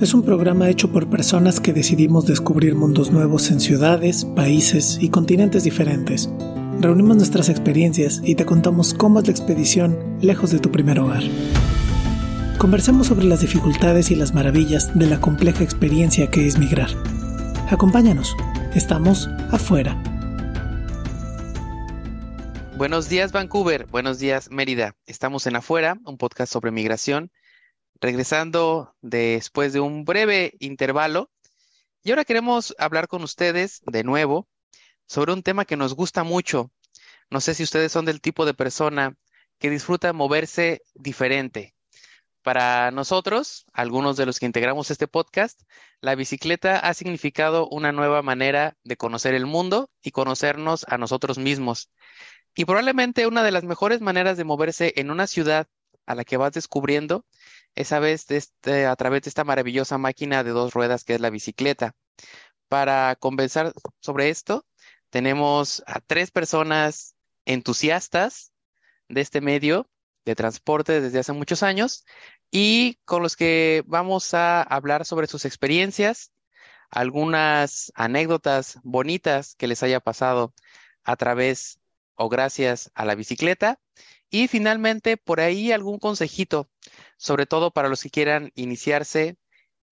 es 0.00 0.14
un 0.14 0.22
programa 0.22 0.70
hecho 0.70 0.90
por 0.90 1.10
personas 1.10 1.60
que 1.60 1.74
decidimos 1.74 2.24
descubrir 2.24 2.74
mundos 2.74 3.10
nuevos 3.10 3.50
en 3.50 3.60
ciudades, 3.60 4.24
países 4.24 4.96
y 4.98 5.10
continentes 5.10 5.62
diferentes. 5.62 6.30
Reunimos 6.80 7.18
nuestras 7.18 7.50
experiencias 7.50 8.22
y 8.24 8.34
te 8.34 8.46
contamos 8.46 8.94
cómo 8.94 9.20
es 9.20 9.26
la 9.26 9.32
expedición 9.32 9.98
lejos 10.22 10.52
de 10.52 10.58
tu 10.58 10.72
primer 10.72 10.98
hogar. 11.00 11.22
Conversemos 12.56 13.08
sobre 13.08 13.26
las 13.26 13.42
dificultades 13.42 14.10
y 14.10 14.14
las 14.14 14.32
maravillas 14.32 14.98
de 14.98 15.04
la 15.06 15.20
compleja 15.20 15.62
experiencia 15.62 16.30
que 16.30 16.46
es 16.46 16.58
migrar. 16.58 16.88
Acompáñanos, 17.68 18.34
estamos 18.74 19.28
afuera. 19.50 20.02
Buenos 22.78 23.10
días 23.10 23.32
Vancouver, 23.32 23.84
buenos 23.84 24.18
días 24.18 24.50
Mérida. 24.50 24.94
Estamos 25.06 25.46
en 25.46 25.56
Afuera, 25.56 25.98
un 26.06 26.16
podcast 26.16 26.50
sobre 26.50 26.70
migración 26.70 27.30
regresando 28.00 28.94
después 29.00 29.72
de 29.72 29.80
un 29.80 30.04
breve 30.04 30.54
intervalo. 30.60 31.30
Y 32.02 32.10
ahora 32.10 32.24
queremos 32.24 32.74
hablar 32.78 33.08
con 33.08 33.22
ustedes 33.22 33.82
de 33.86 34.04
nuevo 34.04 34.48
sobre 35.06 35.32
un 35.32 35.42
tema 35.42 35.64
que 35.64 35.76
nos 35.76 35.94
gusta 35.94 36.24
mucho. 36.24 36.70
No 37.30 37.40
sé 37.40 37.54
si 37.54 37.62
ustedes 37.62 37.92
son 37.92 38.04
del 38.04 38.20
tipo 38.20 38.44
de 38.46 38.54
persona 38.54 39.16
que 39.58 39.70
disfruta 39.70 40.12
moverse 40.12 40.82
diferente. 40.94 41.74
Para 42.42 42.92
nosotros, 42.92 43.64
algunos 43.72 44.16
de 44.16 44.24
los 44.24 44.38
que 44.38 44.46
integramos 44.46 44.92
este 44.92 45.08
podcast, 45.08 45.62
la 46.00 46.14
bicicleta 46.14 46.78
ha 46.78 46.94
significado 46.94 47.66
una 47.68 47.90
nueva 47.90 48.22
manera 48.22 48.76
de 48.84 48.96
conocer 48.96 49.34
el 49.34 49.46
mundo 49.46 49.90
y 50.00 50.12
conocernos 50.12 50.86
a 50.88 50.96
nosotros 50.96 51.38
mismos. 51.38 51.90
Y 52.54 52.64
probablemente 52.64 53.26
una 53.26 53.42
de 53.42 53.50
las 53.50 53.64
mejores 53.64 54.00
maneras 54.00 54.36
de 54.36 54.44
moverse 54.44 54.92
en 54.94 55.10
una 55.10 55.26
ciudad 55.26 55.66
a 56.06 56.14
la 56.14 56.24
que 56.24 56.36
vas 56.36 56.52
descubriendo 56.52 57.24
esa 57.76 58.00
vez 58.00 58.30
este, 58.30 58.86
a 58.86 58.96
través 58.96 59.22
de 59.22 59.28
esta 59.28 59.44
maravillosa 59.44 59.98
máquina 59.98 60.42
de 60.42 60.50
dos 60.50 60.74
ruedas 60.74 61.04
que 61.04 61.14
es 61.14 61.20
la 61.20 61.30
bicicleta. 61.30 61.94
Para 62.68 63.14
conversar 63.16 63.72
sobre 64.00 64.30
esto, 64.30 64.66
tenemos 65.10 65.84
a 65.86 66.00
tres 66.00 66.30
personas 66.32 67.14
entusiastas 67.44 68.52
de 69.08 69.20
este 69.20 69.40
medio 69.40 69.88
de 70.24 70.34
transporte 70.34 71.00
desde 71.00 71.20
hace 71.20 71.32
muchos 71.32 71.62
años 71.62 72.04
y 72.50 72.98
con 73.04 73.22
los 73.22 73.36
que 73.36 73.84
vamos 73.86 74.34
a 74.34 74.62
hablar 74.62 75.04
sobre 75.04 75.28
sus 75.28 75.44
experiencias, 75.44 76.32
algunas 76.90 77.92
anécdotas 77.94 78.80
bonitas 78.82 79.54
que 79.54 79.68
les 79.68 79.82
haya 79.82 80.00
pasado 80.00 80.52
a 81.04 81.16
través 81.16 81.78
o 82.16 82.28
gracias 82.28 82.90
a 82.94 83.04
la 83.04 83.14
bicicleta 83.14 83.78
y 84.30 84.48
finalmente 84.48 85.16
por 85.16 85.40
ahí 85.40 85.72
algún 85.72 85.98
consejito 85.98 86.68
sobre 87.16 87.46
todo 87.46 87.70
para 87.70 87.88
los 87.88 88.02
que 88.02 88.10
quieran 88.10 88.52
iniciarse 88.54 89.36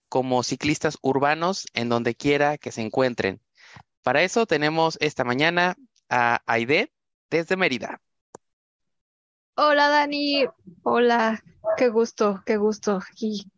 como 0.09 0.43
ciclistas 0.43 0.99
urbanos 1.03 1.67
en 1.75 1.89
donde 1.89 2.15
quiera 2.15 2.59
que 2.59 2.73
se 2.73 2.83
encuentren. 2.83 3.41
Para 4.03 4.23
eso 4.23 4.47
tenemos 4.47 4.99
esta 5.01 5.25
mañana 5.25 5.77
a 6.09 6.43
Aide 6.47 6.93
desde 7.31 7.57
Mérida. 7.57 8.01
Hola 9.57 9.89
Dani, 9.89 10.47
hola, 10.83 11.43
qué 11.77 11.89
gusto, 11.89 12.43
qué 12.45 12.57
gusto. 12.57 13.01
Y 13.19 13.51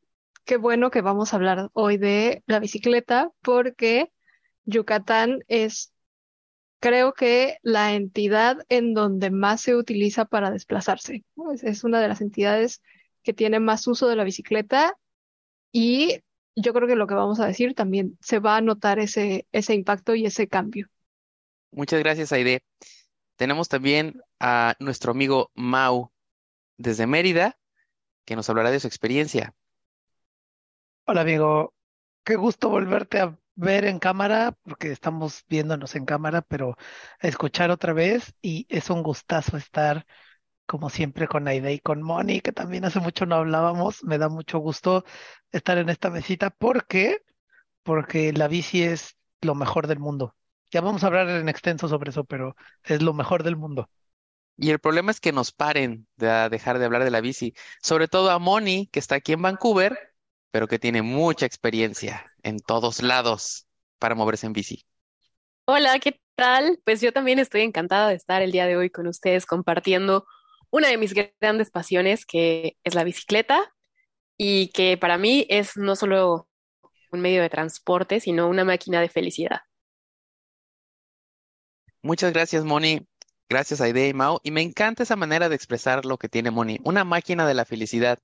qué 0.44 0.56
bueno 0.56 0.90
que 0.90 1.00
vamos 1.00 1.32
a 1.32 1.36
hablar 1.36 1.70
hoy 1.72 1.96
de 1.96 2.42
la 2.46 2.60
bicicleta 2.60 3.30
porque 3.42 4.12
Yucatán 4.64 5.42
es, 5.48 5.92
creo 6.86 7.14
que, 7.14 7.58
la 7.62 7.94
entidad 7.94 8.64
en 8.68 8.94
donde 8.94 9.32
más 9.32 9.60
se 9.60 9.74
utiliza 9.74 10.24
para 10.24 10.52
desplazarse. 10.52 11.24
es 11.62 11.82
una 11.82 12.00
de 12.00 12.06
las 12.06 12.20
entidades 12.20 12.80
que 13.24 13.32
tiene 13.32 13.58
más 13.58 13.88
uso 13.88 14.06
de 14.06 14.14
la 14.14 14.22
bicicleta 14.22 14.96
y 15.72 16.20
yo 16.54 16.72
creo 16.72 16.86
que 16.86 16.94
lo 16.94 17.08
que 17.08 17.14
vamos 17.14 17.40
a 17.40 17.46
decir 17.46 17.74
también 17.74 18.16
se 18.20 18.38
va 18.38 18.56
a 18.56 18.60
notar 18.60 19.00
ese, 19.00 19.48
ese 19.50 19.74
impacto 19.74 20.14
y 20.14 20.26
ese 20.26 20.46
cambio. 20.46 20.86
Muchas 21.72 21.98
gracias, 21.98 22.32
Aide. 22.32 22.62
Tenemos 23.34 23.68
también 23.68 24.20
a 24.38 24.76
nuestro 24.78 25.10
amigo 25.10 25.50
Mau 25.56 26.12
desde 26.78 27.08
Mérida, 27.08 27.58
que 28.24 28.36
nos 28.36 28.48
hablará 28.48 28.70
de 28.70 28.78
su 28.78 28.86
experiencia. 28.86 29.54
Hola, 31.04 31.22
amigo. 31.22 31.74
Qué 32.22 32.36
gusto 32.36 32.70
volverte 32.70 33.18
a 33.18 33.36
ver 33.56 33.84
en 33.86 33.98
cámara, 33.98 34.56
porque 34.62 34.92
estamos 34.92 35.44
viéndonos 35.48 35.96
en 35.96 36.04
cámara, 36.04 36.42
pero 36.42 36.76
escuchar 37.20 37.70
otra 37.70 37.92
vez 37.92 38.34
y 38.42 38.66
es 38.68 38.90
un 38.90 39.02
gustazo 39.02 39.56
estar 39.56 40.06
como 40.66 40.90
siempre 40.90 41.28
con 41.28 41.48
Aide 41.48 41.72
y 41.74 41.80
con 41.80 42.02
Moni, 42.02 42.40
que 42.40 42.52
también 42.52 42.84
hace 42.84 43.00
mucho 43.00 43.26
no 43.26 43.36
hablábamos. 43.36 44.04
Me 44.04 44.18
da 44.18 44.28
mucho 44.28 44.58
gusto 44.58 45.04
estar 45.52 45.78
en 45.78 45.88
esta 45.88 46.10
mesita. 46.10 46.50
¿Por 46.50 46.86
qué? 46.86 47.18
Porque 47.82 48.32
la 48.32 48.48
bici 48.48 48.82
es 48.82 49.16
lo 49.40 49.54
mejor 49.54 49.86
del 49.86 49.98
mundo. 49.98 50.36
Ya 50.70 50.80
vamos 50.80 51.04
a 51.04 51.06
hablar 51.06 51.28
en 51.28 51.48
extenso 51.48 51.88
sobre 51.88 52.10
eso, 52.10 52.24
pero 52.24 52.56
es 52.82 53.00
lo 53.00 53.14
mejor 53.14 53.42
del 53.44 53.56
mundo. 53.56 53.88
Y 54.58 54.70
el 54.70 54.80
problema 54.80 55.10
es 55.10 55.20
que 55.20 55.32
nos 55.32 55.52
paren 55.52 56.06
de 56.16 56.48
dejar 56.48 56.78
de 56.78 56.86
hablar 56.86 57.04
de 57.04 57.10
la 57.10 57.20
bici, 57.20 57.54
sobre 57.82 58.08
todo 58.08 58.30
a 58.30 58.38
Moni, 58.38 58.88
que 58.88 58.98
está 58.98 59.16
aquí 59.16 59.32
en 59.32 59.42
Vancouver, 59.42 59.96
pero 60.50 60.66
que 60.66 60.78
tiene 60.78 61.02
mucha 61.02 61.46
experiencia 61.46 62.32
en 62.46 62.60
todos 62.60 63.02
lados 63.02 63.66
para 63.98 64.14
moverse 64.14 64.46
en 64.46 64.52
bici. 64.52 64.86
Hola, 65.64 65.98
¿qué 65.98 66.20
tal? 66.36 66.80
Pues 66.84 67.00
yo 67.00 67.12
también 67.12 67.40
estoy 67.40 67.62
encantada 67.62 68.08
de 68.08 68.14
estar 68.14 68.40
el 68.40 68.52
día 68.52 68.66
de 68.66 68.76
hoy 68.76 68.88
con 68.88 69.08
ustedes 69.08 69.46
compartiendo 69.46 70.26
una 70.70 70.86
de 70.88 70.96
mis 70.96 71.12
grandes 71.12 71.70
pasiones, 71.70 72.24
que 72.24 72.76
es 72.84 72.94
la 72.94 73.02
bicicleta, 73.02 73.74
y 74.38 74.68
que 74.68 74.96
para 74.96 75.18
mí 75.18 75.46
es 75.48 75.76
no 75.76 75.96
solo 75.96 76.48
un 77.10 77.20
medio 77.20 77.42
de 77.42 77.50
transporte, 77.50 78.20
sino 78.20 78.48
una 78.48 78.64
máquina 78.64 79.00
de 79.00 79.08
felicidad. 79.08 79.62
Muchas 82.00 82.32
gracias, 82.32 82.64
Moni. 82.64 83.08
Gracias, 83.48 83.80
Aide 83.80 84.06
y 84.06 84.14
Mao. 84.14 84.40
Y 84.44 84.52
me 84.52 84.62
encanta 84.62 85.02
esa 85.02 85.16
manera 85.16 85.48
de 85.48 85.56
expresar 85.56 86.04
lo 86.04 86.16
que 86.16 86.28
tiene 86.28 86.52
Moni, 86.52 86.78
una 86.84 87.02
máquina 87.02 87.44
de 87.44 87.54
la 87.54 87.64
felicidad. 87.64 88.20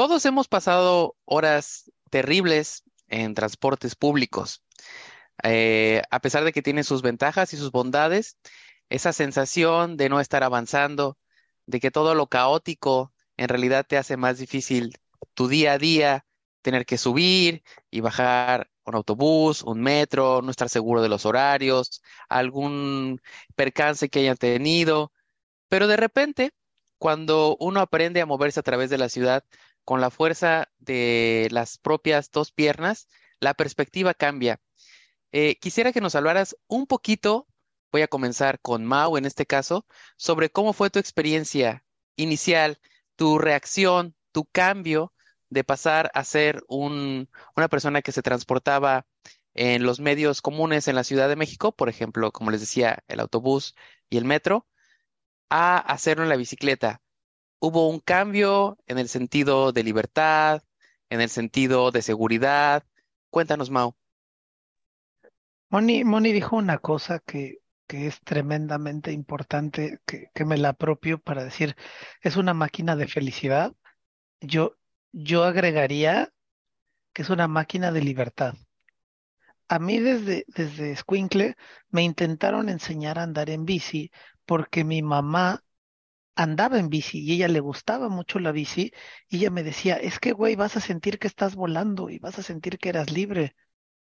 Todos 0.00 0.24
hemos 0.24 0.48
pasado 0.48 1.14
horas 1.26 1.92
terribles 2.08 2.84
en 3.08 3.34
transportes 3.34 3.94
públicos. 3.94 4.64
Eh, 5.42 6.00
a 6.10 6.20
pesar 6.20 6.42
de 6.42 6.52
que 6.52 6.62
tiene 6.62 6.84
sus 6.84 7.02
ventajas 7.02 7.52
y 7.52 7.58
sus 7.58 7.70
bondades, 7.70 8.38
esa 8.88 9.12
sensación 9.12 9.98
de 9.98 10.08
no 10.08 10.18
estar 10.18 10.42
avanzando, 10.42 11.18
de 11.66 11.80
que 11.80 11.90
todo 11.90 12.14
lo 12.14 12.28
caótico 12.28 13.12
en 13.36 13.50
realidad 13.50 13.84
te 13.86 13.98
hace 13.98 14.16
más 14.16 14.38
difícil 14.38 14.96
tu 15.34 15.48
día 15.48 15.72
a 15.74 15.78
día, 15.78 16.24
tener 16.62 16.86
que 16.86 16.96
subir 16.96 17.62
y 17.90 18.00
bajar 18.00 18.70
un 18.86 18.94
autobús, 18.94 19.62
un 19.62 19.82
metro, 19.82 20.40
no 20.40 20.50
estar 20.50 20.70
seguro 20.70 21.02
de 21.02 21.10
los 21.10 21.26
horarios, 21.26 22.00
algún 22.30 23.20
percance 23.54 24.08
que 24.08 24.20
hayan 24.20 24.38
tenido. 24.38 25.12
Pero 25.68 25.86
de 25.88 25.98
repente, 25.98 26.52
cuando 26.96 27.56
uno 27.60 27.80
aprende 27.80 28.22
a 28.22 28.26
moverse 28.26 28.60
a 28.60 28.62
través 28.62 28.88
de 28.88 28.96
la 28.96 29.10
ciudad 29.10 29.44
con 29.90 30.00
la 30.00 30.10
fuerza 30.10 30.68
de 30.78 31.48
las 31.50 31.76
propias 31.76 32.30
dos 32.30 32.52
piernas, 32.52 33.08
la 33.40 33.54
perspectiva 33.54 34.14
cambia. 34.14 34.60
Eh, 35.32 35.56
quisiera 35.60 35.92
que 35.92 36.00
nos 36.00 36.14
hablaras 36.14 36.56
un 36.68 36.86
poquito 36.86 37.48
Voy 37.90 38.02
a 38.02 38.06
comenzar 38.06 38.60
con 38.60 38.84
Mau 38.86 39.16
en 39.16 39.24
este 39.24 39.46
caso, 39.46 39.84
sobre 40.16 40.48
cómo 40.48 40.72
fue 40.72 40.90
tu 40.90 41.00
experiencia 41.00 41.84
inicial, 42.14 42.78
tu 43.16 43.36
reacción, 43.40 44.14
tu 44.30 44.44
cambio 44.44 45.12
de 45.48 45.64
pasar 45.64 46.12
a 46.14 46.22
ser 46.22 46.62
un, 46.68 47.28
una 47.56 47.66
persona 47.66 48.00
que 48.00 48.12
se 48.12 48.22
transportaba 48.22 49.08
en 49.54 49.82
los 49.82 49.98
medios 49.98 50.40
comunes 50.40 50.86
en 50.86 50.94
la 50.94 51.02
Ciudad 51.02 51.28
de 51.28 51.34
México, 51.34 51.72
por 51.72 51.88
ejemplo, 51.88 52.30
como 52.30 52.52
les 52.52 52.60
decía, 52.60 53.02
el 53.08 53.18
autobús 53.18 53.74
y 54.08 54.18
el 54.18 54.24
metro, 54.24 54.68
a 55.48 55.78
hacerlo 55.78 56.22
en 56.22 56.28
la 56.28 56.36
bicicleta. 56.36 57.02
¿Hubo 57.60 57.88
un 57.88 58.00
cambio 58.00 58.78
en 58.86 58.98
el 58.98 59.08
sentido 59.08 59.72
de 59.72 59.84
libertad, 59.84 60.62
en 61.08 61.20
el 61.20 61.28
sentido 61.28 61.90
de 61.90 62.02
seguridad? 62.02 62.84
Cuéntanos, 63.30 63.70
Mau. 63.70 63.94
Moni, 65.68 66.02
Moni 66.04 66.32
dijo 66.32 66.56
una 66.56 66.78
cosa 66.78 67.20
que 67.20 67.60
que 67.90 68.06
es 68.06 68.20
tremendamente 68.20 69.10
importante, 69.10 69.98
que, 70.06 70.30
que 70.32 70.44
me 70.44 70.56
la 70.56 70.68
apropio 70.68 71.18
para 71.20 71.42
decir, 71.42 71.74
es 72.22 72.36
una 72.36 72.54
máquina 72.54 72.94
de 72.94 73.08
felicidad. 73.08 73.74
Yo, 74.40 74.76
yo 75.10 75.42
agregaría 75.42 76.32
que 77.12 77.22
es 77.22 77.30
una 77.30 77.48
máquina 77.48 77.90
de 77.90 78.02
libertad. 78.02 78.54
A 79.66 79.80
mí 79.80 79.98
desde, 79.98 80.44
desde 80.46 80.94
Squinkle 80.94 81.56
me 81.88 82.04
intentaron 82.04 82.68
enseñar 82.68 83.18
a 83.18 83.24
andar 83.24 83.50
en 83.50 83.64
bici 83.64 84.12
porque 84.46 84.84
mi 84.84 85.02
mamá 85.02 85.64
andaba 86.42 86.78
en 86.78 86.88
bici 86.90 87.20
y 87.20 87.32
ella 87.34 87.48
le 87.48 87.60
gustaba 87.60 88.08
mucho 88.08 88.38
la 88.38 88.52
bici 88.52 88.92
y 89.28 89.38
ella 89.38 89.50
me 89.50 89.62
decía, 89.62 89.96
es 89.96 90.18
que 90.18 90.32
güey, 90.32 90.56
vas 90.56 90.76
a 90.76 90.80
sentir 90.80 91.18
que 91.18 91.26
estás 91.28 91.54
volando 91.54 92.10
y 92.10 92.18
vas 92.18 92.38
a 92.38 92.42
sentir 92.42 92.78
que 92.78 92.88
eras 92.88 93.10
libre, 93.12 93.56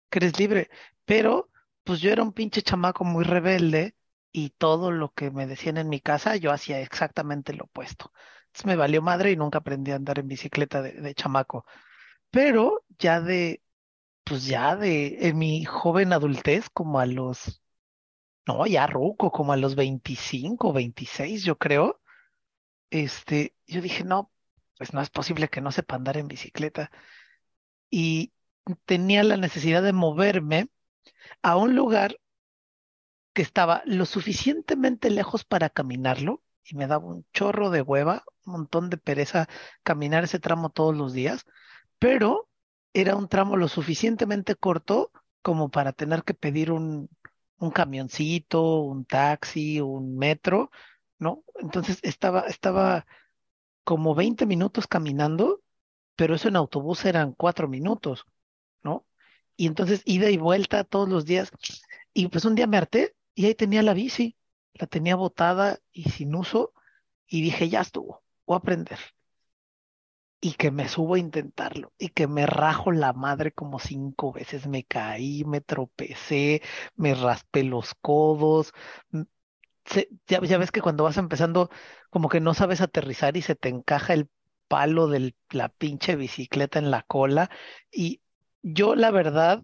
que 0.09 0.19
eres 0.19 0.39
libre, 0.39 0.69
pero 1.05 1.49
pues 1.83 2.01
yo 2.01 2.11
era 2.11 2.23
un 2.23 2.33
pinche 2.33 2.61
chamaco 2.61 3.03
muy 3.05 3.23
rebelde 3.25 3.95
y 4.31 4.51
todo 4.51 4.91
lo 4.91 5.13
que 5.13 5.31
me 5.31 5.47
decían 5.47 5.77
en 5.77 5.89
mi 5.89 5.99
casa 6.01 6.35
yo 6.35 6.51
hacía 6.51 6.79
exactamente 6.81 7.53
lo 7.53 7.65
opuesto. 7.65 8.11
Entonces 8.47 8.65
me 8.67 8.75
valió 8.75 9.01
madre 9.01 9.31
y 9.31 9.37
nunca 9.37 9.59
aprendí 9.59 9.91
a 9.91 9.95
andar 9.95 10.19
en 10.19 10.27
bicicleta 10.27 10.81
de, 10.81 11.15
chamaco. 11.15 11.65
pero 12.31 12.85
ya 12.99 13.21
de, 13.21 13.63
pues 14.25 14.45
ya 14.47 14.75
de, 14.75 15.29
en 15.29 15.37
mi 15.39 15.65
joven 15.65 16.13
adultez, 16.13 16.69
como 16.71 16.99
a 16.99 17.05
los, 17.07 17.61
no, 18.47 18.65
ya 18.67 18.87
ruco, 18.87 19.31
como 19.31 19.53
a 19.53 19.57
los 19.57 19.75
25, 19.75 20.73
26, 20.73 21.43
yo 21.43 21.57
creo, 21.57 22.01
este, 22.89 23.55
yo 23.67 23.81
dije, 23.81 24.03
no, 24.03 24.31
pues 24.77 24.93
no 24.93 25.01
es 25.01 25.09
posible 25.09 25.49
que 25.49 25.61
no 25.61 25.71
sepa 25.71 25.95
andar 25.95 26.17
en 26.17 26.27
bicicleta. 26.27 26.91
Y 27.89 28.33
tenía 28.85 29.23
la 29.23 29.37
necesidad 29.37 29.83
de 29.83 29.93
moverme 29.93 30.69
a 31.41 31.57
un 31.57 31.75
lugar 31.75 32.17
que 33.33 33.41
estaba 33.41 33.83
lo 33.85 34.05
suficientemente 34.05 35.09
lejos 35.09 35.45
para 35.45 35.69
caminarlo 35.69 36.43
y 36.63 36.75
me 36.75 36.87
daba 36.87 37.05
un 37.05 37.25
chorro 37.33 37.69
de 37.69 37.81
hueva, 37.81 38.23
un 38.45 38.53
montón 38.53 38.89
de 38.89 38.97
pereza 38.97 39.47
caminar 39.83 40.23
ese 40.23 40.39
tramo 40.39 40.69
todos 40.69 40.95
los 40.95 41.13
días, 41.13 41.45
pero 41.99 42.49
era 42.93 43.15
un 43.15 43.27
tramo 43.29 43.55
lo 43.57 43.67
suficientemente 43.67 44.55
corto 44.55 45.11
como 45.41 45.69
para 45.69 45.93
tener 45.93 46.23
que 46.23 46.33
pedir 46.33 46.71
un, 46.71 47.09
un 47.59 47.71
camioncito, 47.71 48.81
un 48.81 49.05
taxi, 49.05 49.81
un 49.81 50.17
metro, 50.17 50.71
¿no? 51.19 51.43
Entonces 51.59 51.99
estaba, 52.03 52.41
estaba 52.41 53.05
como 53.83 54.15
20 54.15 54.45
minutos 54.45 54.87
caminando, 54.87 55.61
pero 56.15 56.35
eso 56.35 56.49
en 56.49 56.57
autobús 56.57 57.05
eran 57.05 57.33
cuatro 57.33 57.67
minutos, 57.67 58.25
¿no? 58.83 59.05
Y 59.57 59.67
entonces 59.67 60.01
ida 60.05 60.29
y 60.31 60.37
vuelta 60.37 60.83
todos 60.83 61.09
los 61.09 61.25
días. 61.25 61.51
Y 62.13 62.27
pues 62.29 62.45
un 62.45 62.55
día 62.55 62.67
me 62.67 62.77
harté 62.77 63.15
y 63.35 63.45
ahí 63.47 63.55
tenía 63.55 63.83
la 63.83 63.93
bici, 63.93 64.37
la 64.73 64.87
tenía 64.87 65.15
botada 65.15 65.79
y 65.91 66.09
sin 66.11 66.35
uso, 66.35 66.73
y 67.27 67.41
dije, 67.41 67.69
ya 67.69 67.81
estuvo, 67.81 68.23
voy 68.45 68.55
a 68.55 68.59
aprender. 68.59 68.99
Y 70.39 70.53
que 70.53 70.69
me 70.71 70.87
subo 70.87 71.15
a 71.15 71.19
intentarlo, 71.19 71.93
y 71.97 72.09
que 72.09 72.27
me 72.27 72.45
rajo 72.45 72.91
la 72.91 73.11
madre 73.13 73.51
como 73.51 73.79
cinco 73.79 74.31
veces, 74.31 74.67
me 74.67 74.83
caí, 74.83 75.43
me 75.45 75.61
tropecé, 75.61 76.61
me 76.95 77.15
raspé 77.15 77.63
los 77.63 77.95
codos. 77.95 78.71
Ya, 80.27 80.39
ves 80.57 80.71
que 80.71 80.81
cuando 80.81 81.03
vas 81.03 81.17
empezando, 81.17 81.69
como 82.09 82.29
que 82.29 82.39
no 82.39 82.53
sabes 82.53 82.81
aterrizar 82.81 83.37
y 83.37 83.41
se 83.41 83.55
te 83.55 83.69
encaja 83.69 84.13
el 84.13 84.29
palo 84.67 85.07
de 85.07 85.35
la 85.51 85.69
pinche 85.69 86.15
bicicleta 86.15 86.79
en 86.79 86.91
la 86.91 87.03
cola. 87.03 87.49
Y 87.91 88.21
yo, 88.61 88.95
la 88.95 89.11
verdad, 89.11 89.63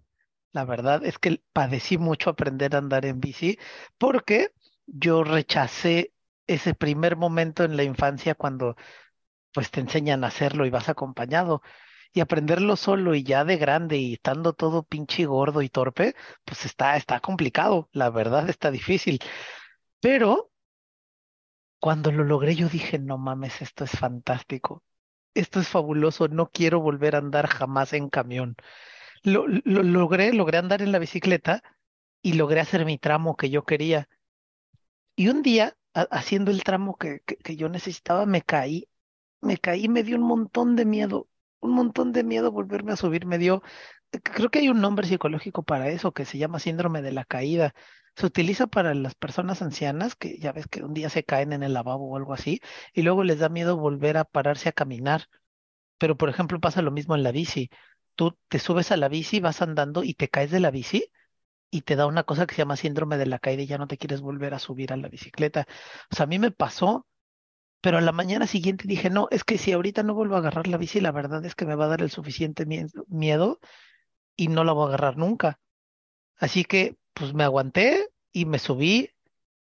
la 0.51 0.65
verdad 0.65 1.03
es 1.05 1.17
que 1.19 1.41
padecí 1.53 1.97
mucho 1.97 2.29
aprender 2.29 2.75
a 2.75 2.79
andar 2.79 3.05
en 3.05 3.19
bici 3.19 3.57
porque 3.97 4.49
yo 4.85 5.23
rechacé 5.23 6.13
ese 6.47 6.73
primer 6.75 7.15
momento 7.15 7.63
en 7.63 7.77
la 7.77 7.83
infancia 7.83 8.35
cuando 8.35 8.75
pues 9.53 9.71
te 9.71 9.79
enseñan 9.81 10.23
a 10.23 10.27
hacerlo 10.27 10.65
y 10.65 10.69
vas 10.69 10.89
acompañado. 10.89 11.61
Y 12.15 12.21
aprenderlo 12.21 12.75
solo 12.75 13.15
y 13.15 13.23
ya 13.23 13.43
de 13.43 13.57
grande 13.57 13.97
y 13.97 14.13
estando 14.13 14.53
todo 14.53 14.83
pinche 14.83 15.25
gordo 15.25 15.61
y 15.63 15.69
torpe, 15.69 16.15
pues 16.45 16.65
está, 16.65 16.95
está 16.95 17.19
complicado, 17.19 17.89
la 17.91 18.09
verdad 18.11 18.49
está 18.49 18.69
difícil. 18.71 19.19
Pero 20.03 20.51
cuando 21.79 22.11
lo 22.11 22.23
logré 22.23 22.55
yo 22.55 22.69
dije, 22.69 22.99
no 22.99 23.17
mames, 23.17 23.61
esto 23.61 23.85
es 23.85 23.91
fantástico, 23.91 24.83
esto 25.33 25.59
es 25.59 25.67
fabuloso, 25.67 26.27
no 26.27 26.51
quiero 26.51 26.79
volver 26.79 27.15
a 27.15 27.19
andar 27.19 27.47
jamás 27.47 27.93
en 27.93 28.09
camión 28.09 28.55
lo, 29.23 29.47
lo 29.47 29.83
logré, 29.83 30.33
logré 30.33 30.57
andar 30.57 30.81
en 30.81 30.91
la 30.91 30.99
bicicleta 30.99 31.63
y 32.21 32.33
logré 32.33 32.59
hacer 32.59 32.85
mi 32.85 32.97
tramo 32.97 33.35
que 33.35 33.49
yo 33.49 33.63
quería. 33.63 34.07
Y 35.15 35.29
un 35.29 35.41
día, 35.41 35.75
haciendo 35.93 36.51
el 36.51 36.63
tramo 36.63 36.97
que, 36.97 37.21
que, 37.21 37.55
yo 37.55 37.69
necesitaba, 37.69 38.25
me 38.25 38.41
caí, 38.41 38.87
me 39.41 39.57
caí, 39.57 39.87
me 39.89 40.03
dio 40.03 40.17
un 40.17 40.23
montón 40.23 40.75
de 40.75 40.85
miedo, 40.85 41.27
un 41.59 41.71
montón 41.71 42.11
de 42.11 42.23
miedo 42.23 42.51
volverme 42.51 42.93
a 42.93 42.97
subir, 42.97 43.25
me 43.25 43.37
dio, 43.37 43.63
creo 44.21 44.49
que 44.49 44.59
hay 44.59 44.69
un 44.69 44.81
nombre 44.81 45.07
psicológico 45.07 45.63
para 45.63 45.89
eso 45.89 46.13
que 46.13 46.25
se 46.25 46.37
llama 46.37 46.59
síndrome 46.59 47.01
de 47.01 47.11
la 47.11 47.25
caída. 47.25 47.73
Se 48.15 48.25
utiliza 48.25 48.67
para 48.67 48.93
las 48.93 49.15
personas 49.15 49.61
ancianas 49.61 50.15
que 50.15 50.37
ya 50.39 50.51
ves 50.51 50.67
que 50.67 50.83
un 50.83 50.93
día 50.93 51.09
se 51.09 51.23
caen 51.23 51.53
en 51.53 51.63
el 51.63 51.73
lavabo 51.73 52.09
o 52.11 52.17
algo 52.17 52.33
así 52.33 52.61
y 52.93 53.01
luego 53.01 53.23
les 53.23 53.39
da 53.39 53.49
miedo 53.49 53.77
volver 53.77 54.17
a 54.17 54.25
pararse 54.25 54.69
a 54.69 54.73
caminar. 54.73 55.27
Pero, 55.97 56.17
por 56.17 56.29
ejemplo, 56.29 56.59
pasa 56.59 56.81
lo 56.81 56.91
mismo 56.91 57.15
en 57.15 57.23
la 57.23 57.31
bici 57.31 57.69
tú 58.15 58.37
te 58.47 58.59
subes 58.59 58.91
a 58.91 58.97
la 58.97 59.09
bici, 59.09 59.39
vas 59.39 59.61
andando 59.61 60.03
y 60.03 60.13
te 60.13 60.29
caes 60.29 60.51
de 60.51 60.59
la 60.59 60.71
bici 60.71 61.11
y 61.71 61.81
te 61.81 61.95
da 61.95 62.05
una 62.07 62.23
cosa 62.23 62.45
que 62.45 62.55
se 62.55 62.61
llama 62.61 62.77
síndrome 62.77 63.17
de 63.17 63.25
la 63.25 63.39
caída 63.39 63.63
y 63.63 63.67
ya 63.67 63.77
no 63.77 63.87
te 63.87 63.97
quieres 63.97 64.21
volver 64.21 64.53
a 64.53 64.59
subir 64.59 64.93
a 64.93 64.97
la 64.97 65.09
bicicleta. 65.09 65.67
O 66.11 66.15
sea, 66.15 66.25
a 66.25 66.27
mí 66.27 66.39
me 66.39 66.51
pasó, 66.51 67.07
pero 67.81 67.97
a 67.97 68.01
la 68.01 68.11
mañana 68.11 68.47
siguiente 68.47 68.87
dije, 68.87 69.09
no, 69.09 69.27
es 69.31 69.43
que 69.43 69.57
si 69.57 69.71
ahorita 69.73 70.03
no 70.03 70.13
vuelvo 70.13 70.35
a 70.35 70.39
agarrar 70.39 70.67
la 70.67 70.77
bici, 70.77 71.01
la 71.01 71.11
verdad 71.11 71.45
es 71.45 71.55
que 71.55 71.65
me 71.65 71.75
va 71.75 71.85
a 71.85 71.89
dar 71.89 72.01
el 72.01 72.11
suficiente 72.11 72.65
miedo 73.07 73.59
y 74.35 74.47
no 74.47 74.63
la 74.63 74.73
voy 74.73 74.85
a 74.85 74.87
agarrar 74.89 75.17
nunca. 75.17 75.59
Así 76.37 76.63
que, 76.65 76.97
pues 77.13 77.33
me 77.33 77.43
aguanté 77.43 78.09
y 78.31 78.45
me 78.45 78.59
subí 78.59 79.11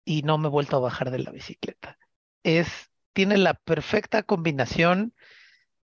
y 0.05 0.23
no 0.23 0.39
me 0.39 0.49
he 0.49 0.51
vuelto 0.51 0.77
a 0.77 0.81
bajar 0.81 1.11
de 1.11 1.19
la 1.19 1.31
bicicleta. 1.31 1.99
Es, 2.43 2.91
tiene 3.13 3.39
la 3.39 3.55
perfecta 3.55 4.23
combinación 4.23 5.15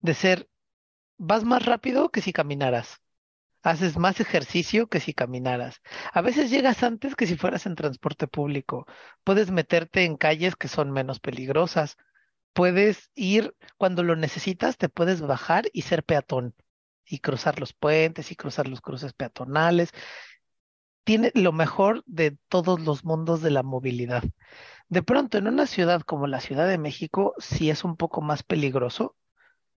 de 0.01 0.15
ser 0.15 0.49
vas 1.19 1.45
más 1.45 1.65
rápido 1.65 2.11
que 2.11 2.21
si 2.21 2.33
caminaras. 2.33 3.01
Haces 3.63 3.97
más 3.97 4.19
ejercicio 4.19 4.89
que 4.89 4.99
si 4.99 5.15
caminaras. 5.15 5.81
A 6.13 6.21
veces 6.21 6.51
llegas 6.51 6.83
antes 6.83 7.15
que 7.15 7.27
si 7.29 7.37
fueras 7.37 7.67
en 7.67 7.77
transporte 7.77 8.27
público. 8.27 8.87
Puedes 9.23 9.53
meterte 9.53 10.05
en 10.05 10.17
calles 10.17 10.57
que 10.57 10.67
son 10.67 10.91
menos 10.91 11.21
peligrosas. 11.21 11.97
Puedes 12.55 13.11
ir 13.15 13.55
cuando 13.79 14.03
lo 14.03 14.17
necesitas, 14.17 14.79
te 14.79 14.89
puedes 14.89 15.21
bajar 15.21 15.67
y 15.73 15.83
ser 15.83 16.03
peatón 16.03 16.55
y 17.07 17.19
cruzar 17.21 17.61
los 17.61 17.73
puentes 17.73 18.31
y 18.33 18.37
cruzar 18.37 18.69
los 18.69 18.81
cruces 18.81 19.13
peatonales. 19.13 19.93
Tiene 21.05 21.33
lo 21.35 21.53
mejor 21.53 22.03
de 22.07 22.37
todos 22.49 22.81
los 22.81 23.05
mundos 23.05 23.43
de 23.43 23.51
la 23.51 23.63
movilidad. 23.63 24.23
De 24.89 25.03
pronto, 25.03 25.39
en 25.39 25.49
una 25.49 25.67
ciudad 25.67 26.03
como 26.03 26.27
la 26.27 26.41
Ciudad 26.41 26.69
de 26.69 26.79
México, 26.79 27.35
sí 27.39 27.71
es 27.71 27.85
un 27.85 27.97
poco 27.97 28.21
más 28.23 28.43
peligroso, 28.43 29.17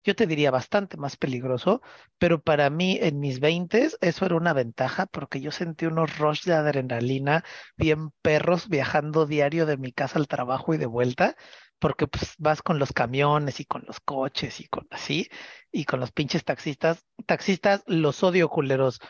yo 0.05 0.17
te 0.17 0.27
diría 0.27 0.51
bastante 0.51 0.97
más 0.97 1.17
peligroso, 1.17 1.81
pero 2.19 2.43
para 2.43 2.71
mí 2.71 2.99
en 3.01 3.21
mis 3.21 3.39
veintes 3.41 3.97
eso 4.01 4.27
era 4.27 4.37
una 4.37 4.53
ventaja 4.53 5.07
porque 5.07 5.41
yo 5.41 5.53
sentí 5.53 5.87
unos 5.87 6.19
rush 6.19 6.45
de 6.45 6.55
adrenalina 6.55 7.45
bien 7.77 8.11
perros 8.23 8.69
viajando 8.69 9.27
diario 9.27 9.65
de 9.67 9.77
mi 9.77 9.93
casa 9.93 10.19
al 10.19 10.27
trabajo 10.29 10.75
y 10.75 10.79
de 10.79 10.87
vuelta, 10.87 11.37
porque 11.83 12.07
pues 12.07 12.37
vas 12.39 12.63
con 12.63 12.79
los 12.79 12.93
camiones 12.93 13.59
y 13.59 13.65
con 13.65 13.83
los 13.89 13.99
coches 13.99 14.61
y 14.61 14.69
con 14.69 14.87
así, 14.93 15.29
y 15.73 15.85
con 15.85 15.99
los 15.99 16.13
pinches 16.13 16.45
taxistas. 16.45 17.05
Taxistas 17.27 17.83
los 17.89 18.23
odio 18.23 18.49
culeros, 18.49 19.01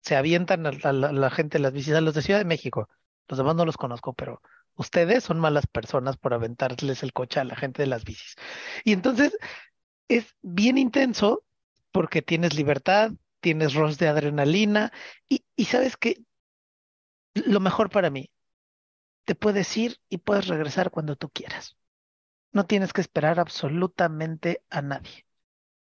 se 0.00 0.16
avientan 0.16 0.64
a, 0.66 0.92
la, 0.92 1.30
gente 1.30 1.58
de 1.58 1.62
las 1.62 1.74
bicis, 1.74 1.92
a 1.92 2.00
los 2.00 2.14
de 2.14 2.22
Ciudad 2.22 2.40
de 2.40 2.46
México. 2.46 2.88
Los 3.28 3.36
demás 3.36 3.54
no 3.54 3.66
los 3.66 3.76
conozco, 3.76 4.14
pero 4.14 4.40
ustedes 4.76 5.24
son 5.24 5.40
malas 5.40 5.66
personas 5.66 6.16
por 6.16 6.32
aventarles 6.32 7.02
el 7.02 7.12
coche 7.12 7.38
a 7.38 7.44
la 7.44 7.54
gente 7.54 7.82
de 7.82 7.88
las 7.88 8.04
bicis. 8.04 8.36
Y 8.82 8.94
entonces 8.94 9.36
es 10.08 10.34
bien 10.40 10.78
intenso 10.78 11.44
porque 11.90 12.22
tienes 12.22 12.54
libertad, 12.54 13.12
tienes 13.40 13.74
rush 13.74 13.96
de 13.96 14.08
adrenalina 14.08 14.90
y, 15.28 15.44
y 15.54 15.66
sabes 15.66 15.98
que 15.98 16.16
lo 17.34 17.60
mejor 17.60 17.90
para 17.90 18.08
mí, 18.08 18.30
te 19.26 19.34
puedes 19.34 19.76
ir 19.76 19.98
y 20.08 20.16
puedes 20.16 20.48
regresar 20.48 20.90
cuando 20.90 21.14
tú 21.16 21.28
quieras. 21.28 21.76
No 22.52 22.66
tienes 22.66 22.92
que 22.92 23.00
esperar 23.00 23.40
absolutamente 23.40 24.62
a 24.70 24.82
nadie. 24.82 25.26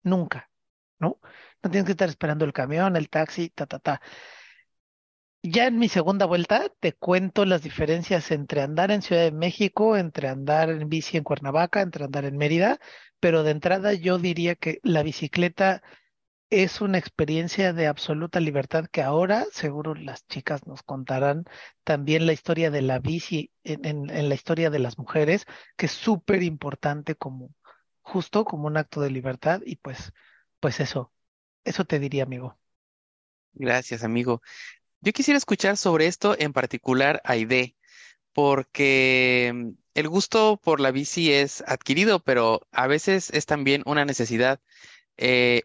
Nunca, 0.03 0.51
¿no? 0.99 1.21
No 1.63 1.71
tienes 1.71 1.87
que 1.87 1.93
estar 1.93 2.09
esperando 2.09 2.45
el 2.45 2.53
camión, 2.53 2.97
el 2.97 3.09
taxi, 3.11 3.51
ta, 3.51 3.67
ta, 3.67 3.79
ta. 3.79 4.01
Ya 5.43 5.67
en 5.67 5.79
mi 5.79 5.89
segunda 5.89 6.27
vuelta 6.27 6.69
te 6.81 6.93
cuento 6.95 7.45
las 7.45 7.63
diferencias 7.63 8.31
entre 8.33 8.61
andar 8.63 8.91
en 8.91 9.03
Ciudad 9.03 9.23
de 9.23 9.33
México, 9.33 9.97
entre 9.97 10.29
andar 10.29 10.69
en 10.71 10.89
bici 10.89 11.17
en 11.17 11.25
Cuernavaca, 11.25 11.81
entre 11.81 12.05
andar 12.05 12.25
en 12.25 12.37
Mérida, 12.37 12.79
pero 13.21 13.43
de 13.45 13.53
entrada 13.53 13.93
yo 13.95 14.19
diría 14.19 14.57
que 14.57 14.81
la 14.83 15.03
bicicleta 15.03 15.83
es 16.50 16.81
una 16.81 16.99
experiencia 16.99 17.73
de 17.73 17.87
absoluta 17.87 18.40
libertad 18.40 18.87
que 18.90 19.02
ahora 19.02 19.47
seguro 19.52 19.95
las 19.95 20.26
chicas 20.26 20.67
nos 20.67 20.83
contarán 20.83 21.45
también 21.85 22.26
la 22.26 22.33
historia 22.33 22.71
de 22.71 22.83
la 22.83 22.99
bici 22.99 23.52
en, 23.64 23.85
en 24.11 24.28
la 24.28 24.35
historia 24.35 24.71
de 24.71 24.78
las 24.78 24.99
mujeres, 24.99 25.47
que 25.76 25.87
es 25.87 25.93
súper 25.93 26.43
importante 26.43 27.14
como 27.17 27.50
justo 28.09 28.45
como 28.45 28.67
un 28.67 28.76
acto 28.76 29.00
de 29.00 29.11
libertad 29.11 29.61
y 29.64 29.76
pues, 29.76 30.12
pues 30.61 30.81
eso, 30.81 31.12
eso 31.64 31.85
te 31.85 31.99
diría, 31.99 32.23
amigo. 32.23 32.59
Gracias, 33.52 34.02
amigo. 34.05 34.40
Yo 35.00 35.12
quisiera 35.12 35.38
escuchar 35.38 35.76
sobre 35.76 36.07
esto 36.07 36.37
en 36.38 36.52
particular 36.52 37.21
Aide, 37.25 37.76
porque 38.33 39.52
mm, 39.55 39.71
el 39.95 40.09
gusto 40.09 40.61
por 40.62 40.81
la 40.81 40.90
bici 40.90 41.33
es 41.33 41.62
adquirido, 41.67 42.21
pero 42.21 42.67
a 42.73 42.87
veces 42.87 43.31
es 43.31 43.47
también 43.47 43.83
una 43.85 44.05
necesidad. 44.05 44.61
Eh, 45.17 45.62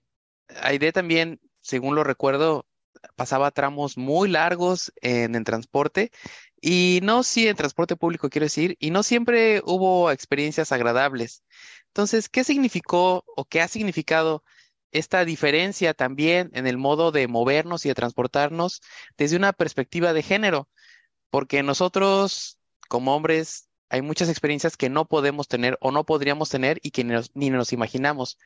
Aide 0.62 0.91
también, 0.91 1.39
según 1.62 1.95
lo 1.95 2.03
recuerdo, 2.03 2.65
pasaba 3.15 3.51
tramos 3.51 3.98
muy 3.98 4.29
largos 4.29 4.93
en, 5.01 5.36
en 5.36 5.43
transporte 5.43 6.12
y 6.62 7.00
no 7.03 7.24
sí 7.24 7.48
en 7.48 7.55
transporte 7.55 7.95
público, 7.95 8.29
quiero 8.29 8.45
decir, 8.45 8.77
y 8.79 8.91
no 8.91 9.03
siempre 9.03 9.62
hubo 9.65 10.12
experiencias 10.12 10.72
agradables. 10.72 11.43
Entonces, 11.88 12.29
¿qué 12.29 12.43
significó 12.43 13.25
o 13.36 13.45
qué 13.45 13.62
ha 13.62 13.67
significado 13.67 14.43
esta 14.93 15.25
diferencia 15.25 15.93
también 15.93 16.51
en 16.53 16.67
el 16.67 16.77
modo 16.77 17.12
de 17.12 17.27
movernos 17.27 17.86
y 17.86 17.89
de 17.89 17.95
transportarnos 17.95 18.81
desde 19.17 19.36
una 19.36 19.51
perspectiva 19.51 20.13
de 20.13 20.22
género, 20.22 20.69
porque 21.29 21.63
nosotros 21.63 22.60
como 22.88 23.15
hombres 23.15 23.69
hay 23.89 24.01
muchas 24.01 24.29
experiencias 24.29 24.77
que 24.77 24.89
no 24.89 25.05
podemos 25.05 25.48
tener 25.48 25.77
o 25.81 25.91
no 25.91 26.05
podríamos 26.05 26.50
tener 26.50 26.79
y 26.83 26.91
que 26.91 27.03
ni 27.33 27.50
nos, 27.50 27.74
imaginamos, 27.74 28.38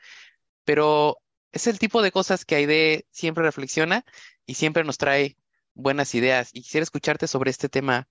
pero 0.64 1.18
es 1.52 1.66
el 1.66 1.78
tipo 1.78 2.02
de 2.02 2.12
cosas 2.12 2.44
que 2.44 2.56
Aide 2.56 3.06
siempre 3.10 3.44
reflexiona 3.44 4.04
y 4.46 4.54
siempre 4.54 4.84
nos 4.84 4.98
trae 4.98 5.36
buenas 5.74 6.14
ideas. 6.14 6.50
Y 6.52 6.62
quisiera 6.62 6.82
escucharte 6.82 7.26
sobre 7.26 7.50
este 7.50 7.68
tema 7.68 8.08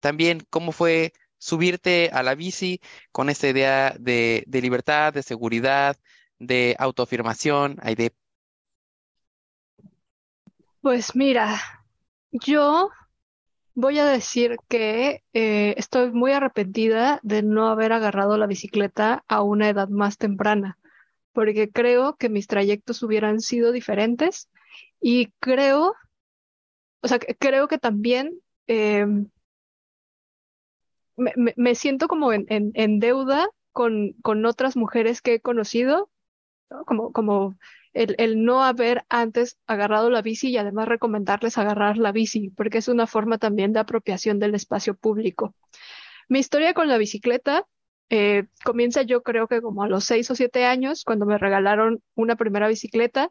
también, 0.00 0.46
cómo 0.50 0.72
fue 0.72 1.12
subirte 1.38 2.10
a 2.12 2.22
la 2.22 2.34
bici 2.34 2.80
con 3.12 3.28
esta 3.28 3.48
idea 3.48 3.94
de, 3.98 4.44
libertad, 4.50 5.12
de 5.12 5.22
seguridad, 5.22 5.96
de 6.38 6.76
autoafirmación, 6.78 7.78
Aide? 7.82 8.14
Pues 10.80 11.16
mira, 11.16 11.60
yo 12.30 12.90
voy 13.74 13.98
a 13.98 14.06
decir 14.06 14.56
que 14.68 15.24
eh, 15.32 15.74
estoy 15.76 16.12
muy 16.12 16.32
arrepentida 16.32 17.20
de 17.22 17.42
no 17.42 17.68
haber 17.68 17.92
agarrado 17.92 18.38
la 18.38 18.46
bicicleta 18.46 19.24
a 19.26 19.42
una 19.42 19.68
edad 19.68 19.88
más 19.88 20.16
temprana, 20.16 20.78
porque 21.36 21.70
creo 21.70 22.16
que 22.16 22.30
mis 22.30 22.46
trayectos 22.46 23.02
hubieran 23.02 23.40
sido 23.40 23.70
diferentes 23.70 24.48
y 25.02 25.32
creo, 25.38 25.92
o 27.02 27.08
sea, 27.08 27.18
creo 27.18 27.68
que 27.68 27.76
también 27.76 28.40
em, 28.66 29.28
me, 31.14 31.74
siento 31.74 32.08
como 32.08 32.32
en, 32.32 33.00
deuda 33.00 33.50
con, 33.72 34.14
con 34.22 34.46
otras 34.46 34.78
mujeres 34.78 35.20
que 35.20 35.34
he 35.34 35.40
conocido 35.42 36.08
como, 36.86 37.12
como 37.12 37.58
el, 37.92 38.14
el, 38.16 38.42
no 38.42 38.64
haber 38.64 39.04
antes 39.10 39.58
agarrado 39.66 40.08
la 40.08 40.22
bici 40.22 40.48
y 40.48 40.56
además 40.56 40.88
recomendarles 40.88 41.58
agarrar 41.58 41.98
la 41.98 42.12
bici, 42.12 42.48
porque 42.48 42.78
es 42.78 42.88
una 42.88 43.06
forma 43.06 43.36
también 43.36 43.74
de 43.74 43.80
apropiación 43.80 44.38
del 44.38 44.54
espacio 44.54 44.94
público. 44.96 45.54
Mi 46.30 46.38
historia 46.38 46.72
con 46.72 46.88
la 46.88 46.96
bicicleta 46.96 47.66
eh, 48.10 48.46
comienza 48.64 49.02
yo 49.02 49.22
creo 49.22 49.48
que 49.48 49.60
como 49.60 49.82
a 49.82 49.88
los 49.88 50.04
seis 50.04 50.30
o 50.30 50.34
siete 50.34 50.64
años, 50.64 51.04
cuando 51.04 51.26
me 51.26 51.38
regalaron 51.38 52.02
una 52.14 52.36
primera 52.36 52.68
bicicleta 52.68 53.30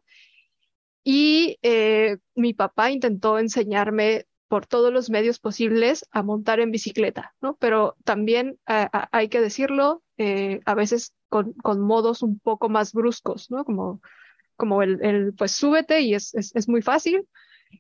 y 1.04 1.58
eh, 1.62 2.18
mi 2.36 2.54
papá 2.54 2.92
intentó 2.92 3.40
enseñarme 3.40 4.26
por 4.48 4.66
todos 4.66 4.92
los 4.92 5.10
medios 5.10 5.40
posibles 5.40 6.06
a 6.12 6.24
montar 6.24 6.60
en 6.60 6.72
bicicleta, 6.72 7.36
¿no? 7.42 7.58
Pero 7.58 7.96
también 8.04 8.60
hay 8.66 9.30
que 9.30 9.42
decirlo, 9.42 10.04
eh, 10.18 10.62
a 10.66 10.76
veces 10.76 11.14
con, 11.30 11.54
con, 11.54 11.82
modos 11.82 12.22
un 12.22 12.40
poco 12.40 12.70
más 12.70 12.94
bruscos, 12.94 13.50
¿no? 13.50 13.66
Como, 13.66 14.02
como 14.56 14.84
el, 14.84 15.04
el 15.04 15.34
pues 15.34 15.52
súbete 15.52 16.02
y 16.02 16.14
es, 16.14 16.34
es, 16.36 16.56
es, 16.56 16.70
muy 16.70 16.82
fácil. 16.82 17.28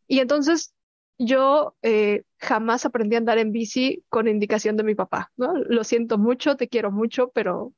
Y 0.07 0.19
entonces 0.19 0.73
yo 1.17 1.75
eh, 1.81 2.23
jamás 2.37 2.85
aprendí 2.85 3.15
a 3.15 3.19
andar 3.19 3.37
en 3.37 3.51
bici 3.51 4.03
con 4.09 4.27
indicación 4.27 4.77
de 4.77 4.83
mi 4.83 4.95
papá, 4.95 5.31
¿no? 5.37 5.55
Lo 5.55 5.83
siento 5.83 6.17
mucho, 6.17 6.57
te 6.57 6.67
quiero 6.67 6.91
mucho, 6.91 7.29
pero, 7.33 7.73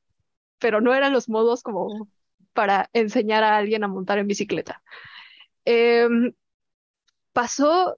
pero 0.58 0.80
no 0.80 0.94
eran 0.94 1.12
los 1.12 1.28
modos 1.28 1.62
como 1.62 2.08
para 2.52 2.90
enseñar 2.92 3.44
a 3.44 3.56
alguien 3.56 3.84
a 3.84 3.88
montar 3.88 4.18
en 4.18 4.26
bicicleta. 4.26 4.82
Eh, 5.64 6.08
pasó 7.32 7.96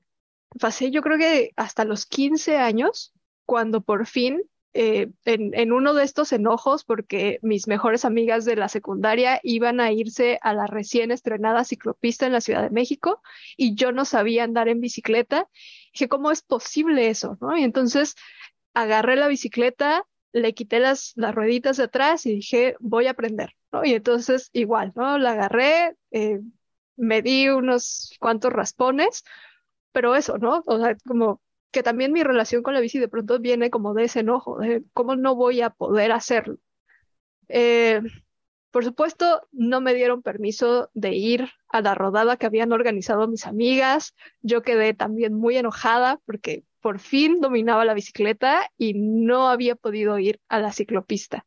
pasé 0.58 0.90
yo 0.90 1.02
creo 1.02 1.18
que 1.18 1.52
hasta 1.56 1.84
los 1.84 2.06
15 2.06 2.56
años, 2.56 3.12
cuando 3.44 3.80
por 3.82 4.06
fin, 4.06 4.42
eh, 4.72 5.08
en, 5.24 5.72
uno 5.72 5.94
de 5.94 6.04
estos 6.04 6.32
enojos, 6.32 6.84
porque 6.84 7.40
mis 7.42 7.66
mejores 7.66 8.04
amigas 8.04 8.44
de 8.44 8.54
la 8.54 8.68
secundaria 8.68 9.40
iban 9.42 9.80
a 9.80 9.90
irse 9.90 10.38
a 10.42 10.54
la 10.54 10.66
recién 10.68 11.10
estrenada 11.10 11.64
ciclopista 11.64 12.26
en 12.26 12.32
la 12.32 12.40
Ciudad 12.40 12.62
de 12.62 12.70
México 12.70 13.20
y 13.56 13.74
yo 13.74 13.90
no 13.90 14.04
sabía 14.04 14.44
andar 14.44 14.68
en 14.68 14.80
bicicleta, 14.80 15.48
dije, 15.92 16.08
¿cómo 16.08 16.30
es 16.30 16.42
posible 16.42 17.08
eso? 17.08 17.36
¿no? 17.40 17.56
Y 17.56 17.64
entonces 17.64 18.14
agarré 18.72 19.16
la 19.16 19.26
bicicleta, 19.26 20.06
le 20.32 20.54
quité 20.54 20.78
las, 20.78 21.12
las 21.16 21.34
rueditas 21.34 21.76
de 21.76 21.84
atrás 21.84 22.24
y 22.26 22.36
dije, 22.36 22.76
voy 22.78 23.08
a 23.08 23.12
aprender, 23.12 23.56
¿no? 23.72 23.84
Y 23.84 23.94
entonces 23.94 24.50
igual, 24.52 24.92
¿no? 24.94 25.18
La 25.18 25.32
agarré, 25.32 25.96
eh, 26.12 26.40
me 26.96 27.22
di 27.22 27.48
unos 27.48 28.14
cuantos 28.20 28.52
raspones, 28.52 29.24
pero 29.92 30.14
eso, 30.14 30.38
¿no? 30.38 30.62
O 30.66 30.78
sea, 30.78 30.96
como 31.06 31.40
que 31.70 31.82
también 31.82 32.12
mi 32.12 32.22
relación 32.22 32.62
con 32.62 32.74
la 32.74 32.80
bici 32.80 32.98
de 32.98 33.08
pronto 33.08 33.38
viene 33.38 33.70
como 33.70 33.94
de 33.94 34.04
ese 34.04 34.20
enojo, 34.20 34.58
de 34.58 34.84
cómo 34.92 35.16
no 35.16 35.34
voy 35.34 35.60
a 35.60 35.70
poder 35.70 36.12
hacerlo. 36.12 36.58
Eh, 37.48 38.00
por 38.70 38.84
supuesto, 38.84 39.42
no 39.52 39.80
me 39.80 39.94
dieron 39.94 40.22
permiso 40.22 40.90
de 40.94 41.14
ir 41.14 41.48
a 41.68 41.80
la 41.80 41.94
rodada 41.94 42.36
que 42.36 42.46
habían 42.46 42.72
organizado 42.72 43.26
mis 43.26 43.46
amigas. 43.46 44.14
Yo 44.42 44.62
quedé 44.62 44.94
también 44.94 45.34
muy 45.34 45.56
enojada 45.56 46.20
porque 46.24 46.64
por 46.80 47.00
fin 47.00 47.40
dominaba 47.40 47.84
la 47.84 47.94
bicicleta 47.94 48.70
y 48.78 48.94
no 48.94 49.48
había 49.48 49.74
podido 49.74 50.18
ir 50.18 50.40
a 50.48 50.60
la 50.60 50.72
ciclopista. 50.72 51.46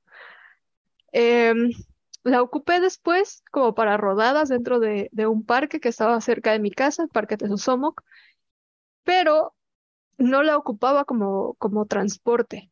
Em, 1.11 1.71
la 2.23 2.41
ocupé 2.41 2.79
después 2.79 3.43
como 3.51 3.75
para 3.75 3.97
rodadas 3.97 4.49
dentro 4.49 4.79
de, 4.79 5.09
un 5.27 5.45
parque 5.45 5.79
que 5.79 5.89
estaba 5.89 6.19
cerca 6.21 6.51
de 6.51 6.59
mi 6.59 6.71
casa, 6.71 7.03
el 7.03 7.09
Parque 7.09 7.37
Tesosomoc, 7.37 8.01
pero 9.03 9.53
no 10.17 10.43
la 10.43 10.57
ocupaba 10.57 11.05
como, 11.05 11.55
como 11.55 11.85
transporte. 11.85 12.71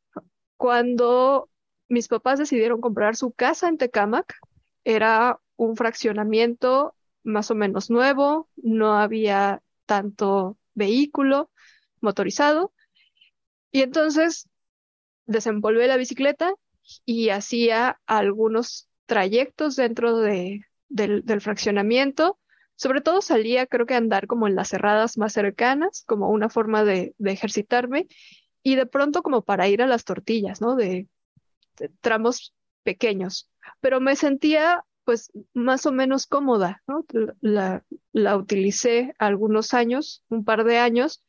Cuando 0.57 1.49
mis 1.89 2.07
papás 2.07 2.39
decidieron 2.39 2.81
comprar 2.81 3.15
su 3.15 3.31
casa 3.31 3.67
en 3.67 3.77
Tecámac, 3.77 4.35
era 4.83 5.39
un 5.55 5.75
fraccionamiento 5.75 6.95
más 7.23 7.51
o 7.51 7.55
menos 7.55 7.89
nuevo, 7.89 8.49
no 8.55 8.97
había 8.97 9.61
tanto 9.85 10.57
vehículo 10.73 11.51
motorizado. 11.99 12.73
Y 13.71 13.81
entonces 13.81 14.49
desempolvé 15.25 15.87
la 15.87 15.97
bicicleta 15.97 16.53
y 17.05 17.29
hacía 17.29 17.99
algunos 18.05 18.89
trayectos 19.05 19.75
dentro 19.75 20.17
de, 20.17 20.61
del 20.89 21.41
fraccionamiento 21.41 22.37
sobre 22.81 23.01
todo 23.01 23.21
salía, 23.21 23.67
creo 23.67 23.85
que 23.85 23.93
andar 23.93 24.25
como 24.25 24.47
en 24.47 24.55
las 24.55 24.69
cerradas 24.69 25.15
más 25.15 25.33
cercanas, 25.33 26.03
como 26.07 26.29
una 26.29 26.49
forma 26.49 26.83
de, 26.83 27.13
ejercitarme, 27.23 28.07
y 28.63 28.73
de 28.73 28.87
pronto 28.87 29.21
como 29.21 29.43
para 29.43 29.67
ir 29.67 29.83
a 29.83 29.85
las 29.85 30.03
tortillas, 30.03 30.61
¿no? 30.61 30.75
De, 30.75 31.07
tramos 31.99 32.55
pequeños. 32.81 33.51
Pero 33.81 34.01
me 34.01 34.15
sentía 34.15 34.83
pues 35.03 35.31
más 35.53 35.85
o 35.85 35.91
menos 35.91 36.25
cómoda, 36.25 36.81
¿no? 36.87 37.05
La, 37.39 37.85
la 38.13 38.35
utilicé 38.35 39.13
algunos 39.19 39.75
años, 39.75 40.23
un 40.29 40.43
par 40.43 40.63
de 40.63 40.79
años, 40.79 41.23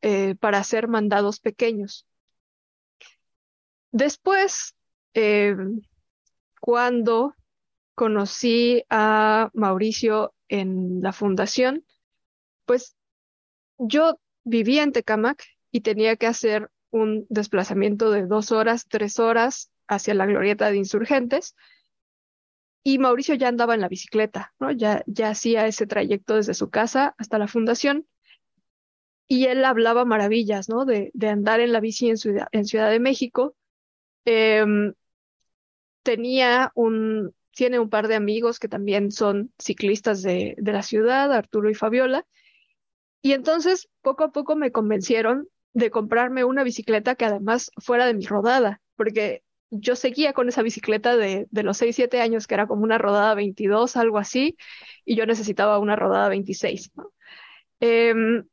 eh, 0.00 0.36
para 0.36 0.58
hacer 0.58 0.86
mandados 0.86 1.40
pequeños. 1.40 2.06
Después, 3.90 4.76
eh, 5.14 5.56
cuando 6.60 7.34
conocí 7.96 8.84
a 8.90 9.50
Mauricio 9.54 10.32
en 10.52 11.00
la 11.00 11.14
fundación, 11.14 11.82
pues 12.66 12.94
yo 13.78 14.20
vivía 14.44 14.82
en 14.82 14.92
Tecamac 14.92 15.42
y 15.70 15.80
tenía 15.80 16.16
que 16.16 16.26
hacer 16.26 16.70
un 16.90 17.24
desplazamiento 17.30 18.10
de 18.10 18.26
dos 18.26 18.52
horas, 18.52 18.86
tres 18.86 19.18
horas 19.18 19.70
hacia 19.88 20.12
la 20.12 20.26
glorieta 20.26 20.70
de 20.70 20.76
insurgentes. 20.76 21.56
Y 22.84 22.98
Mauricio 22.98 23.34
ya 23.34 23.48
andaba 23.48 23.74
en 23.74 23.80
la 23.80 23.88
bicicleta, 23.88 24.52
¿no? 24.60 24.70
Ya, 24.72 25.02
ya 25.06 25.30
hacía 25.30 25.66
ese 25.66 25.86
trayecto 25.86 26.36
desde 26.36 26.52
su 26.52 26.68
casa 26.68 27.14
hasta 27.16 27.38
la 27.38 27.48
fundación. 27.48 28.06
Y 29.28 29.46
él 29.46 29.64
hablaba 29.64 30.04
maravillas, 30.04 30.68
¿no? 30.68 30.84
De, 30.84 31.10
de 31.14 31.28
andar 31.28 31.60
en 31.60 31.72
la 31.72 31.80
bici 31.80 32.10
en 32.10 32.18
Ciudad, 32.18 32.48
en 32.52 32.66
Ciudad 32.66 32.90
de 32.90 33.00
México. 33.00 33.56
Em, 34.26 34.92
tenía 36.02 36.72
un, 36.74 37.34
tiene 37.54 37.78
un 37.78 37.90
par 37.90 38.08
de 38.08 38.14
amigos 38.16 38.58
que 38.58 38.68
también 38.68 39.10
son 39.12 39.52
ciclistas 39.58 40.22
de, 40.22 40.54
de 40.58 40.72
la 40.72 40.82
ciudad, 40.82 41.32
Arturo 41.32 41.70
y 41.70 41.74
Fabiola. 41.74 42.26
Y 43.22 43.32
entonces, 43.32 43.88
poco 44.02 44.24
a 44.24 44.32
poco 44.32 44.56
me 44.56 44.72
convencieron 44.72 45.48
de 45.74 45.90
comprarme 45.90 46.44
una 46.44 46.64
bicicleta 46.64 47.14
que 47.14 47.24
además 47.24 47.70
fuera 47.78 48.06
de 48.06 48.14
mi 48.14 48.26
rodada, 48.26 48.80
porque 48.96 49.42
yo 49.70 49.96
seguía 49.96 50.32
con 50.34 50.48
esa 50.48 50.62
bicicleta 50.62 51.16
de, 51.16 51.46
de 51.50 51.62
los 51.62 51.78
6, 51.78 51.96
7 51.96 52.20
años, 52.20 52.46
que 52.46 52.54
era 52.54 52.66
como 52.66 52.82
una 52.82 52.98
rodada 52.98 53.34
22, 53.34 53.96
algo 53.96 54.18
así, 54.18 54.56
y 55.04 55.16
yo 55.16 55.24
necesitaba 55.24 55.78
una 55.78 55.96
rodada 55.96 56.28
26. 56.28 56.90
Em, 57.80 58.44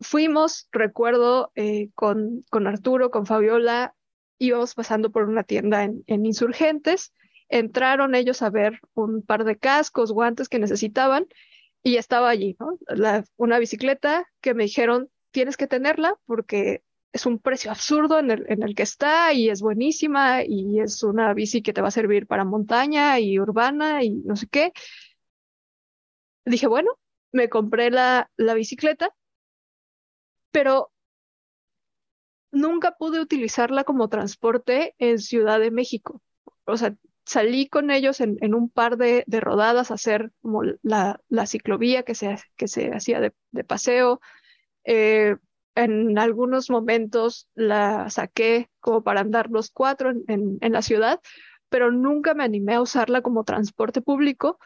fuimos, 0.00 0.68
recuerdo, 0.72 1.50
eh, 1.54 1.90
con, 1.94 2.44
con 2.50 2.66
Arturo, 2.66 3.10
con 3.10 3.26
Fabiola, 3.26 3.94
íbamos 4.38 4.74
pasando 4.74 5.10
por 5.10 5.28
una 5.28 5.42
tienda 5.44 5.84
en, 5.84 6.04
en 6.06 6.26
Insurgentes 6.26 7.12
entraron 7.48 8.14
ellos 8.14 8.42
a 8.42 8.50
ver 8.50 8.80
un 8.94 9.22
par 9.22 9.44
de 9.44 9.58
cascos, 9.58 10.12
guantes 10.12 10.48
que 10.48 10.58
necesitaban 10.58 11.26
y 11.82 11.96
estaba 11.96 12.28
allí, 12.28 12.56
¿no? 12.60 12.78
una 13.36 13.58
bicicleta 13.58 14.26
que 14.40 14.54
me 14.54 14.64
dijeron, 14.64 15.10
tienes 15.30 15.56
que 15.56 15.66
tenerla 15.66 16.16
porque 16.26 16.82
es 17.12 17.26
un 17.26 17.38
precio 17.38 17.70
absurdo 17.70 18.18
en 18.18 18.30
el, 18.30 18.44
en 18.48 18.62
el 18.62 18.74
que 18.74 18.82
está 18.82 19.32
y 19.32 19.48
es 19.48 19.62
buenísima 19.62 20.42
y 20.44 20.80
es 20.80 21.02
una 21.02 21.32
bici 21.34 21.62
que 21.62 21.72
te 21.72 21.80
va 21.80 21.88
a 21.88 21.92
servir 21.92 22.26
para 22.26 22.44
montaña 22.44 23.18
y 23.20 23.38
urbana 23.38 24.04
y 24.04 24.10
no 24.10 24.36
sé 24.36 24.46
qué. 24.48 24.72
Dije, 26.44 26.66
bueno, 26.66 26.90
me 27.32 27.48
compré 27.48 27.90
la, 27.90 28.30
la 28.36 28.54
bicicleta, 28.54 29.14
pero 30.50 30.90
nunca 32.50 32.92
pude 32.98 33.20
utilizarla 33.20 33.84
como 33.84 34.08
transporte 34.08 34.94
en 34.98 35.18
Ciudad 35.18 35.60
de 35.60 35.70
México. 35.70 36.22
O 36.64 36.76
sea, 36.76 36.94
salí 37.28 37.68
con 37.68 37.90
ellos 37.90 38.20
en, 38.20 38.54
un 38.54 38.70
par 38.70 38.96
de, 38.96 39.24
rodadas 39.28 39.90
a 39.90 39.94
hacer 39.94 40.32
como 40.40 40.62
la, 40.82 41.20
ciclovía 41.46 42.02
que 42.02 42.14
se, 42.14 42.36
que 42.56 42.68
se 42.68 42.90
hacía 42.90 43.20
de, 43.20 43.64
paseo. 43.64 44.20
Eh, 44.84 45.36
en 45.74 46.18
algunos 46.18 46.70
momentos 46.70 47.48
la 47.54 48.08
saqué 48.10 48.70
como 48.80 49.04
para 49.04 49.20
andar 49.20 49.50
los 49.50 49.70
cuatro 49.70 50.10
en, 50.10 50.58
en, 50.60 50.72
la 50.72 50.82
ciudad, 50.82 51.20
pero 51.68 51.92
nunca 51.92 52.34
me 52.34 52.44
animé 52.44 52.74
a 52.74 52.80
usarla 52.80 53.20
como 53.20 53.44
transporte 53.44 54.00
público 54.00 54.58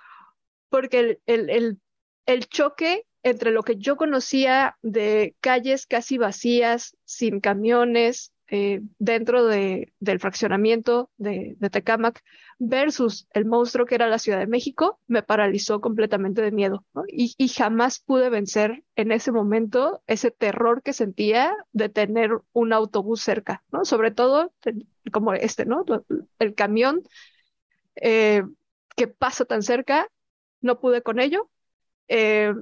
porque 0.71 1.19
el, 1.27 1.49
el, 1.51 1.81
el 2.27 2.47
choque 2.47 3.05
entre 3.25 3.51
lo 3.51 3.65
que 3.65 3.77
yo 3.77 3.97
conocía 3.97 4.79
de 4.83 5.35
calles 5.41 5.87
casi 5.87 6.17
vacías, 6.17 6.97
sin 7.05 7.41
camiones, 7.41 8.32
eh, 8.55 8.83
dentro 8.99 9.47
de, 9.47 9.95
del 9.99 10.21
fraccionamiento 10.21 11.09
de, 11.17 11.57
de, 11.59 12.13
versus 12.59 13.27
el 13.33 13.47
monstruo 13.47 13.87
que 13.87 13.95
era 13.95 14.09
la 14.09 14.19
Ciudad 14.19 14.41
de 14.41 14.47
México, 14.47 15.01
me 15.07 15.23
paralizó 15.23 15.81
completamente 15.81 16.43
de 16.43 16.51
miedo. 16.51 16.85
Y, 17.09 17.49
jamás 17.49 18.01
pude 18.01 18.29
vencer 18.29 18.85
en 18.95 19.11
ese 19.11 19.33
momento 19.33 20.03
ese 20.07 20.31
terror 20.31 20.83
que 20.83 20.93
sentía 20.93 21.57
de 21.73 21.89
tener 21.89 22.31
un 22.53 22.75
autobús 22.75 23.23
cerca. 23.23 23.65
Sobre 23.85 24.11
todo 24.11 24.53
como 25.11 25.33
este, 25.33 25.65
¿no? 25.65 25.87
El 26.39 26.55
camión 26.55 27.05
eh, 27.97 28.43
que 28.97 29.07
pasa 29.07 29.47
tan 29.47 29.63
cerca, 29.63 30.11
no 30.61 30.79
pude 30.79 31.01
con 31.01 31.21
ello. 31.21 31.49
Eh, 32.09 32.53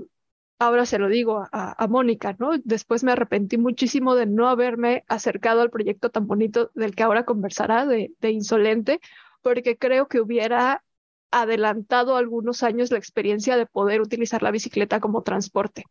ahora 0.61 0.87
se 0.87 0.99
lo 0.99 1.09
digo 1.09 1.49
a, 1.50 1.87
Mónica, 1.88 2.37
¿no? 2.38 2.52
Después 2.64 3.02
me 3.02 3.12
arrepentí 3.12 3.57
muchísimo 3.59 4.14
de 4.14 4.26
no 4.26 4.49
haberme 4.49 5.05
acercado 5.09 5.62
al 5.62 5.71
proyecto 5.71 6.11
tan 6.11 6.26
bonito 6.26 6.71
del 6.75 6.95
que 6.95 7.02
ahora 7.02 7.25
conversará, 7.25 7.87
de, 7.87 8.12
de 8.21 8.31
Insolente, 8.31 9.00
porque 9.43 9.79
creo 9.79 10.07
que 10.07 10.21
hubiera 10.21 10.85
adelantado 11.31 12.17
algunos 12.17 12.62
años 12.62 12.90
la 12.90 12.99
experiencia 12.99 13.57
de 13.57 13.67
poder 13.67 14.02
utilizar 14.02 14.43
la 14.43 14.50
bicicleta 14.50 15.00
como 15.00 15.23
transporte. 15.23 15.85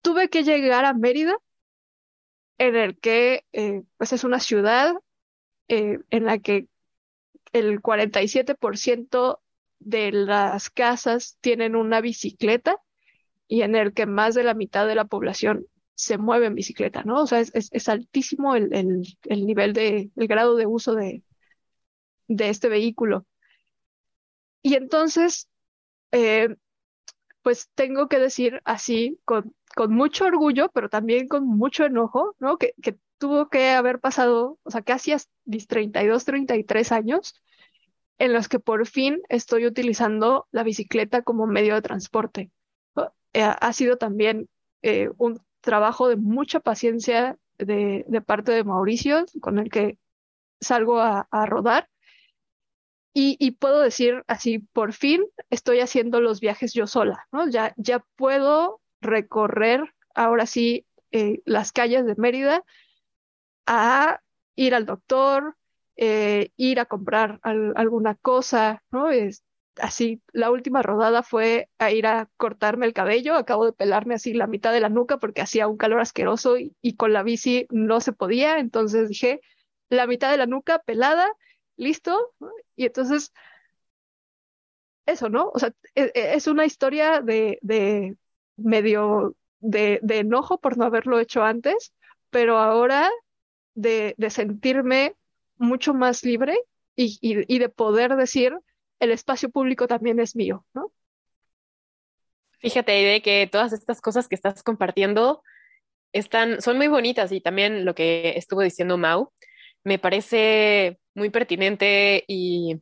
Tuve 0.00 0.28
que 0.30 0.44
llegar 0.44 0.84
a 0.84 0.94
Mérida, 0.94 1.36
en 2.58 2.76
el 2.76 2.98
que 2.98 3.44
eh, 3.52 3.82
pues 3.96 4.12
es 4.12 4.22
una 4.22 4.38
ciudad 4.38 4.94
eh, 5.66 5.98
en 6.10 6.24
la 6.24 6.38
que 6.38 6.68
el 7.52 7.82
47% 7.82 9.40
de 9.86 10.10
las 10.10 10.68
casas 10.68 11.38
tienen 11.40 11.76
una 11.76 12.00
bicicleta 12.00 12.76
y 13.46 13.62
en 13.62 13.76
el 13.76 13.94
que 13.94 14.06
más 14.06 14.34
de 14.34 14.42
la 14.42 14.54
mitad 14.54 14.86
de 14.86 14.96
la 14.96 15.04
población 15.04 15.66
se 15.94 16.18
mueve 16.18 16.46
en 16.46 16.56
bicicleta, 16.56 17.04
¿no? 17.04 17.22
O 17.22 17.26
sea, 17.28 17.40
es, 17.40 17.88
altísimo 17.88 18.56
el, 18.56 18.74
el, 18.74 19.16
el, 19.24 19.46
nivel 19.46 19.72
de, 19.72 20.10
el 20.16 20.26
grado 20.26 20.56
de 20.56 20.66
uso 20.66 20.94
de, 20.96 21.22
de 22.26 22.48
este 22.48 22.68
vehículo. 22.68 23.26
Y 24.60 24.74
entonces, 24.74 25.48
eh, 26.10 26.56
pues 27.42 27.70
tengo 27.76 28.08
que 28.08 28.18
decir 28.18 28.60
así, 28.64 29.20
con, 29.24 29.54
con 29.76 29.94
mucho 29.94 30.24
orgullo, 30.24 30.68
pero 30.72 30.88
también 30.88 31.28
con 31.28 31.46
mucho 31.46 31.84
enojo, 31.84 32.34
¿no? 32.40 32.58
Que, 32.58 32.74
que 32.82 32.98
tuvo 33.18 33.48
que 33.48 33.70
haber 33.70 34.00
pasado, 34.00 34.58
o 34.64 34.70
sea, 34.70 34.82
casi 34.82 35.12
32, 35.68 36.24
33 36.24 36.92
años 36.92 37.40
en 38.18 38.32
los 38.32 38.48
que 38.48 38.58
por 38.58 38.86
fin 38.86 39.20
estoy 39.28 39.66
utilizando 39.66 40.46
la 40.50 40.62
bicicleta 40.62 41.22
como 41.22 41.46
medio 41.46 41.74
de 41.74 41.82
transporte. 41.82 42.50
Eh, 43.32 43.42
ha 43.42 43.72
sido 43.72 43.98
también 43.98 44.48
eh, 44.82 45.10
un 45.18 45.40
trabajo 45.60 46.08
de 46.08 46.16
mucha 46.16 46.60
paciencia 46.60 47.36
de, 47.58 48.04
parte 48.24 48.52
de 48.52 48.64
Mauricio, 48.64 49.26
con 49.40 49.58
el 49.58 49.70
que 49.70 49.98
salgo 50.60 51.00
a, 51.00 51.26
rodar. 51.46 51.88
Y, 53.18 53.52
puedo 53.52 53.80
decir 53.80 54.22
así, 54.26 54.58
por 54.58 54.92
fin 54.92 55.24
estoy 55.48 55.80
haciendo 55.80 56.20
los 56.20 56.40
viajes 56.40 56.74
yo 56.74 56.86
sola, 56.86 57.26
¿no? 57.32 57.48
Ya, 57.48 57.72
ya 57.78 58.04
puedo 58.14 58.82
recorrer 59.00 59.94
ahora 60.14 60.44
sí 60.44 60.86
eh, 61.12 61.40
las 61.46 61.72
calles 61.72 62.04
de 62.04 62.14
Mérida 62.16 62.62
a 63.66 64.20
ir 64.54 64.74
al 64.74 64.84
doctor, 64.84 65.56
eh, 65.96 66.50
ir 66.56 66.80
a 66.80 66.86
comprar 66.86 67.40
al, 67.42 67.72
alguna 67.76 68.14
cosa, 68.16 68.82
¿no? 68.90 69.10
Es, 69.10 69.44
así, 69.78 70.22
la 70.32 70.50
última 70.50 70.82
rodada 70.82 71.22
fue 71.22 71.68
a 71.78 71.90
ir 71.90 72.06
a 72.06 72.28
cortarme 72.36 72.86
el 72.86 72.92
cabello, 72.92 73.34
acabo 73.34 73.66
de 73.66 73.72
pelarme 73.72 74.14
así 74.14 74.34
la 74.34 74.46
mitad 74.46 74.72
de 74.72 74.80
la 74.80 74.88
nuca 74.88 75.18
porque 75.18 75.42
hacía 75.42 75.68
un 75.68 75.76
calor 75.76 76.00
asqueroso 76.00 76.56
y, 76.58 76.96
con 76.96 77.12
la 77.12 77.22
bici 77.22 77.66
no 77.70 78.00
se 78.00 78.12
podía, 78.12 78.58
entonces 78.58 79.08
dije, 79.08 79.40
la 79.88 80.06
mitad 80.06 80.30
de 80.30 80.38
la 80.38 80.46
nuca 80.46 80.80
pelada, 80.80 81.30
listo, 81.76 82.34
y 82.76 82.86
entonces, 82.86 83.32
eso, 85.06 85.28
¿no? 85.28 85.50
O 85.54 85.58
sea, 85.58 85.72
es, 85.94 86.10
es 86.14 86.46
una 86.46 86.64
historia 86.66 87.20
de, 87.20 87.58
de 87.62 88.16
medio 88.56 89.36
de, 89.60 90.00
de, 90.02 90.18
enojo 90.18 90.58
por 90.58 90.76
no 90.76 90.84
haberlo 90.84 91.18
hecho 91.20 91.42
antes, 91.44 91.92
pero 92.30 92.58
ahora 92.58 93.10
de, 93.74 94.14
de 94.18 94.30
sentirme 94.30 95.16
mucho 95.58 95.94
más 95.94 96.24
libre 96.24 96.58
y, 96.96 97.58
de 97.58 97.68
poder 97.68 98.16
decir 98.16 98.56
el 99.00 99.10
espacio 99.10 99.50
público 99.50 99.86
también 99.86 100.18
es 100.20 100.34
mío, 100.34 100.64
¿no? 100.72 100.92
Fíjate 102.58 102.92
de 102.92 103.22
que 103.22 103.46
todas 103.50 103.72
estas 103.72 104.00
cosas 104.00 104.28
que 104.28 104.34
estás 104.34 104.62
compartiendo 104.62 105.42
están, 106.12 106.62
son 106.62 106.78
muy 106.78 106.88
bonitas 106.88 107.30
y 107.32 107.40
también 107.40 107.84
lo 107.84 107.94
que 107.94 108.32
estuvo 108.36 108.62
diciendo 108.62 108.96
Mau 108.96 109.30
me 109.84 109.98
parece 109.98 110.98
muy 111.14 111.30
pertinente 111.30 112.24
y 112.26 112.80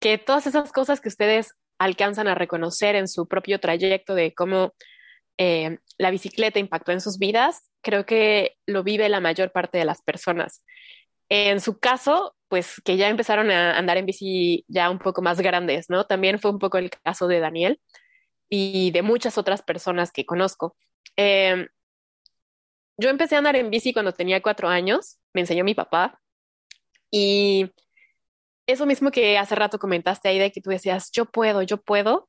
que 0.00 0.16
todas 0.16 0.46
esas 0.46 0.72
cosas 0.72 1.00
que 1.00 1.08
ustedes 1.08 1.54
alcanzan 1.78 2.28
a 2.28 2.34
reconocer 2.34 2.94
en 2.96 3.08
su 3.08 3.26
propio 3.26 3.60
trayecto 3.60 4.14
de 4.14 4.32
cómo 4.32 4.74
eh, 5.38 5.78
la 5.98 6.10
bicicleta 6.10 6.58
impactó 6.58 6.92
en 6.92 7.00
sus 7.00 7.18
vidas, 7.18 7.70
creo 7.82 8.06
que 8.06 8.56
lo 8.66 8.82
vive 8.82 9.08
la 9.08 9.20
mayor 9.20 9.52
parte 9.52 9.78
de 9.78 9.84
las 9.84 10.02
personas. 10.02 10.64
En 11.28 11.60
su 11.60 11.78
caso, 11.78 12.34
pues 12.48 12.80
que 12.84 12.96
ya 12.96 13.08
empezaron 13.08 13.50
a 13.50 13.76
andar 13.76 13.98
en 13.98 14.06
bici 14.06 14.64
ya 14.68 14.90
un 14.90 14.98
poco 14.98 15.22
más 15.22 15.40
grandes, 15.40 15.90
¿no? 15.90 16.06
También 16.06 16.38
fue 16.38 16.50
un 16.50 16.58
poco 16.58 16.78
el 16.78 16.90
caso 16.90 17.28
de 17.28 17.40
Daniel 17.40 17.80
y 18.48 18.90
de 18.92 19.02
muchas 19.02 19.38
otras 19.38 19.62
personas 19.62 20.12
que 20.12 20.26
conozco. 20.26 20.76
Eh, 21.16 21.66
yo 22.96 23.10
empecé 23.10 23.34
a 23.36 23.38
andar 23.38 23.56
en 23.56 23.70
bici 23.70 23.92
cuando 23.92 24.12
tenía 24.12 24.42
cuatro 24.42 24.68
años, 24.68 25.18
me 25.32 25.42
enseñó 25.42 25.64
mi 25.64 25.74
papá 25.74 26.20
y 27.10 27.70
eso 28.66 28.86
mismo 28.86 29.10
que 29.10 29.38
hace 29.38 29.54
rato 29.54 29.78
comentaste 29.78 30.28
ahí 30.28 30.38
de 30.38 30.52
que 30.52 30.60
tú 30.60 30.70
decías, 30.70 31.10
yo 31.12 31.24
puedo, 31.26 31.62
yo 31.62 31.78
puedo. 31.80 32.28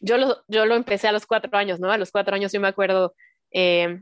Yo 0.00 0.18
lo, 0.18 0.42
yo 0.48 0.66
lo 0.66 0.74
empecé 0.76 1.08
a 1.08 1.12
los 1.12 1.26
cuatro 1.26 1.56
años, 1.58 1.78
¿no? 1.80 1.92
A 1.92 1.98
los 1.98 2.10
cuatro 2.10 2.34
años 2.34 2.52
yo 2.52 2.60
me 2.60 2.68
acuerdo 2.68 3.14
eh, 3.52 4.00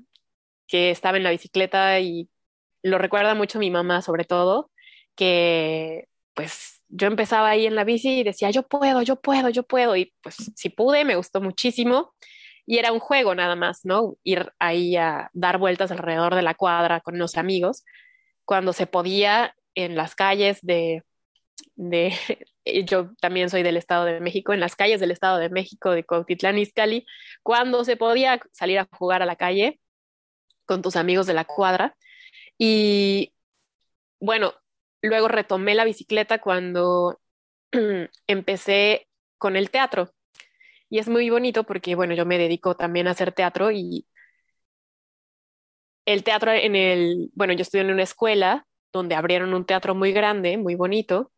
que 0.69 0.91
estaba 0.91 1.17
en 1.17 1.25
la 1.25 1.31
bicicleta 1.31 2.01
y 2.01 2.31
lo 2.83 2.99
recuerda 2.99 3.35
mucho 3.35 3.59
mi 3.59 3.71
mamá 3.71 4.03
sobre 4.03 4.25
todo, 4.25 4.71
que 5.15 6.09
pues 6.35 6.83
yo 6.89 7.07
empezaba 7.07 7.51
ahí 7.51 7.67
en 7.67 7.75
la 7.75 7.85
bici 7.85 8.21
y 8.21 8.25
decía, 8.25 8.51
yo 8.51 8.65
puedo, 8.65 9.03
yo 9.03 9.17
puedo, 9.17 9.49
yo 9.49 9.63
puedo, 9.63 9.97
y 9.97 10.13
pues 10.23 10.37
si 10.57 10.71
pude, 10.71 11.05
me 11.05 11.17
gustó 11.17 11.41
muchísimo. 11.41 12.13
Y 12.67 12.79
era 12.79 12.93
un 12.93 13.01
juego 13.01 13.35
nada 13.35 13.57
más, 13.57 13.81
¿no? 13.85 14.17
Ir 14.23 14.53
ahí 14.59 14.97
a 14.97 15.31
dar 15.33 15.59
vueltas 15.59 15.91
alrededor 15.91 16.35
de 16.35 16.43
la 16.43 16.55
cuadra 16.55 17.01
con 17.01 17.19
los 17.19 17.37
amigos, 17.37 17.85
cuando 18.45 18.73
se 18.73 18.87
podía 18.87 19.55
en 19.75 19.97
las 19.97 20.15
calles 20.15 20.59
de, 20.63 21.03
de, 21.77 22.13
yo 22.87 23.11
también 23.21 23.51
soy 23.51 23.63
del 23.63 23.77
Estado 23.77 24.05
de 24.05 24.21
México, 24.21 24.53
en 24.53 24.61
las 24.61 24.77
calles 24.77 25.01
del 25.01 25.11
Estado 25.11 25.39
de 25.39 25.51
México, 25.51 25.91
de 25.93 26.05
Cuautitlán 26.05 26.59
Izcalli, 26.59 27.07
cuando 27.43 27.85
se 27.85 27.97
podía 27.97 28.41
salir 28.53 28.79
a 28.79 28.89
jugar 28.93 29.23
a 29.23 29.27
la 29.27 29.37
calle 29.37 29.81
con 30.67 30.83
tus 30.83 30.97
amigos 30.97 31.27
de 31.27 31.35
la 31.35 31.45
cuadra. 31.45 31.97
Y 32.63 33.33
bueno, 34.21 34.55
luego 35.03 35.29
retomé 35.29 35.75
la 35.75 35.85
bicicleta 35.85 36.41
cuando 36.41 37.21
empecé 38.29 39.09
con 39.39 39.57
el 39.57 39.71
teatro. 39.71 40.11
Y 40.91 40.99
es 41.01 41.09
muy 41.09 41.31
bonito 41.31 41.65
porque, 41.65 41.95
bueno, 41.97 42.15
yo 42.15 42.27
me 42.27 42.39
dedico 42.39 42.77
también 42.77 43.09
a 43.09 43.13
hacer 43.13 43.33
teatro 43.33 43.71
y 43.73 44.07
el 46.07 46.23
teatro 46.25 46.53
en 46.53 46.77
el, 46.77 47.31
bueno, 47.35 47.53
yo 47.55 47.63
estudié 47.63 47.85
en 47.85 47.93
una 47.93 48.03
escuela 48.03 48.67
donde 48.93 49.15
abrieron 49.15 49.55
un 49.55 49.65
teatro 49.67 49.95
muy 49.95 50.13
grande, 50.13 50.57
muy 50.59 50.75
bonito, 50.75 51.33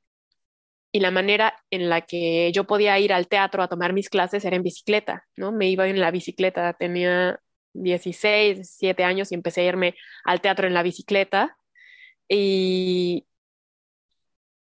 y 0.92 1.00
la 1.00 1.10
manera 1.10 1.54
en 1.70 1.88
la 1.88 2.02
que 2.02 2.52
yo 2.52 2.64
podía 2.66 2.98
ir 2.98 3.12
al 3.12 3.28
teatro 3.28 3.62
a 3.62 3.68
tomar 3.68 3.92
mis 3.94 4.10
clases 4.10 4.44
era 4.44 4.56
en 4.56 4.62
bicicleta, 4.62 5.26
¿no? 5.36 5.52
Me 5.52 5.68
iba 5.70 5.88
en 5.88 6.00
la 6.00 6.10
bicicleta, 6.10 6.72
tenía 6.74 7.40
16, 7.74 8.56
17 8.56 9.04
años 9.04 9.32
y 9.32 9.34
empecé 9.34 9.62
a 9.62 9.64
irme 9.64 9.94
al 10.24 10.40
teatro 10.40 10.66
en 10.66 10.74
la 10.74 10.82
bicicleta. 10.82 11.56
Y 12.28 13.26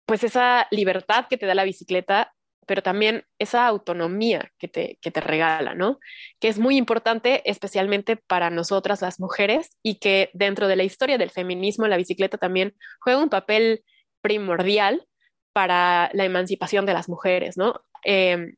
pues 0.06 0.24
esa 0.24 0.68
libertad 0.72 1.28
que 1.30 1.38
te 1.38 1.46
da 1.46 1.56
la 1.56 1.64
bicicleta 1.64 2.34
pero 2.72 2.84
también 2.84 3.26
esa 3.40 3.68
autonomía 3.68 4.52
que 4.58 4.68
te, 4.68 4.98
que 5.02 5.12
te 5.12 5.20
regala, 5.20 5.74
¿no? 5.76 6.00
Que 6.40 6.48
es 6.48 6.60
muy 6.60 6.78
importante, 6.78 7.42
especialmente 7.50 8.16
para 8.16 8.50
nosotras 8.50 9.02
las 9.02 9.20
mujeres, 9.20 9.78
y 9.84 10.00
que 10.00 10.30
dentro 10.34 10.68
de 10.68 10.76
la 10.76 10.84
historia 10.84 11.18
del 11.18 11.32
feminismo, 11.32 11.88
la 11.88 11.98
bicicleta 11.98 12.38
también 12.38 12.74
juega 13.02 13.22
un 13.22 13.30
papel 13.30 13.84
primordial 14.22 15.06
para 15.54 16.12
la 16.14 16.26
emancipación 16.26 16.86
de 16.86 16.94
las 16.94 17.10
mujeres, 17.10 17.58
¿no? 17.58 17.82
Em, 18.04 18.56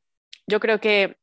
yo 0.48 0.60
creo 0.60 0.80
que 0.80 1.18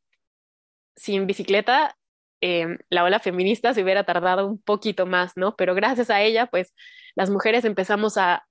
sin 0.96 1.26
bicicleta 1.26 1.96
em, 2.40 2.78
la 2.90 3.04
ola 3.04 3.20
feminista 3.20 3.74
se 3.74 3.82
hubiera 3.82 4.04
tardado 4.04 4.46
un 4.46 4.60
poquito 4.60 5.06
más, 5.06 5.32
¿no? 5.36 5.56
Pero 5.56 5.74
gracias 5.74 6.10
a 6.10 6.22
ella, 6.22 6.46
pues 6.46 6.74
las 7.14 7.30
mujeres 7.30 7.64
empezamos 7.64 8.16
a, 8.16 8.46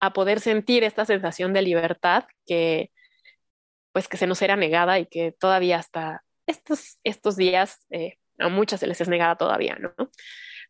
a 0.00 0.12
poder 0.12 0.40
sentir 0.40 0.84
esta 0.84 1.04
sensación 1.04 1.52
de 1.52 1.62
libertad 1.62 2.24
que, 2.46 2.90
pues, 3.92 4.08
que 4.08 4.16
se 4.16 4.26
nos 4.26 4.42
era 4.42 4.56
negada 4.56 4.98
y 4.98 5.06
que 5.06 5.32
todavía 5.32 5.78
hasta 5.78 6.22
estos, 6.46 6.98
estos 7.04 7.36
días 7.36 7.86
eh, 7.90 8.16
a 8.38 8.48
muchas 8.48 8.80
se 8.80 8.86
les 8.86 9.00
es 9.00 9.08
negada 9.08 9.36
todavía, 9.36 9.76
¿no? 9.76 9.92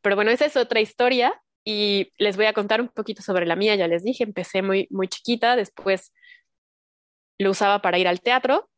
Pero 0.02 0.16
bueno, 0.16 0.30
esa 0.30 0.46
es 0.46 0.56
otra 0.56 0.80
historia 0.80 1.40
y 1.64 2.12
les 2.18 2.36
voy 2.36 2.46
a 2.46 2.52
contar 2.52 2.80
un 2.80 2.88
poquito 2.88 3.22
sobre 3.22 3.46
la 3.46 3.56
mía, 3.56 3.76
ya 3.76 3.88
les 3.88 4.02
dije, 4.02 4.24
empecé 4.24 4.62
muy, 4.62 4.86
muy 4.90 5.08
chiquita, 5.08 5.56
después 5.56 6.12
lo 7.38 7.50
usaba 7.50 7.82
para 7.82 7.98
ir 7.98 8.08
al 8.08 8.20
teatro. 8.20 8.69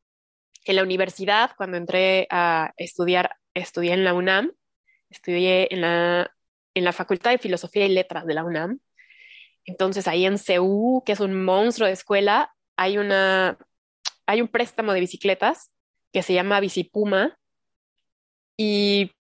En 0.65 0.77
la 0.77 0.83
universidad, 0.83 1.51
cuando 1.57 1.77
entré 1.77 2.27
a 2.31 2.73
estudiar, 2.77 3.37
estudié 3.55 3.93
en 3.93 4.05
la 4.05 4.15
UNAM, 4.15 4.53
estudié 5.11 5.69
en 5.73 5.81
la, 5.81 6.31
en 6.75 6.85
la 6.85 6.93
Facultad 6.93 7.33
de 7.33 7.39
Filosofía 7.39 7.87
y 7.87 7.91
Letras 7.91 8.27
de 8.27 8.35
la 8.35 8.45
UNAM. 8.45 8.81
Entonces 9.65 10.09
ahí 10.09 10.25
en 10.25 10.39
CEU, 10.39 11.03
que 11.05 11.13
es 11.13 11.21
un 11.21 11.45
monstruo 11.45 11.87
de 11.87 11.93
escuela, 11.93 12.55
hay, 12.77 12.99
una, 12.99 13.59
hay 14.27 14.41
un 14.41 14.49
préstamo 14.49 14.93
de 14.93 15.01
bicicletas 15.01 15.71
que 16.13 16.23
se 16.23 16.35
llama 16.35 16.61
Bicipuma 16.61 17.39
y 18.57 19.13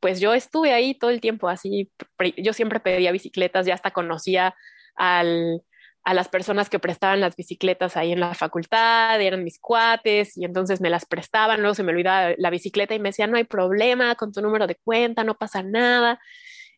pues 0.00 0.20
yo 0.20 0.34
estuve 0.34 0.72
ahí 0.72 0.94
todo 0.94 1.10
el 1.10 1.20
tiempo, 1.20 1.48
así, 1.48 1.90
yo 2.36 2.52
siempre 2.52 2.80
pedía 2.80 3.12
bicicletas, 3.12 3.66
ya 3.66 3.74
hasta 3.74 3.90
conocía 3.90 4.54
al, 4.94 5.62
a 6.06 6.14
las 6.14 6.28
personas 6.28 6.70
que 6.70 6.78
prestaban 6.78 7.20
las 7.20 7.34
bicicletas 7.34 7.96
ahí 7.96 8.12
en 8.12 8.20
la 8.20 8.32
facultad, 8.34 9.20
eran 9.20 9.42
mis 9.42 9.58
cuates, 9.58 10.36
y 10.36 10.44
entonces 10.44 10.80
me 10.80 10.88
las 10.88 11.04
prestaban, 11.04 11.60
luego 11.60 11.74
se 11.74 11.82
me 11.82 11.90
olvidaba 11.90 12.32
la 12.38 12.50
bicicleta 12.50 12.94
y 12.94 13.00
me 13.00 13.08
decían, 13.08 13.32
no 13.32 13.38
hay 13.38 13.42
problema 13.42 14.14
con 14.14 14.30
tu 14.30 14.40
número 14.40 14.68
de 14.68 14.76
cuenta, 14.76 15.24
no 15.24 15.36
pasa 15.36 15.64
nada. 15.64 16.20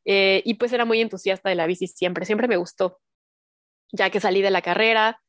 Eh, 0.06 0.40
y 0.46 0.54
pues 0.54 0.72
era 0.72 0.86
muy 0.86 1.02
entusiasta 1.02 1.50
de 1.50 1.56
la 1.56 1.66
bici 1.66 1.88
siempre, 1.88 2.24
siempre 2.24 2.48
me 2.48 2.56
gustó. 2.56 3.00
Ya 3.92 4.08
que 4.08 4.18
salí 4.18 4.40
de 4.40 4.50
la 4.50 4.62
carrera, 4.62 5.20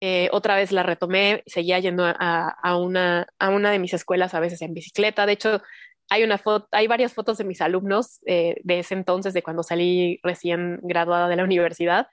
eh, 0.00 0.30
otra 0.32 0.56
vez 0.56 0.72
la 0.72 0.82
retomé, 0.82 1.42
seguía 1.44 1.78
yendo 1.78 2.04
a, 2.06 2.76
una, 2.78 3.26
a 3.38 3.50
una 3.50 3.70
de 3.70 3.78
mis 3.78 3.92
escuelas 3.92 4.32
a 4.32 4.40
veces 4.40 4.62
en 4.62 4.72
bicicleta. 4.72 5.26
De 5.26 5.34
hecho, 5.34 5.60
hay, 6.08 6.22
una 6.24 6.38
foto, 6.38 6.68
hay 6.72 6.86
varias 6.86 7.12
fotos 7.12 7.36
de 7.36 7.44
mis 7.44 7.60
alumnos 7.60 8.20
eh, 8.24 8.56
de 8.64 8.78
ese 8.78 8.94
entonces, 8.94 9.34
de 9.34 9.42
cuando 9.42 9.62
salí 9.62 10.20
recién 10.22 10.80
graduada 10.82 11.28
de 11.28 11.36
la 11.36 11.44
universidad. 11.44 12.08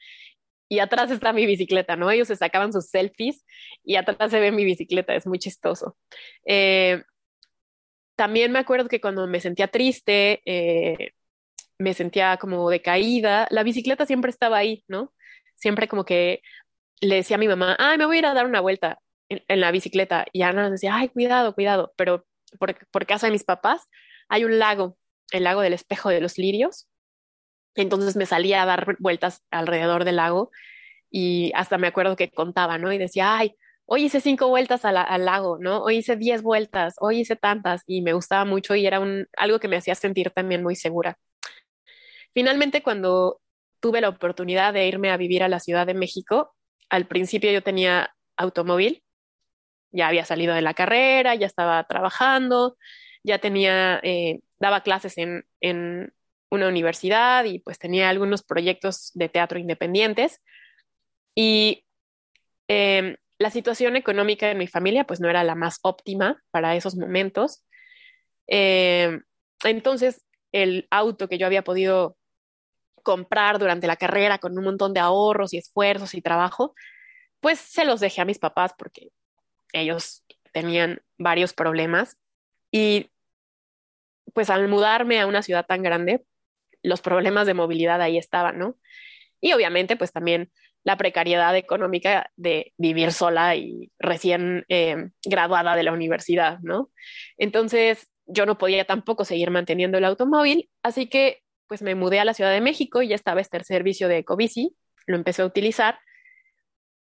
Y 0.70 0.80
atrás 0.80 1.12
está 1.12 1.34
mi 1.34 1.46
bicicleta, 1.46 1.96
¿no? 1.96 2.12
Ellos 2.12 2.28
se 2.28 2.36
sacaban 2.36 2.72
sus 2.72 2.90
selfies 2.90 3.44
y 3.84 3.96
atrás 3.96 4.32
se 4.32 4.40
ve 4.40 4.52
mi 4.52 4.64
bicicleta, 4.64 5.16
es 5.16 5.26
muy 5.28 5.40
chistoso. 5.40 5.98
Eh, 6.46 7.04
también 8.16 8.52
me 8.52 8.60
acuerdo 8.60 8.88
que 8.88 9.02
cuando 9.02 9.28
me 9.28 9.40
sentía 9.40 9.68
triste, 9.68 10.42
eh, 10.46 11.12
me 11.80 11.94
sentía 11.94 12.38
como 12.38 12.70
decaída, 12.70 13.48
la 13.50 13.64
bicicleta 13.64 14.06
siempre 14.06 14.30
estaba 14.30 14.58
ahí, 14.58 14.84
¿no? 14.88 15.14
Siempre 15.56 15.88
como 15.88 16.06
que 16.06 16.42
le 17.02 17.16
decía 17.16 17.36
a 17.38 17.40
mi 17.40 17.48
mamá, 17.48 17.76
ay, 17.80 17.98
me 17.98 18.06
voy 18.06 18.18
a 18.18 18.20
ir 18.20 18.26
a 18.26 18.34
dar 18.34 18.46
una 18.46 18.62
vuelta 18.62 19.00
en, 19.30 19.60
la 19.60 19.72
bicicleta. 19.72 20.26
Y 20.34 20.42
Ana 20.42 20.70
decía, 20.70 20.96
ay, 20.96 21.10
cuidado, 21.10 21.54
cuidado. 21.56 21.94
Pero 21.96 22.26
por, 22.60 23.06
casa 23.06 23.28
de 23.28 23.32
mis 23.32 23.44
papás, 23.44 23.88
hay 24.28 24.44
un 24.44 24.60
lago, 24.60 24.98
el 25.32 25.44
lago 25.46 25.62
del 25.62 25.74
espejo 25.74 26.10
de 26.10 26.22
los 26.22 26.38
lirios. 26.38 26.88
Entonces 27.76 28.16
me 28.16 28.26
salía 28.26 28.64
a 28.64 28.66
dar 28.66 28.98
vueltas 29.00 29.44
alrededor 29.52 30.06
del 30.06 30.18
lago 30.18 30.52
y 31.12 31.52
hasta 31.56 31.78
me 31.78 31.88
acuerdo 31.88 32.16
que 32.16 32.30
contaba, 32.32 32.78
¿no? 32.78 32.92
Y 32.94 32.98
decía, 32.98 33.38
ay, 33.38 33.56
hoy 33.86 34.06
hice 34.06 34.22
cinco 34.22 34.48
vueltas 34.48 34.86
al, 34.86 35.26
lago, 35.26 35.58
¿no? 35.60 35.82
Hoy 35.84 35.98
hice 35.98 36.16
diez 36.16 36.42
vueltas, 36.42 36.96
hoy 37.00 37.22
hice 37.22 37.36
tantas 37.36 37.84
y 37.88 38.02
me 38.02 38.14
gustaba 38.14 38.46
mucho 38.46 38.76
y 38.76 38.86
era 38.86 39.00
un, 39.00 39.28
algo 39.38 39.60
que 39.60 39.68
me 39.68 39.78
hacía 39.78 39.96
sentir 39.96 40.32
también 40.32 40.64
muy 40.64 40.76
segura. 40.76 41.18
Finalmente, 42.34 42.84
cuando 42.84 43.42
tuve 43.80 44.02
la 44.02 44.10
oportunidad 44.10 44.74
de 44.74 44.88
irme 44.88 45.12
a 45.12 45.18
vivir 45.18 45.44
a 45.44 45.48
la 45.50 45.60
Ciudad 45.60 45.88
de 45.88 45.94
México, 45.94 46.56
al 46.90 47.08
principio 47.08 47.52
yo 47.52 47.64
tenía 47.64 48.16
automóvil 48.38 49.04
ya 49.92 50.08
había 50.08 50.26
salido 50.26 50.54
de 50.54 50.62
la 50.62 50.74
carrera, 50.74 51.36
ya 51.36 51.48
estaba 51.48 51.84
trabajando, 51.86 52.78
ya 53.24 53.40
tenía, 53.40 54.00
eh, 54.04 54.42
daba 54.60 54.82
clases 54.84 55.18
en, 55.18 55.46
en, 55.62 56.14
una 56.50 56.68
universidad 56.68 57.46
y 57.46 57.60
pues 57.60 57.80
tenía 57.80 58.10
algunos 58.10 58.44
proyectos 58.44 59.12
de 59.14 59.30
teatro 59.30 59.60
independientes. 59.60 60.42
Y 61.36 61.86
em, 62.68 63.16
la 63.38 63.50
situación 63.52 63.96
económica 63.96 64.52
en 64.52 64.58
mi 64.58 64.68
familia 64.68 65.06
pues 65.06 65.20
no 65.20 65.30
era 65.30 65.44
la 65.44 65.56
más 65.56 65.80
óptima 65.84 66.42
para 66.52 66.76
esos 66.76 66.96
momentos. 66.96 67.64
Em, 68.48 69.24
entonces, 69.64 70.26
el 70.52 70.88
auto 70.92 71.28
que 71.30 71.38
yo 71.38 71.46
había 71.46 71.64
podido 71.64 72.18
comprar 73.04 73.60
durante 73.60 73.88
la 73.88 73.96
carrera 73.96 74.40
con 74.40 74.58
un 74.58 74.64
montón 74.64 74.94
de 74.94 75.00
ahorros 75.00 75.54
y 75.54 75.58
esfuerzos 75.58 76.14
y 76.14 76.22
trabajo, 76.22 76.76
pues 77.40 77.60
se 77.60 77.86
los 77.86 78.00
dejé 78.00 78.22
a 78.22 78.26
mis 78.26 78.40
papás 78.40 78.74
porque 78.78 79.10
ellos 79.74 80.24
tenían 80.52 81.02
varios 81.18 81.54
problemas 81.54 82.18
y 82.72 83.12
pues 84.34 84.50
al 84.50 84.68
mudarme 84.68 85.20
a 85.20 85.28
una 85.28 85.42
ciudad 85.42 85.66
tan 85.66 85.84
grande, 85.84 86.24
los 86.84 87.02
problemas 87.02 87.48
de 87.48 87.54
movilidad 87.54 88.02
ahí 88.02 88.18
estaban, 88.18 88.58
¿no? 88.58 88.76
Y 89.42 89.54
obviamente 89.54 89.96
pues 89.96 90.12
también 90.12 90.52
la 90.84 90.98
precariedad 90.98 91.56
económica 91.56 92.32
de 92.36 92.74
vivir 92.78 93.12
sola 93.12 93.56
y 93.56 93.92
recién 94.00 94.66
eh, 94.70 95.10
graduada 95.26 95.76
de 95.76 95.84
la 95.84 95.92
universidad, 95.92 96.60
¿no? 96.62 96.90
Entonces 97.38 98.10
yo 98.26 98.46
no 98.46 98.58
podía 98.58 98.86
tampoco 98.86 99.26
seguir 99.26 99.52
manteniendo 99.52 99.98
el 99.98 100.06
automóvil, 100.06 100.70
así 100.84 101.08
que 101.08 101.42
pues 101.68 101.82
me 101.82 101.96
mudé 101.96 102.20
a 102.20 102.26
la 102.26 102.34
Ciudad 102.34 102.52
de 102.52 102.62
México 102.62 103.02
y 103.02 103.10
ya 103.10 103.16
estaba 103.16 103.42
este 103.42 103.64
servicio 103.64 104.08
de 104.08 104.20
Ecobici, 104.20 104.76
lo 105.06 105.16
empecé 105.16 105.42
a 105.42 105.46
utilizar, 105.46 106.00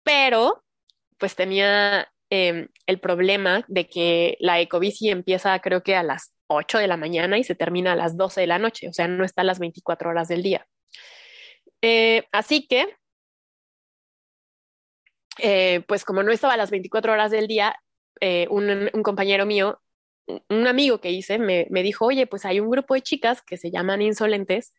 pero 0.02 0.64
pues 1.18 1.34
tenía 1.34 2.08
Em, 2.28 2.68
el 2.86 2.98
problema 2.98 3.64
de 3.68 3.88
que 3.88 4.36
la 4.40 4.60
ecobici 4.60 5.10
empieza 5.10 5.56
creo 5.60 5.84
que 5.84 5.94
a 5.94 6.02
las 6.02 6.34
8 6.48 6.78
de 6.78 6.86
la 6.86 6.96
mañana 6.96 7.38
y 7.38 7.44
se 7.44 7.54
termina 7.54 7.92
a 7.92 7.96
las 7.96 8.16
12 8.16 8.40
de 8.40 8.46
la 8.46 8.58
noche, 8.58 8.88
o 8.88 8.92
sea, 8.92 9.08
no 9.08 9.24
está 9.24 9.42
a 9.42 9.44
las 9.44 9.58
24 9.58 10.10
horas 10.10 10.28
del 10.28 10.42
día. 10.42 10.66
Eh, 11.82 12.24
así 12.32 12.66
que, 12.66 12.86
eh, 15.38 15.82
pues 15.86 16.04
como 16.04 16.22
no 16.22 16.32
estaba 16.32 16.54
a 16.54 16.56
las 16.56 16.70
24 16.70 17.12
horas 17.12 17.30
del 17.30 17.46
día, 17.46 17.76
eh, 18.20 18.46
un, 18.50 18.90
compañero 19.02 19.46
mío, 19.46 19.80
un 20.48 20.66
amigo 20.66 21.00
que 21.00 21.10
hice, 21.10 21.38
me, 21.38 21.66
dijo, 21.82 22.06
oye, 22.06 22.26
pues 22.26 22.44
hay 22.44 22.60
un 22.60 22.70
grupo 22.70 22.94
de 22.94 23.02
chicas 23.02 23.42
que 23.42 23.56
se 23.56 23.70
llaman 23.70 24.02
insolentes 24.02 24.74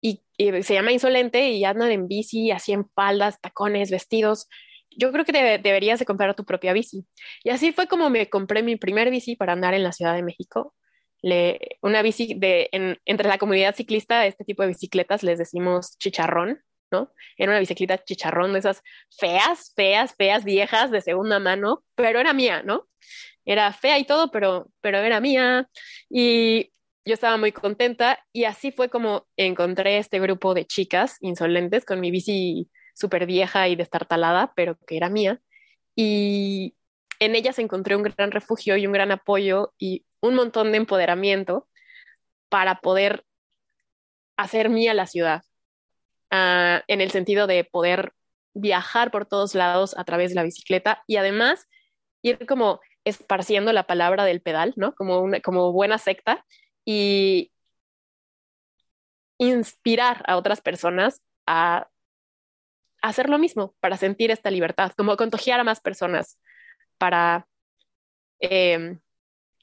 y, 0.00 0.22
y 0.36 0.62
se 0.62 0.74
llama 0.74 0.92
insolente 0.92 1.50
y 1.50 1.64
andan 1.64 1.90
en 1.90 2.08
bici, 2.08 2.50
así 2.50 2.72
en 2.72 2.88
faldas, 2.90 3.40
tacones, 3.40 3.90
vestidos 3.90 4.48
yo 4.96 5.12
creo 5.12 5.24
que 5.24 5.32
deberías 5.32 5.98
de 5.98 6.06
comprar 6.06 6.34
tu 6.34 6.44
propia 6.44 6.72
bici. 6.72 7.06
Y 7.42 7.50
así 7.50 7.72
fue 7.72 7.86
como 7.86 8.10
me 8.10 8.28
compré 8.28 8.62
mi 8.62 8.76
primer 8.76 9.10
bici 9.10 9.36
para 9.36 9.52
andar 9.52 9.74
en 9.74 9.82
la 9.82 9.92
Ciudad 9.92 10.14
de 10.14 10.22
México. 10.22 10.74
Le, 11.22 11.78
una 11.80 12.02
bici 12.02 12.34
de, 12.34 12.68
entre 13.04 13.28
la 13.28 13.38
comunidad 13.38 13.74
ciclista, 13.74 14.26
este 14.26 14.44
tipo 14.44 14.62
de 14.62 14.68
bicicletas 14.68 15.22
les 15.22 15.38
decimos 15.38 15.96
chicharrón, 15.98 16.60
¿no? 16.90 17.12
Era 17.38 17.52
una 17.52 17.60
bicicleta 17.60 18.02
chicharrón 18.04 18.52
de 18.52 18.58
esas 18.58 18.82
feas, 19.18 19.72
feas, 19.74 20.14
feas, 20.16 20.44
viejas 20.44 20.90
de 20.90 21.00
segunda 21.00 21.38
mano, 21.38 21.84
pero 21.94 22.20
era 22.20 22.32
mía, 22.32 22.62
¿no? 22.62 22.88
Era 23.44 23.72
fea 23.72 23.98
y 23.98 24.04
todo, 24.04 24.30
pero, 24.30 24.68
pero 24.80 24.98
era 24.98 25.20
mía. 25.20 25.68
Y 26.10 26.72
yo 27.04 27.14
estaba 27.14 27.36
muy 27.36 27.52
contenta 27.52 28.18
y 28.32 28.44
así 28.44 28.72
fue 28.72 28.88
como 28.88 29.26
encontré 29.36 29.98
este 29.98 30.20
grupo 30.20 30.54
de 30.54 30.66
chicas 30.66 31.16
insolentes 31.20 31.84
con 31.84 32.00
mi 32.00 32.10
bici 32.10 32.70
súper 32.94 33.26
vieja 33.26 33.68
y 33.68 33.76
destartalada, 33.76 34.52
pero 34.56 34.78
que 34.86 34.96
era 34.96 35.10
mía. 35.10 35.40
Y 35.94 36.76
en 37.20 37.34
ellas 37.34 37.58
encontré 37.58 37.96
un 37.96 38.02
gran 38.02 38.30
refugio 38.30 38.76
y 38.76 38.86
un 38.86 38.92
gran 38.92 39.12
apoyo 39.12 39.72
y 39.78 40.06
un 40.20 40.34
montón 40.34 40.72
de 40.72 40.78
empoderamiento 40.78 41.68
para 42.48 42.80
poder 42.80 43.24
hacer 44.36 44.68
mía 44.70 44.94
la 44.94 45.06
ciudad, 45.06 45.42
uh, 46.32 46.82
en 46.88 47.00
el 47.00 47.10
sentido 47.10 47.46
de 47.46 47.64
poder 47.64 48.12
viajar 48.54 49.10
por 49.10 49.26
todos 49.26 49.54
lados 49.54 49.96
a 49.98 50.04
través 50.04 50.30
de 50.30 50.36
la 50.36 50.44
bicicleta 50.44 51.02
y 51.06 51.16
además 51.16 51.68
ir 52.22 52.46
como 52.46 52.80
esparciendo 53.04 53.72
la 53.72 53.86
palabra 53.86 54.24
del 54.24 54.40
pedal, 54.40 54.72
¿no? 54.76 54.94
Como, 54.94 55.20
una, 55.20 55.40
como 55.40 55.72
buena 55.72 55.98
secta 55.98 56.44
y 56.84 57.52
inspirar 59.38 60.22
a 60.26 60.36
otras 60.36 60.60
personas 60.60 61.22
a 61.46 61.88
hacer 63.08 63.28
lo 63.28 63.38
mismo 63.38 63.74
para 63.80 63.96
sentir 63.96 64.30
esta 64.30 64.50
libertad, 64.50 64.92
como 64.96 65.16
contagiar 65.16 65.60
a 65.60 65.64
más 65.64 65.80
personas 65.80 66.38
para 66.96 67.46
em, 68.38 68.98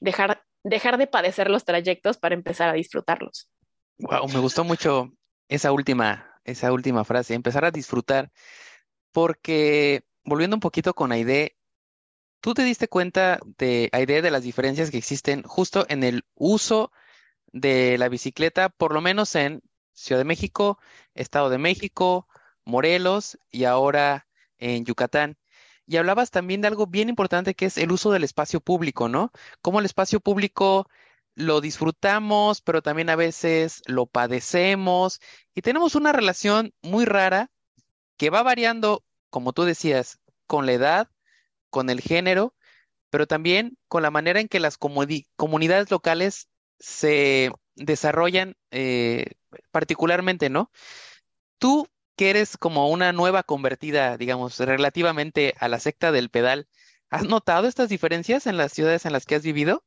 dejar, 0.00 0.44
dejar 0.62 0.96
de 0.96 1.08
padecer 1.08 1.50
los 1.50 1.64
trayectos 1.64 2.18
para 2.18 2.36
empezar 2.36 2.68
a 2.68 2.74
disfrutarlos. 2.74 3.50
Wow, 3.98 4.28
me 4.28 4.38
gustó 4.38 4.64
mucho 4.64 5.12
esa 5.48 5.72
última, 5.72 6.40
esa 6.44 6.72
última 6.72 7.04
frase, 7.04 7.34
empezar 7.34 7.64
a 7.64 7.72
disfrutar, 7.72 8.30
porque 9.10 10.04
volviendo 10.24 10.56
un 10.56 10.60
poquito 10.60 10.94
con 10.94 11.10
Aide, 11.10 11.56
¿tú 12.40 12.54
te 12.54 12.62
diste 12.62 12.86
cuenta 12.86 13.40
de, 13.58 13.88
Aide, 13.92 14.22
de 14.22 14.30
las 14.30 14.44
diferencias 14.44 14.90
que 14.90 14.98
existen 14.98 15.42
justo 15.42 15.84
en 15.88 16.04
el 16.04 16.24
uso 16.34 16.92
de 17.52 17.98
la 17.98 18.08
bicicleta, 18.08 18.68
por 18.68 18.94
lo 18.94 19.00
menos 19.00 19.34
en 19.34 19.62
Ciudad 19.94 20.20
de 20.20 20.24
México, 20.24 20.78
Estado 21.14 21.50
de 21.50 21.58
México, 21.58 22.28
Morelos 22.64 23.38
y 23.50 23.64
ahora 23.64 24.26
en 24.58 24.84
Yucatán? 24.84 25.36
Y 25.86 25.96
hablabas 25.96 26.30
también 26.30 26.60
de 26.60 26.68
algo 26.68 26.86
bien 26.86 27.08
importante 27.08 27.54
que 27.54 27.66
es 27.66 27.76
el 27.78 27.92
uso 27.92 28.10
del 28.12 28.24
espacio 28.24 28.60
público, 28.60 29.08
¿no? 29.08 29.32
Cómo 29.62 29.80
el 29.80 29.86
espacio 29.86 30.20
público 30.20 30.88
lo 31.34 31.60
disfrutamos, 31.60 32.60
pero 32.60 32.82
también 32.82 33.10
a 33.10 33.16
veces 33.16 33.82
lo 33.86 34.06
padecemos 34.06 35.20
y 35.54 35.62
tenemos 35.62 35.94
una 35.94 36.12
relación 36.12 36.72
muy 36.82 37.04
rara 37.04 37.50
que 38.16 38.30
va 38.30 38.42
variando, 38.42 39.04
como 39.30 39.52
tú 39.52 39.64
decías, 39.64 40.20
con 40.46 40.66
la 40.66 40.72
edad, 40.72 41.10
con 41.70 41.90
el 41.90 42.00
género, 42.00 42.54
pero 43.10 43.26
también 43.26 43.78
con 43.88 44.02
la 44.02 44.10
manera 44.10 44.40
en 44.40 44.48
que 44.48 44.60
las 44.60 44.78
comunidades 44.78 45.90
locales 45.90 46.48
se 46.78 47.52
desarrollan 47.74 48.56
eh, 48.70 49.26
particularmente, 49.70 50.50
¿no? 50.50 50.70
Tú 51.58 51.88
que 52.16 52.30
eres 52.30 52.56
como 52.56 52.88
una 52.90 53.12
nueva 53.12 53.42
convertida, 53.42 54.16
digamos, 54.16 54.58
relativamente 54.58 55.54
a 55.58 55.68
la 55.68 55.80
secta 55.80 56.12
del 56.12 56.30
pedal, 56.30 56.68
¿has 57.10 57.24
notado 57.24 57.66
estas 57.68 57.88
diferencias 57.88 58.46
en 58.46 58.56
las 58.56 58.72
ciudades 58.72 59.06
en 59.06 59.12
las 59.12 59.26
que 59.26 59.36
has 59.36 59.42
vivido? 59.42 59.84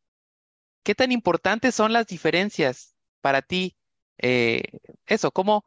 ¿Qué 0.84 0.96
tan 0.96 1.12
importantes 1.12 1.76
son 1.76 1.94
las 1.94 2.08
diferencias 2.08 2.96
para 3.22 3.42
ti? 3.42 3.78
Eh, 4.18 4.64
eso, 5.08 5.32
¿cómo, 5.32 5.66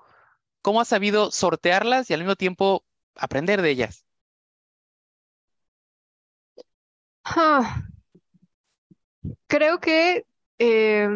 ¿cómo 0.62 0.80
has 0.80 0.88
sabido 0.88 1.30
sortearlas 1.30 2.10
y 2.10 2.14
al 2.14 2.20
mismo 2.20 2.36
tiempo 2.36 2.84
aprender 3.14 3.62
de 3.62 3.70
ellas? 3.70 4.04
Ah, 7.24 7.82
creo 9.46 9.80
que 9.80 10.26
eh, 10.58 11.08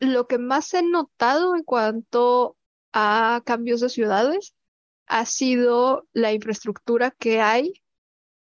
lo 0.00 0.26
que 0.26 0.38
más 0.38 0.74
he 0.74 0.82
notado 0.82 1.54
en 1.54 1.62
cuanto 1.62 2.57
a 3.00 3.42
cambios 3.44 3.80
de 3.80 3.90
ciudades 3.90 4.54
ha 5.06 5.24
sido 5.24 6.08
la 6.12 6.32
infraestructura 6.32 7.12
que 7.12 7.40
hay 7.40 7.84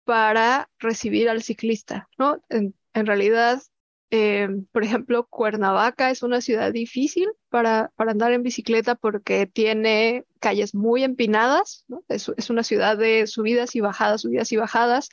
para 0.05 0.71
recibir 0.79 1.29
al 1.29 1.43
ciclista, 1.43 2.09
¿no? 2.17 2.43
En, 2.49 2.75
realidad, 2.95 3.61
eh, 4.11 4.49
por 4.73 4.85
ejemplo, 4.85 5.27
Cuernavaca 5.27 6.11
es 6.11 6.23
una 6.23 6.41
ciudad 6.41 6.73
difícil 6.73 7.29
para, 7.51 7.93
para 7.95 8.13
andar 8.13 8.33
en 8.33 8.43
bicicleta 8.43 8.95
porque 8.95 9.47
tiene 9.47 10.25
calles 10.41 10.75
muy 10.75 11.05
empinadas. 11.05 11.85
Es, 12.09 12.33
es 12.35 12.49
una 12.49 12.63
ciudad 12.63 12.97
de 12.97 13.27
subidas 13.27 13.77
y 13.77 13.81
bajadas, 13.81 14.23
subidas 14.23 14.51
y 14.51 14.57
bajadas, 14.57 15.11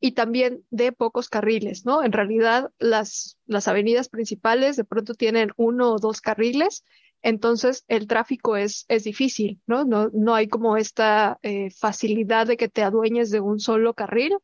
y 0.00 0.12
también 0.12 0.64
de 0.70 0.90
pocos 0.90 1.28
carriles, 1.28 1.86
¿no? 1.86 2.02
En 2.02 2.10
realidad, 2.10 2.72
las, 2.80 3.38
las 3.46 3.68
avenidas 3.68 4.08
principales 4.08 4.74
de 4.74 4.84
pronto 4.84 5.14
tienen 5.14 5.52
uno 5.56 5.92
o 5.92 5.98
dos 6.00 6.20
carriles, 6.20 6.84
entonces 7.24 7.84
el 7.88 8.06
tráfico 8.06 8.54
es, 8.54 8.84
es 8.88 9.02
difícil, 9.04 9.58
¿no? 9.66 9.84
No, 9.84 10.10
no 10.12 10.34
hay 10.34 10.46
como 10.46 10.76
esta 10.76 11.38
eh, 11.42 11.70
facilidad 11.70 12.46
de 12.46 12.58
que 12.58 12.68
te 12.68 12.82
adueñes 12.82 13.30
de 13.30 13.40
un 13.40 13.60
solo 13.60 13.94
carril 13.94 14.36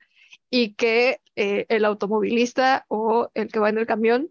y 0.48 0.74
que 0.74 1.20
eh, 1.36 1.66
el 1.68 1.84
automovilista 1.84 2.86
o 2.88 3.30
el 3.34 3.52
que 3.52 3.58
va 3.60 3.68
en 3.68 3.76
el 3.76 3.86
camión 3.86 4.30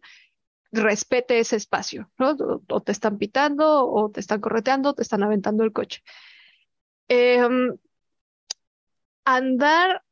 respete 0.72 1.38
ese 1.38 1.58
espacio, 1.58 2.10
¿no? 2.18 2.36
O, 2.70 2.82
te 2.82 2.92
están 2.92 3.20
pitando, 3.20 3.88
o 3.88 4.10
te 4.10 4.20
están 4.20 4.42
correteando, 4.42 4.90
o 4.90 4.94
te 4.96 5.04
están 5.04 5.22
aventando 5.22 5.64
el 5.64 5.72
coche. 5.72 6.02
Em, 7.08 7.78
andar 9.26 10.04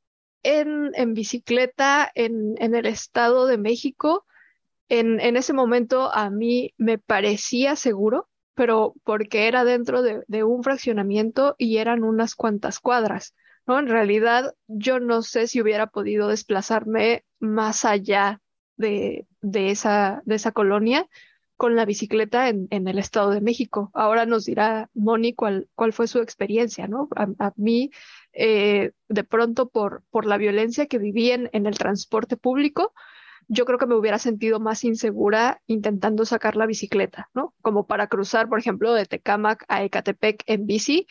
en, 0.43 0.91
en 0.93 1.15
bicicleta 1.15 2.11
en, 2.13 2.53
en, 2.59 2.75
el 2.75 2.85
Estado 2.85 3.47
de 3.47 3.57
México, 3.57 4.26
en, 4.89 5.35
ese 5.35 5.53
momento 5.53 6.13
a 6.13 6.29
mí 6.29 6.73
me 6.77 6.97
parecía 6.97 7.75
seguro, 7.75 8.29
pero 8.55 8.93
porque 9.03 9.47
era 9.47 9.63
dentro 9.63 10.01
de, 10.01 10.43
un 10.43 10.63
fraccionamiento 10.63 11.55
y 11.57 11.77
eran 11.77 12.03
unas 12.03 12.35
cuantas 12.35 12.79
cuadras. 12.79 13.35
¿no? 13.65 13.79
En 13.79 13.87
realidad, 13.87 14.55
yo 14.67 14.99
no 14.99 15.21
sé 15.21 15.47
si 15.47 15.61
hubiera 15.61 15.87
podido 15.87 16.29
desplazarme 16.29 17.25
más 17.39 17.85
allá 17.85 18.41
de, 18.77 19.27
esa, 19.53 20.23
colonia 20.53 21.07
con 21.57 21.75
la 21.75 21.85
bicicleta 21.85 22.49
en, 22.49 22.67
el 22.69 22.97
Estado 22.97 23.31
de 23.31 23.41
México. 23.41 23.91
Ahora 23.93 24.25
nos 24.25 24.45
dirá 24.45 24.89
Moni 24.93 25.33
cuál, 25.33 25.67
fue 25.91 26.07
su 26.07 26.19
experiencia, 26.19 26.87
¿no? 26.87 27.09
A, 27.15 27.51
mí, 27.57 27.91
eh, 28.31 28.91
de 29.09 29.23
pronto, 29.23 29.69
por, 29.69 30.03
la 30.25 30.37
violencia 30.37 30.87
que 30.87 30.97
viví 30.97 31.31
en, 31.31 31.49
en 31.51 31.65
el 31.65 31.77
transporte 31.77 32.37
público, 32.37 32.93
yo 33.47 33.65
creo 33.65 33.77
que 33.77 33.85
me 33.85 33.95
hubiera 33.95 34.19
sentido 34.19 34.59
más 34.59 34.83
insegura 34.83 35.61
intentando 35.67 36.25
sacar 36.25 36.55
la 36.55 36.65
bicicleta, 36.65 37.29
¿no? 37.33 37.53
Como 37.61 37.87
para 37.87 38.07
cruzar, 38.07 38.49
por 38.49 38.59
ejemplo, 38.59 38.93
de 38.93 39.05
Tecámac 39.05 39.65
a 39.67 39.83
Ecatepec 39.83 40.43
en 40.47 40.65
bici, 40.65 41.07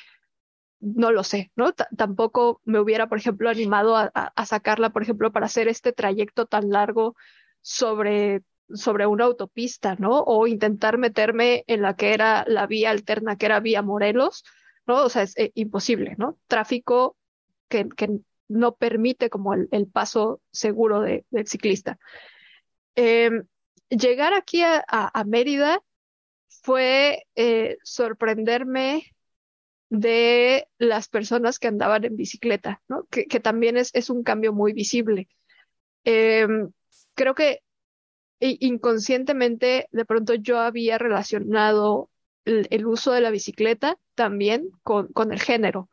no 0.81 1.13
lo 1.13 1.25
sé, 1.25 1.51
¿no? 1.57 1.73
T 1.73 1.85
tampoco 1.97 2.61
me 2.65 2.79
hubiera, 2.79 3.09
por 3.09 3.19
ejemplo, 3.19 3.49
animado 3.49 3.97
a, 3.97 4.11
a, 4.15 4.47
sacarla, 4.47 4.91
por 4.91 5.03
ejemplo, 5.03 5.33
para 5.33 5.47
hacer 5.47 5.69
este 5.69 5.93
trayecto 5.93 6.47
tan 6.47 6.71
largo 6.71 7.17
sobre, 7.63 8.43
sobre 8.75 9.07
una 9.07 9.25
autopista, 9.25 9.97
¿no? 9.99 10.21
O 10.21 10.47
intentar 10.47 10.99
meterme 10.99 11.65
en 11.67 11.83
la 11.83 11.97
que 11.97 12.13
era 12.13 12.45
la 12.47 12.67
vía 12.67 12.91
alterna, 12.91 13.37
que 13.37 13.47
era 13.47 13.61
vía 13.61 13.83
Morelos, 13.83 14.45
¿no? 14.87 15.05
O 15.05 15.09
sea, 15.09 15.23
es 15.23 15.37
eh, 15.39 15.53
imposible, 15.55 16.15
¿no? 16.19 16.39
Tráfico 16.47 17.17
que, 17.69 17.89
que, 17.89 18.21
no 18.49 18.75
permite 18.77 19.31
como 19.31 19.55
el, 19.55 19.69
el 19.73 19.87
paso 19.87 20.41
seguro 20.51 21.01
de, 21.01 21.25
del 21.31 21.47
ciclista. 21.47 21.99
Eh, 22.95 23.31
llegar 23.89 24.35
aquí 24.35 24.63
a, 24.63 24.85
a, 24.89 25.25
Mérida 25.25 25.83
fue 26.63 27.27
eh, 27.35 27.79
sorprenderme 27.83 29.15
de 29.89 30.69
las 30.79 31.09
personas 31.09 31.59
que 31.59 31.69
andaban 31.69 32.05
en 32.05 32.17
bicicleta, 32.17 32.83
¿no? 32.89 33.05
que, 33.11 33.27
que 33.27 33.41
también 33.41 33.77
es, 33.77 33.91
es, 33.95 34.11
un 34.11 34.23
cambio 34.23 34.53
muy 34.53 34.73
visible. 34.73 35.29
Eh, 36.05 36.47
creo 37.15 37.35
que 37.35 37.61
inconscientemente 38.41 39.89
de 39.93 40.05
pronto 40.05 40.35
yo 40.35 40.59
había 40.59 40.99
relacionado 40.99 42.11
el, 42.45 42.67
el 42.71 42.87
uso 42.87 43.13
de 43.13 43.21
la 43.21 43.31
bicicleta 43.31 43.99
también 44.15 44.71
con, 44.83 45.09
con 45.09 45.33
el 45.33 45.41
género, 45.41 45.89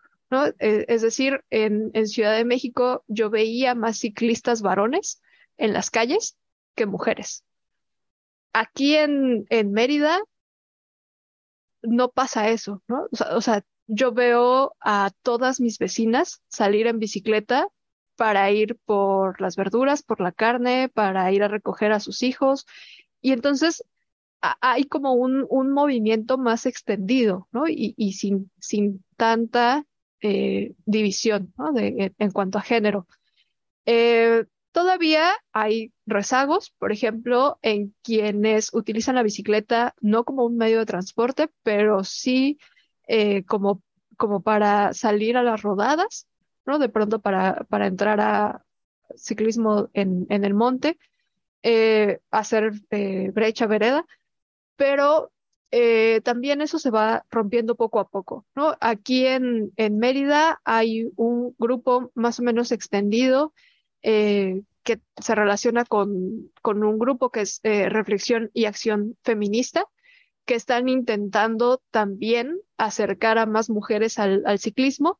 Eh, 0.59 0.85
es 0.87 1.01
decir, 1.01 1.43
en, 1.49 1.91
Ciudad 2.07 2.35
de 2.35 2.45
México 2.45 3.03
yo 3.07 3.29
veía 3.29 3.75
más 3.75 3.97
ciclistas 3.97 4.61
varones 4.61 5.21
en 5.57 5.73
las 5.73 5.89
calles 5.89 6.37
que 6.75 6.85
mujeres. 6.85 7.43
Aquí 8.53 8.95
en, 8.95 9.45
en 9.49 9.71
Mérida 9.71 10.19
no 11.81 12.09
pasa 12.09 12.49
eso, 12.49 12.81
¿no? 12.87 13.07
O 13.31 13.41
sea, 13.41 13.63
yo 13.87 14.13
veo 14.13 14.75
a 14.79 15.11
todas 15.21 15.59
mis 15.59 15.77
vecinas 15.77 16.41
salir 16.47 16.87
en 16.87 16.99
bicicleta 16.99 17.67
para 18.15 18.49
ir 18.51 18.77
por 18.85 19.41
las 19.41 19.55
verduras, 19.55 20.03
por 20.03 20.21
la 20.21 20.31
carne, 20.31 20.89
para 20.89 21.31
ir 21.31 21.43
a 21.43 21.47
recoger 21.47 21.91
a 21.91 21.99
sus 21.99 22.23
hijos. 22.23 22.65
Y 23.21 23.31
entonces 23.31 23.83
hay 24.61 24.85
como 24.85 25.13
un, 25.13 25.45
un 25.49 25.71
movimiento 25.71 26.37
más 26.37 26.65
extendido, 26.65 27.47
¿no? 27.51 27.67
Y, 27.67 27.93
y 27.97 28.13
sin, 28.13 28.51
sin 28.59 29.03
tanta 29.15 29.85
eh, 30.23 30.73
división, 30.85 31.53
en 31.75 32.31
cuanto 32.31 32.57
a 32.57 32.61
género. 32.61 33.07
Eh, 33.85 34.45
todavía 34.71 35.33
hay 35.51 35.91
rezagos, 36.05 36.71
por 36.79 36.93
ejemplo, 36.93 37.59
en 37.61 37.93
quienes 38.01 38.73
utilizan 38.73 39.15
la 39.15 39.23
bicicleta 39.23 39.93
no 39.99 40.23
como 40.23 40.45
un 40.45 40.55
medio 40.57 40.79
de 40.79 40.85
transporte, 40.85 41.49
pero 41.61 42.05
sí 42.05 42.57
eh, 43.07 43.43
como, 43.43 43.83
como 44.17 44.41
para 44.41 44.93
salir 44.93 45.35
a 45.35 45.43
las 45.43 45.61
rodadas 45.61 46.27
¿no? 46.65 46.79
De 46.79 46.87
pronto 46.87 47.19
para, 47.19 47.65
para 47.69 47.87
entrar 47.87 48.21
a 48.21 48.63
ciclismo 49.17 49.89
en, 49.93 50.25
en 50.29 50.45
el 50.45 50.53
monte, 50.53 50.97
eh, 51.61 52.21
hacer 52.31 52.71
brecha 53.33 53.67
vereda, 53.67 54.05
pero 54.77 55.32
eh, 55.75 56.21
también 56.21 56.61
eso 56.61 56.77
se 56.77 56.91
va 56.91 57.25
rompiendo 57.31 57.73
poco 57.73 57.99
a 57.99 58.07
poco, 58.07 58.45
¿no? 58.53 58.75
Aquí 58.79 59.25
en, 59.25 59.71
en 59.75 59.97
Mérida 59.97 60.61
hay 60.65 61.09
un 61.15 61.55
grupo 61.57 62.11
más 62.13 62.39
o 62.39 62.43
menos 62.43 62.71
extendido 62.71 63.55
eh, 64.03 64.61
que 64.83 65.01
se 65.19 65.33
relaciona 65.33 65.83
con, 65.83 66.51
con 66.61 66.83
un 66.83 66.99
grupo 66.99 67.31
que 67.31 67.41
es 67.41 67.59
eh, 67.63 67.89
Reflexión 67.89 68.51
y 68.53 68.65
Acción 68.65 69.17
Feminista, 69.23 69.87
que 70.45 70.53
están 70.53 70.89
intentando 70.89 71.81
también 71.89 72.59
acercar 72.77 73.39
a 73.39 73.47
más 73.47 73.71
mujeres 73.71 74.19
al, 74.19 74.59
ciclismo. 74.59 75.19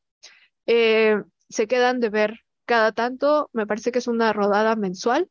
Se 0.64 1.66
quedan 1.66 1.98
de 1.98 2.10
ver 2.10 2.42
cada 2.64 2.92
tanto, 2.92 3.50
me 3.52 3.66
parece 3.66 3.90
que 3.90 3.98
es 3.98 4.06
una 4.06 4.32
rodada 4.32 4.76
mensual, 4.76 5.28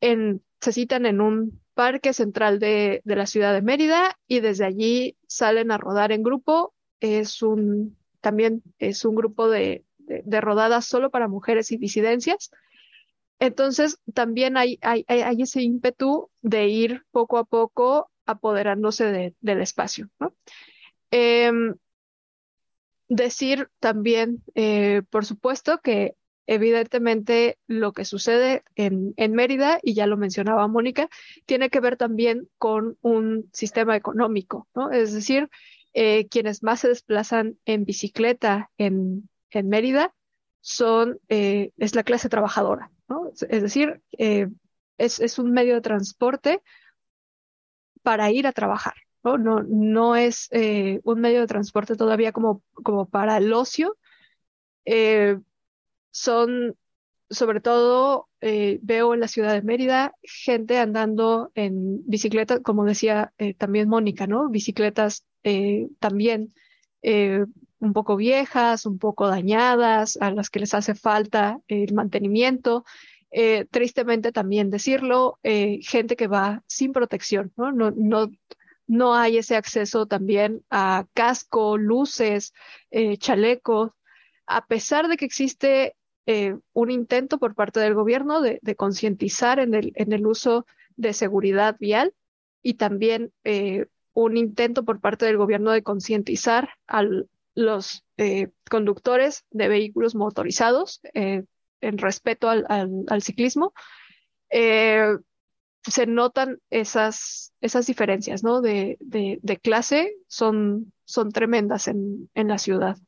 en, 0.00 0.42
se 0.60 0.72
citan 0.72 1.06
en 1.06 1.20
un 1.20 1.62
parque 1.74 2.12
central 2.12 2.58
de, 2.58 3.00
de 3.04 3.16
la 3.16 3.26
ciudad 3.26 3.52
de 3.52 3.62
Mérida 3.62 4.18
y 4.26 4.40
desde 4.40 4.64
allí 4.64 5.16
salen 5.26 5.70
a 5.70 5.78
rodar 5.78 6.12
en 6.12 6.22
grupo. 6.22 6.74
Es 7.00 7.42
un, 7.42 7.96
también 8.20 8.62
es 8.78 9.04
un 9.04 9.14
grupo 9.14 9.48
de, 9.48 9.84
de, 9.98 10.40
rodadas 10.40 10.84
solo 10.84 11.10
para 11.10 11.28
mujeres 11.28 11.72
y 11.72 11.78
disidencias. 11.78 12.50
Entonces, 13.38 13.98
también 14.12 14.56
hay, 14.56 14.78
hay, 14.82 15.04
hay 15.08 15.42
ese 15.42 15.62
ímpetu 15.62 16.30
de 16.42 16.68
ir 16.68 17.04
poco 17.10 17.38
a 17.38 17.44
poco 17.44 18.10
apoderándose 18.26 19.06
de, 19.06 19.34
del 19.40 19.60
espacio, 19.60 20.08
¿no? 20.18 20.34
Eh, 21.10 21.50
decir 23.10 23.68
también, 23.80 24.42
eh, 24.54 25.02
por 25.10 25.26
supuesto, 25.26 25.80
que 25.82 26.14
evidentemente 26.50 27.58
lo 27.68 27.92
que 27.92 28.04
sucede 28.04 28.64
en, 28.74 29.14
en, 29.16 29.34
Mérida, 29.34 29.78
y 29.84 29.94
ya 29.94 30.08
lo 30.08 30.16
mencionaba 30.16 30.66
Mónica, 30.66 31.08
tiene 31.46 31.70
que 31.70 31.78
ver 31.78 31.96
también 31.96 32.48
con 32.58 32.98
un 33.02 33.48
sistema 33.52 33.94
económico, 33.94 34.66
¿no? 34.74 34.90
Es 34.90 35.14
decir, 35.14 35.48
eh, 35.94 36.26
quienes 36.26 36.64
más 36.64 36.80
se 36.80 36.88
desplazan 36.88 37.56
en 37.66 37.84
bicicleta 37.84 38.68
en, 38.78 39.28
en 39.50 39.68
Mérida 39.68 40.12
son, 40.60 41.20
eh, 41.28 41.70
es 41.76 41.94
la 41.94 42.02
clase 42.02 42.28
trabajadora, 42.28 42.90
¿no? 43.08 43.30
Es 43.48 43.62
decir, 43.62 44.02
eh, 44.18 44.48
es, 44.98 45.20
es 45.20 45.38
un 45.38 45.52
medio 45.52 45.74
de 45.74 45.82
transporte 45.82 46.62
para 48.02 48.32
ir 48.32 48.48
a 48.48 48.52
trabajar. 48.52 48.94
¿no? 49.22 49.38
No, 49.38 49.62
no 49.62 50.16
es 50.16 50.48
un 51.04 51.20
medio 51.20 51.40
de 51.40 51.46
transporte 51.46 51.94
todavía 51.94 52.32
como, 52.32 52.64
como 52.72 53.08
para 53.08 53.36
el 53.36 53.52
ocio. 53.52 53.96
Son, 56.10 56.76
sobre 57.28 57.60
todo, 57.60 58.28
eh, 58.40 58.78
veo 58.82 59.14
en 59.14 59.20
la 59.20 59.28
ciudad 59.28 59.52
de 59.52 59.62
Mérida 59.62 60.14
gente 60.22 60.78
andando 60.78 61.50
en 61.54 62.06
bicicletas, 62.06 62.60
como 62.60 62.84
decía 62.84 63.32
eh, 63.38 63.54
también 63.54 63.88
Mónica, 63.88 64.26
¿no? 64.26 64.48
Bicicletas 64.48 65.24
eh, 65.44 65.88
también 65.98 66.54
un 67.02 67.94
poco 67.94 68.16
viejas, 68.16 68.84
un 68.84 68.98
poco 68.98 69.26
dañadas, 69.28 70.18
a 70.20 70.30
las 70.30 70.50
que 70.50 70.60
les 70.60 70.74
hace 70.74 70.94
falta 70.94 71.60
el 71.66 71.94
mantenimiento. 71.94 72.84
tristemente 73.70 74.32
también 74.32 74.68
decirlo, 74.68 75.38
gente 75.42 76.16
que 76.16 76.26
va 76.26 76.62
sin 76.66 76.92
protección, 76.92 77.52
¿no? 77.56 77.72
No, 77.72 77.90
no 77.92 78.28
no 78.90 79.14
hay 79.14 79.38
ese 79.38 79.54
acceso 79.54 80.06
también 80.06 80.64
a 80.68 81.06
casco, 81.14 81.78
luces, 81.78 82.52
eh, 82.90 83.18
chalecos, 83.18 83.92
a 84.46 84.66
pesar 84.66 85.06
de 85.06 85.16
que 85.16 85.26
existe 85.26 85.94
un 86.72 86.90
intento 86.90 87.38
por 87.38 87.54
parte 87.54 87.80
del 87.80 87.94
gobierno 87.94 88.40
de, 88.40 88.60
concientizar 88.76 89.58
en 89.58 89.74
el, 89.74 90.26
uso 90.26 90.66
de 90.96 91.12
seguridad 91.12 91.76
vial 91.78 92.14
y 92.62 92.74
también 92.74 93.32
un 94.12 94.36
intento 94.36 94.84
por 94.84 95.00
parte 95.00 95.26
del 95.26 95.36
gobierno 95.36 95.72
de 95.72 95.82
concientizar 95.82 96.70
a 96.86 97.04
los 97.54 98.04
eh, 98.16 98.48
conductores 98.68 99.44
de 99.50 99.68
vehículos 99.68 100.14
motorizados 100.14 101.00
eh, 101.14 101.44
en 101.80 101.98
respeto 101.98 102.48
al 102.48 103.22
ciclismo. 103.22 103.72
Eh, 104.50 105.16
se 105.82 106.06
notan 106.06 106.58
esas, 106.68 107.52
esas 107.60 107.86
diferencias, 107.86 108.42
¿no? 108.42 108.60
De, 108.60 108.98
de, 109.00 109.38
de 109.42 109.56
clase 109.56 110.14
son, 110.26 110.92
son 111.04 111.32
tremendas 111.32 111.88
en, 111.88 112.28
en 112.34 112.48
la 112.48 112.58
ciudad. 112.58 112.98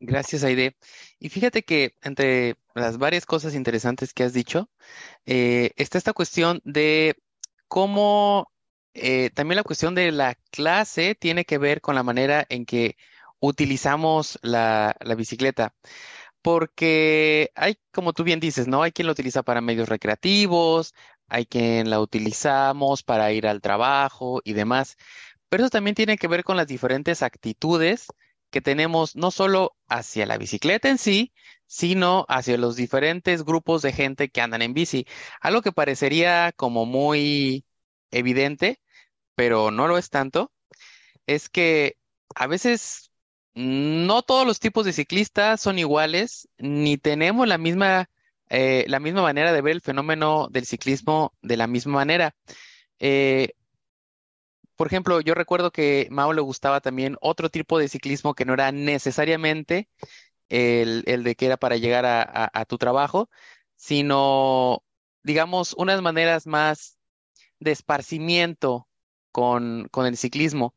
Gracias, 0.00 0.44
Aide. 0.44 0.76
Y 1.18 1.28
fíjate 1.28 1.64
que 1.64 1.96
entre 2.02 2.56
las 2.74 2.98
varias 2.98 3.26
cosas 3.26 3.54
interesantes 3.54 4.14
que 4.14 4.22
has 4.22 4.32
dicho, 4.32 4.70
eh, 5.26 5.72
está 5.76 5.98
esta 5.98 6.12
cuestión 6.12 6.60
de 6.64 7.16
cómo 7.68 8.52
eh, 8.94 9.30
también 9.30 9.56
la 9.56 9.64
cuestión 9.64 9.94
de 9.96 10.12
la 10.12 10.36
clase 10.50 11.14
tiene 11.16 11.44
que 11.44 11.58
ver 11.58 11.80
con 11.80 11.94
la 11.96 12.04
manera 12.04 12.46
en 12.48 12.66
que 12.66 12.96
utilizamos 13.40 14.38
la, 14.42 14.96
la 15.00 15.14
bicicleta 15.16 15.74
porque 16.42 17.50
hay, 17.54 17.78
como 17.92 18.12
tú 18.12 18.24
bien 18.24 18.40
dices, 18.40 18.68
¿no? 18.68 18.82
Hay 18.82 18.92
quien 18.92 19.06
lo 19.06 19.12
utiliza 19.12 19.42
para 19.42 19.60
medios 19.60 19.88
recreativos, 19.88 20.94
hay 21.28 21.46
quien 21.46 21.90
la 21.90 22.00
utilizamos 22.00 23.02
para 23.02 23.32
ir 23.32 23.46
al 23.46 23.60
trabajo 23.60 24.40
y 24.44 24.52
demás, 24.54 24.96
pero 25.48 25.64
eso 25.64 25.70
también 25.70 25.94
tiene 25.94 26.18
que 26.18 26.28
ver 26.28 26.44
con 26.44 26.56
las 26.56 26.66
diferentes 26.66 27.22
actitudes 27.22 28.06
que 28.50 28.60
tenemos 28.60 29.16
no 29.16 29.30
solo 29.30 29.76
hacia 29.88 30.26
la 30.26 30.38
bicicleta 30.38 30.88
en 30.88 30.98
sí, 30.98 31.32
sino 31.66 32.24
hacia 32.28 32.58
los 32.58 32.76
diferentes 32.76 33.44
grupos 33.44 33.82
de 33.82 33.92
gente 33.92 34.30
que 34.30 34.40
andan 34.40 34.62
en 34.62 34.74
bici. 34.74 35.06
Algo 35.40 35.62
que 35.62 35.72
parecería 35.72 36.52
como 36.52 36.86
muy 36.86 37.64
evidente, 38.10 38.80
pero 39.34 39.70
no 39.70 39.88
lo 39.88 39.98
es 39.98 40.10
tanto, 40.10 40.52
es 41.26 41.48
que 41.48 41.96
a 42.34 42.46
veces 42.46 43.12
no 43.54 44.22
todos 44.22 44.46
los 44.46 44.60
tipos 44.60 44.84
de 44.86 44.92
ciclistas 44.92 45.60
son 45.60 45.78
iguales, 45.78 46.48
ni 46.58 46.96
tenemos 46.98 47.48
la 47.48 47.58
misma, 47.58 48.10
eh, 48.48 48.84
la 48.88 49.00
misma 49.00 49.22
manera 49.22 49.52
de 49.52 49.62
ver 49.62 49.72
el 49.74 49.80
fenómeno 49.82 50.48
del 50.50 50.66
ciclismo 50.66 51.34
de 51.42 51.56
la 51.56 51.66
misma 51.66 51.94
manera. 51.94 52.36
Eh, 53.00 53.54
por 54.78 54.86
ejemplo, 54.86 55.20
yo 55.20 55.34
recuerdo 55.34 55.72
que 55.72 56.06
Mao 56.12 56.32
le 56.32 56.40
gustaba 56.40 56.80
también 56.80 57.16
otro 57.20 57.50
tipo 57.50 57.80
de 57.80 57.88
ciclismo 57.88 58.34
que 58.34 58.44
no 58.44 58.54
era 58.54 58.70
necesariamente 58.70 59.88
el, 60.48 61.02
el 61.06 61.24
de 61.24 61.34
que 61.34 61.46
era 61.46 61.56
para 61.56 61.76
llegar 61.78 62.06
a, 62.06 62.50
a, 62.54 62.64
tu 62.64 62.78
trabajo, 62.78 63.28
sino, 63.76 64.84
digamos, 65.24 65.74
unas 65.76 66.00
maneras 66.00 66.46
más 66.46 66.96
de 67.60 67.72
esparcimiento 67.72 68.88
con, 69.32 69.88
con 69.90 70.06
el 70.06 70.16
ciclismo. 70.16 70.76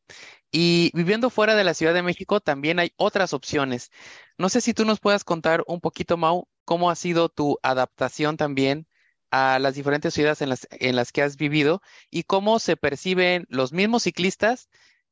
Y 0.51 0.91
viviendo 0.95 1.29
fuera 1.29 1.55
de 1.55 1.63
la 1.63 1.75
Ciudad 1.75 1.93
de 1.93 2.03
México 2.03 2.41
también 2.41 2.79
hay 2.79 2.93
otras 2.97 3.33
opciones. 3.33 3.91
No 4.37 4.49
sé 4.49 4.61
si 4.61 4.73
tú 4.73 4.83
nos 4.85 4.99
puedas 4.99 5.23
contar 5.23 5.63
un 5.67 5.79
poquito, 5.79 6.17
Mau, 6.17 6.47
cómo 6.65 6.89
ha 6.89 6.95
sido 6.95 7.29
tu 7.29 7.59
adaptación 7.61 8.37
también 8.37 8.87
a 9.31 9.59
las 9.59 9.75
diferentes 9.75 10.13
ciudades 10.13 10.41
en 10.41 10.49
las, 10.49 10.67
en 10.71 10.95
las 10.95 11.11
que 11.11 11.23
has 11.23 11.37
vivido 11.37 11.81
y 12.09 12.23
cómo 12.23 12.59
se 12.59 12.77
perciben 12.77 13.47
los 13.49 13.71
mismos 13.71 14.03
ciclistas 14.03 14.69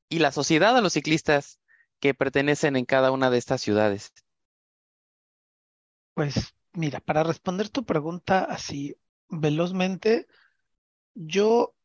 y 0.10 0.20
la 0.20 0.32
sociedad 0.32 0.78
a 0.78 0.82
los 0.82 0.94
ciclistas 0.94 1.60
que 2.00 2.14
pertenecen 2.14 2.76
en 2.76 2.86
cada 2.86 3.12
una 3.12 3.30
de 3.30 3.38
estas 3.38 3.62
ciudades. 3.62 4.14
Pues 6.14 6.54
mira, 6.74 7.00
para 7.00 7.24
responder 7.24 7.70
tu 7.70 7.86
pregunta 7.86 8.44
así 8.44 8.96
velozmente, 9.30 10.28
yo 11.14 11.76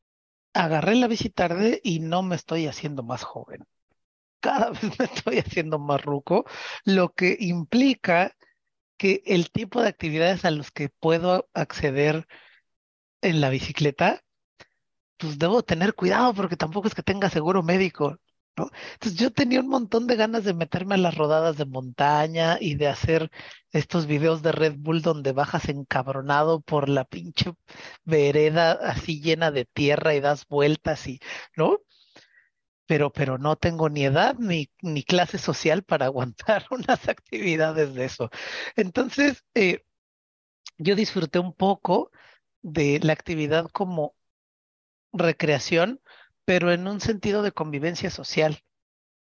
agarré 0.53 0.97
la 0.97 1.07
bici 1.07 1.31
tarde 1.31 1.81
y 1.85 2.01
no 2.01 2.23
me 2.23 2.37
estoy 2.37 2.67
haciendo 2.67 3.03
más 3.03 3.23
joven. 3.23 3.65
Cada 4.41 4.71
vez 4.83 4.99
me 4.99 5.05
estoy 5.05 5.39
haciendo 5.39 5.79
más 5.79 6.03
ruco, 6.03 6.45
lo 6.85 7.13
que 7.13 7.37
implica 7.39 8.37
que 9.05 9.23
el 9.27 9.51
tipo 9.51 9.83
de 9.83 9.89
actividades 9.89 10.47
a 10.47 10.51
los 10.51 10.71
que 10.71 10.89
puedo 10.89 11.47
acceder 11.53 12.27
en 13.21 13.43
la 13.43 13.51
bicicleta, 13.51 14.25
pues 15.19 15.39
debo 15.39 15.63
tener 15.63 15.95
cuidado 15.95 16.33
porque 16.35 16.57
tampoco 16.57 16.89
es 16.89 16.95
que 16.95 17.03
tenga 17.03 17.29
seguro 17.29 17.63
médico. 17.63 18.19
¿no? 18.57 18.71
Entonces 18.95 19.21
yo 19.21 19.31
tenía 19.33 19.61
un 19.61 19.69
montón 19.69 20.07
de 20.07 20.17
ganas 20.17 20.45
de 20.45 20.55
meterme 20.55 20.95
a 20.95 20.99
las 20.99 21.17
rodadas 21.17 21.59
de 21.59 21.67
montaña 21.67 22.57
y 22.61 22.77
de 22.77 22.89
hacer 22.89 23.31
estos 23.73 24.07
videos 24.07 24.43
de 24.43 24.53
Red 24.53 24.77
Bull 24.79 25.03
donde 25.03 25.33
bajas 25.33 25.69
encabronado 25.69 26.63
por 26.63 26.89
la 26.89 27.05
pinche 27.05 27.53
vereda 28.05 28.73
así 28.73 29.21
llena 29.21 29.51
de 29.51 29.67
tierra 29.67 30.15
y 30.15 30.21
das 30.21 30.47
vueltas 30.49 31.07
y, 31.09 31.21
¿no? 31.57 31.79
Pero, 32.87 33.13
pero 33.13 33.39
no 33.39 33.57
tengo 33.57 33.89
ni 33.89 34.05
edad 34.05 34.37
ni, 34.39 34.67
clase 35.05 35.39
social 35.39 35.83
para 35.85 36.07
aguantar 36.07 36.67
unas 36.71 37.09
actividades 37.09 37.95
de 37.95 38.05
eso. 38.05 38.31
Entonces, 38.77 39.45
eh, 39.55 39.85
yo 40.79 40.97
disfruté 40.97 41.39
un 41.39 41.55
poco 41.55 42.11
de 42.63 43.01
la 43.03 43.13
actividad 43.13 43.69
como 43.73 44.17
recreación 45.13 46.01
pero 46.45 46.73
en 46.73 46.87
un 46.89 47.01
sentido 47.01 47.43
de 47.43 47.53
convivencia 47.53 48.11
social. 48.11 48.59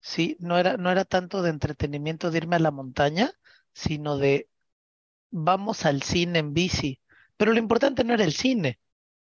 Sí, 0.01 0.37
no 0.41 0.59
era, 0.59 0.77
no 0.77 0.91
era 0.91 1.05
tanto 1.05 1.43
de 1.43 1.51
entretenimiento 1.51 2.31
de 2.31 2.39
irme 2.39 2.57
a 2.57 2.61
la 2.61 2.71
montaña, 2.73 3.33
sino 3.75 4.19
de 4.19 4.49
vamos 5.31 5.87
al 5.87 6.03
cine 6.03 6.41
en 6.41 6.55
bici. 6.55 7.01
Pero 7.37 7.53
lo 7.53 7.59
importante 7.59 8.05
no 8.05 8.15
era 8.15 8.25
el 8.25 8.35
cine, 8.35 8.81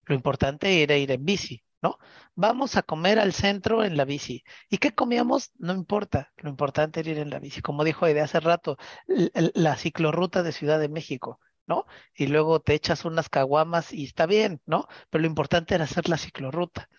lo 0.05 0.15
importante 0.15 0.84
era 0.84 0.97
ir 0.97 1.11
en 1.11 1.26
bici, 1.26 1.63
¿no? 1.82 1.97
Vamos 2.36 2.75
a 2.75 2.84
comer 2.84 3.19
al 3.19 3.34
centro 3.34 3.84
en 3.84 3.97
la 3.97 4.05
bici. 4.05 4.43
¿Y 4.69 4.78
qué 4.80 4.93
comíamos? 4.93 5.51
No 5.57 5.73
importa, 5.73 6.34
lo 6.38 6.49
importante 6.49 6.99
era 7.01 7.11
ir 7.11 7.19
en 7.19 7.30
la 7.30 7.39
bici. 7.39 7.61
Como 7.61 7.84
dijo 7.84 8.05
de 8.05 8.21
hace 8.21 8.39
rato, 8.39 8.78
la 9.07 9.75
ciclorruta 9.78 10.43
de 10.43 10.51
Ciudad 10.51 10.80
de 10.80 10.89
México. 10.89 11.39
¿no? 11.67 11.86
Y 12.15 12.28
luego 12.28 12.61
te 12.61 12.73
echas 12.73 13.05
unas 13.05 13.30
caguamas 13.30 13.93
y 13.93 14.05
está 14.05 14.25
bien, 14.25 14.61
¿no? 14.65 14.88
Pero 15.09 15.23
lo 15.23 15.28
importante 15.28 15.75
era 15.75 15.84
hacer 15.84 16.09
la 16.09 16.17
ciclorruta. 16.17 16.89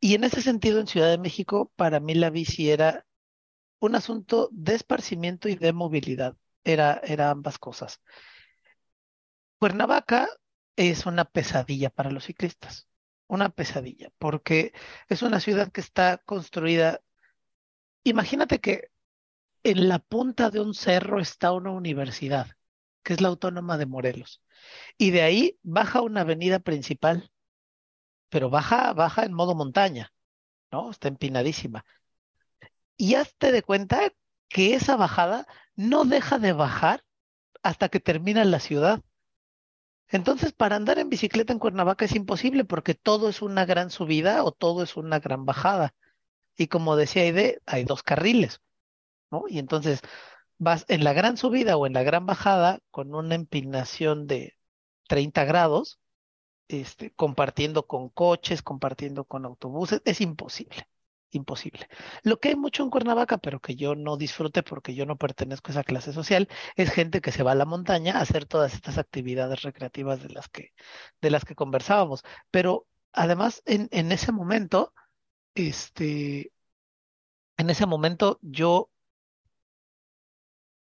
Y 0.00 0.14
en 0.14 0.24
ese 0.24 0.42
sentido, 0.42 0.80
en 0.80 0.86
Ciudad 0.86 1.10
de 1.10 1.18
México, 1.18 1.72
para 1.76 2.00
mí 2.00 2.14
la 2.14 2.30
bici 2.30 2.70
era 2.70 3.04
un 3.80 3.94
asunto 3.96 4.48
de 4.52 4.74
esparcimiento 4.74 5.48
y 5.48 5.56
de 5.56 5.72
movilidad. 5.72 6.36
era, 6.64 7.00
era 7.04 7.30
ambas 7.30 7.58
cosas. 7.58 8.00
Cuernavaca 9.58 10.28
es 10.76 11.06
una 11.06 11.24
pesadilla 11.24 11.90
para 11.90 12.10
los 12.10 12.24
ciclistas, 12.24 12.88
una 13.26 13.50
pesadilla, 13.50 14.10
porque 14.18 14.72
es 15.08 15.22
una 15.22 15.40
ciudad 15.40 15.72
que 15.72 15.80
está 15.80 16.18
construida. 16.18 17.00
Imagínate 18.04 18.60
que 18.60 18.90
en 19.62 19.88
la 19.88 19.98
punta 19.98 20.50
de 20.50 20.60
un 20.60 20.74
cerro 20.74 21.20
está 21.20 21.52
una 21.52 21.70
universidad, 21.70 22.48
que 23.02 23.14
es 23.14 23.20
la 23.20 23.28
Autónoma 23.28 23.78
de 23.78 23.86
Morelos, 23.86 24.42
y 24.98 25.10
de 25.10 25.22
ahí 25.22 25.58
baja 25.62 26.02
una 26.02 26.22
avenida 26.22 26.58
principal, 26.58 27.30
pero 28.28 28.50
baja, 28.50 28.92
baja 28.92 29.24
en 29.24 29.32
modo 29.32 29.54
montaña, 29.54 30.12
¿no? 30.70 30.90
Está 30.90 31.08
empinadísima. 31.08 31.84
Y 32.96 33.14
hazte 33.14 33.52
de 33.52 33.62
cuenta 33.62 34.12
que 34.48 34.74
esa 34.74 34.96
bajada 34.96 35.46
no 35.76 36.04
deja 36.04 36.38
de 36.38 36.52
bajar 36.52 37.04
hasta 37.62 37.88
que 37.88 38.00
termina 38.00 38.44
la 38.44 38.60
ciudad. 38.60 39.02
Entonces, 40.08 40.52
para 40.52 40.76
andar 40.76 40.98
en 40.98 41.08
bicicleta 41.10 41.52
en 41.52 41.58
Cuernavaca 41.58 42.04
es 42.04 42.14
imposible 42.14 42.64
porque 42.64 42.94
todo 42.94 43.28
es 43.28 43.42
una 43.42 43.64
gran 43.66 43.90
subida 43.90 44.44
o 44.44 44.52
todo 44.52 44.82
es 44.82 44.96
una 44.96 45.18
gran 45.20 45.44
bajada. 45.44 45.94
Y 46.56 46.68
como 46.68 46.96
decía 46.96 47.22
Aide, 47.22 47.60
hay 47.66 47.84
dos 47.84 48.02
carriles, 48.02 48.60
¿no? 49.30 49.44
Y 49.48 49.58
entonces 49.58 50.00
vas 50.58 50.84
en 50.88 51.04
la 51.04 51.12
gran 51.14 51.36
subida 51.36 51.76
o 51.76 51.86
en 51.86 51.94
la 51.94 52.02
gran 52.04 52.26
bajada 52.26 52.80
con 52.90 53.14
una 53.14 53.34
empinación 53.34 54.26
de 54.26 54.56
30 55.08 55.44
grados, 55.44 56.00
este, 56.68 57.12
compartiendo 57.14 57.86
con 57.86 58.08
coches, 58.10 58.62
compartiendo 58.62 59.24
con 59.24 59.44
autobuses, 59.46 60.02
es 60.04 60.20
imposible 60.20 60.86
imposible. 61.34 61.88
Lo 62.22 62.38
que 62.38 62.50
hay 62.50 62.56
mucho 62.56 62.82
en 62.82 62.90
Cuernavaca, 62.90 63.38
pero 63.38 63.60
que 63.60 63.76
yo 63.76 63.94
no 63.94 64.16
disfrute 64.16 64.62
porque 64.62 64.94
yo 64.94 65.06
no 65.06 65.16
pertenezco 65.16 65.70
a 65.70 65.72
esa 65.72 65.84
clase 65.84 66.12
social, 66.12 66.48
es 66.76 66.90
gente 66.90 67.20
que 67.20 67.32
se 67.32 67.42
va 67.42 67.52
a 67.52 67.54
la 67.54 67.64
montaña 67.66 68.18
a 68.18 68.20
hacer 68.22 68.46
todas 68.46 68.74
estas 68.74 68.98
actividades 68.98 69.62
recreativas 69.62 70.22
de 70.22 70.30
las 70.30 70.48
que, 70.48 70.72
de 71.20 71.30
las 71.30 71.44
que 71.44 71.54
conversábamos. 71.54 72.22
Pero 72.50 72.86
además, 73.12 73.62
en, 73.66 73.88
en 73.92 74.12
ese 74.12 74.32
momento, 74.32 74.92
este, 75.54 76.52
en 77.56 77.70
ese 77.70 77.86
momento 77.86 78.38
yo 78.42 78.90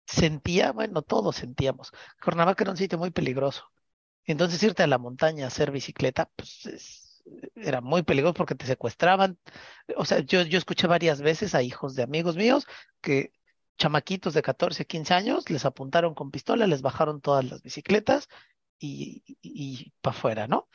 sentía, 0.05 0.71
bueno, 0.71 1.01
todos 1.01 1.35
sentíamos, 1.37 1.91
Cuernavaca 2.23 2.63
era 2.63 2.71
un 2.71 2.77
sitio 2.77 2.97
muy 2.97 3.11
peligroso. 3.11 3.65
Entonces 4.25 4.61
irte 4.63 4.83
a 4.83 4.87
la 4.87 4.97
montaña 4.97 5.45
a 5.45 5.47
hacer 5.49 5.71
bicicleta, 5.71 6.29
pues 6.35 6.65
es, 6.67 7.04
era 7.55 7.81
muy 7.81 8.03
peligroso 8.03 8.33
porque 8.33 8.55
te 8.55 8.65
secuestraban. 8.65 9.37
O 9.97 10.05
sea, 10.05 10.19
yo, 10.19 10.43
yo 10.43 10.57
escuché 10.57 10.87
varias 10.87 11.21
veces 11.21 11.55
a 11.55 11.63
hijos 11.63 11.95
de 11.95 12.03
amigos 12.03 12.35
míos 12.35 12.65
que 13.01 13.31
chamaquitos 13.77 14.33
de 14.33 14.41
14, 14.41 14.85
15 14.85 15.13
años 15.13 15.49
les 15.49 15.65
apuntaron 15.65 16.15
con 16.15 16.31
pistola, 16.31 16.67
les 16.67 16.81
bajaron 16.81 17.21
todas 17.21 17.45
las 17.45 17.61
bicicletas 17.61 18.29
y, 18.79 19.23
y, 19.41 19.93
para 20.01 20.15
afuera, 20.15 20.47
¿no? 20.47 20.69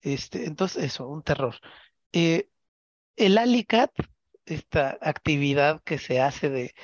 Este, 0.00 0.46
entonces, 0.46 0.84
eso, 0.84 1.08
un 1.08 1.22
terror. 1.22 1.56
Eh, 2.12 2.48
el 3.16 3.38
Alicat, 3.38 3.92
esta 4.46 4.98
actividad 5.00 5.82
que 5.84 5.98
se 5.98 6.20
hace 6.20 6.50
de 6.50 6.74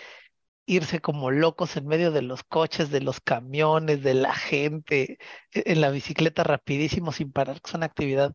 irse 0.67 1.01
como 1.01 1.31
locos 1.31 1.77
en 1.77 1.87
medio 1.87 2.13
de 2.13 2.23
los 2.23 2.45
coches, 2.45 2.91
de 2.91 3.01
los 3.01 3.21
camiones, 3.21 4.03
de 4.03 4.15
la 4.15 4.35
gente, 4.35 5.19
e, 5.53 5.63
en 5.67 5.81
la 5.81 5.91
bicicleta 5.91 6.45
rapidísimo 6.45 7.13
sin 7.13 7.33
parar, 7.33 7.61
que 7.61 7.71
es 7.71 7.75
una 7.75 7.87
actividad 7.87 8.35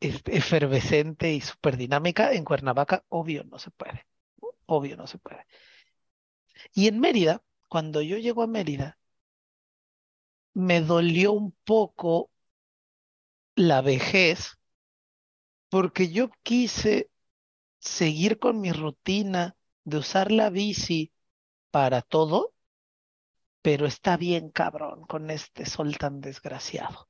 efervescente 0.00 1.32
y 1.32 1.40
súper 1.40 1.76
dinámica, 1.76 2.32
en 2.32 2.44
Cuernavaca, 2.44 3.04
obvio 3.08 3.44
no 3.44 3.58
se 3.58 3.70
puede. 3.70 4.06
Obvio 4.66 4.96
no 4.96 5.06
se 5.06 5.18
puede. 5.18 5.46
Y 6.74 6.86
en 6.86 7.00
Mérida, 7.00 7.42
cuando 7.68 8.00
yo 8.02 8.18
llego 8.18 8.42
a 8.42 8.46
Mérida, 8.46 8.98
me 10.54 10.80
dolió 10.80 11.32
un 11.32 11.52
poco 11.64 12.30
la 13.56 13.80
vejez 13.82 14.56
porque 15.68 16.10
yo 16.10 16.30
quise 16.42 17.10
seguir 17.80 18.38
con 18.38 18.60
mi 18.60 18.72
rutina 18.72 19.56
de 19.84 19.98
usar 19.98 20.32
la 20.32 20.50
bici 20.50 21.12
para 21.70 22.02
todo, 22.02 22.54
pero 23.62 23.86
está 23.86 24.16
bien 24.16 24.50
cabrón 24.50 25.04
con 25.06 25.30
este 25.30 25.66
sol 25.66 25.98
tan 25.98 26.20
desgraciado. 26.22 27.08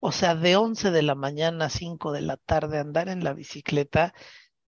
O 0.00 0.12
sea, 0.12 0.34
de 0.34 0.56
11 0.56 0.90
de 0.90 1.02
la 1.02 1.14
mañana 1.14 1.66
a 1.66 1.70
5 1.70 2.12
de 2.12 2.20
la 2.22 2.36
tarde 2.36 2.78
andar 2.78 3.08
en 3.08 3.24
la 3.24 3.32
bicicleta 3.34 4.14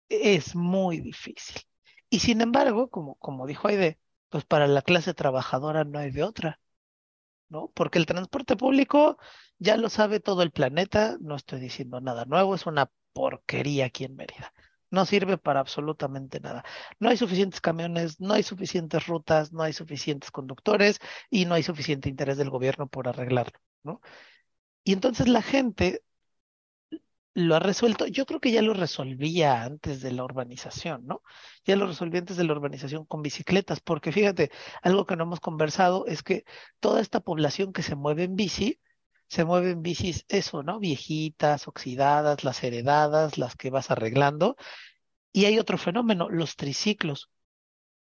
es 0.08 0.56
muy 0.56 1.00
difícil. 1.00 1.62
Y 2.10 2.20
sin 2.20 2.40
embargo, 2.40 2.90
como, 2.90 3.16
como 3.16 3.46
dijo 3.46 3.68
Aide, 3.68 4.00
pues 4.28 4.44
para 4.44 4.66
la 4.66 4.82
clase 4.82 5.14
trabajadora 5.14 5.84
no 5.84 5.98
hay 6.00 6.10
de 6.10 6.24
otra, 6.24 6.60
¿no? 7.48 7.70
Porque 7.74 7.98
el 7.98 8.06
transporte 8.06 8.56
público 8.56 9.18
ya 9.58 9.76
lo 9.76 9.90
sabe 9.90 10.20
todo 10.20 10.42
el 10.42 10.52
planeta, 10.52 11.16
no 11.20 11.36
estoy 11.36 11.60
diciendo 11.60 12.00
nada 12.00 12.24
nuevo, 12.24 12.54
es 12.54 12.66
una 12.66 12.90
porquería 13.12 13.86
aquí 13.86 14.04
en 14.04 14.16
Mérida. 14.16 14.52
No 14.90 15.06
sirve 15.06 15.38
para 15.38 15.60
absolutamente 15.60 16.40
nada. 16.40 16.64
No 16.98 17.10
hay 17.10 17.16
suficientes 17.16 17.60
camiones, 17.60 18.20
no 18.20 18.34
hay 18.34 18.42
suficientes 18.42 19.06
rutas, 19.06 19.52
no 19.52 19.62
hay 19.62 19.72
suficientes 19.72 20.30
conductores 20.32 20.98
y 21.30 21.44
no 21.44 21.54
hay 21.54 21.62
suficiente 21.62 22.08
interés 22.08 22.38
del 22.38 22.50
gobierno 22.50 22.88
por 22.88 23.08
arreglarlo, 23.08 23.58
¿no? 23.84 24.00
Y 24.90 24.92
entonces 24.92 25.28
la 25.28 25.40
gente 25.40 26.02
lo 27.34 27.54
ha 27.54 27.60
resuelto, 27.60 28.08
yo 28.08 28.26
creo 28.26 28.40
que 28.40 28.50
ya 28.50 28.60
lo 28.60 28.74
resolvía 28.74 29.62
antes 29.62 30.00
de 30.00 30.10
la 30.10 30.24
urbanización, 30.24 31.06
¿no? 31.06 31.22
Ya 31.64 31.76
lo 31.76 31.86
resolvía 31.86 32.18
antes 32.18 32.36
de 32.36 32.42
la 32.42 32.54
urbanización 32.54 33.04
con 33.04 33.22
bicicletas, 33.22 33.78
porque 33.78 34.10
fíjate, 34.10 34.50
algo 34.82 35.06
que 35.06 35.14
no 35.14 35.22
hemos 35.22 35.38
conversado 35.38 36.06
es 36.08 36.24
que 36.24 36.42
toda 36.80 37.00
esta 37.00 37.20
población 37.20 37.72
que 37.72 37.84
se 37.84 37.94
mueve 37.94 38.24
en 38.24 38.34
bici, 38.34 38.80
se 39.28 39.44
mueve 39.44 39.70
en 39.70 39.82
bicis, 39.82 40.24
eso, 40.26 40.64
¿no? 40.64 40.80
Viejitas, 40.80 41.68
oxidadas, 41.68 42.42
las 42.42 42.64
heredadas, 42.64 43.38
las 43.38 43.54
que 43.54 43.70
vas 43.70 43.92
arreglando. 43.92 44.56
Y 45.32 45.44
hay 45.44 45.60
otro 45.60 45.78
fenómeno, 45.78 46.28
los 46.28 46.56
triciclos. 46.56 47.30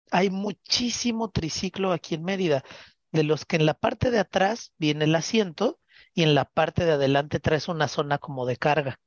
Hay 0.10 0.30
muchísimo 0.30 1.32
triciclo 1.32 1.92
aquí 1.92 2.16
en 2.16 2.24
Mérida, 2.24 2.64
de 3.12 3.26
los 3.26 3.44
que 3.44 3.58
en 3.58 3.66
la 3.66 3.74
parte 3.74 4.10
de 4.10 4.20
atrás 4.20 4.72
viene 4.78 5.04
el 5.04 5.16
asiento 5.16 5.82
y 6.18 6.24
en 6.24 6.34
la 6.34 6.46
parte 6.46 6.84
de 6.84 6.94
adelante 6.94 7.40
traes 7.40 7.68
una 7.68 7.88
zona 7.88 8.18
como 8.18 8.48
de 8.48 8.58
carga, 8.58 9.00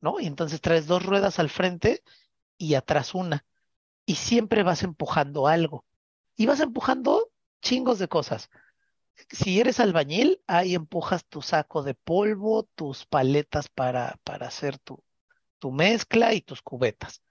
¿no? 0.00 0.18
Y 0.18 0.26
entonces 0.26 0.60
traes 0.60 0.88
dos 0.88 1.06
ruedas 1.06 1.38
al 1.38 1.48
frente 1.48 2.02
y 2.58 2.74
atrás 2.74 3.14
una. 3.14 3.46
Y 4.04 4.16
siempre 4.16 4.64
vas 4.64 4.82
empujando 4.82 5.46
algo. 5.46 5.84
Y 6.34 6.46
vas 6.46 6.58
empujando 6.58 7.30
chingos 7.62 8.00
de 8.00 8.08
cosas. 8.08 8.50
Si 9.30 9.60
eres 9.60 9.78
albañil, 9.78 10.42
ahí 10.48 10.74
empujas 10.74 11.24
tu 11.26 11.40
saco 11.40 11.84
de 11.84 11.94
polvo, 11.94 12.64
tus 12.74 13.06
paletas 13.06 13.68
para, 13.68 14.18
para 14.24 14.48
hacer 14.48 14.76
tu, 14.80 15.04
tu 15.60 15.70
mezcla 15.70 16.34
y 16.34 16.40
tus 16.40 16.62
cubetas. 16.62 17.22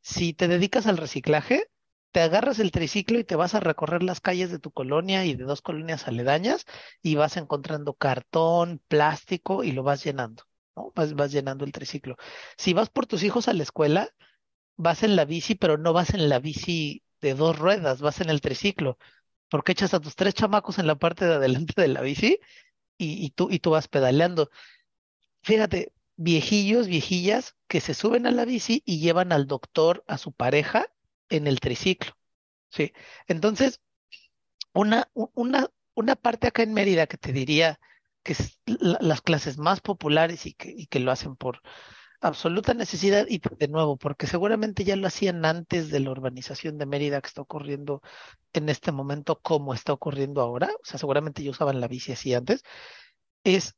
Si 0.00 0.32
te 0.32 0.48
dedicas 0.48 0.86
al 0.86 0.96
reciclaje, 0.96 1.70
te 2.12 2.20
agarras 2.20 2.58
el 2.58 2.70
triciclo 2.70 3.18
y 3.18 3.24
te 3.24 3.36
vas 3.36 3.54
a 3.54 3.60
recorrer 3.60 4.02
las 4.02 4.20
calles 4.20 4.50
de 4.50 4.58
tu 4.58 4.70
colonia 4.72 5.24
y 5.24 5.34
de 5.34 5.44
dos 5.44 5.62
colonias 5.62 6.08
aledañas 6.08 6.64
y 7.02 7.16
vas 7.16 7.36
encontrando 7.36 7.94
cartón, 7.94 8.80
plástico 8.88 9.64
y 9.64 9.72
lo 9.72 9.82
vas 9.82 10.04
llenando, 10.04 10.44
¿no? 10.76 10.92
Vas, 10.94 11.14
vas 11.14 11.32
llenando 11.32 11.64
el 11.64 11.72
triciclo. 11.72 12.16
Si 12.56 12.72
vas 12.72 12.90
por 12.90 13.06
tus 13.06 13.22
hijos 13.22 13.48
a 13.48 13.52
la 13.52 13.62
escuela, 13.62 14.10
vas 14.76 15.02
en 15.02 15.16
la 15.16 15.24
bici, 15.24 15.54
pero 15.54 15.78
no 15.78 15.92
vas 15.92 16.14
en 16.14 16.28
la 16.28 16.38
bici 16.40 17.02
de 17.20 17.34
dos 17.34 17.58
ruedas, 17.58 18.00
vas 18.00 18.20
en 18.20 18.30
el 18.30 18.40
triciclo, 18.40 18.98
porque 19.50 19.72
echas 19.72 19.94
a 19.94 20.00
tus 20.00 20.16
tres 20.16 20.34
chamacos 20.34 20.78
en 20.78 20.86
la 20.86 20.96
parte 20.96 21.26
de 21.26 21.34
adelante 21.34 21.80
de 21.82 21.88
la 21.88 22.00
bici 22.02 22.38
y, 22.98 23.24
y 23.26 23.30
tú, 23.30 23.48
y 23.50 23.60
tú 23.60 23.70
vas 23.70 23.88
pedaleando. 23.88 24.50
Fíjate, 25.42 25.92
viejillos, 26.16 26.86
viejillas 26.86 27.56
que 27.68 27.80
se 27.80 27.94
suben 27.94 28.26
a 28.26 28.30
la 28.30 28.44
bici 28.44 28.82
y 28.86 29.00
llevan 29.00 29.32
al 29.32 29.46
doctor 29.46 30.04
a 30.06 30.18
su 30.18 30.32
pareja 30.32 30.86
en 31.28 31.46
el 31.46 31.60
triciclo. 31.60 32.12
¿sí? 32.70 32.92
Entonces, 33.26 33.80
una, 34.72 35.10
una, 35.14 35.68
una 35.94 36.16
parte 36.16 36.48
acá 36.48 36.62
en 36.62 36.74
Mérida 36.74 37.06
que 37.06 37.18
te 37.18 37.32
diría 37.32 37.78
que 38.22 38.32
es 38.34 38.60
las 38.66 39.22
clases 39.22 39.58
más 39.58 39.80
populares 39.80 40.46
y 40.46 40.54
que, 40.54 40.70
y 40.70 40.86
que 40.86 41.00
lo 41.00 41.10
hacen 41.10 41.36
por 41.36 41.60
absoluta 42.20 42.74
necesidad 42.74 43.26
y 43.28 43.40
de 43.58 43.68
nuevo, 43.68 43.96
porque 43.96 44.26
seguramente 44.26 44.84
ya 44.84 44.96
lo 44.96 45.06
hacían 45.06 45.44
antes 45.44 45.90
de 45.90 46.00
la 46.00 46.10
urbanización 46.10 46.78
de 46.78 46.86
Mérida 46.86 47.20
que 47.20 47.28
está 47.28 47.42
ocurriendo 47.42 48.02
en 48.52 48.68
este 48.68 48.92
momento 48.92 49.40
como 49.40 49.72
está 49.72 49.92
ocurriendo 49.92 50.40
ahora, 50.40 50.68
o 50.82 50.84
sea, 50.84 50.98
seguramente 50.98 51.42
ya 51.42 51.50
usaban 51.50 51.80
la 51.80 51.88
bici 51.88 52.12
así 52.12 52.34
antes, 52.34 52.62
es 53.44 53.74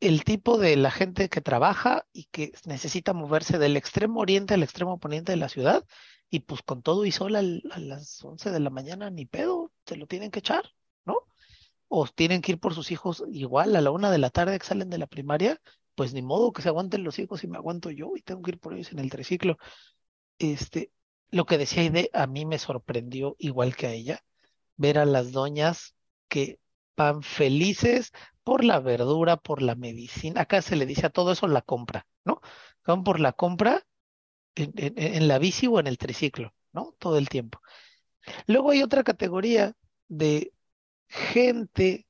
el 0.00 0.24
tipo 0.24 0.58
de 0.58 0.76
la 0.76 0.90
gente 0.90 1.28
que 1.28 1.40
trabaja 1.40 2.06
y 2.12 2.24
que 2.24 2.52
necesita 2.66 3.12
moverse 3.12 3.58
del 3.58 3.76
extremo 3.76 4.20
oriente 4.20 4.54
al 4.54 4.62
extremo 4.62 4.98
poniente 4.98 5.32
de 5.32 5.36
la 5.36 5.48
ciudad 5.48 5.84
y 6.30 6.40
pues 6.40 6.62
con 6.62 6.82
todo 6.82 7.04
y 7.04 7.12
sol 7.12 7.36
a 7.36 7.42
las 7.42 8.22
11 8.24 8.50
de 8.50 8.60
la 8.60 8.70
mañana, 8.70 9.10
ni 9.10 9.26
pedo, 9.26 9.72
se 9.86 9.96
lo 9.96 10.06
tienen 10.06 10.30
que 10.30 10.40
echar, 10.40 10.64
¿no? 11.04 11.18
O 11.88 12.06
tienen 12.08 12.42
que 12.42 12.52
ir 12.52 12.60
por 12.60 12.74
sus 12.74 12.90
hijos 12.90 13.24
igual 13.30 13.76
a 13.76 13.80
la 13.80 13.90
una 13.90 14.10
de 14.10 14.18
la 14.18 14.30
tarde 14.30 14.58
que 14.58 14.66
salen 14.66 14.90
de 14.90 14.98
la 14.98 15.06
primaria, 15.06 15.60
pues 15.94 16.12
ni 16.12 16.22
modo 16.22 16.52
que 16.52 16.62
se 16.62 16.68
aguanten 16.68 17.04
los 17.04 17.18
hijos 17.18 17.44
y 17.44 17.48
me 17.48 17.56
aguanto 17.56 17.90
yo 17.90 18.12
y 18.16 18.22
tengo 18.22 18.42
que 18.42 18.52
ir 18.52 18.58
por 18.58 18.74
ellos 18.74 18.92
en 18.92 18.98
el 18.98 19.10
triciclo. 19.10 19.58
Este, 20.38 20.90
lo 21.30 21.46
que 21.46 21.58
decía 21.58 21.82
Aide, 21.82 22.10
a 22.12 22.26
mí 22.26 22.44
me 22.46 22.58
sorprendió 22.58 23.36
igual 23.38 23.76
que 23.76 23.86
a 23.86 23.92
ella, 23.92 24.24
ver 24.76 24.98
a 24.98 25.04
las 25.04 25.32
doñas 25.32 25.94
que 26.28 26.58
van 26.96 27.22
felices 27.22 28.12
por 28.42 28.64
la 28.64 28.80
verdura, 28.80 29.36
por 29.36 29.62
la 29.62 29.74
medicina. 29.74 30.42
Acá 30.42 30.62
se 30.62 30.76
le 30.76 30.86
dice 30.86 31.06
a 31.06 31.10
todo 31.10 31.32
eso 31.32 31.48
la 31.48 31.62
compra, 31.62 32.06
¿no? 32.24 32.40
Van 32.86 33.04
por 33.04 33.20
la 33.20 33.32
compra 33.32 33.82
en, 34.54 34.72
en 34.76 35.28
la 35.28 35.38
bici 35.38 35.66
o 35.66 35.80
en 35.80 35.86
el 35.86 35.98
triciclo, 35.98 36.54
¿no? 36.72 36.94
Todo 36.98 37.18
el 37.18 37.28
tiempo. 37.28 37.60
Luego 38.46 38.70
hay 38.70 38.82
otra 38.82 39.04
categoría 39.04 39.74
de 40.08 40.52
gente 41.08 42.06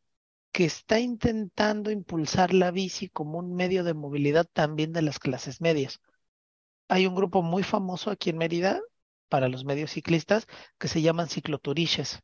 que 0.52 0.64
está 0.64 1.00
intentando 1.00 1.90
impulsar 1.90 2.54
la 2.54 2.70
bici 2.70 3.08
como 3.08 3.38
un 3.38 3.54
medio 3.56 3.82
de 3.82 3.94
movilidad 3.94 4.46
también 4.52 4.92
de 4.92 5.02
las 5.02 5.18
clases 5.18 5.60
medias. 5.60 6.00
Hay 6.88 7.06
un 7.06 7.14
grupo 7.16 7.42
muy 7.42 7.62
famoso 7.62 8.10
aquí 8.10 8.30
en 8.30 8.38
Mérida 8.38 8.80
para 9.28 9.48
los 9.48 9.64
medios 9.64 9.90
ciclistas 9.90 10.46
que 10.78 10.86
se 10.86 11.02
llaman 11.02 11.28
cicloturiches. 11.28 12.20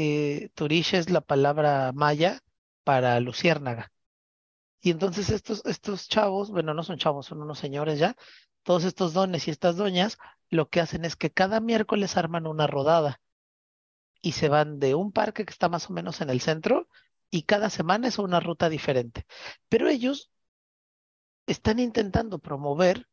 Eh, 0.00 0.50
turiche 0.54 0.96
es 0.98 1.10
la 1.10 1.20
palabra 1.20 1.90
maya 1.92 2.40
para 2.84 3.18
luciérnaga. 3.18 3.90
Y 4.80 4.90
entonces 4.90 5.28
estos, 5.30 5.64
estos 5.66 6.08
chavos, 6.08 6.50
bueno, 6.52 6.72
no 6.72 6.84
son 6.84 6.98
chavos, 6.98 7.26
son 7.26 7.42
unos 7.42 7.58
señores 7.58 7.98
ya, 7.98 8.16
todos 8.62 8.84
estos 8.84 9.12
dones 9.12 9.48
y 9.48 9.50
estas 9.50 9.76
doñas, 9.76 10.18
lo 10.50 10.68
que 10.68 10.80
hacen 10.80 11.04
es 11.04 11.16
que 11.16 11.32
cada 11.32 11.58
miércoles 11.60 12.16
arman 12.16 12.46
una 12.46 12.68
rodada 12.68 13.20
y 14.22 14.32
se 14.32 14.48
van 14.48 14.78
de 14.78 14.94
un 14.94 15.10
parque 15.10 15.44
que 15.44 15.52
está 15.52 15.68
más 15.68 15.90
o 15.90 15.92
menos 15.92 16.20
en 16.20 16.30
el 16.30 16.40
centro 16.40 16.88
y 17.30 17.42
cada 17.42 17.68
semana 17.68 18.06
es 18.06 18.18
una 18.20 18.38
ruta 18.38 18.68
diferente. 18.68 19.26
Pero 19.68 19.88
ellos 19.88 20.30
están 21.46 21.80
intentando 21.80 22.38
promover 22.38 23.08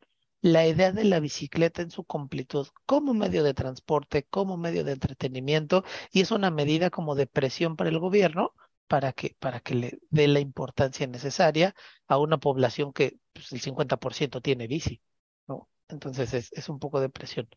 la 0.46 0.68
idea 0.68 0.92
de 0.92 1.06
la 1.06 1.20
bicicleta 1.20 1.82
en 1.82 1.90
su 1.90 2.04
completud 2.04 2.68
como 2.86 3.16
medio 3.16 3.44
de 3.44 3.56
transporte, 3.56 4.28
como 4.30 4.58
medio 4.58 4.84
de 4.84 4.92
entretenimiento, 4.92 5.84
y 6.12 6.22
es 6.22 6.30
una 6.30 6.52
medida 6.52 6.92
como 6.92 7.16
de 7.16 7.26
presión 7.26 7.76
para 7.76 7.90
el 7.90 7.98
gobierno 7.98 8.54
para 8.88 9.12
que, 9.12 9.36
para 9.40 9.60
que 9.60 9.74
le 9.74 10.00
dé 10.12 10.28
la 10.28 10.40
importancia 10.40 11.08
necesaria 11.08 11.74
a 12.08 12.20
una 12.20 12.38
población 12.38 12.94
que 12.94 13.18
pues, 13.34 13.52
el 13.54 13.62
50% 13.62 14.40
tiene 14.42 14.68
bici, 14.68 15.02
¿no? 15.48 15.68
Entonces 15.88 16.32
es, 16.36 16.54
es 16.54 16.70
un 16.70 16.78
poco 16.78 17.00
de 17.02 17.10
presión. 17.10 17.50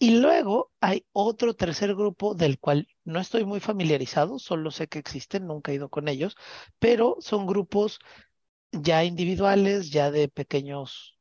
Y 0.00 0.18
luego 0.20 0.72
hay 0.80 1.06
otro 1.12 1.54
tercer 1.54 1.94
grupo 1.94 2.34
del 2.34 2.58
cual 2.58 2.88
no 3.04 3.20
estoy 3.20 3.44
muy 3.44 3.60
familiarizado, 3.60 4.40
solo 4.40 4.72
sé 4.72 4.88
que 4.88 4.98
existen, 4.98 5.46
nunca 5.46 5.70
he 5.70 5.76
ido 5.76 5.88
con 5.88 6.08
ellos, 6.08 6.36
pero 6.80 7.18
son 7.20 7.46
grupos 7.46 8.00
ya 8.72 9.04
individuales, 9.04 9.90
ya 9.90 10.10
de 10.10 10.28
pequeños, 10.28 11.19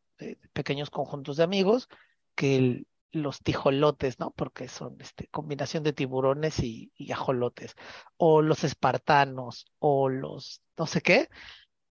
pequeños 0.54 0.90
conjuntos 0.90 1.38
de 1.38 1.44
amigos, 1.44 1.90
que 2.36 2.86
los 3.12 3.42
tijolotes, 3.42 4.20
¿no? 4.20 4.32
Porque 4.32 4.68
son 4.68 4.98
este, 5.02 5.28
combinación 5.28 5.84
de 5.84 5.94
tiburones 5.94 6.60
y, 6.60 6.92
y 6.96 7.12
ajolotes, 7.12 7.76
o 8.18 8.42
los 8.42 8.64
espartanos, 8.64 9.66
o 9.80 10.10
los 10.10 10.62
no 10.78 10.86
sé 10.88 11.02
qué, 11.02 11.30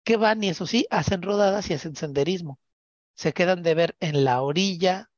que 0.04 0.16
van 0.16 0.42
y 0.44 0.50
eso 0.50 0.66
sí, 0.66 0.86
hacen 0.90 1.22
rodadas 1.22 1.70
y 1.70 1.74
hacen 1.74 1.96
senderismo. 1.96 2.60
Se 3.14 3.32
quedan 3.32 3.62
de 3.62 3.74
ver 3.74 3.96
en 4.00 4.24
la 4.24 4.42
orilla 4.42 5.10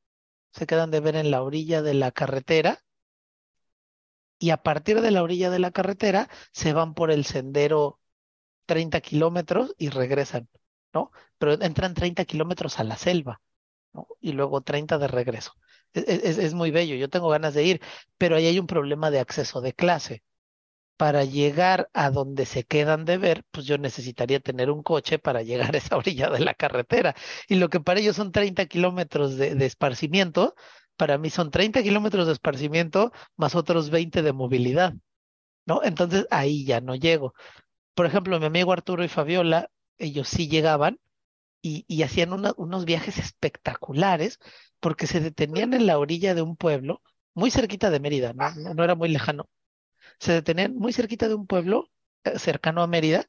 se 0.52 0.66
quedan 0.66 0.90
de 0.90 1.00
ver 1.00 1.16
en 1.16 1.30
la 1.30 1.42
orilla 1.42 1.82
de 1.82 1.94
la 1.94 2.10
carretera 2.12 2.84
y 4.38 4.50
a 4.50 4.58
partir 4.62 5.00
de 5.00 5.10
la 5.10 5.22
orilla 5.22 5.50
de 5.50 5.58
la 5.58 5.70
carretera 5.70 6.28
se 6.52 6.72
van 6.72 6.94
por 6.94 7.10
el 7.10 7.24
sendero 7.24 8.00
30 8.66 9.00
kilómetros 9.00 9.74
y 9.78 9.90
regresan, 9.90 10.48
Pero 11.38 11.52
entran 11.62 11.94
30 11.94 12.24
kilómetros 12.24 12.78
a 12.78 12.84
la 12.84 12.96
selva. 12.96 13.40
Y 14.20 14.32
luego 14.32 14.60
30 14.62 14.98
de 14.98 15.08
regreso. 15.08 15.52
Es, 15.92 16.04
es, 16.08 16.38
es, 16.38 16.54
muy 16.54 16.70
bello, 16.70 16.94
yo 16.96 17.08
tengo 17.08 17.28
ganas 17.30 17.54
de 17.54 17.64
ir, 17.64 17.80
pero 18.18 18.36
ahí 18.36 18.46
hay 18.46 18.58
un 18.58 18.66
problema 18.66 19.10
de 19.10 19.20
acceso 19.20 19.60
de 19.60 19.72
clase 19.72 20.22
para 20.98 21.24
llegar 21.24 21.88
a 21.94 22.10
donde 22.10 22.44
se 22.44 22.64
quedan 22.64 23.04
de 23.04 23.18
ver, 23.18 23.44
pues 23.52 23.66
yo 23.66 23.78
necesitaría 23.78 24.40
tener 24.40 24.70
un 24.70 24.82
coche 24.82 25.18
para 25.20 25.42
llegar 25.42 25.74
a 25.74 25.78
esa 25.78 25.96
orilla 25.96 26.28
de 26.30 26.40
la 26.40 26.54
carretera. 26.54 27.14
Y 27.48 27.54
lo 27.56 27.70
que 27.70 27.80
para 27.80 28.00
ellos 28.00 28.16
son 28.16 28.32
30 28.32 28.66
kilómetros 28.66 29.36
de, 29.36 29.54
de, 29.54 29.66
esparcimiento, 29.66 30.54
para 30.96 31.16
mí 31.16 31.30
son 31.30 31.50
30 31.52 31.82
kilómetros 31.82 32.26
de 32.26 32.32
esparcimiento 32.32 33.12
más 33.36 33.54
otros 33.54 33.90
20 33.90 34.22
de 34.22 34.32
movilidad, 34.32 34.94
¿no? 35.66 35.82
Entonces 35.84 36.26
ahí 36.30 36.64
ya 36.66 36.80
no 36.80 36.96
llego. 36.96 37.34
Por 37.94 38.06
ejemplo, 38.06 38.38
mi 38.40 38.46
amigo 38.46 38.72
Arturo 38.72 39.04
y 39.04 39.08
Fabiola, 39.08 39.70
ellos 39.98 40.28
sí 40.28 40.48
llegaban 40.48 41.00
y, 41.62 41.84
y 41.88 42.02
hacían 42.02 42.32
unos 42.32 42.84
viajes 42.84 43.18
espectaculares 43.18 44.38
porque 44.80 45.06
se 45.06 45.20
detenían 45.20 45.74
en 45.74 45.86
la 45.86 45.98
orilla 45.98 46.34
de 46.34 46.42
un 46.42 46.56
pueblo, 46.56 47.02
muy 47.34 47.50
cerquita 47.50 47.90
de 47.90 48.00
Mérida, 48.00 48.32
no, 48.32 48.74
no 48.74 48.84
era 48.84 48.94
muy 48.94 49.08
lejano 49.08 49.48
se 50.18 50.32
detenían 50.32 50.74
muy 50.76 50.92
cerquita 50.92 51.28
de 51.28 51.34
un 51.34 51.46
pueblo 51.46 51.90
eh, 52.24 52.38
cercano 52.38 52.82
a 52.82 52.86
Mérida 52.86 53.26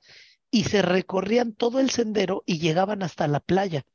y 0.52 0.66
se 0.66 0.82
recorrían 0.82 1.54
todo 1.54 1.80
el 1.80 1.90
sendero 1.90 2.44
y 2.46 2.60
llegaban 2.60 3.04
hasta 3.04 3.28
la 3.28 3.40
playa. 3.40 3.86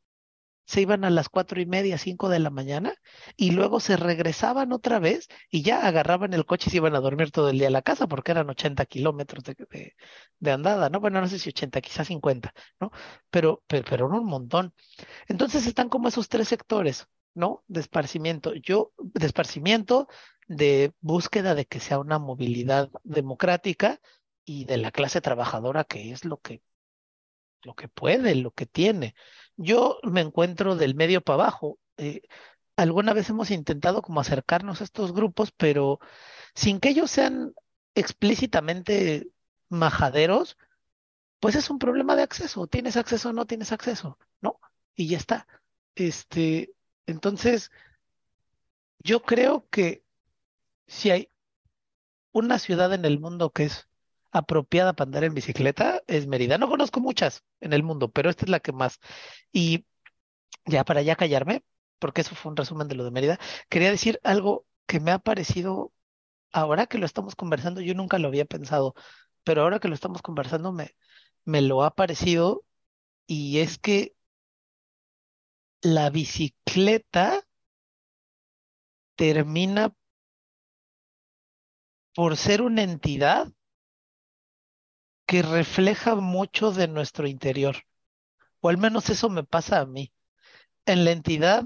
Se 0.67 0.81
iban 0.81 1.05
a 1.05 1.11
las 1.11 1.29
cuatro 1.29 1.61
y 1.61 1.67
media, 1.67 1.99
cinco 1.99 2.29
de 2.29 2.39
la 2.39 2.51
mañana 2.51 2.95
y 3.37 3.51
luego 3.51 3.81
se 3.81 3.97
regresaban 3.97 4.73
otra 4.73 4.99
vez 4.99 5.29
y 5.51 5.63
ya 5.63 5.87
agarraban 5.87 6.33
el 6.33 6.47
coche 6.47 6.69
y 6.69 6.71
se 6.71 6.77
iban 6.79 6.95
a 6.95 7.01
dormir 7.01 7.31
todo 7.31 7.51
el 7.51 7.59
día 7.59 7.69
a 7.69 7.71
la 7.71 7.83
casa 7.83 8.07
porque 8.07 8.33
eran 8.33 8.49
80 8.51 8.87
kilómetros 8.87 9.45
de, 9.45 9.95
de, 10.39 10.51
andada, 10.51 10.89
¿no? 10.91 11.01
Bueno, 11.01 11.21
no 11.21 11.29
sé 11.29 11.39
si 11.39 11.51
80, 11.51 11.81
quizás 11.81 12.09
50, 12.09 12.53
¿no? 12.81 12.91
Pero, 13.31 13.63
pero, 13.67 13.85
pero 13.89 14.07
un 14.07 14.27
montón. 14.27 14.75
Entonces 15.29 15.67
están 15.67 15.89
como 15.89 16.09
esos 16.09 16.29
tres 16.29 16.49
sectores, 16.49 17.07
¿no? 17.35 17.65
De. 17.69 17.83
Yo, 18.63 18.93
de 18.99 19.27
de 20.47 20.93
búsqueda 21.01 21.55
de 21.55 21.67
que 21.67 21.81
sea 21.81 21.99
una 21.99 22.19
movilidad 22.19 22.91
democrática 23.03 24.01
y 24.45 24.65
de 24.67 24.77
la 24.77 24.91
clase 24.91 25.21
trabajadora 25.21 25.85
que 25.85 26.13
es 26.13 26.25
lo 26.25 26.39
que 26.41 26.63
lo 27.65 27.75
que 27.75 27.89
puede, 27.89 28.35
lo 28.35 28.51
que 28.53 28.67
tiene. 28.67 29.15
Yo 29.57 29.99
me 30.03 30.21
encuentro 30.21 30.77
del 30.77 30.95
medio 30.95 31.21
para 31.23 31.45
abajo. 31.45 31.79
Eh, 31.97 32.23
alguna 32.77 33.13
vez 33.13 33.31
hemos 33.31 33.51
intentado 33.51 34.03
como 34.03 34.21
acercarnos 34.21 34.81
a 34.81 34.85
estos 34.85 35.13
grupos, 35.13 35.53
pero 35.53 36.01
sin 36.55 36.81
que 36.81 36.91
ellos 36.91 37.11
sean 37.11 37.55
explícitamente 37.95 39.29
majaderos, 39.69 40.57
pues 41.41 41.57
es 41.57 41.71
un 41.71 41.79
problema 41.79 42.17
de 42.17 42.23
acceso. 42.23 42.67
¿Tienes 42.67 42.97
acceso 42.97 43.31
o 43.31 43.33
no 43.33 43.47
tienes 43.47 43.73
acceso? 43.73 44.19
¿No? 44.41 44.61
Y 44.95 45.09
ya 45.09 45.19
está. 45.19 45.47
Este, 45.95 46.75
entonces, 47.07 47.71
yo 48.99 49.23
creo 49.23 49.69
que 49.71 50.05
si 50.87 51.11
hay 51.11 51.31
una 52.33 52.59
ciudad 52.59 52.93
en 52.95 53.05
el 53.05 53.21
mundo 53.21 53.51
que 53.51 53.65
es 53.65 53.89
apropiada 54.35 54.93
para 54.95 55.09
andar 55.09 55.25
en 55.25 55.35
bicicleta, 55.35 56.03
es 56.09 56.27
Mérida. 56.27 56.59
No 56.59 56.69
conozco 56.69 57.01
muchas 57.01 57.45
en 57.61 57.73
el 57.73 57.83
mundo, 57.85 58.11
pero 58.13 58.31
esta 58.31 58.45
es 58.45 58.51
la 58.51 58.61
que 58.61 58.73
más. 58.73 58.99
Y 59.53 59.87
ya 60.67 60.85
para 60.85 61.03
ya 61.03 61.17
callarme, 61.17 61.65
porque 61.99 62.23
eso 62.23 62.35
fue 62.35 62.51
un 62.51 62.57
resumen 62.57 62.89
de 62.89 62.97
lo 62.97 63.05
de 63.05 63.11
Mérida, 63.13 63.39
quería 63.69 63.91
decir 63.91 64.21
algo 64.25 64.67
que 64.87 65.01
me 65.01 65.13
ha 65.13 65.19
parecido, 65.19 65.93
ahora 66.53 66.87
que 66.87 66.99
lo 66.99 67.07
estamos 67.07 67.37
conversando, 67.37 67.81
yo 67.81 67.95
nunca 67.95 68.19
lo 68.19 68.29
había 68.29 68.45
pensado, 68.47 68.95
pero 69.45 69.63
ahora 69.63 69.81
que 69.81 69.89
lo 69.89 69.95
estamos 69.95 70.23
conversando 70.23 70.73
me, 70.73 70.97
me 71.45 71.63
lo 71.63 71.85
ha 71.85 71.95
parecido 71.95 72.65
y 73.27 73.61
es 73.61 73.79
que 73.79 74.15
la 75.83 76.11
bicicleta 76.11 77.45
termina 79.17 79.93
por 82.15 82.37
ser 82.37 82.63
una 82.63 82.83
entidad 82.83 83.53
que 85.27 85.43
refleja 85.43 86.15
mucho 86.17 86.73
de 86.73 86.89
nuestro 86.89 87.27
interior, 87.29 87.77
o 88.61 88.69
al 88.71 88.79
menos 88.79 89.11
eso 89.11 89.31
me 89.31 89.45
pasa 89.45 89.81
a 89.81 89.87
mí. 89.87 90.13
En 90.87 91.05
la 91.05 91.13
entidad 91.13 91.65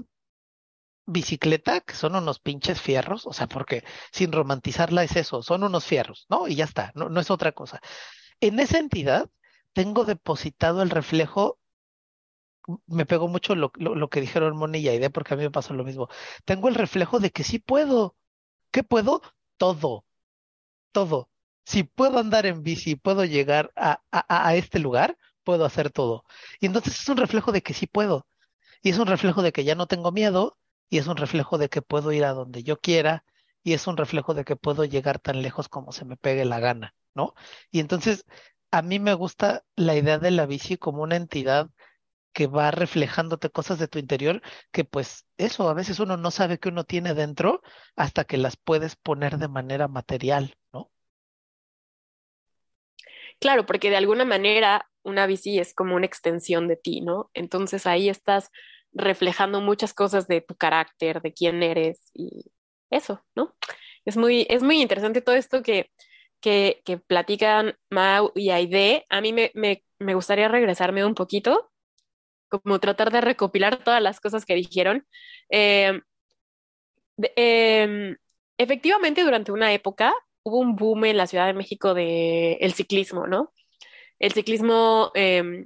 bicicleta, 1.05 1.81
que 1.81 1.93
son 1.95 2.15
unos 2.15 2.39
pinches 2.39 2.79
fierros, 2.81 3.25
o 3.27 3.33
sea, 3.33 3.47
porque 3.47 3.83
sin 4.11 4.31
romantizarla 4.31 5.03
es 5.03 5.15
eso, 5.15 5.41
son 5.43 5.63
unos 5.63 5.85
fierros, 5.85 6.25
¿no? 6.29 6.47
Y 6.47 6.55
ya 6.55 6.65
está, 6.65 6.91
no, 6.95 7.09
no 7.09 7.19
es 7.19 7.31
otra 7.31 7.51
cosa. 7.51 7.81
En 8.41 8.59
esa 8.59 8.79
entidad 8.79 9.29
tengo 9.73 10.05
depositado 10.05 10.81
el 10.83 10.89
reflejo, 10.91 11.59
me 12.87 13.05
pegó 13.05 13.27
mucho 13.27 13.55
lo, 13.55 13.71
lo, 13.75 13.95
lo 13.95 14.09
que 14.09 14.21
dijeron 14.21 14.55
Moni 14.57 14.79
y 14.79 14.87
Aide, 14.89 15.09
porque 15.09 15.33
a 15.33 15.37
mí 15.37 15.43
me 15.43 15.51
pasó 15.51 15.73
lo 15.73 15.83
mismo. 15.83 16.07
Tengo 16.45 16.67
el 16.67 16.75
reflejo 16.75 17.19
de 17.19 17.31
que 17.31 17.43
sí 17.43 17.59
puedo. 17.59 18.15
¿Qué 18.71 18.83
puedo? 18.83 19.21
Todo 19.57 20.05
todo. 20.93 21.28
Si 21.69 21.83
puedo 21.83 22.19
andar 22.19 22.45
en 22.45 22.63
bici, 22.63 22.95
puedo 22.95 23.25
llegar 23.25 23.71
a, 23.75 24.01
a, 24.11 24.47
a 24.49 24.55
este 24.55 24.79
lugar, 24.79 25.17
puedo 25.43 25.65
hacer 25.65 25.89
todo. 25.91 26.25
Y 26.59 26.65
entonces 26.67 26.99
es 26.99 27.09
un 27.09 27.17
reflejo 27.17 27.51
de 27.51 27.61
que 27.63 27.73
sí 27.73 27.87
puedo. 27.87 28.27
Y 28.81 28.89
es 28.91 28.99
un 28.99 29.07
reflejo 29.07 29.41
de 29.43 29.51
que 29.53 29.63
ya 29.63 29.75
no 29.75 29.87
tengo 29.87 30.11
miedo, 30.11 30.57
y 30.89 30.97
es 30.99 31.07
un 31.07 31.17
reflejo 31.17 31.57
de 31.57 31.69
que 31.69 31.81
puedo 31.81 32.11
ir 32.11 32.25
a 32.25 32.33
donde 32.33 32.63
yo 32.63 32.79
quiera, 32.81 33.25
y 33.63 33.73
es 33.73 33.87
un 33.87 33.97
reflejo 33.97 34.33
de 34.33 34.45
que 34.45 34.55
puedo 34.55 34.85
llegar 34.85 35.19
tan 35.19 35.41
lejos 35.41 35.69
como 35.69 35.91
se 35.91 36.05
me 36.05 36.17
pegue 36.17 36.45
la 36.45 36.59
gana, 36.59 36.95
¿no? 37.15 37.35
Y 37.71 37.79
entonces 37.81 38.25
a 38.71 38.81
mí 38.81 38.99
me 38.99 39.13
gusta 39.13 39.65
la 39.75 39.95
idea 39.95 40.19
de 40.19 40.31
la 40.31 40.45
bici 40.47 40.77
como 40.77 41.03
una 41.03 41.15
entidad 41.17 41.69
que 42.33 42.47
va 42.47 42.71
reflejándote 42.71 43.49
cosas 43.51 43.79
de 43.79 43.87
tu 43.87 43.99
interior 43.99 44.41
que 44.71 44.85
pues 44.85 45.25
eso, 45.37 45.69
a 45.69 45.73
veces 45.75 45.99
uno 45.99 46.17
no 46.17 46.31
sabe 46.31 46.59
que 46.59 46.69
uno 46.69 46.83
tiene 46.85 47.13
dentro 47.15 47.61
hasta 47.95 48.25
que 48.25 48.37
las 48.37 48.57
puedes 48.57 48.95
poner 48.97 49.37
de 49.39 49.47
manera 49.49 49.87
material, 49.87 50.57
¿no? 50.73 50.91
Claro, 53.39 53.65
porque 53.65 53.89
de 53.89 53.97
alguna 53.97 54.25
manera 54.25 54.85
una 55.03 55.25
bici 55.27 55.59
es 55.59 55.73
como 55.73 55.95
una 55.95 56.05
extensión 56.05 56.67
de 56.67 56.75
ti, 56.75 57.01
¿no? 57.01 57.29
Entonces 57.33 57.87
ahí 57.87 58.09
estás 58.09 58.49
reflejando 58.91 59.61
muchas 59.61 59.93
cosas 59.93 60.27
de 60.27 60.41
tu 60.41 60.55
carácter, 60.55 61.21
de 61.21 61.33
quién 61.33 61.63
eres 61.63 62.11
y 62.13 62.51
eso, 62.89 63.23
¿no? 63.35 63.55
Es 64.05 64.17
muy, 64.17 64.45
es 64.49 64.63
muy 64.63 64.81
interesante 64.81 65.21
todo 65.21 65.35
esto 65.35 65.61
que, 65.63 65.89
que, 66.41 66.81
que 66.85 66.97
platican 66.97 67.75
Mau 67.89 68.31
y 68.35 68.49
Aide. 68.49 69.05
A 69.09 69.21
mí 69.21 69.31
me, 69.33 69.51
me, 69.55 69.83
me 69.99 70.15
gustaría 70.15 70.47
regresarme 70.47 71.05
un 71.05 71.15
poquito, 71.15 71.71
como 72.49 72.79
tratar 72.79 73.11
de 73.11 73.21
recopilar 73.21 73.83
todas 73.83 74.01
las 74.01 74.19
cosas 74.19 74.45
que 74.45 74.55
dijeron. 74.55 75.05
Eh, 75.49 76.01
eh, 77.35 78.15
efectivamente, 78.57 79.23
durante 79.23 79.51
una 79.51 79.73
época 79.73 80.13
hubo 80.49 80.59
un 80.59 80.75
boom 80.75 81.05
en 81.05 81.17
la 81.17 81.27
Ciudad 81.27 81.47
de 81.47 81.53
México 81.53 81.93
de 81.93 82.53
el 82.61 82.73
ciclismo, 82.73 83.27
¿no? 83.27 83.53
El 84.19 84.33
ciclismo 84.33 85.11
eh, 85.15 85.65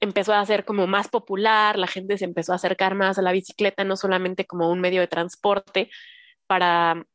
empezó 0.00 0.34
a 0.34 0.46
ser 0.46 0.64
como 0.64 0.86
más 0.86 1.08
popular, 1.08 1.78
la 1.78 1.86
gente 1.86 2.18
se 2.18 2.24
empezó 2.24 2.52
a 2.52 2.56
acercar 2.56 2.94
más 2.94 3.18
a 3.18 3.22
la 3.22 3.32
bicicleta, 3.32 3.84
no 3.84 3.96
solamente 3.96 4.46
como 4.46 4.70
un 4.70 4.80
medio 4.80 5.00
de 5.00 5.08
transporte 5.08 5.90
para, 6.46 7.06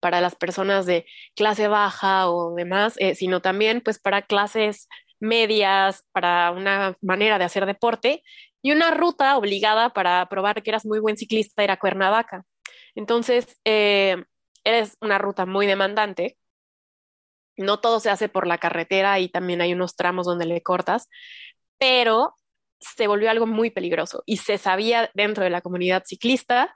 para 0.00 0.20
las 0.20 0.34
personas 0.36 0.86
de 0.86 1.06
clase 1.34 1.68
baja 1.68 2.30
o 2.30 2.54
demás, 2.54 2.94
eh, 2.98 3.14
sino 3.14 3.40
también 3.40 3.80
pues 3.80 3.98
para 3.98 4.22
clases 4.22 4.88
medias, 5.20 6.04
para 6.12 6.50
una 6.52 6.96
manera 7.00 7.38
de 7.38 7.44
hacer 7.44 7.66
deporte 7.66 8.22
y 8.62 8.72
una 8.72 8.90
ruta 8.90 9.36
obligada 9.38 9.90
para 9.90 10.28
probar 10.28 10.62
que 10.62 10.70
eras 10.70 10.84
muy 10.84 10.98
buen 10.98 11.16
ciclista 11.16 11.64
era 11.64 11.78
Cuernavaca. 11.78 12.44
Entonces, 12.94 13.58
eh, 13.64 14.24
eres 14.66 14.96
una 15.00 15.18
ruta 15.18 15.46
muy 15.46 15.66
demandante. 15.66 16.36
No 17.56 17.80
todo 17.80 18.00
se 18.00 18.10
hace 18.10 18.28
por 18.28 18.46
la 18.46 18.58
carretera 18.58 19.18
y 19.20 19.28
también 19.28 19.60
hay 19.62 19.72
unos 19.72 19.96
tramos 19.96 20.26
donde 20.26 20.44
le 20.44 20.62
cortas, 20.62 21.08
pero 21.78 22.34
se 22.80 23.06
volvió 23.06 23.30
algo 23.30 23.46
muy 23.46 23.70
peligroso 23.70 24.22
y 24.26 24.38
se 24.38 24.58
sabía 24.58 25.10
dentro 25.14 25.44
de 25.44 25.50
la 25.50 25.62
comunidad 25.62 26.02
ciclista 26.04 26.74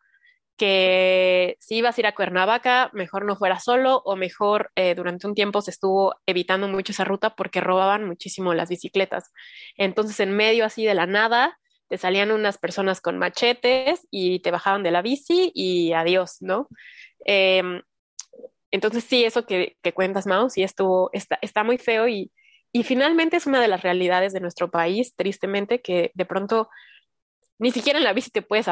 que 0.56 1.56
si 1.58 1.76
ibas 1.76 1.96
a 1.96 2.00
ir 2.00 2.06
a 2.06 2.14
Cuernavaca, 2.14 2.90
mejor 2.92 3.24
no 3.24 3.36
fuera 3.36 3.58
solo 3.58 4.02
o 4.04 4.14
mejor 4.14 4.70
eh, 4.76 4.94
durante 4.94 5.26
un 5.26 5.34
tiempo 5.34 5.62
se 5.62 5.70
estuvo 5.70 6.14
evitando 6.26 6.68
mucho 6.68 6.92
esa 6.92 7.04
ruta 7.04 7.34
porque 7.34 7.60
robaban 7.60 8.04
muchísimo 8.06 8.52
las 8.54 8.68
bicicletas. 8.68 9.32
Entonces, 9.76 10.20
en 10.20 10.36
medio 10.36 10.66
así 10.66 10.84
de 10.84 10.94
la 10.94 11.06
nada, 11.06 11.58
te 11.88 11.96
salían 11.98 12.30
unas 12.30 12.58
personas 12.58 13.00
con 13.00 13.18
machetes 13.18 14.06
y 14.10 14.40
te 14.40 14.50
bajaban 14.50 14.82
de 14.82 14.90
la 14.90 15.02
bici 15.02 15.50
y 15.54 15.92
adiós, 15.94 16.36
¿no? 16.40 16.68
Em, 17.24 17.82
entonces, 18.70 19.04
sí, 19.04 19.24
eso 19.24 19.46
que, 19.46 19.76
cuentas, 19.94 20.26
Mau, 20.26 20.48
sí 20.50 20.62
estuvo, 20.62 21.10
está, 21.12 21.38
está 21.42 21.64
muy 21.64 21.78
feo 21.78 22.08
y, 22.08 22.32
y 22.72 22.84
finalmente 22.84 23.36
es 23.36 23.46
una 23.46 23.60
de 23.60 23.68
las 23.68 23.82
realidades 23.82 24.32
de 24.32 24.40
nuestro 24.40 24.70
país, 24.70 25.14
tristemente, 25.16 25.80
que 25.80 26.12
de 26.14 26.24
pronto 26.24 26.68
ni 27.60 27.72
siquiera 27.72 27.98
en 27.98 28.04
la 28.04 28.14
bici 28.14 28.30
te 28.30 28.40
puedes 28.40 28.66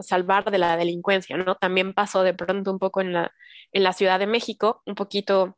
salvar 0.00 0.50
de 0.50 0.58
la 0.58 0.76
delincuencia, 0.76 1.36
¿no? 1.36 1.54
También 1.54 1.94
pasó 1.94 2.24
de 2.24 2.34
pronto 2.34 2.72
un 2.72 2.80
poco 2.80 3.00
en 3.00 3.12
la, 3.12 3.32
en 3.70 3.84
la 3.84 3.92
Ciudad 3.92 4.18
de 4.18 4.26
México, 4.26 4.82
un 4.84 4.96
poquito 4.96 5.56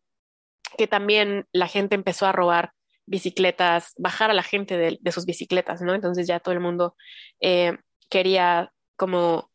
que 0.77 0.87
también 0.87 1.47
la 1.51 1.67
gente 1.67 1.95
empezó 1.95 2.27
a 2.27 2.33
robar 2.33 2.73
bicicletas, 3.07 3.95
bajar 3.97 4.31
a 4.31 4.35
la 4.35 4.43
gente 4.43 4.77
de, 4.77 5.13
sus 5.13 5.25
bicicletas, 5.25 5.81
¿no? 5.81 5.95
Entonces 5.95 6.27
ya 6.27 6.41
todo 6.41 6.53
el 6.53 6.61
mundo 6.61 6.95
eh, 7.41 7.79
quería 8.11 8.71
como 8.97 9.51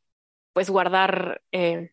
pues 0.54 0.72
guardar, 0.72 1.44
eh, 1.52 1.92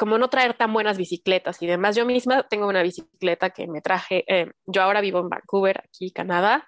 como 0.00 0.16
no 0.16 0.30
traer 0.30 0.54
tan 0.54 0.72
buenas 0.72 0.96
bicicletas 0.96 1.60
y 1.60 1.66
demás. 1.66 1.94
Yo 1.94 2.06
misma 2.06 2.48
tengo 2.48 2.66
una 2.66 2.82
bicicleta 2.82 3.50
que 3.50 3.68
me 3.68 3.82
traje, 3.82 4.24
eh, 4.28 4.50
yo 4.64 4.80
ahora 4.80 5.02
vivo 5.02 5.18
en 5.20 5.28
Vancouver, 5.28 5.82
aquí 5.84 6.10
Canadá, 6.10 6.66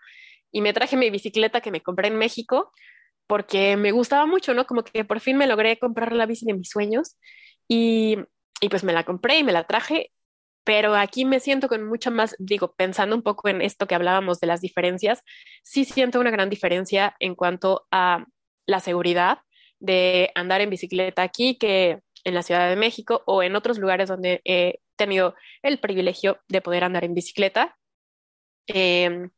y 0.50 0.60
me 0.60 0.74
traje 0.74 0.98
mi 0.98 1.08
bicicleta 1.08 1.62
que 1.62 1.70
me 1.70 1.80
compré 1.80 2.08
en 2.08 2.18
México 2.18 2.72
porque 3.26 3.78
me 3.78 3.90
gustaba 3.90 4.26
mucho, 4.26 4.52
¿no? 4.52 4.66
Como 4.66 4.84
que 4.84 5.06
por 5.06 5.20
fin 5.20 5.38
me 5.38 5.46
logré 5.46 5.78
comprar 5.78 6.12
la 6.12 6.26
bici 6.26 6.44
de 6.44 6.52
mis 6.52 6.68
sueños 6.68 7.16
y, 7.66 8.18
y 8.60 8.68
pues 8.68 8.84
me 8.84 8.92
la 8.92 9.04
compré 9.04 9.38
y 9.38 9.44
me 9.44 9.52
la 9.52 9.64
traje, 9.64 10.12
pero 10.62 10.94
aquí 10.94 11.24
me 11.24 11.40
siento 11.40 11.68
con 11.68 11.88
mucha 11.88 12.10
más, 12.10 12.36
digo, 12.38 12.74
pensando 12.76 13.16
un 13.16 13.22
poco 13.22 13.48
en 13.48 13.62
esto 13.62 13.86
que 13.86 13.94
hablábamos 13.94 14.40
de 14.40 14.48
las 14.48 14.60
diferencias, 14.60 15.22
sí 15.62 15.86
siento 15.86 16.20
una 16.20 16.30
gran 16.30 16.50
diferencia 16.50 17.16
en 17.18 17.34
cuanto 17.34 17.86
a 17.90 18.26
la 18.66 18.80
seguridad 18.80 19.38
de 19.80 20.30
andar 20.34 20.60
en 20.60 20.68
bicicleta 20.68 21.22
aquí 21.22 21.56
que 21.56 22.02
en 22.24 22.34
la 22.34 22.42
Ciudad 22.42 22.68
de 22.68 22.76
México 22.76 23.22
o 23.26 23.42
en 23.42 23.56
otros 23.56 23.78
lugares 23.78 24.08
donde 24.08 24.40
he 24.44 24.80
tenido 24.96 25.34
el 25.62 25.78
privilegio 25.78 26.40
de 26.48 26.60
poder 26.60 26.84
andar 26.84 27.04
en 27.04 27.14
bicicleta. 27.14 27.76
Eh, 28.66 29.28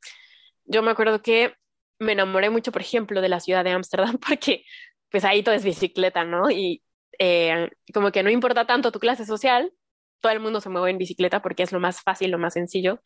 yo 0.64 0.82
me 0.82 0.90
acuerdo 0.90 1.22
que 1.22 1.54
me 1.98 2.12
enamoré 2.12 2.50
mucho, 2.50 2.72
por 2.72 2.82
ejemplo, 2.82 3.20
de 3.20 3.28
la 3.28 3.40
ciudad 3.40 3.64
de 3.64 3.70
Ámsterdam 3.70 4.18
porque 4.26 4.64
pues 5.10 5.24
ahí 5.24 5.42
todo 5.42 5.54
es 5.54 5.64
bicicleta, 5.64 6.24
¿no? 6.24 6.50
Y 6.50 6.82
eh, 7.18 7.70
como 7.92 8.10
que 8.10 8.22
no 8.22 8.30
importa 8.30 8.66
tanto 8.66 8.92
tu 8.92 8.98
clase 8.98 9.24
social, 9.24 9.72
todo 10.20 10.32
el 10.32 10.40
mundo 10.40 10.60
se 10.60 10.70
mueve 10.70 10.90
en 10.90 10.98
bicicleta 10.98 11.42
porque 11.42 11.62
es 11.62 11.72
lo 11.72 11.80
más 11.80 12.02
fácil, 12.02 12.30
lo 12.30 12.38
más 12.38 12.54
sencillo. 12.54 13.00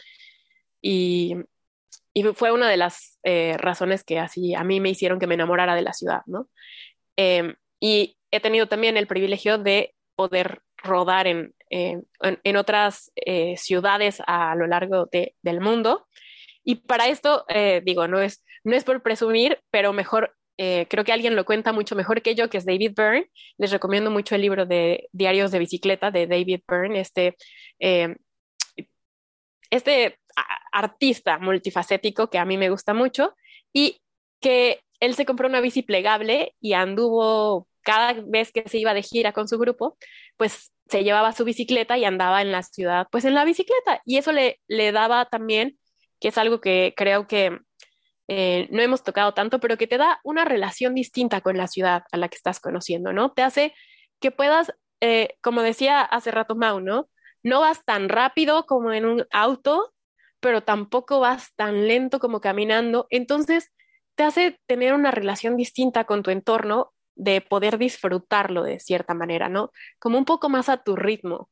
Y, 0.81 1.35
y 2.14 2.22
fue 2.35 2.53
una 2.53 2.68
de 2.70 2.76
las 2.76 3.18
eh, 3.24 3.57
razones 3.59 4.05
que 4.05 4.18
así 4.18 4.55
a 4.55 4.64
mí 4.64 4.81
me 4.81 4.91
hicieron 4.91 5.18
que 5.18 5.26
me 5.26 5.35
enamorara 5.35 5.74
de 5.74 5.83
la 5.83 5.93
ciudad, 5.93 6.22
¿no? 6.26 6.49
Em, 7.16 7.57
y 7.81 8.18
he 8.31 8.41
tenido 8.41 8.66
también 8.66 8.97
el 8.97 9.07
privilegio 9.07 9.59
de 9.59 9.95
poder 10.14 10.62
rodar 10.76 11.26
en, 11.26 11.55
en, 11.70 12.07
en, 12.20 12.57
otras 12.57 13.12
eh, 13.16 13.57
ciudades 13.57 14.22
a 14.26 14.55
lo 14.55 14.66
largo 14.66 15.07
de, 15.11 15.35
del 15.43 15.61
mundo 15.61 16.07
y 16.68 16.74
para 16.74 17.09
esto, 17.09 17.47
eh, 17.49 17.81
digo, 17.83 18.09
no 18.09 18.20
es, 18.20 18.45
no 18.62 18.76
es 18.76 18.85
por 18.85 19.03
presumir, 19.03 19.59
pero 19.70 19.95
mejor, 19.95 20.37
eh, 20.59 20.87
creo 20.91 21.03
que 21.03 21.12
alguien 21.12 21.35
lo 21.35 21.47
cuenta 21.47 21.72
mucho 21.72 21.97
mejor 21.97 22.20
que 22.20 22.35
yo, 22.35 22.51
que 22.51 22.59
es 22.59 22.66
David 22.66 22.93
Byrne. 22.95 23.31
Les 23.57 23.70
recomiendo 23.70 24.11
mucho 24.11 24.35
el 24.35 24.43
libro 24.43 24.66
de 24.66 25.09
Diarios 25.12 25.51
de 25.51 25.61
Bicicleta 25.61 26.11
de 26.11 26.26
David 26.26 26.61
Byrne, 26.68 27.01
este, 27.01 27.39
eh, 27.79 28.16
este 29.70 30.18
artista 30.70 31.39
multifacético 31.39 32.29
que 32.29 32.39
a 32.39 32.45
mí 32.45 32.59
me 32.59 32.68
gusta 32.68 32.93
mucho 32.93 33.35
y 33.72 34.03
que 34.41 34.83
él 35.01 35.14
se 35.14 35.24
compró 35.24 35.49
una 35.49 35.62
bici 35.62 35.83
plegable 35.83 36.55
y 36.61 36.74
anduvo 36.74 37.68
cada 37.89 38.12
vez 38.12 38.53
que 38.53 38.68
se 38.68 38.76
iba 38.76 38.93
de 38.93 39.03
gira 39.03 39.32
con 39.32 39.49
su 39.49 39.59
grupo, 39.59 39.97
pues 40.36 40.74
se 40.91 41.05
llevaba 41.05 41.32
su 41.32 41.47
bicicleta 41.47 41.97
y 41.97 42.05
andaba 42.05 42.43
en 42.43 42.53
la 42.53 42.62
ciudad, 42.62 43.07
pues 43.11 43.24
en 43.24 43.32
la 43.32 43.47
bicicleta. 43.47 44.03
Y 44.05 44.18
eso 44.18 44.30
le, 44.30 44.61
le 44.68 44.93
daba 44.93 45.24
también 45.24 45.78
que 46.20 46.28
es 46.28 46.36
algo 46.36 46.61
que 46.61 46.93
creo 46.99 47.26
que 47.26 47.59
eh, 48.28 48.68
no 48.70 48.82
hemos 48.82 49.03
tocado 49.05 49.32
tanto, 49.32 49.59
pero 49.59 49.78
que 49.78 49.86
te 49.86 49.97
da 49.97 50.20
una 50.22 50.45
relación 50.45 50.95
distinta 50.95 51.41
con 51.41 51.57
la 51.57 51.66
ciudad 51.66 52.03
a 52.12 52.18
la 52.18 52.28
que 52.28 52.36
estás 52.36 52.61
conociendo, 52.61 53.14
¿no? 53.14 53.32
Te 53.32 53.41
hace 53.41 53.72
que 54.20 54.32
puedas, 54.32 54.70
eh, 55.01 55.39
como 55.41 55.62
decía 55.62 56.03
hace 56.03 56.30
rato 56.30 56.57
Mau, 56.57 56.80
¿no? 56.80 57.09
No 57.43 57.61
vas 57.61 57.86
tan 57.86 58.11
rápido 58.11 58.66
como 58.66 58.93
en 58.93 59.07
un 59.07 59.26
auto, 59.30 59.95
pero 60.41 60.62
tampoco 60.62 61.20
vas 61.20 61.55
tan 61.57 61.89
lento 61.89 62.18
como 62.18 62.43
caminando. 62.43 63.07
Entonces, 63.09 63.72
te 64.14 64.24
hace 64.24 64.61
tener 64.66 64.93
una 64.93 65.11
relación 65.11 65.57
distinta 65.57 66.05
con 66.05 66.22
tu 66.22 66.30
entorno 66.30 66.93
de 67.19 67.41
poder 67.41 67.79
disfrutarlo 67.79 68.62
de 68.62 68.81
cierta 68.81 69.12
manera, 69.12 69.49
¿no? 69.49 69.73
Como 69.99 70.19
un 70.19 70.25
poco 70.25 70.49
más 70.49 70.69
a 70.69 70.79
tu 70.79 70.97
ritmo. 70.97 71.51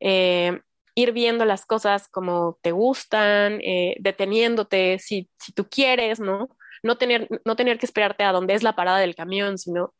Eh, 0.00 0.60
ir 0.94 1.12
viendo 1.12 1.44
las 1.44 1.66
cosas 1.66 2.08
como 2.08 2.58
te 2.62 2.72
gustan, 2.72 3.60
eh, 3.62 3.96
deteniéndote 4.00 4.98
si, 4.98 5.28
si 5.38 5.52
tú 5.52 5.68
quieres, 5.68 6.20
¿no? 6.20 6.48
No 6.82 6.96
tener, 6.98 7.28
no 7.44 7.56
tener 7.56 7.78
que 7.78 7.86
esperarte 7.86 8.24
a 8.24 8.32
dónde 8.32 8.54
es 8.54 8.62
la 8.62 8.76
parada 8.76 8.98
del 8.98 9.16
camión, 9.16 9.58
sino, 9.58 9.94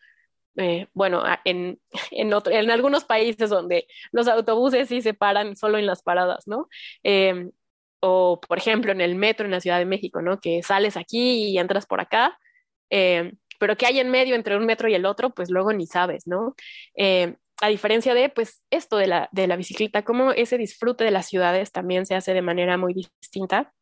eh, 0.56 0.86
bueno, 0.94 1.24
en, 1.44 1.80
en, 2.12 2.32
en, 2.32 2.70
algunos 2.70 3.04
países 3.04 3.50
donde 3.50 3.86
los 4.12 4.28
autobuses 4.28 4.88
sí 4.88 5.02
se 5.02 5.14
paran 5.14 5.56
solo 5.56 5.78
en 5.78 5.86
las 5.86 6.02
paradas, 6.02 6.46
¿no? 6.46 6.68
O, 8.00 8.40
por 8.40 8.58
ejemplo, 8.58 8.92
en 8.92 9.00
el 9.00 9.16
metro 9.16 9.44
en 9.46 9.50
la 9.52 9.60
Ciudad 9.60 9.78
de 9.78 9.84
México, 9.84 10.22
¿no? 10.22 10.38
Que 10.40 10.62
sales 10.62 10.96
aquí 10.96 11.48
y 11.50 11.58
entras 11.58 11.86
por 11.86 12.00
acá, 12.00 12.38
pero 13.58 13.76
que 13.76 13.86
hay 13.86 14.00
en 14.00 14.10
medio 14.10 14.34
entre 14.34 14.56
un 14.56 14.66
metro 14.66 14.88
y 14.88 14.94
el 14.94 15.06
otro, 15.06 15.30
pues 15.30 15.50
luego 15.50 15.72
ni 15.72 15.86
sabes, 15.86 16.26
¿no? 16.26 16.54
Eh, 16.96 17.36
a 17.60 17.68
diferencia 17.68 18.14
de, 18.14 18.28
pues, 18.28 18.62
esto 18.70 18.96
de 18.96 19.08
la, 19.08 19.28
de 19.32 19.46
la 19.46 19.56
bicicleta, 19.56 20.02
como 20.04 20.32
ese 20.32 20.58
disfrute 20.58 21.04
de 21.04 21.10
las 21.10 21.26
ciudades 21.26 21.72
también 21.72 22.06
se 22.06 22.14
hace 22.14 22.34
de 22.34 22.42
manera 22.42 22.76
muy 22.78 22.94
distinta 22.94 23.72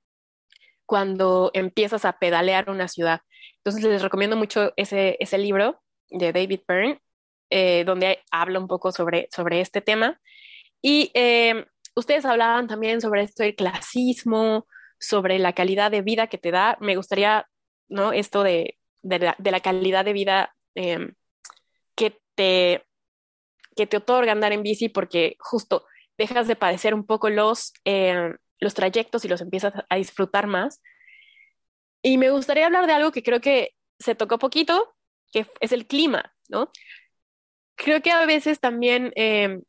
cuando 0.87 1.51
empiezas 1.53 2.05
a 2.05 2.18
pedalear 2.18 2.70
una 2.70 2.89
ciudad. 2.89 3.20
Entonces 3.59 3.85
les 3.85 4.03
recomiendo 4.03 4.37
mucho 4.37 4.72
ese, 4.77 5.16
ese 5.20 5.39
libro 5.39 5.83
de 6.09 6.33
David 6.33 6.61
Byrne, 6.66 7.01
eh, 7.51 7.85
donde 7.85 8.20
habla 8.31 8.61
un 8.61 8.68
poco 8.68 8.93
sobre, 8.93 9.29
sobre 9.35 9.61
este 9.61 9.81
tema. 9.81 10.20
Y 10.81 11.11
eh, 11.14 11.66
ustedes 11.97 12.24
hablaban 12.24 12.68
también 12.68 13.01
sobre 13.01 13.22
esto 13.22 13.43
del 13.43 13.57
clasismo, 13.57 14.66
sobre 14.99 15.39
la 15.39 15.53
calidad 15.53 15.91
de 15.91 16.03
vida 16.03 16.29
que 16.29 16.39
te 16.39 16.53
da. 16.53 16.79
Me 16.81 16.97
gustaría, 16.97 17.49
¿no? 17.89 18.12
Esto 18.12 18.43
de, 18.43 18.79
de, 19.09 19.50
la, 19.50 19.61
calidad 19.61 20.04
de 20.04 20.12
vida 20.12 20.54
eh, 20.74 21.12
que 21.94 22.18
te 22.34 22.86
que 23.76 23.86
te 23.86 23.98
otorga 23.98 24.32
andar 24.32 24.52
en 24.52 24.62
bici 24.62 24.88
porque 24.88 25.36
justo 25.38 25.84
dejas 26.16 26.48
de 26.48 26.57
padecer 26.57 26.94
un 26.94 27.04
poco 27.04 27.28
los, 27.28 27.74
eh, 27.84 28.34
los 28.59 28.74
trayectos 28.74 29.24
y 29.24 29.28
los 29.28 29.42
empiezas 29.42 29.74
a 29.88 29.96
disfrutar 29.96 30.46
más. 30.46 30.80
Y 32.02 32.16
me 32.16 32.30
gustaría 32.30 32.66
hablar 32.66 32.86
de 32.86 32.94
algo 32.94 33.12
que 33.12 33.22
creo 33.22 33.40
que 33.40 33.74
se 33.98 34.14
tocó 34.14 34.38
poquito, 34.38 34.94
que 35.30 35.46
es 35.61 35.72
el 35.72 35.86
clima, 35.86 36.34
¿no? 36.48 36.70
Creo 37.74 38.00
que 38.00 38.11
a 38.11 38.24
veces 38.24 38.61
también 38.61 39.12
eh, 39.14 39.61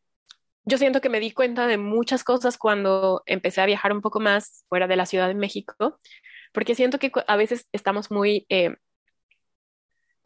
yo 0.64 0.78
siento 0.78 1.02
que 1.02 1.10
me 1.10 1.20
di 1.20 1.32
cuenta 1.32 1.68
de 1.68 1.78
muchas 1.78 2.24
cosas 2.24 2.58
cuando 2.58 3.24
empecé 3.26 3.60
a 3.60 3.66
viajar 3.66 3.92
un 3.92 4.02
poco 4.02 4.22
más 4.22 4.66
fuera 4.70 4.88
de 4.88 4.96
la 4.96 5.06
Ciudad 5.06 5.28
de 5.28 5.36
México, 5.36 6.00
porque 6.54 6.76
siento 6.76 6.98
que 6.98 7.12
a 7.28 7.36
veces 7.36 7.68
estamos 7.74 8.10
muy, 8.10 8.46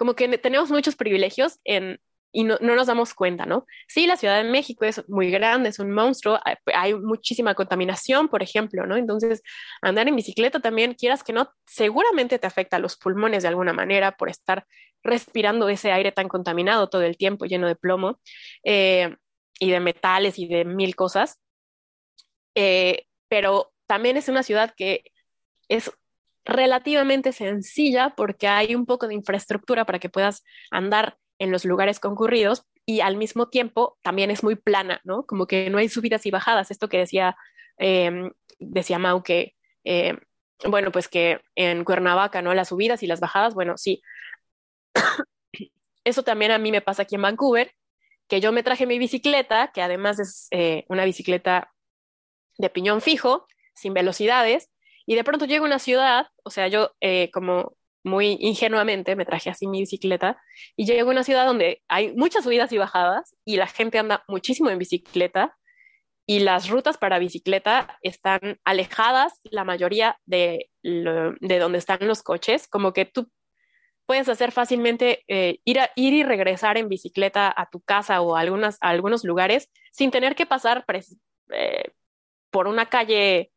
como 0.01 0.15
que 0.15 0.35
tenemos 0.39 0.71
muchos 0.71 0.95
privilegios 0.95 1.59
en, 1.63 1.99
y 2.31 2.43
no, 2.43 2.57
no, 2.59 2.75
nos 2.75 2.87
damos 2.87 3.13
cuenta, 3.13 3.45
¿no? 3.45 3.67
Sí, 3.87 4.07
la 4.07 4.17
Ciudad 4.17 4.41
de 4.41 4.49
México 4.49 4.83
es 4.83 5.07
muy 5.07 5.29
grande, 5.29 5.69
es 5.69 5.77
un 5.77 5.91
monstruo, 5.91 6.39
hay, 6.73 6.95
muchísima 6.95 7.53
contaminación, 7.53 8.27
por 8.27 8.41
ejemplo, 8.41 8.87
¿no? 8.87 8.97
Entonces, 8.97 9.43
andar 9.79 10.07
en 10.07 10.15
bicicleta 10.15 10.59
también, 10.59 10.95
quieras 10.95 11.23
que 11.23 11.33
no, 11.33 11.53
seguramente 11.67 12.39
te 12.39 12.47
afecta 12.47 12.77
a 12.77 12.79
los 12.79 12.97
pulmones 12.97 13.43
de 13.43 13.49
alguna 13.49 13.73
manera 13.73 14.13
por 14.13 14.31
estar 14.31 14.65
respirando 15.03 15.69
ese 15.69 15.91
aire 15.91 16.11
tan 16.11 16.27
contaminado 16.27 16.89
todo 16.89 17.03
el 17.03 17.15
tiempo, 17.15 17.45
lleno 17.45 17.67
de 17.67 17.75
plomo 17.75 18.19
eh, 18.63 19.15
y 19.59 19.69
de 19.69 19.81
metales 19.81 20.39
y 20.39 20.47
de 20.47 20.65
mil 20.65 20.95
cosas. 20.95 21.39
Eh, 22.55 23.05
pero 23.27 23.71
también 23.85 24.17
es 24.17 24.29
una 24.29 24.41
ciudad 24.41 24.73
que 24.75 25.03
es 25.69 25.91
relativamente 26.45 27.31
sencilla 27.31 28.13
porque 28.15 28.47
hay 28.47 28.75
un 28.75 28.85
poco 28.85 29.07
de 29.07 29.13
infraestructura 29.13 29.85
para 29.85 29.99
que 29.99 30.09
puedas 30.09 30.43
andar 30.71 31.17
en 31.39 31.51
los 31.51 31.65
lugares 31.65 31.99
concurridos 31.99 32.65
y 32.85 33.01
al 33.01 33.17
mismo 33.17 33.49
tiempo 33.49 33.97
también 34.01 34.31
es 34.31 34.43
muy 34.43 34.55
plana, 34.55 35.01
¿no? 35.03 35.25
Como 35.25 35.47
que 35.47 35.69
no 35.69 35.77
hay 35.77 35.89
subidas 35.89 36.25
y 36.25 36.31
bajadas. 36.31 36.71
Esto 36.71 36.89
que 36.89 36.97
decía, 36.97 37.35
eh, 37.77 38.31
decía 38.59 38.99
Mau, 38.99 39.23
que, 39.23 39.55
eh, 39.83 40.17
bueno, 40.65 40.91
pues 40.91 41.07
que 41.07 41.41
en 41.55 41.83
Cuernavaca, 41.83 42.41
¿no? 42.41 42.53
Las 42.53 42.69
subidas 42.69 43.03
y 43.03 43.07
las 43.07 43.19
bajadas, 43.19 43.53
bueno, 43.53 43.77
sí. 43.77 44.01
Eso 46.03 46.23
también 46.23 46.51
a 46.51 46.57
mí 46.57 46.71
me 46.71 46.81
pasa 46.81 47.03
aquí 47.03 47.15
en 47.15 47.21
Vancouver, 47.21 47.73
que 48.27 48.41
yo 48.41 48.51
me 48.51 48.63
traje 48.63 48.87
mi 48.87 48.97
bicicleta, 48.97 49.71
que 49.73 49.81
además 49.81 50.19
es 50.19 50.47
eh, 50.51 50.85
una 50.89 51.05
bicicleta 51.05 51.71
de 52.57 52.69
piñón 52.69 53.01
fijo, 53.01 53.45
sin 53.75 53.93
velocidades, 53.93 54.70
y 55.05 55.15
de 55.15 55.23
pronto 55.23 55.45
llego 55.45 55.65
a 55.65 55.67
una 55.67 55.79
ciudad, 55.79 56.27
o 56.43 56.49
sea, 56.49 56.67
yo 56.67 56.91
como 57.33 57.75
muy 58.03 58.37
ingenuamente 58.39 59.15
me 59.15 59.25
traje 59.25 59.49
así 59.49 59.67
mi 59.67 59.81
bicicleta 59.81 60.41
y 60.75 60.85
llego 60.85 61.09
a 61.09 61.13
una 61.13 61.23
ciudad 61.23 61.45
donde 61.45 61.81
hay 61.87 62.13
muchas 62.15 62.43
subidas 62.43 62.71
y 62.71 62.77
bajadas 62.77 63.35
y 63.45 63.57
la 63.57 63.67
gente 63.67 63.99
anda 63.99 64.23
muchísimo 64.27 64.69
en 64.69 64.79
bicicleta 64.79 65.55
y 66.25 66.39
las 66.39 66.69
rutas 66.69 66.97
para 66.97 67.19
bicicleta 67.19 67.97
están 68.01 68.59
alejadas, 68.63 69.39
la 69.43 69.63
mayoría 69.63 70.17
de, 70.25 70.69
de 70.83 71.59
donde 71.59 71.77
están 71.77 72.07
los 72.07 72.23
coches, 72.23 72.67
como 72.67 72.93
que 72.93 73.05
tú 73.05 73.29
puedes 74.05 74.29
hacer 74.29 74.51
fácilmente 74.51 75.23
eh, 75.27 75.59
ir, 75.63 75.79
ir 75.95 76.13
y 76.13 76.23
regresar 76.23 76.77
en 76.77 76.89
bicicleta 76.89 77.53
a 77.55 77.69
tu 77.69 77.81
casa 77.81 78.21
o 78.21 78.35
a, 78.35 78.41
algunos 78.81 79.23
lugares 79.23 79.69
sin 79.91 80.11
tener 80.11 80.35
que 80.35 80.45
pasar 80.45 80.85
eh, 81.51 81.91
por 82.49 82.67
una 82.67 82.87
calle 82.87 83.50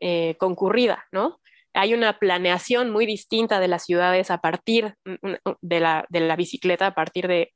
eh, 0.00 0.36
concurrida, 0.38 1.06
¿no? 1.12 1.40
hay 1.74 1.94
una 1.94 2.18
planeación 2.18 2.90
muy 2.90 3.06
distinta 3.06 3.60
de 3.60 3.68
las 3.68 3.84
ciudades 3.84 4.30
a 4.30 4.38
partir 4.38 4.94
mm, 5.04 5.12
mm, 5.22 5.52
de 5.60 5.80
la, 5.80 6.06
de 6.08 6.20
la 6.20 6.36
bicicleta, 6.36 6.88
a 6.88 6.94
partir 6.94 7.28
de 7.28 7.52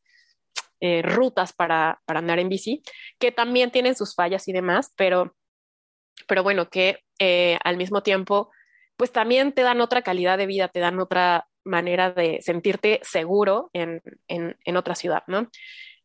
eh, 0.80 1.02
rutas 1.02 1.52
para, 1.52 2.00
para, 2.04 2.20
andar 2.20 2.38
en 2.38 2.48
bici, 2.48 2.82
que 3.18 3.32
también 3.32 3.70
tienen 3.70 3.94
sus 3.94 4.14
fallas 4.14 4.46
y 4.48 4.52
demás, 4.52 4.92
pero, 4.96 5.34
pero 6.26 6.42
bueno, 6.42 6.68
que 6.68 7.00
eh, 7.18 7.58
al 7.64 7.76
mismo 7.76 8.02
tiempo, 8.02 8.50
pues 8.96 9.12
también 9.12 9.52
te 9.52 9.62
dan 9.62 9.80
otra 9.80 10.02
calidad 10.02 10.38
de 10.38 10.46
vida, 10.46 10.68
te 10.68 10.80
dan 10.80 11.00
otra 11.00 11.48
manera 11.64 12.10
de 12.10 12.40
sentirte 12.42 13.00
seguro 13.02 13.70
en, 13.72 14.02
en 14.28 14.76
otra 14.76 14.96
ciudad, 14.96 15.22
¿no? 15.28 15.48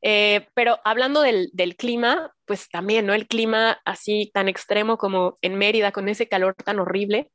Eh, 0.02 0.48
pero 0.54 0.80
hablando 0.86 1.22
del, 1.22 1.50
clima, 1.78 2.32
pues 2.46 2.70
también, 2.70 3.06
¿no? 3.06 3.14
El 3.14 3.28
clima 3.28 3.80
así 3.86 4.32
tan 4.34 4.48
extremo 4.48 4.98
como 4.98 5.38
en 5.42 5.56
Mérida, 5.56 5.92
con 5.92 6.10
ese 6.10 6.28
calor 6.28 6.56
tan 6.56 6.80
horrible, 6.80 7.30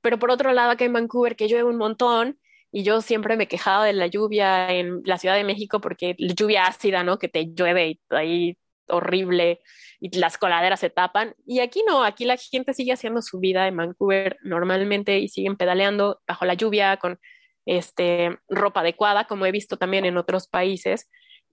pero 0.00 0.18
por 0.18 0.30
otro 0.30 0.52
lado, 0.52 0.70
acá 0.72 0.84
en 0.84 0.92
Vancouver, 0.92 1.36
que 1.36 1.48
llueve 1.48 1.64
un 1.68 1.78
montón, 1.78 2.38
y 2.72 2.84
yo 2.84 3.02
siempre 3.02 3.36
me 3.36 3.48
quejaba 3.48 3.84
de 3.84 3.92
la 3.92 4.06
lluvia 4.06 4.72
en 4.72 5.02
la 5.04 5.18
Ciudad 5.18 5.36
de 5.36 5.44
México 5.44 5.80
porque 5.80 6.16
lluvia 6.18 6.66
ácida, 6.66 7.04
¿no? 7.04 7.18
Que 7.18 7.28
te 7.28 7.52
llueve 7.54 7.88
y 7.90 8.00
ahí 8.10 8.58
horrible 8.88 9.60
y 10.00 10.16
las 10.18 10.38
coladeras 10.38 10.80
se 10.80 10.90
tapan. 10.90 11.34
Y 11.46 11.60
aquí 11.60 11.82
no, 11.86 12.02
aquí 12.04 12.24
la 12.24 12.36
gente 12.36 12.74
sigue 12.74 12.92
haciendo 12.92 13.22
su 13.22 13.40
vida 13.40 13.68
en 13.68 13.76
Vancouver 13.76 14.38
normalmente 14.42 15.18
y 15.18 15.28
siguen 15.28 15.56
pedaleando 15.56 16.20
bajo 16.26 16.44
la 16.44 16.54
lluvia 16.54 16.96
con 16.96 17.18
este, 17.66 18.38
ropa 18.48 18.80
adecuada, 18.80 19.26
como 19.26 19.46
he 19.46 19.52
visto 19.52 19.76
también 19.76 20.04
en 20.04 20.16
otros 20.16 20.48
países, 20.48 21.10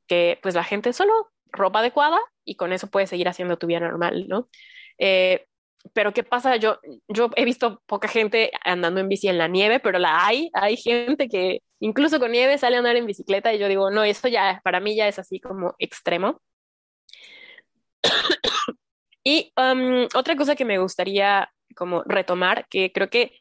que 0.10 0.40
pues 0.42 0.56
la 0.56 0.64
gente 0.66 0.92
solo 0.92 1.32
ropa 1.52 1.80
adecuada 1.80 2.20
y 2.44 2.56
con 2.56 2.74
eso 2.74 2.88
puedes 2.88 3.10
seguir 3.10 3.30
haciendo 3.30 3.58
tu 3.58 3.68
vida 3.68 3.80
normal, 3.80 4.28
¿no? 4.28 4.50
Eh, 4.98 5.46
pero 5.94 6.14
¿qué 6.14 6.24
pasa? 6.24 6.58
Yo, 6.58 6.80
yo 7.08 7.30
he 7.36 7.46
visto 7.46 7.82
poca 7.86 8.08
gente 8.08 8.52
andando 8.66 9.00
en 9.00 9.08
bici 9.08 9.28
en 9.30 9.38
la 9.38 9.48
nieve, 9.48 9.80
pero 9.80 9.98
la 10.00 10.26
hay, 10.26 10.50
hay 10.54 10.76
gente 10.76 11.30
que 11.30 11.62
incluso 11.80 12.20
con 12.20 12.32
nieve 12.32 12.58
sale 12.58 12.76
a 12.76 12.80
andar 12.80 12.96
en 12.98 13.06
bicicleta 13.06 13.54
y 13.54 13.60
yo 13.60 13.68
digo, 13.68 13.90
no, 13.92 14.04
esto 14.04 14.28
ya 14.28 14.60
para 14.64 14.80
mí 14.80 14.96
ya 14.96 15.08
es 15.08 15.20
así 15.20 15.40
como 15.40 15.76
extremo. 15.80 16.42
y 19.24 19.54
um, 19.56 20.08
otra 20.16 20.36
cosa 20.36 20.56
que 20.56 20.66
me 20.66 20.80
gustaría 20.80 21.50
como 21.76 22.04
retomar, 22.04 22.68
que 22.68 22.92
creo 22.92 23.10
que 23.10 23.40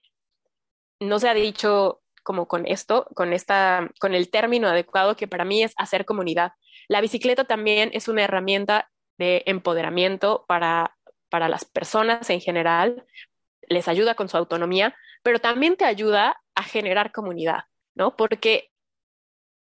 no 1.00 1.18
se 1.18 1.28
ha 1.28 1.34
dicho 1.34 2.02
como 2.28 2.46
con 2.46 2.66
esto, 2.66 3.08
con 3.14 3.32
esta, 3.32 3.88
con 3.98 4.14
el 4.14 4.28
término 4.28 4.68
adecuado 4.68 5.16
que 5.16 5.26
para 5.26 5.46
mí 5.46 5.62
es 5.62 5.72
hacer 5.78 6.04
comunidad. 6.04 6.52
La 6.86 7.00
bicicleta 7.00 7.44
también 7.44 7.88
es 7.94 8.06
una 8.06 8.22
herramienta 8.22 8.90
de 9.16 9.44
empoderamiento 9.46 10.44
para 10.46 10.98
para 11.28 11.48
las 11.48 11.64
personas 11.64 12.28
en 12.30 12.40
general, 12.40 13.04
les 13.68 13.88
ayuda 13.88 14.14
con 14.14 14.28
su 14.28 14.36
autonomía, 14.36 14.96
pero 15.22 15.40
también 15.40 15.76
te 15.76 15.84
ayuda 15.84 16.40
a 16.54 16.62
generar 16.62 17.12
comunidad, 17.12 17.64
¿no? 17.94 18.16
Porque 18.16 18.70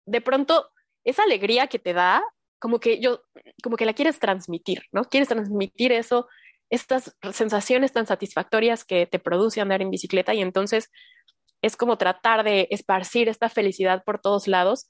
de 0.06 0.20
pronto 0.20 0.70
esa 1.04 1.22
alegría 1.24 1.66
que 1.66 1.78
te 1.78 1.92
da, 1.92 2.22
como 2.58 2.80
que 2.80 3.00
yo, 3.00 3.22
como 3.62 3.76
que 3.76 3.86
la 3.86 3.94
quieres 3.94 4.18
transmitir, 4.18 4.82
¿no? 4.92 5.04
Quieres 5.04 5.28
transmitir 5.28 5.92
eso, 5.92 6.28
estas 6.70 7.16
sensaciones 7.32 7.92
tan 7.92 8.06
satisfactorias 8.06 8.84
que 8.84 9.06
te 9.06 9.18
produce 9.18 9.60
andar 9.60 9.82
en 9.82 9.90
bicicleta 9.90 10.34
y 10.34 10.42
entonces 10.42 10.90
es 11.62 11.76
como 11.76 11.98
tratar 11.98 12.44
de 12.44 12.68
esparcir 12.70 13.28
esta 13.28 13.48
felicidad 13.48 14.04
por 14.04 14.20
todos 14.20 14.46
lados 14.48 14.88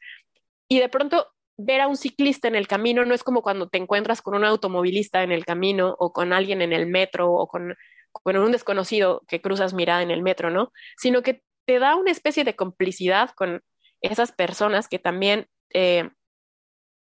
y 0.69 0.81
de 0.81 0.89
pronto 0.89 1.29
ver 1.57 1.81
a 1.81 1.89
un 1.89 1.97
ciclista 1.97 2.47
en 2.47 2.55
el 2.55 2.69
camino 2.69 3.05
no 3.05 3.15
es 3.15 3.25
como 3.25 3.43
cuando 3.43 3.69
te 3.69 3.79
encuentras 3.79 4.23
con 4.23 4.35
un 4.35 4.45
automovilista 4.45 5.23
en 5.23 5.33
el 5.33 5.45
camino 5.45 5.97
o 5.99 6.13
con 6.13 6.33
alguien 6.33 6.63
en 6.63 6.73
el 6.73 6.87
metro 6.87 7.33
o 7.33 7.49
con, 7.49 7.75
con 8.13 8.37
un 8.37 8.53
desconocido 8.53 9.23
que 9.27 9.41
cruzas 9.41 9.75
mirada 9.75 10.03
en 10.03 10.13
el 10.13 10.23
metro, 10.23 10.51
¿no? 10.51 10.73
Sino 10.97 11.23
que 11.23 11.43
te 11.67 11.81
da 11.81 11.97
una 11.97 12.13
especie 12.13 12.45
de 12.45 12.55
complicidad 12.55 13.31
con 13.31 13.63
esas 14.01 14.31
personas 14.31 14.89
que 14.89 15.01
también 15.01 15.49
eh, 15.75 16.11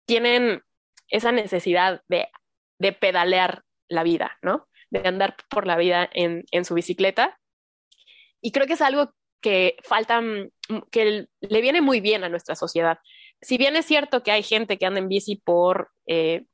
tienen 0.06 0.62
esa 1.08 1.32
necesidad 1.32 2.02
de, 2.08 2.28
de, 2.78 2.92
pedalear 2.92 3.62
la 3.88 4.02
vida, 4.02 4.38
¿no? 4.42 4.68
De 4.90 5.06
andar 5.08 5.36
por 5.48 5.66
la 5.66 5.76
vida 5.76 6.08
en, 6.12 6.44
en 6.50 6.64
su 6.66 6.74
bicicleta. 6.74 7.38
Y 8.42 8.52
creo 8.52 8.66
que 8.66 8.74
es 8.74 8.82
algo 8.82 9.14
que 9.42 9.76
falta, 9.84 10.20
mm, 10.20 10.50
que 10.90 11.26
le 11.40 11.60
viene 11.60 11.82
muy 11.82 12.00
bien 12.00 12.24
a 12.24 12.30
nuestra 12.30 12.54
sociedad 12.54 12.98
si 13.42 13.58
bien 13.58 13.76
es 13.76 13.84
cierto 13.86 14.22
que 14.22 14.30
hay 14.30 14.42
gente 14.42 14.78
que 14.78 14.86
anda 14.86 15.00
en 15.00 15.08
bici 15.08 15.36
por 15.36 15.90
eh, 16.06 16.46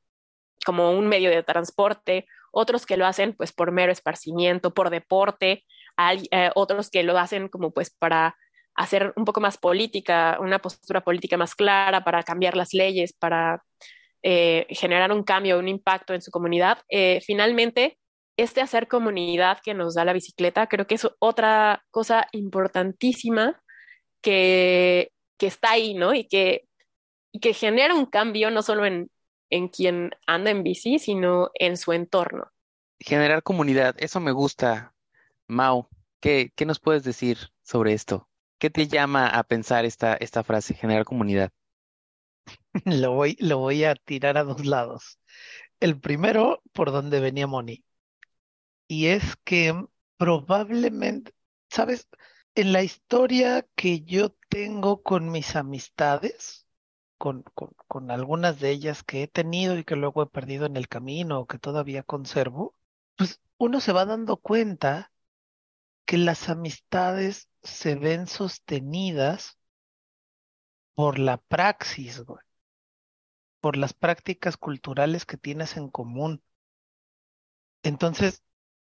como 0.65 0.93
un 0.93 1.07
medio 1.07 1.31
de 1.31 1.43
transporte, 1.43 2.27
otros 2.51 2.87
que 2.87 2.97
lo 2.97 3.07
hacen 3.07 3.35
pues 3.35 3.53
por 3.53 3.71
mero 3.73 3.93
esparcimiento, 3.93 4.75
por 4.75 4.91
deporte, 4.91 5.65
hay 5.97 6.27
eh, 6.31 6.51
otros 6.55 6.91
que 6.91 7.03
lo 7.03 7.19
hacen 7.19 7.49
como 7.49 7.73
pues 7.73 7.91
para 7.91 8.37
hacer 8.75 9.13
un 9.17 9.25
poco 9.25 9.41
más 9.41 9.59
política, 9.59 10.39
una 10.41 10.61
postura 10.61 11.03
política 11.03 11.37
más 11.37 11.55
clara, 11.55 12.05
para 12.05 12.23
cambiar 12.23 12.57
las 12.57 12.73
leyes, 12.73 13.13
para 13.13 13.63
eh, 14.23 14.67
generar 14.71 15.13
un 15.13 15.25
cambio, 15.25 15.59
un 15.59 15.69
impacto 15.69 16.15
en 16.15 16.23
su 16.23 16.31
comunidad. 16.31 16.79
finalmente, 17.23 17.99
este 18.39 18.63
hacer 18.63 18.89
comunidad 18.89 19.59
que 19.63 19.75
nos 19.75 19.95
da 19.95 20.07
la 20.07 20.15
bicicleta, 20.15 20.67
creo 20.67 20.87
que 20.87 20.95
es 20.95 21.07
otra 21.19 21.85
cosa 21.91 22.27
importantísima 22.33 23.63
que, 24.23 25.13
que 25.37 25.47
está 25.47 25.73
ahí, 25.73 25.93
¿no? 25.93 26.15
Y 26.15 26.27
que 26.27 26.69
y 27.33 27.41
que 27.41 27.55
genera 27.55 27.95
un 27.95 28.07
cambio 28.07 28.51
no 28.51 28.63
solo 28.63 28.87
en, 28.87 29.11
en 29.51 29.69
quien 29.69 30.11
anda 30.27 30.51
en 30.51 30.63
bici, 30.63 30.99
sino 30.99 31.51
en 31.55 31.77
su 31.77 31.93
entorno. 31.93 32.51
Generar 33.01 33.43
comunidad, 33.43 33.95
eso 33.99 34.21
me 34.21 34.33
gusta. 34.33 34.95
Mau, 35.47 35.89
¿qué, 36.21 36.53
qué 36.55 36.67
nos 36.67 36.81
puedes 36.81 37.05
decir 37.05 37.39
sobre 37.63 37.93
esto? 37.93 38.29
¿Qué 38.59 38.71
te 38.71 38.89
llama 38.89 39.29
a 39.29 39.45
pensar 39.45 39.85
esta, 39.85 40.15
esta 40.15 40.43
frase, 40.43 40.75
generar 40.75 41.05
comunidad? 41.05 41.51
Lo 42.85 43.13
voy, 43.13 43.37
lo 43.41 43.59
voy 43.59 43.85
a 43.85 43.95
tirar 43.95 44.39
a 44.39 44.45
dos 44.45 44.65
lados. 44.65 45.19
El 45.81 46.01
primero, 46.01 46.63
por 46.73 46.93
donde 46.93 47.21
venía 47.21 47.47
Moni. 47.47 47.85
Y 48.89 49.07
es 49.09 49.37
que 49.45 49.75
probablemente, 50.17 51.35
¿sabes? 51.71 52.09
En 52.55 52.73
la 52.73 52.83
historia 52.83 53.67
que 53.77 54.03
yo 54.03 54.31
tengo 54.49 55.03
con 55.03 55.31
mis 55.31 55.57
amistades, 55.57 56.67
con, 57.19 57.43
con, 57.55 57.71
con 57.89 58.11
algunas 58.11 58.61
de 58.61 58.71
ellas 58.71 59.03
que 59.05 59.23
he 59.25 59.29
tenido 59.29 59.79
y 59.79 59.85
que 59.85 59.97
luego 59.97 60.23
he 60.23 60.27
perdido 60.27 60.67
en 60.67 60.77
el 60.77 60.89
camino 60.89 61.41
o 61.41 61.47
que 61.47 61.59
todavía 61.59 62.03
conservo, 62.03 62.75
pues 63.17 63.41
uno 63.59 63.81
se 63.81 63.93
va 63.93 64.05
dando 64.07 64.37
cuenta 64.39 65.13
que 66.07 66.19
las 66.19 66.49
amistades 66.49 67.49
se 67.63 67.95
ven 67.97 68.27
sostenidas 68.27 69.59
por 70.95 71.19
la 71.19 71.39
praxis, 71.39 72.23
por 73.61 73.77
las 73.77 73.95
prácticas 73.95 74.57
culturales 74.57 75.25
que 75.25 75.37
tienes 75.37 75.77
en 75.77 75.91
común. 75.91 76.43
Entonces, 77.83 78.43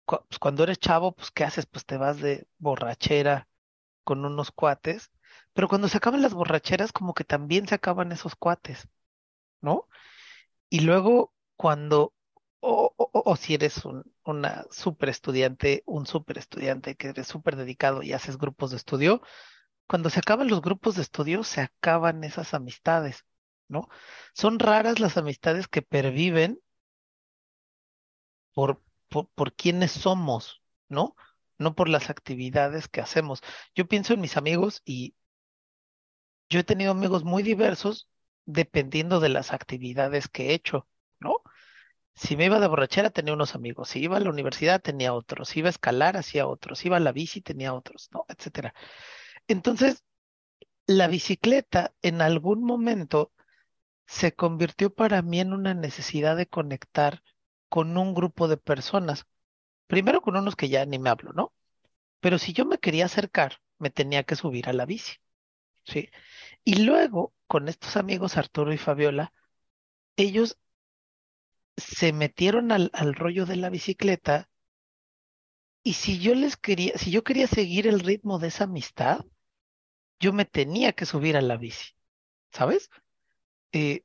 pues, 0.05 0.39
cuando 0.39 0.63
eres 0.63 0.79
chavo, 0.79 1.13
pues 1.15 1.31
¿qué 1.31 1.43
haces? 1.43 1.65
Pues 1.65 1.85
te 1.85 1.97
vas 1.97 2.19
de 2.21 2.47
borrachera 2.57 3.47
con 4.03 4.25
unos 4.25 4.51
cuates, 4.51 5.11
pero 5.53 5.67
cuando 5.69 5.87
se 5.89 5.97
acaban 5.97 6.21
las 6.21 6.33
borracheras, 6.33 6.91
como 6.93 7.13
que 7.13 7.23
también 7.25 7.67
se 7.67 7.75
acaban 7.75 8.11
esos 8.11 8.35
cuates, 8.35 8.89
¿no? 9.61 9.87
Y 10.69 10.81
luego 10.81 11.33
cuando, 11.55 12.13
o- 12.61 12.93
o 12.97 13.35
si 13.35 13.55
eres 13.55 13.85
un, 13.85 14.03
una 14.25 14.65
super 14.71 15.09
estudiante, 15.09 15.83
un 15.85 16.05
super 16.07 16.37
estudiante 16.37 16.95
que 16.95 17.09
eres 17.09 17.27
súper 17.27 17.55
dedicado 17.55 18.03
y 18.03 18.13
haces 18.13 18.37
grupos 18.37 18.71
de 18.71 18.77
estudio, 18.77 19.21
cuando 19.87 20.09
se 20.09 20.19
acaban 20.19 20.49
los 20.49 20.61
grupos 20.61 20.95
de 20.95 21.03
estudio, 21.03 21.43
se 21.43 21.61
acaban 21.61 22.23
esas 22.25 22.53
amistades, 22.55 23.25
¿no? 23.69 23.89
Son 24.35 24.59
raras 24.59 24.99
las 24.99 25.17
amistades 25.17 25.67
que 25.67 25.81
perviven 25.83 26.59
por, 28.53 28.81
por, 29.11 29.29
por 29.35 29.53
quiénes 29.53 29.91
somos, 29.91 30.63
¿no? 30.89 31.15
No 31.59 31.75
por 31.75 31.89
las 31.89 32.09
actividades 32.09 32.87
que 32.87 33.01
hacemos. 33.01 33.41
Yo 33.75 33.87
pienso 33.87 34.13
en 34.13 34.21
mis 34.21 34.37
amigos 34.37 34.81
y 34.85 35.15
yo 36.49 36.59
he 36.61 36.63
tenido 36.63 36.91
amigos 36.91 37.23
muy 37.25 37.43
diversos 37.43 38.09
dependiendo 38.45 39.19
de 39.19 39.29
las 39.29 39.53
actividades 39.53 40.29
que 40.29 40.49
he 40.49 40.53
hecho, 40.53 40.87
¿no? 41.19 41.41
Si 42.15 42.37
me 42.37 42.45
iba 42.45 42.59
de 42.59 42.67
borrachera, 42.67 43.09
tenía 43.09 43.33
unos 43.33 43.55
amigos. 43.55 43.89
Si 43.89 43.99
iba 43.99 44.17
a 44.17 44.19
la 44.21 44.29
universidad, 44.29 44.81
tenía 44.81 45.13
otros. 45.13 45.49
Si 45.49 45.59
iba 45.59 45.69
a 45.69 45.71
escalar, 45.71 46.17
hacía 46.17 46.47
otros. 46.47 46.79
Si 46.79 46.87
iba 46.87 46.97
a 46.97 46.99
la 47.01 47.11
bici, 47.11 47.41
tenía 47.41 47.73
otros, 47.73 48.09
¿no? 48.13 48.25
Etcétera. 48.29 48.73
Entonces, 49.47 50.03
la 50.87 51.07
bicicleta 51.07 51.93
en 52.01 52.21
algún 52.21 52.63
momento 52.63 53.33
se 54.07 54.33
convirtió 54.35 54.93
para 54.93 55.21
mí 55.21 55.39
en 55.39 55.53
una 55.53 55.73
necesidad 55.73 56.37
de 56.37 56.47
conectar 56.47 57.23
con 57.71 57.97
un 57.97 58.13
grupo 58.15 58.47
de 58.49 58.57
personas. 58.57 59.25
Primero 59.87 60.21
con 60.21 60.37
unos 60.37 60.55
que 60.57 60.69
ya 60.69 60.85
ni 60.87 60.99
me 60.99 61.09
hablo, 61.11 61.33
¿no? 61.33 61.53
Pero 62.21 62.39
si 62.39 62.53
yo 62.53 62.65
me 62.65 62.79
quería 62.79 63.05
acercar, 63.07 63.61
me 63.79 63.91
tenía 63.91 64.23
que 64.25 64.37
subir 64.37 64.69
a 64.69 64.73
la 64.73 64.85
bici, 64.87 65.15
¿sí? 65.85 66.09
Y 66.65 66.83
luego, 66.85 67.33
con 67.47 67.69
estos 67.69 67.97
amigos 67.97 68.37
Arturo 68.37 68.73
y 68.73 68.79
Fabiola, 68.79 69.33
ellos 70.17 70.57
se 71.75 72.13
metieron 72.13 72.71
al, 72.71 72.91
al 72.93 73.13
rollo 73.13 73.45
de 73.45 73.57
la 73.57 73.69
bicicleta 73.69 74.47
y 75.83 75.93
si 75.93 76.19
yo 76.19 76.35
les 76.35 76.57
quería, 76.57 76.97
si 76.97 77.11
yo 77.11 77.23
quería 77.23 77.47
seguir 77.47 77.87
el 77.87 77.99
ritmo 77.99 78.39
de 78.39 78.47
esa 78.49 78.65
amistad, 78.65 79.25
yo 80.19 80.33
me 80.33 80.45
tenía 80.45 80.93
que 80.93 81.05
subir 81.05 81.37
a 81.37 81.41
la 81.41 81.57
bici, 81.57 81.93
¿sabes? 82.53 82.89
Eh, 83.73 84.03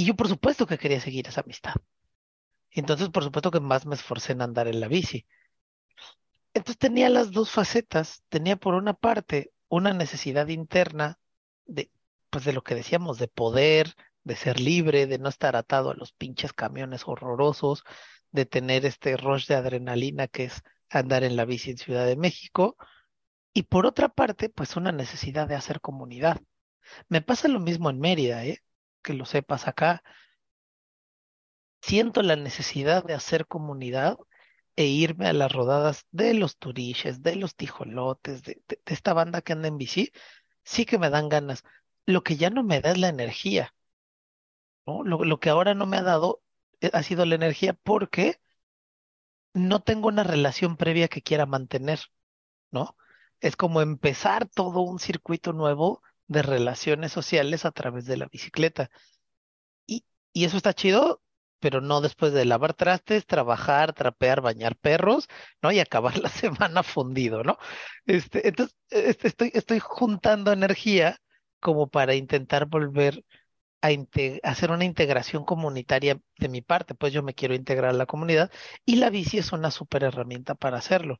y 0.00 0.06
yo 0.06 0.14
por 0.16 0.28
supuesto 0.28 0.66
que 0.66 0.78
quería 0.78 0.98
seguir 0.98 1.28
esa 1.28 1.42
amistad. 1.42 1.74
Entonces, 2.70 3.10
por 3.10 3.22
supuesto 3.22 3.50
que 3.50 3.60
más 3.60 3.84
me 3.84 3.94
esforcé 3.94 4.32
en 4.32 4.40
andar 4.40 4.66
en 4.66 4.80
la 4.80 4.88
bici. 4.88 5.26
Entonces 6.54 6.78
tenía 6.78 7.10
las 7.10 7.32
dos 7.32 7.50
facetas. 7.50 8.22
Tenía 8.30 8.56
por 8.56 8.74
una 8.74 8.94
parte 8.94 9.52
una 9.68 9.92
necesidad 9.92 10.48
interna 10.48 11.18
de, 11.66 11.90
pues 12.30 12.46
de 12.46 12.54
lo 12.54 12.62
que 12.62 12.74
decíamos, 12.74 13.18
de 13.18 13.28
poder, 13.28 13.94
de 14.24 14.36
ser 14.36 14.58
libre, 14.58 15.06
de 15.06 15.18
no 15.18 15.28
estar 15.28 15.54
atado 15.54 15.90
a 15.90 15.94
los 15.94 16.12
pinches 16.12 16.54
camiones 16.54 17.02
horrorosos, 17.06 17.84
de 18.30 18.46
tener 18.46 18.86
este 18.86 19.18
rush 19.18 19.48
de 19.48 19.56
adrenalina 19.56 20.28
que 20.28 20.44
es 20.44 20.62
andar 20.88 21.24
en 21.24 21.36
la 21.36 21.44
bici 21.44 21.72
en 21.72 21.78
Ciudad 21.78 22.06
de 22.06 22.16
México. 22.16 22.76
Y 23.52 23.64
por 23.64 23.84
otra 23.84 24.08
parte, 24.08 24.48
pues 24.48 24.76
una 24.76 24.92
necesidad 24.92 25.46
de 25.46 25.56
hacer 25.56 25.82
comunidad. 25.82 26.40
Me 27.08 27.20
pasa 27.20 27.48
lo 27.48 27.60
mismo 27.60 27.90
en 27.90 28.00
Mérida, 28.00 28.46
¿eh? 28.46 28.62
Que 29.02 29.14
lo 29.14 29.24
sepas 29.26 29.68
acá. 29.68 30.02
Siento 31.82 32.22
la 32.22 32.36
necesidad 32.36 33.04
de 33.04 33.12
hacer 33.14 33.46
comunidad 33.46 34.18
e 34.76 34.86
irme 34.86 35.26
a 35.28 35.32
las 35.34 35.52
rodadas 35.52 36.06
de 36.10 36.32
los 36.34 36.56
turiches, 36.58 37.22
de 37.22 37.36
los 37.36 37.54
tijolotes, 37.56 38.42
de, 38.42 38.62
de- 38.68 38.80
esta 38.86 39.12
banda 39.14 39.42
que 39.42 39.52
anda 39.54 39.68
en 39.68 39.76
bici, 39.78 40.12
sí 40.64 40.86
que 40.86 40.98
me 40.98 41.10
dan 41.10 41.28
ganas. 41.28 41.64
Lo 42.06 42.22
que 42.24 42.36
ya 42.36 42.50
no 42.50 42.62
me 42.64 42.80
da 42.80 42.92
es 42.92 42.98
la 42.98 43.08
energía, 43.08 43.74
¿no? 44.86 45.02
Lo, 45.04 45.24
lo 45.24 45.40
que 45.40 45.50
ahora 45.50 45.74
no 45.74 45.86
me 45.86 45.96
ha 45.98 46.02
dado 46.02 46.42
eh, 46.80 46.90
ha 46.92 47.02
sido 47.02 47.24
la 47.26 47.34
energía 47.36 47.74
porque 47.74 48.40
no 49.54 49.80
tengo 49.82 50.08
una 50.08 50.22
relación 50.24 50.76
previa 50.76 51.08
que 51.08 51.22
quiera 51.22 51.46
mantener, 51.46 52.00
¿no? 52.72 52.96
Es 53.40 53.56
como 53.56 53.82
empezar 53.82 54.48
todo 54.48 54.80
un 54.82 54.98
circuito 55.00 55.52
nuevo 55.54 56.02
de 56.30 56.42
relaciones 56.42 57.12
sociales 57.12 57.64
a 57.64 57.72
través 57.72 58.06
de 58.06 58.16
la 58.16 58.26
bicicleta. 58.28 58.90
Y, 59.86 60.04
y 60.32 60.44
eso 60.44 60.56
está 60.56 60.74
chido, 60.74 61.22
pero 61.60 61.80
no 61.80 62.00
después 62.00 62.32
de 62.32 62.44
lavar 62.46 62.74
trastes, 62.74 63.26
trabajar, 63.26 63.92
trapear, 63.94 64.40
bañar 64.40 64.76
perros, 64.76 65.28
¿no? 65.62 65.72
Y 65.72 65.80
acabar 65.80 66.16
la 66.18 66.28
semana 66.30 66.82
fundido, 66.82 67.44
¿no? 67.44 67.58
Este, 68.06 68.48
entonces, 68.48 68.76
este, 68.90 69.28
estoy, 69.28 69.50
estoy 69.54 69.80
juntando 69.80 70.52
energía 70.52 71.18
como 71.60 71.88
para 71.90 72.14
intentar 72.14 72.66
volver 72.66 73.24
a 73.82 73.88
hacer 74.44 74.70
una 74.70 74.84
integración 74.84 75.44
comunitaria 75.44 76.20
de 76.38 76.48
mi 76.48 76.62
parte, 76.62 76.94
pues 76.94 77.12
yo 77.12 77.22
me 77.22 77.34
quiero 77.34 77.54
integrar 77.54 77.90
a 77.90 77.94
la 77.94 78.06
comunidad 78.06 78.50
y 78.84 78.96
la 78.96 79.10
bici 79.10 79.38
es 79.38 79.52
una 79.52 79.70
súper 79.70 80.04
herramienta 80.04 80.54
para 80.54 80.78
hacerlo, 80.78 81.18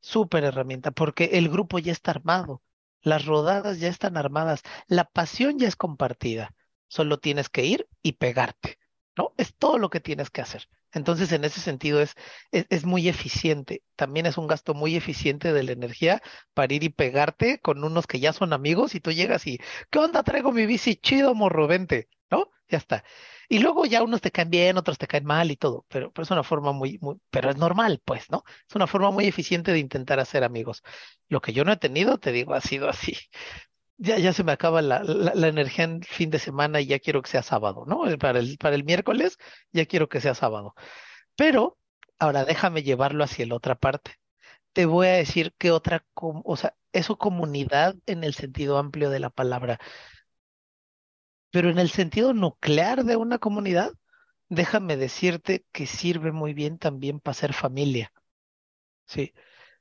súper 0.00 0.44
herramienta, 0.44 0.92
porque 0.92 1.30
el 1.34 1.48
grupo 1.48 1.78
ya 1.78 1.92
está 1.92 2.12
armado, 2.12 2.62
las 3.06 3.24
rodadas 3.24 3.78
ya 3.78 3.88
están 3.88 4.16
armadas, 4.16 4.62
la 4.88 5.04
pasión 5.04 5.58
ya 5.60 5.68
es 5.68 5.76
compartida, 5.76 6.54
solo 6.88 7.18
tienes 7.18 7.48
que 7.48 7.64
ir 7.64 7.88
y 8.02 8.14
pegarte, 8.14 8.78
¿no? 9.16 9.32
Es 9.36 9.54
todo 9.56 9.78
lo 9.78 9.90
que 9.90 10.00
tienes 10.00 10.28
que 10.30 10.40
hacer. 10.40 10.68
Entonces, 10.92 11.30
en 11.30 11.44
ese 11.44 11.60
sentido 11.60 12.00
es, 12.02 12.14
es, 12.50 12.66
es 12.68 12.84
muy 12.84 13.08
eficiente, 13.08 13.82
también 13.94 14.26
es 14.26 14.38
un 14.38 14.48
gasto 14.48 14.74
muy 14.74 14.96
eficiente 14.96 15.52
de 15.52 15.62
la 15.62 15.72
energía 15.72 16.20
para 16.52 16.74
ir 16.74 16.82
y 16.82 16.88
pegarte 16.88 17.60
con 17.60 17.84
unos 17.84 18.08
que 18.08 18.18
ya 18.18 18.32
son 18.32 18.52
amigos 18.52 18.94
y 18.96 19.00
tú 19.00 19.12
llegas 19.12 19.46
y 19.46 19.58
¿Qué 19.90 19.98
onda? 20.00 20.24
Traigo 20.24 20.50
mi 20.52 20.66
bici 20.66 20.96
chido, 20.96 21.34
morro, 21.34 21.68
vente, 21.68 22.08
¿no? 22.30 22.50
Ya 22.68 22.78
está. 22.78 23.04
Y 23.48 23.60
luego 23.60 23.86
ya 23.86 24.02
unos 24.02 24.20
te 24.20 24.32
caen 24.32 24.50
bien, 24.50 24.76
otros 24.76 24.98
te 24.98 25.06
caen 25.06 25.24
mal 25.24 25.50
y 25.50 25.56
todo, 25.56 25.86
pero, 25.88 26.12
es 26.16 26.30
una 26.30 26.42
forma 26.42 26.72
muy, 26.72 26.98
muy, 27.00 27.16
pero 27.30 27.50
es 27.50 27.56
normal, 27.56 28.02
pues, 28.04 28.28
¿no? 28.30 28.42
Es 28.68 28.74
una 28.74 28.88
forma 28.88 29.10
muy 29.12 29.26
eficiente 29.26 29.72
de 29.72 29.78
intentar 29.78 30.18
hacer 30.18 30.42
amigos. 30.42 30.82
Lo 31.28 31.40
que 31.40 31.52
yo 31.52 31.64
no 31.64 31.72
he 31.72 31.76
tenido, 31.76 32.18
te 32.18 32.32
digo, 32.32 32.54
ha 32.54 32.60
sido 32.60 32.88
así. 32.88 33.16
Ya, 33.98 34.18
ya 34.18 34.34
se 34.34 34.44
me 34.44 34.52
acaba 34.52 34.82
la, 34.82 35.02
la, 35.02 35.48
energía 35.48 35.86
en 35.86 36.02
fin 36.02 36.28
de 36.28 36.38
semana 36.38 36.82
y 36.82 36.86
ya 36.86 36.98
quiero 36.98 37.22
que 37.22 37.30
sea 37.30 37.42
sábado, 37.42 37.84
¿no? 37.86 38.06
Eh, 38.06 38.18
Para 38.18 38.40
el, 38.40 38.58
para 38.58 38.74
el 38.74 38.84
miércoles 38.84 39.38
ya 39.72 39.86
quiero 39.86 40.10
que 40.10 40.20
sea 40.20 40.34
sábado. 40.34 40.74
Pero 41.36 41.78
ahora 42.18 42.44
déjame 42.44 42.82
llevarlo 42.82 43.24
hacia 43.24 43.46
la 43.46 43.54
otra 43.56 43.74
parte. 43.76 44.12
Te 44.72 44.86
voy 44.86 45.08
a 45.08 45.12
decir 45.12 45.54
que 45.58 45.70
otra, 45.70 46.04
o 46.14 46.56
sea, 46.56 46.74
eso 46.92 47.18
comunidad 47.18 47.96
en 48.06 48.24
el 48.24 48.34
sentido 48.34 48.78
amplio 48.78 49.10
de 49.10 49.20
la 49.20 49.30
palabra. 49.30 49.78
Pero 51.56 51.70
en 51.70 51.78
el 51.78 51.88
sentido 51.88 52.34
nuclear 52.34 53.02
de 53.04 53.16
una 53.16 53.38
comunidad, 53.38 53.94
déjame 54.50 54.98
decirte 54.98 55.64
que 55.72 55.86
sirve 55.86 56.30
muy 56.30 56.52
bien 56.52 56.76
también 56.76 57.18
para 57.18 57.32
ser 57.32 57.54
familia. 57.54 58.12
Sí. 59.06 59.32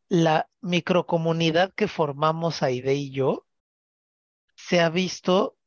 La 0.09 0.49
microcomunidad 0.61 1.73
que 1.73 1.87
formamos 1.87 2.63
Aide 2.63 2.95
y 2.95 3.11
yo 3.11 3.47
se 4.55 4.81
ha 4.81 4.89
visto 4.89 5.57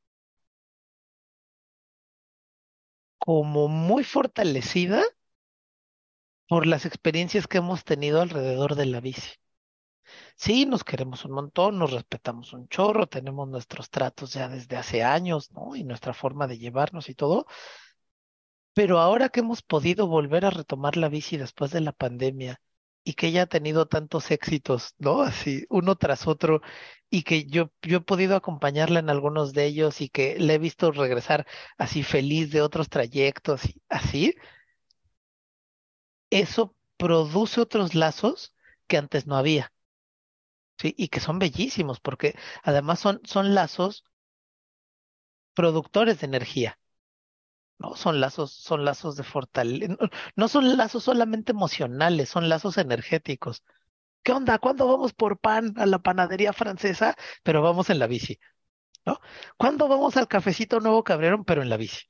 como 3.18 3.68
muy 3.68 4.02
fortalecida 4.02 5.04
por 6.46 6.66
las 6.66 6.84
experiencias 6.84 7.46
que 7.46 7.56
hemos 7.56 7.84
tenido 7.84 8.20
alrededor 8.20 8.74
de 8.74 8.84
la 8.84 9.00
bici. 9.00 9.30
Sí, 10.36 10.66
nos 10.66 10.84
queremos 10.84 11.24
un 11.24 11.32
montón, 11.32 11.78
nos 11.78 11.92
respetamos 11.92 12.52
un 12.52 12.68
chorro, 12.68 13.06
tenemos 13.06 13.48
nuestros 13.48 13.90
tratos 13.90 14.32
ya 14.34 14.48
desde 14.48 14.76
hace 14.76 15.02
años, 15.02 15.50
¿no? 15.52 15.76
Y 15.76 15.84
nuestra 15.84 16.14
forma 16.14 16.46
de 16.46 16.58
llevarnos 16.58 17.08
y 17.08 17.14
todo. 17.14 17.46
Pero 18.72 18.98
ahora 18.98 19.28
que 19.28 19.40
hemos 19.40 19.62
podido 19.62 20.06
volver 20.06 20.44
a 20.44 20.50
retomar 20.50 20.96
la 20.96 21.08
bici 21.08 21.36
después 21.36 21.70
de 21.72 21.80
la 21.80 21.92
pandemia 21.92 22.60
y 23.04 23.14
que 23.14 23.28
ella 23.28 23.42
ha 23.42 23.46
tenido 23.46 23.86
tantos 23.86 24.30
éxitos, 24.30 24.94
¿no? 24.98 25.22
Así, 25.22 25.64
uno 25.70 25.96
tras 25.96 26.26
otro, 26.26 26.60
y 27.10 27.22
que 27.22 27.46
yo, 27.46 27.72
yo 27.82 27.98
he 27.98 28.00
podido 28.00 28.36
acompañarla 28.36 29.00
en 29.00 29.10
algunos 29.10 29.52
de 29.54 29.64
ellos 29.66 30.00
y 30.00 30.08
que 30.10 30.38
le 30.38 30.54
he 30.54 30.58
visto 30.58 30.92
regresar 30.92 31.46
así 31.78 32.02
feliz 32.02 32.50
de 32.50 32.62
otros 32.62 32.88
trayectos 32.88 33.64
y 33.66 33.82
así, 33.88 34.34
eso 36.30 36.74
produce 36.96 37.60
otros 37.60 37.94
lazos 37.94 38.54
que 38.86 38.96
antes 38.98 39.26
no 39.26 39.36
había. 39.36 39.72
Sí, 40.78 40.94
y 40.96 41.08
que 41.08 41.20
son 41.20 41.38
bellísimos 41.38 42.00
porque 42.00 42.36
además 42.62 43.00
son, 43.00 43.20
son 43.24 43.54
lazos 43.54 44.04
productores 45.54 46.20
de 46.20 46.26
energía. 46.26 46.78
No 47.78 47.94
son 47.94 48.20
lazos, 48.20 48.52
son 48.52 48.84
lazos 48.84 49.16
de 49.16 49.22
fortaleza, 49.22 49.94
no, 50.34 50.48
son 50.48 50.76
lazos 50.76 51.04
solamente 51.04 51.52
emocionales, 51.52 52.28
son 52.28 52.48
lazos 52.48 52.76
energéticos. 52.76 53.62
¿Qué 54.22 54.32
onda? 54.32 54.58
¿Cuándo 54.58 54.88
vamos 54.88 55.14
por 55.14 55.38
pan 55.38 55.74
a 55.78 55.86
la 55.86 56.00
panadería 56.00 56.52
francesa? 56.52 57.16
Pero 57.44 57.62
vamos 57.62 57.90
en 57.90 57.98
la 58.00 58.06
bici, 58.08 58.38
¿no? 59.06 59.20
¿Cuándo 59.58 59.88
vamos 59.88 60.16
al 60.16 60.28
cafecito 60.28 60.80
Nuevo 60.80 61.04
Cabrero? 61.04 61.44
Pero 61.44 61.62
en 61.62 61.70
la 61.70 61.78
bici. 61.78 62.00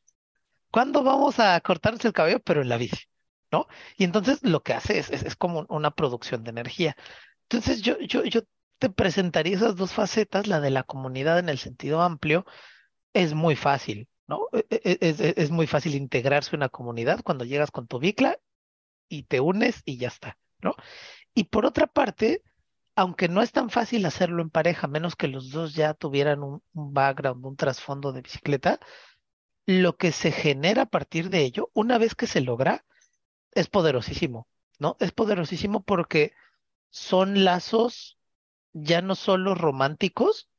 ¿Cuándo 0.70 1.02
vamos 1.04 1.40
a 1.40 1.60
cortarnos 1.60 2.04
el 2.04 2.12
cabello? 2.12 2.40
Pero 2.40 2.62
en 2.62 2.68
la 2.70 2.78
bici, 2.78 3.04
¿no? 3.52 3.66
Y 3.96 4.04
entonces 4.04 4.42
lo 4.44 4.62
que 4.62 4.74
hace 4.74 4.98
es, 4.98 5.10
es, 5.10 5.22
es 5.24 5.36
como 5.36 5.66
una 5.70 5.92
producción 5.92 6.44
de 6.44 6.50
energía. 6.50 6.96
Entonces 7.44 7.82
yo, 7.82 7.98
yo, 8.00 8.24
yo 8.24 8.42
te 8.78 8.90
presentaría 8.90 9.56
esas 9.56 9.76
dos 9.76 9.92
facetas, 9.92 10.46
la 10.46 10.60
de 10.60 10.70
la 10.70 10.82
comunidad 10.84 11.38
en 11.38 11.48
el 11.48 11.58
sentido 11.58 12.02
amplio, 12.02 12.46
es 13.14 13.34
muy 13.34 13.56
fácil, 13.56 14.08
¿no? 14.28 14.48
E- 14.52 14.66
e- 14.70 14.98
Es, 15.02 15.20
es- 15.20 15.50
muy 15.50 15.66
fácil 15.66 15.94
integrarse 15.96 16.50
en 16.56 16.60
una 16.60 16.68
comunidad 16.70 17.22
cuando 17.24 17.44
llegas 17.44 17.70
con 17.72 17.86
tu 17.88 17.98
bicla 18.00 18.38
y 19.08 19.24
te 19.24 19.40
unes 19.40 19.82
y 19.84 19.98
ya 19.98 20.08
está, 20.08 20.38
¿no? 20.62 20.74
Y 21.34 21.44
por 21.46 21.66
otra 21.66 21.86
parte, 21.88 22.42
aunque 22.96 23.28
no 23.28 23.42
es 23.42 23.52
tan 23.52 23.70
fácil 23.70 24.06
hacerlo 24.06 24.42
en 24.42 24.50
pareja, 24.50 24.88
menos 24.88 25.16
que 25.16 25.28
los 25.28 25.50
dos 25.52 25.74
ya 25.74 25.94
tuvieran 25.94 26.42
un 26.42 26.62
background, 26.74 27.44
un 27.46 27.56
trasfondo 27.56 28.12
de 28.12 28.22
bicicleta, 28.22 28.80
lo 29.66 29.96
que 29.96 30.12
se 30.12 30.32
genera 30.32 30.82
a 30.82 30.86
partir 30.86 31.30
de 31.30 31.42
ello, 31.42 31.70
una 31.74 31.98
vez 31.98 32.14
que 32.14 32.26
se 32.26 32.40
logra, 32.40 32.84
es 33.52 33.68
poderosísimo, 33.68 34.48
¿no? 34.78 34.96
Es 35.00 35.12
poderosísimo 35.12 35.82
porque 35.84 36.32
son 36.90 37.44
lazos 37.44 38.17
ya 38.72 39.02
no 39.02 39.14
solo 39.14 39.54
románticos, 39.54 40.50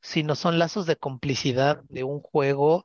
sino 0.00 0.34
son 0.34 0.58
lazos 0.58 0.86
de 0.86 0.96
complicidad, 0.96 1.82
de 1.88 2.04
un 2.04 2.20
juego, 2.20 2.84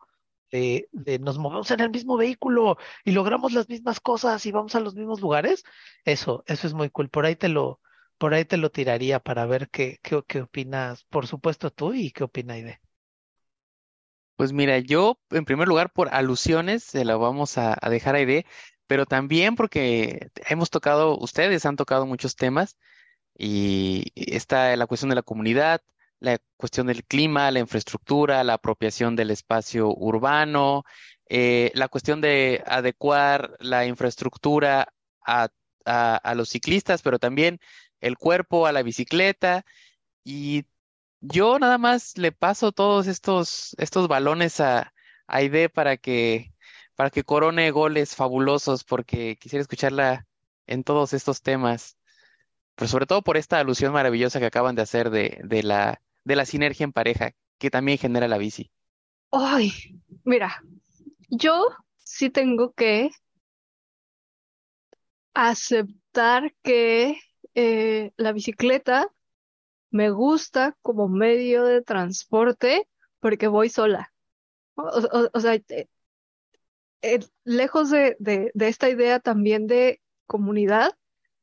de, 0.52 0.90
de 0.92 1.20
nos 1.20 1.38
movemos 1.40 1.72
en 1.72 1.80
el 1.82 1.90
mismo 1.90 2.18
vehículo 2.18 2.78
y 3.04 3.12
logramos 3.12 3.54
las 3.54 3.70
mismas 3.70 4.00
cosas 4.00 4.46
y 4.46 4.52
vamos 4.52 4.76
a 4.76 4.80
los 4.80 4.96
mismos 4.96 5.22
lugares. 5.22 5.64
Eso, 6.06 6.44
eso 6.48 6.68
es 6.68 6.74
muy 6.74 6.90
cool. 6.90 7.10
Por 7.10 7.26
ahí 7.26 7.36
te 7.36 7.50
lo, 7.50 7.82
por 8.18 8.34
ahí 8.34 8.46
te 8.46 8.58
lo 8.58 8.72
tiraría 8.72 9.20
para 9.20 9.46
ver 9.46 9.70
qué, 9.70 10.00
qué, 10.04 10.22
qué 10.28 10.42
opinas, 10.42 11.04
por 11.06 11.28
supuesto 11.28 11.72
tú 11.72 11.94
y 11.94 12.12
qué 12.12 12.24
opina 12.24 12.54
Aide. 12.56 12.82
Pues 14.36 14.52
mira, 14.52 14.80
yo 14.80 15.20
en 15.30 15.46
primer 15.46 15.68
lugar 15.68 15.92
por 15.92 16.10
alusiones 16.14 16.84
se 16.84 17.06
la 17.06 17.16
vamos 17.18 17.58
a, 17.58 17.78
a 17.80 17.90
dejar 17.90 18.16
ahí, 18.16 18.46
pero 18.88 19.06
también 19.06 19.56
porque 19.56 20.30
hemos 20.50 20.70
tocado, 20.70 21.18
ustedes 21.18 21.66
han 21.66 21.76
tocado 21.76 22.06
muchos 22.06 22.36
temas 22.36 22.78
y 23.38 24.12
está 24.16 24.76
la 24.76 24.88
cuestión 24.88 25.10
de 25.10 25.16
la 25.16 25.24
comunidad, 25.24 25.82
la 26.20 26.40
cuestión 26.58 26.88
del 26.88 27.04
clima, 27.04 27.52
la 27.52 27.60
infraestructura, 27.60 28.44
la 28.44 28.54
apropiación 28.54 29.16
del 29.16 29.32
espacio 29.32 29.90
urbano, 29.94 30.84
eh, 31.30 31.72
la 31.76 31.88
cuestión 31.90 32.22
de 32.22 32.64
adecuar 32.66 33.58
la 33.60 33.86
infraestructura 33.86 34.94
a, 35.26 35.50
a, 35.86 36.36
los 36.36 36.50
ciclistas, 36.50 37.02
pero 37.02 37.20
también 37.20 37.60
el 38.02 38.18
cuerpo 38.18 38.68
a 38.68 38.72
la 38.72 38.84
bicicleta. 38.84 39.66
Y 40.24 40.66
yo 41.22 41.60
nada 41.60 41.78
más 41.78 42.18
le 42.18 42.32
paso 42.32 42.72
todos 42.72 43.08
estos, 43.08 43.76
estos 43.80 44.08
balones 44.08 44.60
a, 44.60 44.80
a 44.80 44.94
Aide 45.28 45.70
para 45.70 45.98
que, 45.98 46.54
para 46.96 47.10
que 47.10 47.24
corone 47.24 47.72
goles 47.72 48.16
fabulosos, 48.16 48.84
porque 48.84 49.38
quisiera 49.38 49.62
escucharla 49.62 50.28
en 50.68 50.84
todos 50.84 51.14
estos 51.14 51.42
temas, 51.42 51.98
pero 52.76 52.88
sobre 52.88 53.06
todo 53.06 53.22
por 53.22 53.38
esta 53.38 53.60
alusión 53.60 53.94
maravillosa 53.94 54.40
que 54.40 54.46
acaban 54.46 54.76
de 54.76 54.82
hacer 54.82 55.10
de, 55.10 55.40
de 55.44 55.64
la, 55.64 56.02
de 56.24 56.36
la 56.36 56.46
sinergia 56.46 56.84
en 56.84 56.94
pareja, 56.94 57.32
que 57.58 57.70
también 57.70 57.98
genera 57.98 58.28
la 58.28 58.38
bici. 58.38 58.72
Ay, 59.32 59.72
mira, 60.24 60.62
yo 61.30 61.68
sí 61.98 62.30
tengo 62.30 62.74
que 62.74 63.12
aceptar 65.34 66.54
que 66.62 67.20
eh, 67.56 68.12
la 68.18 68.32
bicicleta 68.32 69.08
me 69.90 70.10
gusta 70.10 70.78
como 70.82 71.08
medio 71.08 71.64
de 71.64 71.82
transporte 71.82 72.88
porque 73.20 73.48
voy 73.48 73.70
sola. 73.70 74.14
O, 74.76 75.40
sea, 75.40 75.54
eh, 75.54 75.88
eh, 77.02 77.20
lejos 77.44 77.92
de, 77.92 78.16
de 78.20 78.68
esta 78.68 78.90
idea 78.90 79.20
también 79.20 79.68
de 79.68 80.02
comunidad, 80.26 80.92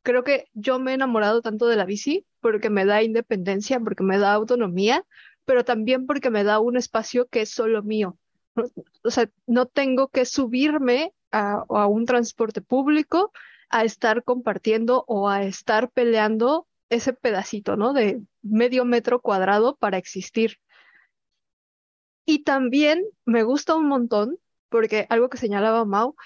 creo 0.02 0.24
que 0.24 0.48
yo 0.54 0.78
me 0.78 0.92
he 0.92 0.94
enamorado 0.94 1.42
tanto 1.42 1.66
de 1.66 1.76
la 1.76 1.84
bici 1.84 2.26
porque 2.40 2.70
me 2.70 2.84
da 2.84 3.02
independencia, 3.02 3.80
porque 3.80 4.02
me 4.02 4.18
da 4.18 4.32
autonomía, 4.32 5.04
pero 5.44 5.64
también 5.64 6.06
porque 6.06 6.30
me 6.30 6.44
da 6.44 6.60
un 6.60 6.76
espacio 6.76 7.26
que 7.28 7.42
es 7.42 7.50
solo 7.50 7.82
mío. 7.82 8.18
O 9.04 9.10
sea, 9.10 9.30
no 9.46 9.66
tengo 9.66 10.08
que 10.08 10.24
subirme 10.24 11.12
a, 11.32 11.64
a 11.68 11.86
un 11.86 12.04
transporte 12.06 12.60
público 12.60 13.32
a 13.68 13.84
estar 13.84 14.24
compartiendo 14.24 15.04
o 15.06 15.28
a 15.28 15.44
estar 15.44 15.90
peleando 15.90 16.66
ese 16.90 17.12
pedacito, 17.12 17.76
¿no? 17.76 17.92
De 17.92 18.20
medio 18.42 18.84
metro 18.84 19.20
cuadrado 19.20 19.76
para 19.76 19.96
existir. 19.96 20.58
Y 22.26 22.42
también 22.42 23.04
me 23.24 23.44
gusta 23.44 23.76
un 23.76 23.86
montón, 23.86 24.38
porque 24.68 25.06
algo 25.08 25.30
que 25.30 25.38
señalaba 25.38 25.84
Mau, 25.84 26.16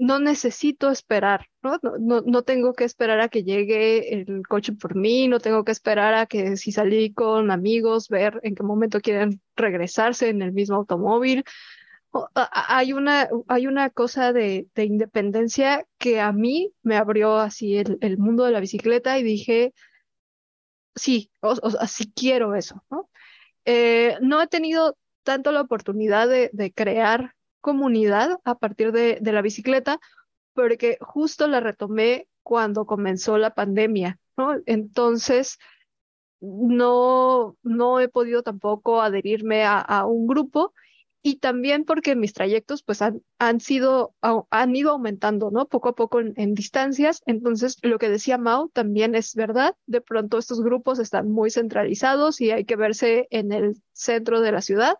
no 0.00 0.18
necesito 0.18 0.90
esperar, 0.90 1.46
¿no? 1.62 1.78
No, 1.82 1.98
no, 1.98 2.22
no 2.22 2.42
tengo 2.42 2.72
que 2.72 2.84
esperar 2.84 3.20
a 3.20 3.28
que 3.28 3.44
llegue 3.44 4.14
el 4.14 4.46
coche 4.48 4.72
por 4.72 4.96
mí, 4.96 5.28
no 5.28 5.40
tengo 5.40 5.62
que 5.62 5.72
esperar 5.72 6.14
a 6.14 6.24
que 6.24 6.56
si 6.56 6.72
salí 6.72 7.12
con 7.12 7.50
amigos, 7.50 8.08
ver 8.08 8.40
en 8.42 8.54
qué 8.54 8.62
momento 8.62 9.00
quieren 9.00 9.42
regresarse 9.56 10.30
en 10.30 10.40
el 10.40 10.52
mismo 10.52 10.76
automóvil. 10.76 11.44
Hay 12.34 12.94
una, 12.94 13.28
hay 13.46 13.66
una 13.66 13.90
cosa 13.90 14.32
de, 14.32 14.68
de 14.74 14.84
independencia 14.84 15.86
que 15.98 16.18
a 16.18 16.32
mí 16.32 16.72
me 16.82 16.96
abrió 16.96 17.36
así 17.36 17.76
el, 17.76 17.98
el 18.00 18.16
mundo 18.16 18.44
de 18.44 18.52
la 18.52 18.60
bicicleta 18.60 19.18
y 19.18 19.22
dije, 19.22 19.74
sí, 20.94 21.30
o, 21.40 21.50
o 21.50 21.86
sí 21.86 22.10
quiero 22.16 22.54
eso, 22.54 22.82
¿no? 22.90 23.10
Eh, 23.66 24.16
no 24.22 24.40
he 24.40 24.46
tenido 24.46 24.96
tanto 25.24 25.52
la 25.52 25.60
oportunidad 25.60 26.26
de, 26.26 26.48
de 26.54 26.72
crear 26.72 27.34
comunidad 27.60 28.38
a 28.44 28.54
partir 28.56 28.92
de, 28.92 29.18
de 29.20 29.32
la 29.32 29.42
bicicleta, 29.42 30.00
porque 30.54 30.98
justo 31.00 31.46
la 31.46 31.60
retomé 31.60 32.28
cuando 32.42 32.86
comenzó 32.86 33.38
la 33.38 33.54
pandemia, 33.54 34.18
¿no? 34.36 34.56
Entonces, 34.66 35.58
no, 36.40 37.56
no 37.62 38.00
he 38.00 38.08
podido 38.08 38.42
tampoco 38.42 39.02
adherirme 39.02 39.64
a, 39.64 39.78
a 39.80 40.06
un 40.06 40.26
grupo 40.26 40.72
y 41.22 41.36
también 41.36 41.84
porque 41.84 42.16
mis 42.16 42.32
trayectos 42.32 42.82
pues 42.82 43.02
han, 43.02 43.22
han 43.38 43.60
sido, 43.60 44.14
han 44.22 44.74
ido 44.74 44.92
aumentando, 44.92 45.50
¿no? 45.50 45.66
Poco 45.66 45.90
a 45.90 45.94
poco 45.94 46.20
en, 46.20 46.32
en 46.36 46.54
distancias. 46.54 47.22
Entonces, 47.26 47.76
lo 47.82 47.98
que 47.98 48.08
decía 48.08 48.38
Mau 48.38 48.70
también 48.70 49.14
es 49.14 49.34
verdad. 49.34 49.76
De 49.86 50.00
pronto 50.00 50.38
estos 50.38 50.62
grupos 50.62 50.98
están 50.98 51.30
muy 51.30 51.50
centralizados 51.50 52.40
y 52.40 52.52
hay 52.52 52.64
que 52.64 52.76
verse 52.76 53.28
en 53.30 53.52
el 53.52 53.76
centro 53.92 54.40
de 54.40 54.52
la 54.52 54.62
ciudad. 54.62 54.94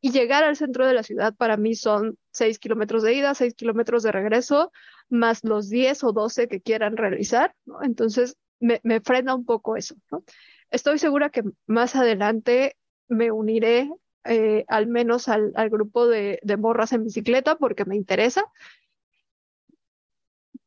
Y 0.00 0.12
llegar 0.12 0.44
al 0.44 0.56
centro 0.56 0.86
de 0.86 0.94
la 0.94 1.02
ciudad 1.02 1.34
para 1.34 1.56
mí 1.56 1.74
son 1.74 2.18
seis 2.30 2.58
kilómetros 2.58 3.02
de 3.02 3.14
ida, 3.14 3.34
seis 3.34 3.54
kilómetros 3.54 4.02
de 4.02 4.12
regreso, 4.12 4.70
más 5.08 5.42
los 5.42 5.68
10 5.68 6.04
o 6.04 6.12
12 6.12 6.48
que 6.48 6.60
quieran 6.60 6.96
realizar. 6.96 7.54
Entonces, 7.82 8.36
me, 8.60 8.80
me 8.84 9.00
frena 9.00 9.34
un 9.34 9.44
poco 9.44 9.76
eso, 9.76 9.94
¿no? 10.10 10.22
Estoy 10.70 10.98
segura 10.98 11.30
que 11.30 11.42
más 11.66 11.96
adelante 11.96 12.76
me 13.08 13.30
uniré 13.30 13.90
eh, 14.24 14.64
al 14.68 14.88
menos 14.88 15.28
al, 15.28 15.52
al 15.54 15.70
grupo 15.70 16.06
de, 16.08 16.40
de 16.42 16.56
morras 16.56 16.92
en 16.92 17.04
bicicleta 17.04 17.56
porque 17.56 17.84
me 17.84 17.96
interesa, 17.96 18.44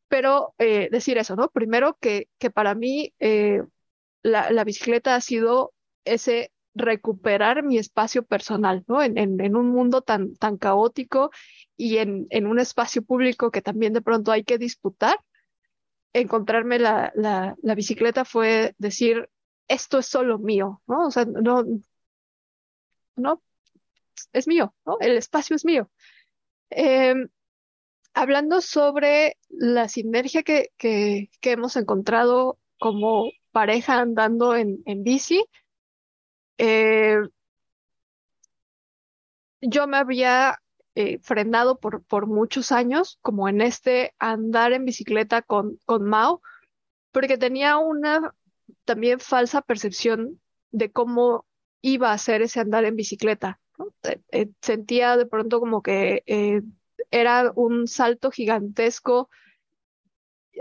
pero 0.08 0.56
eh, 0.58 0.90
decir 0.92 1.18
eso, 1.18 1.36
¿no? 1.36 1.50
Primero 1.50 1.98
que, 2.00 2.30
que 2.40 2.50
para 2.50 2.74
mí 2.76 3.14
eh, 3.20 3.62
la, 4.24 4.52
la 4.52 4.64
bicicleta 4.64 5.16
ha 5.16 5.22
sido 5.22 5.74
ese 6.06 6.52
recuperar 6.80 7.64
mi 7.64 7.78
espacio 7.78 8.24
personal, 8.24 8.84
¿no? 8.88 9.02
En, 9.04 9.56
un 9.56 9.70
mundo 9.70 10.02
tan, 10.02 10.36
caótico 10.60 11.32
y 11.78 11.98
en, 11.98 12.28
un 12.48 12.60
espacio 12.60 13.04
público 13.04 13.52
que 13.52 13.62
también 13.62 13.94
de 13.94 14.02
pronto 14.02 14.32
hay 14.32 14.44
que 14.44 14.58
disputar, 14.58 15.18
encontrarme 16.14 16.80
la, 16.80 17.56
bicicleta 17.76 18.26
fue 18.26 18.76
decir, 18.78 19.30
esto 19.68 20.00
es 20.00 20.08
solo 20.08 20.40
mío, 20.40 20.82
¿no? 20.88 21.08
O 21.08 21.12
sea, 21.12 21.26
no, 21.26 21.64
no, 23.16 23.42
es 24.34 24.48
mío, 24.48 24.74
¿no? 24.86 24.98
El 25.00 25.18
espacio 25.18 25.56
es 25.56 25.66
mío. 25.66 25.92
Em, 26.72 27.30
hablando 28.14 28.62
sobre 28.62 29.38
la 29.50 29.88
sinergia 29.88 30.44
que 30.44 31.30
hemos 31.44 31.76
encontrado 31.76 32.60
como 32.80 33.30
pareja 33.52 34.00
andando 34.00 34.56
en, 34.56 34.82
en 34.86 35.04
bici, 35.04 35.46
eh, 36.60 37.22
yo 39.62 39.88
me 39.88 39.98
había 39.98 40.62
eh, 40.96 41.20
frenado 41.24 41.80
por, 41.80 42.04
por 42.04 42.28
muchos 42.28 42.72
años, 42.72 43.18
como 43.22 43.50
en 43.50 43.62
este 43.62 44.14
andar 44.20 44.74
en 44.74 44.86
bicicleta 44.86 45.42
con, 45.42 45.80
con 45.86 46.04
Mao, 46.04 46.42
porque 47.12 47.38
tenía 47.38 47.78
una 47.78 48.36
también 48.86 49.20
falsa 49.20 49.62
percepción 49.62 50.40
de 50.72 50.92
cómo 50.92 51.46
iba 51.82 52.12
a 52.12 52.18
ser 52.18 52.42
ese 52.42 52.60
andar 52.60 52.86
en 52.86 52.96
bicicleta. 52.96 53.60
Eh, 54.32 54.50
sentía 54.62 55.18
de 55.18 55.26
pronto 55.26 55.60
como 55.60 55.82
que 55.82 56.24
era 57.12 57.52
un 57.56 57.88
salto 57.88 58.30
gigantesco 58.30 59.30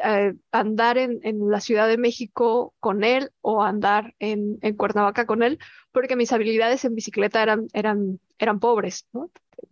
eh, 0.05 0.35
andar 0.53 0.99
en, 0.99 1.21
la 1.51 1.61
Ciudad 1.61 1.89
de 1.89 1.99
México 1.99 2.75
con 2.81 3.05
él 3.05 3.31
o 3.41 3.63
andar 3.63 4.15
en, 4.19 4.59
Cuernavaca 4.77 5.27
con 5.27 5.43
él, 5.43 5.59
porque 5.93 6.17
mis 6.17 6.33
habilidades 6.33 6.85
en 6.85 6.95
bicicleta 6.95 7.43
eran, 7.43 7.69
eran, 7.73 8.21
eran 8.39 8.61
pobres. 8.61 9.07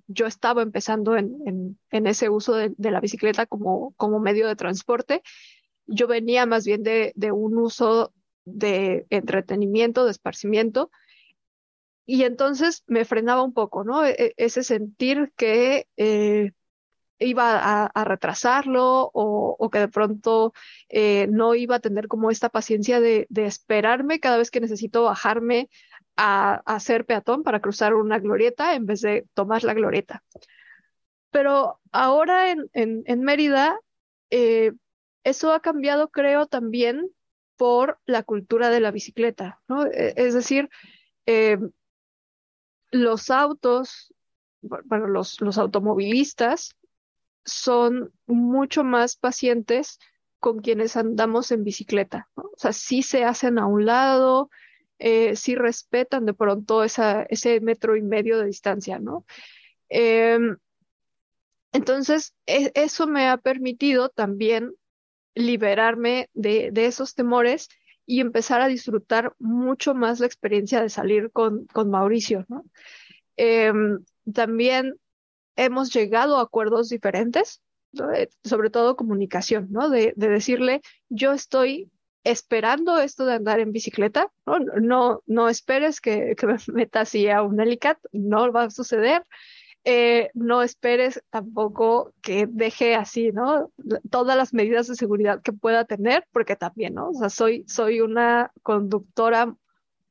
Yo 0.06 0.26
estaba 0.26 0.62
empezando 0.62 1.16
en, 1.16 1.78
ese 1.90 2.28
uso 2.28 2.54
de, 2.54 2.74
la 2.78 3.00
bicicleta 3.00 3.46
como, 3.46 3.92
como 3.96 4.20
medio 4.20 4.48
de 4.48 4.56
transporte. 4.56 5.22
Yo 5.86 6.06
venía 6.06 6.46
más 6.46 6.64
bien 6.64 6.82
de, 6.82 7.12
un 7.32 7.58
uso 7.58 8.12
de 8.44 9.06
entretenimiento, 9.10 10.04
de 10.04 10.10
esparcimiento, 10.10 10.90
y 12.08 12.22
entonces 12.22 12.84
me 12.86 13.04
frenaba 13.04 13.42
un 13.42 13.52
poco, 13.52 13.82
¿no? 13.82 14.04
E, 14.04 14.10
e, 14.10 14.34
ese 14.36 14.62
sentir 14.62 15.32
que 15.36 15.88
eh, 15.96 16.52
iba 17.18 17.86
a, 17.86 18.04
retrasarlo 18.04 19.10
o, 19.12 19.70
que 19.70 19.78
de 19.78 19.88
pronto 19.88 20.52
eh, 20.88 21.26
no 21.30 21.54
iba 21.54 21.76
a 21.76 21.80
tener 21.80 22.08
como 22.08 22.30
esta 22.30 22.48
paciencia 22.48 23.00
de, 23.00 23.26
esperarme 23.34 24.20
cada 24.20 24.38
vez 24.38 24.50
que 24.50 24.60
necesito 24.60 25.04
bajarme 25.04 25.70
a, 26.16 26.62
hacer 26.66 27.06
peatón 27.06 27.42
para 27.42 27.60
cruzar 27.60 27.94
una 27.94 28.18
glorieta 28.18 28.74
en 28.74 28.86
vez 28.86 29.00
de 29.00 29.26
tomar 29.34 29.64
la 29.64 29.74
glorieta. 29.74 30.22
Pero 31.30 31.80
ahora 31.92 32.50
en, 32.50 33.20
Mérida, 33.20 33.78
eh, 34.30 34.72
eso 35.24 35.52
ha 35.52 35.60
cambiado, 35.60 36.08
creo, 36.08 36.46
también 36.46 37.10
por 37.56 37.98
la 38.06 38.22
cultura 38.22 38.70
de 38.70 38.80
la 38.80 38.90
bicicleta. 38.90 39.60
E, 39.92 40.14
es 40.16 40.34
decir, 40.34 40.68
eh, 41.26 41.58
los 42.90 43.30
autos, 43.30 44.14
bueno, 44.60 45.06
los 45.08 45.58
automovilistas 45.58 46.76
son 47.46 48.12
mucho 48.26 48.84
más 48.84 49.16
pacientes 49.16 49.98
con 50.38 50.60
quienes 50.60 50.96
andamos 50.96 51.50
en 51.52 51.64
bicicleta. 51.64 52.28
O 52.34 52.52
sea, 52.56 52.72
sí 52.72 53.02
se 53.02 53.24
hacen 53.24 53.58
a 53.58 53.66
un 53.66 53.86
lado, 53.86 54.50
eh, 54.98 55.36
sí 55.36 55.54
respetan 55.54 56.26
de 56.26 56.34
pronto 56.34 56.84
ese 56.84 57.60
metro 57.60 57.96
y 57.96 58.02
medio 58.02 58.38
de 58.38 58.46
distancia, 58.46 58.98
¿no? 58.98 59.24
Em, 59.88 60.56
entonces, 61.72 62.34
e, 62.46 62.72
eso 62.74 63.06
me 63.06 63.28
ha 63.28 63.36
permitido 63.36 64.08
también 64.08 64.74
liberarme 65.34 66.30
de, 66.34 66.72
esos 66.74 67.14
temores 67.14 67.68
y 68.06 68.20
empezar 68.20 68.60
a 68.62 68.68
disfrutar 68.68 69.34
mucho 69.38 69.94
más 69.94 70.20
la 70.20 70.26
experiencia 70.26 70.80
de 70.80 70.88
salir 70.88 71.30
con, 71.32 71.66
Mauricio, 71.86 72.46
¿no? 72.48 72.64
Em, 73.36 74.04
también 74.32 74.98
hemos 75.56 75.92
llegado 75.92 76.38
a 76.38 76.42
acuerdos 76.42 76.88
diferentes, 76.88 77.60
sobre 78.44 78.70
todo 78.70 78.96
comunicación, 78.96 79.68
¿no? 79.70 79.88
De, 79.88 80.12
decirle, 80.16 80.82
yo 81.08 81.32
estoy 81.32 81.90
esperando 82.24 82.98
esto 82.98 83.24
de 83.24 83.34
andar 83.34 83.60
en 83.60 83.72
bicicleta, 83.72 84.30
no, 84.46 84.58
no, 84.58 85.22
no 85.26 85.48
esperes 85.48 86.00
que, 86.00 86.34
que, 86.36 86.46
me 86.46 86.56
meta 86.72 87.00
así 87.00 87.28
a 87.28 87.42
un 87.42 87.60
helicat, 87.60 87.98
no 88.12 88.52
va 88.52 88.64
a 88.64 88.70
suceder. 88.70 89.24
Eh, 89.88 90.30
no 90.34 90.62
esperes 90.62 91.22
tampoco 91.30 92.12
que 92.20 92.48
deje 92.48 92.96
así, 92.96 93.30
¿no? 93.30 93.70
Todas 94.10 94.36
las 94.36 94.52
medidas 94.52 94.88
de 94.88 94.96
seguridad 94.96 95.42
que 95.42 95.52
pueda 95.52 95.84
tener, 95.84 96.26
porque 96.32 96.56
también, 96.56 96.94
¿no? 96.94 97.10
O 97.10 97.14
sea, 97.14 97.28
soy, 97.30 97.64
soy 97.68 98.00
una 98.00 98.50
conductora 98.64 99.54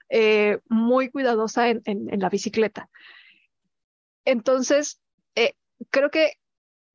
eh, 0.07 0.59
muy 0.69 1.09
cuidadosa 1.09 1.67
en, 1.67 1.81
en, 1.83 2.19
la 2.21 2.29
bicicleta. 2.29 2.89
Entonces, 4.23 5.01
eh, 5.35 5.53
creo 5.89 6.09
que 6.09 6.33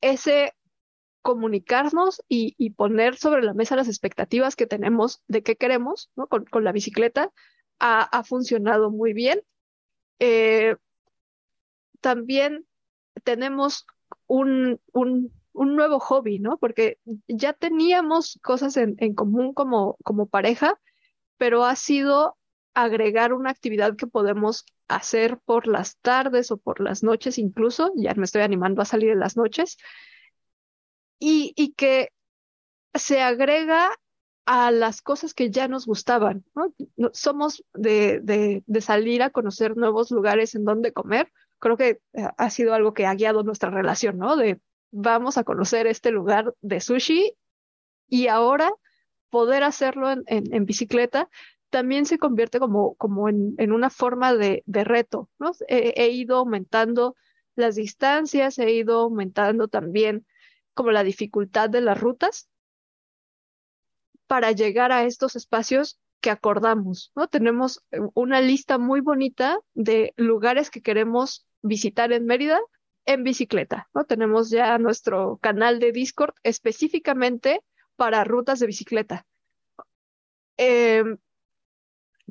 ese 0.01 0.55
comunicarnos 1.23 2.23
y, 2.29 2.71
poner 2.71 3.17
sobre 3.17 3.43
la 3.43 3.55
mesa 3.55 3.77
las 3.77 3.89
expectativas 3.89 4.57
que 4.57 4.67
tenemos 4.67 5.23
de 5.29 5.43
qué 5.43 5.57
queremos 5.57 6.11
con, 6.29 6.65
la 6.65 6.73
bicicleta 6.73 7.31
ha, 7.79 8.25
funcionado 8.25 8.91
muy 8.91 9.13
bien. 9.13 9.43
Eh, 10.19 10.77
también 12.01 12.67
tenemos 13.25 13.87
un, 14.27 14.81
nuevo 15.53 16.01
hobby, 16.01 16.39
¿no? 16.39 16.57
Porque 16.59 16.99
ya 17.29 17.53
teníamos 17.53 18.39
cosas 18.43 18.77
en, 18.77 19.15
común 19.15 19.53
como 19.53 20.27
pareja, 20.31 20.81
pero 21.37 21.65
ha 21.65 21.77
sido 21.77 22.39
agregar 22.75 23.35
una 23.35 23.51
actividad 23.51 23.97
que 23.97 24.07
podemos 24.07 24.65
hacer 24.91 25.39
por 25.45 25.67
las 25.67 25.99
tardes 25.99 26.51
o 26.51 26.57
por 26.57 26.81
las 26.81 27.03
noches 27.03 27.39
incluso, 27.39 27.93
ya 27.97 28.15
me 28.15 28.25
estoy 28.25 28.43
animando 28.43 28.83
a 28.83 28.85
salir 28.85 29.11
en 29.11 29.21
las 29.21 29.37
noches, 29.37 29.79
y, 31.19 31.75
que 31.77 32.09
se 32.95 33.21
agrega 33.21 33.91
a 34.47 34.71
las 34.71 35.03
cosas 35.03 35.35
que 35.35 35.51
ya 35.51 35.69
nos 35.69 35.87
gustaban. 35.87 36.45
¿no? 36.55 36.73
Somos 37.13 37.63
de, 37.75 38.63
salir 38.81 39.23
a 39.23 39.31
conocer 39.31 39.77
nuevos 39.77 40.11
lugares 40.11 40.55
en 40.55 40.65
donde 40.65 40.93
comer. 40.93 41.31
Creo 41.59 41.77
que 41.77 42.01
eh, 42.15 42.29
ha 42.39 42.51
sido 42.51 42.73
algo 42.73 42.95
que 42.95 43.07
ha 43.07 43.15
guiado 43.15 43.43
nuestra 43.43 43.69
relación, 43.69 44.17
¿no? 44.17 44.37
De 44.37 44.61
vamos 44.91 45.37
a 45.37 45.45
conocer 45.45 45.87
este 45.87 46.11
lugar 46.11 46.55
de 46.63 46.81
sushi 46.81 47.37
y 48.09 48.29
ahora 48.29 48.73
poder 49.29 49.63
hacerlo 49.63 50.11
en 50.27 50.65
bicicleta 50.65 51.29
también 51.71 52.05
se 52.07 52.19
convierte 52.19 52.59
como, 52.59 52.95
como 52.97 53.29
en, 53.29 53.73
una 53.73 53.91
forma 53.91 54.35
de, 54.35 54.63
reto, 54.67 55.31
¿no? 55.39 55.53
He, 55.69 56.11
ido 56.11 56.37
aumentando 56.37 57.17
las 57.55 57.77
distancias, 57.77 58.59
he 58.59 58.73
ido 58.73 59.01
aumentando 59.01 59.69
también 59.69 60.27
como 60.75 60.91
la 60.91 61.05
dificultad 61.05 61.71
de 61.71 61.81
las 61.81 62.01
rutas 62.01 62.49
para 64.27 64.53
llegar 64.53 64.93
a 64.93 65.05
estos 65.05 65.37
espacios 65.37 65.99
que 66.21 66.31
acordamos, 66.31 67.13
¿no? 67.17 67.29
Tenemos 67.29 67.83
eh, 67.91 67.99
una 68.15 68.41
lista 68.41 68.79
muy 68.79 69.01
bonita 69.01 69.59
de 69.75 70.13
lugares 70.17 70.71
que 70.71 70.83
queremos 70.83 71.47
visitar 71.63 72.13
en 72.13 72.27
Mérida 72.27 72.61
en 73.07 73.25
bicicleta, 73.25 73.89
¿no? 73.95 74.05
Tenemos 74.05 74.51
ya 74.51 74.77
nuestro 74.79 75.39
canal 75.39 75.79
de 75.81 75.93
Discord 75.93 76.35
específicamente 76.43 77.63
para 77.97 78.25
rutas 78.25 78.61
de 78.61 78.67
bicicleta. 78.67 79.27
Em, 80.57 81.17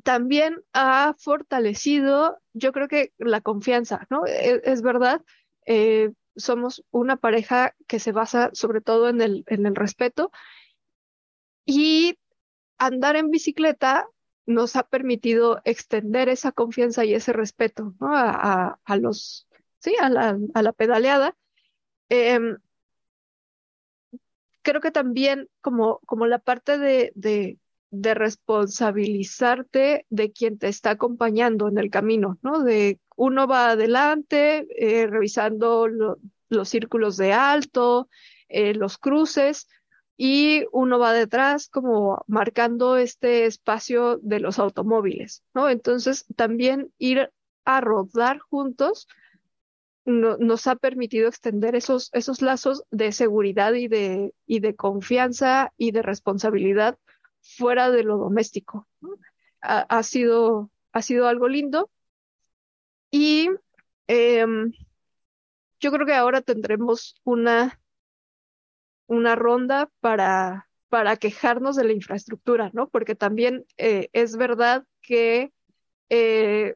también 0.00 0.62
ha 0.72 1.14
fortalecido, 1.18 2.38
yo 2.52 2.72
creo 2.72 2.88
que 2.88 3.12
la 3.18 3.40
confianza, 3.40 4.06
¿no? 4.10 4.26
E, 4.26 4.60
es, 4.64 4.82
verdad, 4.82 5.22
eh, 5.66 6.12
somos 6.36 6.84
una 6.90 7.16
pareja 7.16 7.74
que 7.86 7.98
se 7.98 8.12
basa 8.12 8.50
sobre 8.52 8.80
todo 8.80 9.08
en 9.08 9.20
el, 9.20 9.44
en 9.46 9.66
el 9.66 9.74
respeto 9.74 10.30
y 11.64 12.18
andar 12.78 13.16
en 13.16 13.30
bicicleta 13.30 14.06
nos 14.46 14.76
ha 14.76 14.84
permitido 14.84 15.60
extender 15.64 16.28
esa 16.28 16.52
confianza 16.52 17.04
y 17.04 17.14
ese 17.14 17.32
respeto 17.32 17.94
¿no? 18.00 18.08
a, 18.12 18.78
los, 18.98 19.48
sí, 19.78 19.94
a 20.00 20.08
la, 20.08 20.38
a 20.54 20.62
la 20.62 20.72
pedaleada. 20.72 21.36
Em, 22.08 22.58
creo 24.62 24.80
que 24.80 24.90
también 24.90 25.48
como, 25.60 26.00
como 26.06 26.26
la 26.26 26.38
parte 26.38 26.78
de 26.78 27.58
responsabilizarte 27.90 30.06
de 30.08 30.32
quien 30.32 30.58
te 30.58 30.68
está 30.68 30.90
acompañando 30.90 31.68
en 31.68 31.78
el 31.78 31.90
camino, 31.90 32.38
¿no? 32.42 32.62
De 32.62 33.00
uno 33.16 33.46
va 33.46 33.70
adelante, 33.70 34.66
eh, 34.76 35.06
revisando 35.06 35.88
los 36.48 36.68
círculos 36.68 37.16
de 37.16 37.32
alto, 37.32 38.08
eh, 38.48 38.74
los 38.74 38.98
cruces, 38.98 39.68
y 40.16 40.64
uno 40.72 40.98
va 40.98 41.12
detrás 41.12 41.68
como 41.68 42.24
marcando 42.26 42.96
este 42.98 43.46
espacio 43.46 44.18
de 44.22 44.40
los 44.40 44.58
automóviles, 44.58 45.42
¿no? 45.54 45.68
Entonces, 45.68 46.26
también 46.36 46.92
ir 46.98 47.30
a 47.64 47.80
rodar 47.80 48.38
juntos 48.38 49.06
nos 50.04 50.66
ha 50.66 50.76
permitido 50.76 51.28
extender 51.28 51.74
esos, 51.74 52.10
esos 52.12 52.42
lazos 52.42 52.84
de 52.90 53.12
seguridad 53.12 53.74
y 53.74 53.88
de, 53.88 54.34
y 54.46 54.60
de 54.60 54.74
confianza 54.74 55.72
y 55.76 55.92
de 55.92 56.02
responsabilidad 56.02 56.98
fuera 57.42 57.90
de 57.90 58.02
lo 58.04 58.18
doméstico. 58.18 58.88
Ha, 59.62 60.02
sido, 60.02 60.70
ha 60.92 61.02
sido 61.02 61.28
algo 61.28 61.48
lindo. 61.48 61.90
Y 63.10 63.48
em, 64.06 64.72
yo 65.80 65.90
creo 65.92 66.06
que 66.06 66.14
ahora 66.14 66.42
tendremos 66.42 67.20
una, 67.24 67.80
una 69.06 69.34
ronda 69.34 69.90
para, 70.00 70.68
para 70.88 71.16
quejarnos 71.16 71.76
de 71.76 71.84
la 71.84 71.92
infraestructura, 71.92 72.70
¿no? 72.72 72.88
Porque 72.88 73.14
también 73.14 73.66
eh, 73.76 74.08
es 74.12 74.36
verdad 74.36 74.84
que 75.02 75.52
eh, 76.08 76.74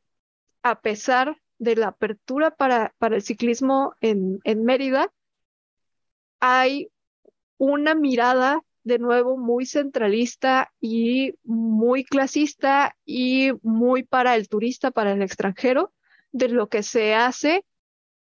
a 0.63 0.81
pesar 0.81 1.41
de 1.59 1.77
la 1.77 1.89
apertura 1.89 2.51
para, 2.51 2.95
para 2.99 3.17
el 3.17 3.23
ciclismo 3.23 3.95
en, 4.01 4.41
en 4.45 4.65
Mérida, 4.65 5.13
hay 6.41 6.91
una 7.59 7.95
mirada 7.95 8.63
de 8.85 8.99
nuevo 8.99 9.37
muy 9.37 9.67
centralista 9.67 10.73
y 10.81 11.35
muy 11.43 12.05
clasista 12.05 12.97
y 13.05 13.53
muy 13.63 14.03
para 14.03 14.37
el 14.37 14.49
turista, 14.49 14.91
para 14.91 15.13
el 15.13 15.23
extranjero, 15.23 15.93
de 16.33 16.49
lo 16.49 16.69
que 16.69 16.83
se 16.83 17.15
hace 17.15 17.65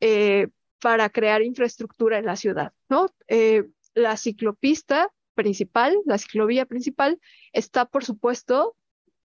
eh, 0.01 0.49
para 0.81 1.11
crear 1.11 1.43
infraestructura 1.43 2.19
en 2.19 2.27
la 2.27 2.37
ciudad, 2.37 2.73
¿no? 2.89 3.09
Eh, 3.29 3.65
la 3.95 4.17
ciclopista 4.17 5.11
principal, 5.35 5.97
la 6.05 6.19
ciclovía 6.19 6.67
principal, 6.67 7.21
está, 7.53 7.87
por 7.87 8.05
supuesto, 8.05 8.77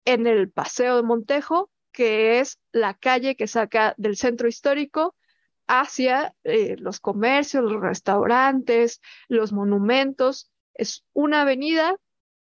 en 0.05 0.27
el 0.27 0.49
Paseo 0.51 0.95
de 0.95 1.03
Montejo, 1.03 1.69
que 1.91 2.39
es 2.39 2.59
la 2.71 2.93
calle 2.93 3.35
que 3.35 3.47
saca 3.47 3.93
del 3.97 4.15
centro 4.15 4.47
histórico 4.47 5.15
hacia 5.67 6.33
eh, 6.43 6.75
los 6.79 6.99
comercios, 6.99 7.63
los 7.63 7.81
restaurantes, 7.81 9.01
los 9.27 9.51
monumentos. 9.51 10.51
Es 10.79 11.03
una 11.11 11.41
avenida 11.41 11.97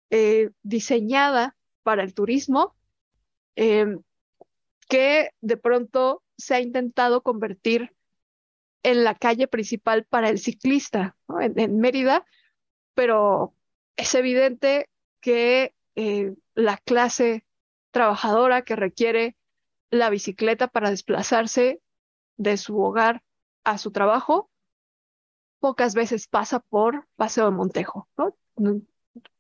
eh, 0.09 0.51
diseñada 0.63 1.55
para 1.83 2.03
el 2.03 2.15
turismo 2.15 2.75
em, 3.57 4.03
que 4.89 5.33
de 5.43 5.57
pronto 5.59 6.23
se 6.39 6.55
ha 6.55 6.61
intentado 6.61 7.23
convertir 7.23 7.95
en 8.83 9.05
la 9.05 9.15
calle 9.15 9.49
principal 9.49 10.05
para 10.05 10.31
el 10.31 10.39
ciclista 10.39 11.15
en, 11.41 11.79
Mérida, 11.79 12.25
pero 12.95 13.55
es 13.97 14.15
evidente 14.15 14.89
que 15.21 15.75
eh, 15.95 16.35
la 16.55 16.79
clase 16.79 17.45
trabajadora 17.91 18.63
que 18.63 18.77
requiere 18.77 19.37
la 19.91 20.09
bicicleta 20.09 20.69
para 20.69 20.89
desplazarse 20.89 21.83
de 22.39 22.57
su 22.57 22.81
hogar 22.81 23.23
a 23.63 23.77
su 23.77 23.93
trabajo, 23.93 24.51
pocas 25.63 25.95
veces 25.95 26.27
pasa 26.27 26.59
por 26.59 27.07
Paseo 27.15 27.45
de 27.45 27.53
Montejo. 27.53 28.09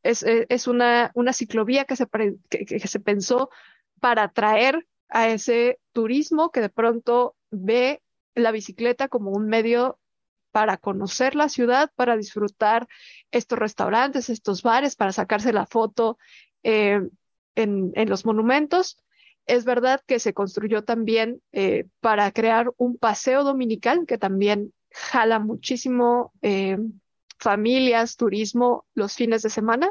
Es, 0.05 0.23
es 0.23 0.69
una, 0.69 1.11
una, 1.15 1.33
ciclovía 1.33 1.85
que 1.85 1.97
se, 1.97 2.07
que 2.49 2.79
se 2.79 3.01
pensó 3.01 3.51
para 3.99 4.23
atraer 4.23 4.87
a 5.09 5.29
ese 5.29 5.81
turismo 5.93 6.53
que 6.53 6.61
de 6.61 6.69
pronto 6.69 7.35
ve 7.51 8.03
la 8.37 8.53
bicicleta 8.53 9.09
como 9.09 9.33
un 9.33 9.49
medio 9.49 9.99
para 10.53 10.77
conocer 10.77 11.35
la 11.35 11.49
ciudad, 11.49 11.91
para 11.97 12.17
disfrutar 12.17 12.87
estos 13.33 13.59
restaurantes, 13.59 14.31
estos 14.31 14.63
bares, 14.63 14.95
para 14.95 15.11
sacarse 15.11 15.53
la 15.53 15.67
foto 15.67 16.19
eh, 16.63 17.01
en, 17.57 17.93
los 18.09 18.25
monumentos. 18.25 18.97
Es 19.47 19.65
verdad 19.65 20.01
que 20.07 20.21
se 20.21 20.35
construyó 20.35 20.85
también 20.85 21.43
eh, 21.51 21.87
para 21.99 22.31
crear 22.31 22.71
un 22.77 22.97
paseo 22.97 23.43
dominical 23.43 24.07
que 24.07 24.19
también 24.19 24.73
jala 24.95 25.39
muchísimo 25.39 26.33
eh, 26.43 26.79
familias, 27.39 28.17
turismo 28.17 28.87
los 28.95 29.15
fines 29.15 29.43
de 29.43 29.51
semana. 29.51 29.91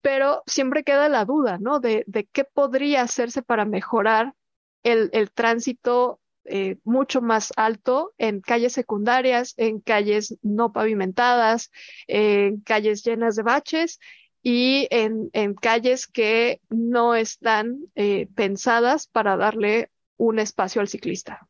Pero 0.00 0.42
siempre 0.46 0.84
queda 0.84 1.08
la 1.08 1.24
duda, 1.24 1.58
¿no? 1.58 1.80
De, 1.80 2.04
qué 2.32 2.44
podría 2.44 3.02
hacerse 3.02 3.42
para 3.42 3.64
mejorar 3.64 4.34
el, 4.82 5.08
el 5.12 5.30
tránsito 5.30 6.20
eh, 6.46 6.76
mucho 6.84 7.22
más 7.22 7.54
alto 7.56 8.12
en 8.18 8.42
calles 8.42 8.74
secundarias, 8.74 9.54
en 9.56 9.80
calles 9.80 10.36
no 10.42 10.72
pavimentadas, 10.72 11.70
en 12.06 12.60
calles 12.60 13.02
llenas 13.02 13.36
de 13.36 13.42
baches 13.42 13.98
y 14.42 14.86
en, 14.90 15.30
calles 15.54 16.06
que 16.06 16.60
no 16.68 17.14
están 17.14 17.78
eh, 17.94 18.28
pensadas 18.34 19.06
para 19.06 19.38
darle 19.38 19.90
un 20.18 20.38
espacio 20.38 20.82
al 20.82 20.88
ciclista. 20.88 21.48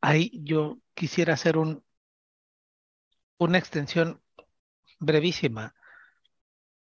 Ahí 0.00 0.30
yo 0.44 0.78
quisiera 0.94 1.34
hacer 1.34 1.56
un, 1.58 1.84
una 3.38 3.58
extensión 3.58 4.22
brevísima 4.98 5.74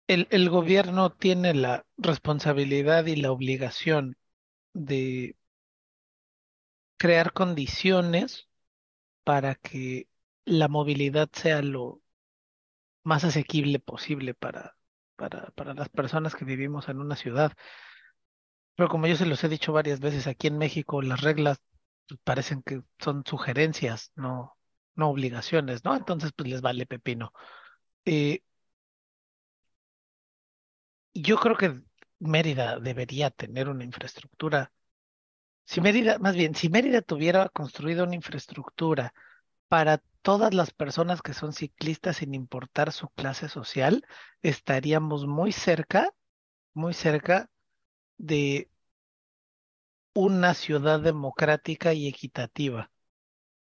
el, 0.06 0.50
gobierno 0.50 1.10
tiene 1.10 1.54
la 1.54 1.86
responsabilidad 1.96 3.06
y 3.06 3.16
la 3.16 3.32
obligación 3.32 4.16
de 4.74 5.36
crear 6.96 7.32
condiciones 7.32 8.48
para 9.24 9.54
que 9.56 10.08
la 10.44 10.68
movilidad 10.68 11.30
sea 11.32 11.62
lo 11.62 12.02
más 13.04 13.24
asequible 13.24 13.78
posible 13.80 14.34
para, 14.34 14.76
para, 15.16 15.50
para 15.52 15.74
las 15.74 15.88
personas 15.88 16.34
que 16.34 16.44
vivimos 16.44 16.88
en 16.88 17.00
una 17.00 17.16
ciudad. 17.16 17.52
Pero 18.76 18.88
como 18.88 19.06
yo 19.06 19.16
se 19.16 19.26
los 19.26 19.42
he 19.44 19.48
dicho 19.48 19.72
varias 19.72 20.00
veces, 20.00 20.26
aquí 20.26 20.46
en 20.48 20.58
México 20.58 21.02
las 21.02 21.20
reglas 21.22 21.60
parecen 22.24 22.62
que 22.62 22.82
son 22.98 23.24
sugerencias, 23.26 24.12
no, 24.16 24.56
no 24.94 25.10
obligaciones, 25.10 25.84
¿no? 25.84 25.96
Entonces, 25.96 26.32
pues 26.36 26.48
les 26.50 26.60
vale 26.62 26.86
pepino. 26.86 27.32
Eh, 28.04 28.42
yo 31.14 31.36
creo 31.38 31.56
que 31.56 31.80
Mérida 32.18 32.78
debería 32.80 33.30
tener 33.30 33.68
una 33.68 33.84
infraestructura. 33.84 34.72
Si 35.64 35.80
Mérida, 35.80 36.18
más 36.18 36.36
bien, 36.36 36.54
si 36.54 36.68
Mérida 36.68 37.02
tuviera 37.02 37.48
construido 37.50 38.04
una 38.04 38.16
infraestructura 38.16 39.14
para 39.68 40.02
todas 40.22 40.54
las 40.54 40.72
personas 40.72 41.22
que 41.22 41.34
son 41.34 41.52
ciclistas 41.52 42.18
sin 42.18 42.34
importar 42.34 42.92
su 42.92 43.08
clase 43.10 43.48
social, 43.48 44.06
estaríamos 44.42 45.26
muy 45.26 45.52
cerca, 45.52 46.10
muy 46.74 46.94
cerca 46.94 47.50
de 48.18 48.70
una 50.14 50.54
ciudad 50.54 51.00
democrática 51.00 51.92
y 51.94 52.08
equitativa. 52.08 52.90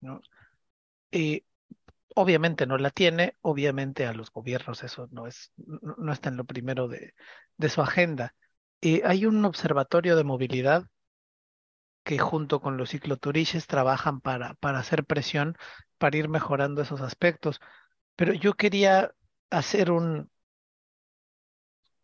¿no? 0.02 0.22
Obviamente 2.16 2.66
no 2.66 2.78
la 2.78 2.90
tiene, 2.90 3.38
obviamente 3.42 4.06
a 4.06 4.14
los 4.14 4.32
gobiernos 4.32 4.84
eso 4.84 5.08
no 5.12 5.28
es, 5.28 5.54
no, 5.56 6.12
está 6.12 6.30
en 6.30 6.38
lo 6.38 6.46
primero 6.46 6.88
de, 6.88 7.14
de 7.58 7.70
su 7.70 7.82
agenda. 7.82 8.36
Eh, 8.82 9.02
hay 9.06 9.26
un 9.26 9.44
observatorio 9.46 10.16
de 10.16 10.24
movilidad 10.24 10.88
que 12.04 12.20
junto 12.20 12.62
con 12.62 12.78
los 12.78 12.90
cicloturiches 12.92 13.68
trabajan 13.68 14.22
para, 14.22 14.56
para 14.56 14.80
hacer 14.80 15.06
presión 15.06 15.58
para 15.98 16.18
ir 16.18 16.30
mejorando 16.30 16.82
esos 16.82 17.02
aspectos. 17.02 17.60
Pero 18.16 18.34
yo 18.34 18.56
quería 18.56 19.14
hacer 19.50 19.92
un, 19.92 20.30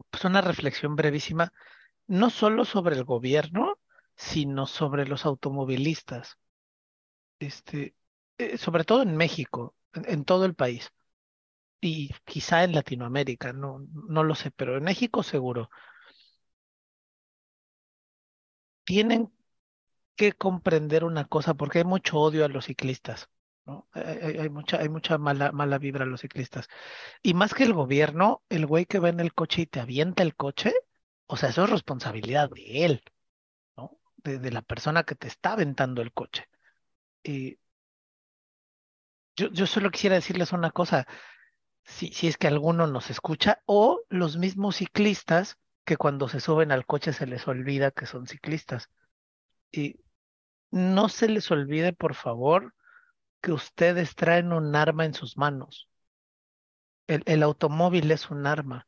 pues 0.10 0.24
una 0.26 0.42
reflexión 0.42 0.96
brevísima, 0.96 1.54
no 2.08 2.30
solo 2.30 2.66
sobre 2.66 2.96
el 2.96 3.04
gobierno, 3.04 3.78
sino 4.18 4.68
sobre 4.68 5.08
los 5.08 5.26
automovilistas. 5.26 6.38
Este, 7.40 7.96
eh, 8.38 8.58
sobre 8.58 8.84
todo 8.84 9.04
en 9.04 9.16
México, 9.18 9.76
en, 9.94 10.26
todo 10.26 10.46
el 10.46 10.56
país 10.56 10.92
y 11.82 12.12
quizá 12.26 12.64
en 12.64 12.74
Latinoamérica, 12.74 13.54
no, 13.54 13.86
no 14.10 14.24
lo 14.24 14.36
sé, 14.36 14.52
pero 14.52 14.78
en 14.78 14.84
México 14.84 15.24
seguro. 15.24 15.70
Tienen 18.86 19.32
que 20.16 20.34
comprender 20.34 21.04
una 21.06 21.28
cosa, 21.28 21.56
porque 21.56 21.80
hay 21.80 21.86
mucho 21.86 22.20
odio 22.20 22.46
a 22.46 22.50
los 22.50 22.66
ciclistas, 22.68 23.30
¿no? 23.66 23.88
Hay, 23.94 24.50
mucha, 24.50 24.80
hay 24.80 24.90
mucha 24.90 25.18
mala, 25.18 25.52
mala 25.52 25.78
vibra 25.80 26.06
a 26.06 26.08
los 26.08 26.22
ciclistas. 26.22 26.68
Y 27.24 27.34
más 27.36 27.54
que 27.54 27.64
el 27.64 27.74
gobierno, 27.74 28.44
el 28.50 28.66
güey 28.68 28.86
que 28.86 29.00
va 29.00 29.10
en 29.10 29.20
el 29.22 29.34
coche 29.34 29.64
y 29.64 29.68
te 29.68 29.80
avienta 29.82 30.24
el 30.24 30.36
coche, 30.36 30.74
o 31.28 31.38
sea, 31.38 31.50
eso 31.50 31.66
es 31.66 31.70
responsabilidad 31.72 32.50
de 32.52 32.86
él, 32.86 33.04
De, 34.28 34.52
la 34.52 34.62
persona 34.62 35.04
que 35.04 35.16
te 35.16 35.28
está 35.28 35.54
aventando 35.54 36.02
el 36.02 36.12
coche. 36.12 36.50
Y 37.24 37.60
yo, 39.36 39.68
solo 39.68 39.92
quisiera 39.92 40.16
decirles 40.16 40.52
una 40.52 40.72
cosa, 40.72 41.08
si, 41.84 42.12
si 42.12 42.28
es 42.28 42.38
que 42.38 42.48
alguno 42.48 42.88
nos 42.88 43.10
escucha, 43.10 43.62
o 43.66 44.02
los 44.10 44.38
mismos 44.38 44.78
ciclistas 44.78 45.58
que 45.86 45.96
cuando 45.98 46.28
se 46.28 46.42
suben 46.42 46.72
al 46.74 46.86
coche 46.86 47.14
se 47.14 47.28
les 47.28 47.48
olvida 47.48 47.92
que 47.92 48.06
son 48.06 48.28
ciclistas. 48.28 48.90
Y 49.72 50.02
no 50.72 51.10
se 51.10 51.30
les 51.30 51.50
olvide, 51.52 51.94
por 51.94 52.14
favor, 52.14 52.76
que 53.42 53.54
ustedes 53.54 54.16
traen 54.16 54.52
un 54.52 54.76
arma 54.76 55.06
en 55.06 55.14
sus 55.14 55.38
manos. 55.38 55.88
El, 57.08 57.42
automóvil 57.44 58.12
es 58.12 58.30
un 58.30 58.46
arma. 58.46 58.88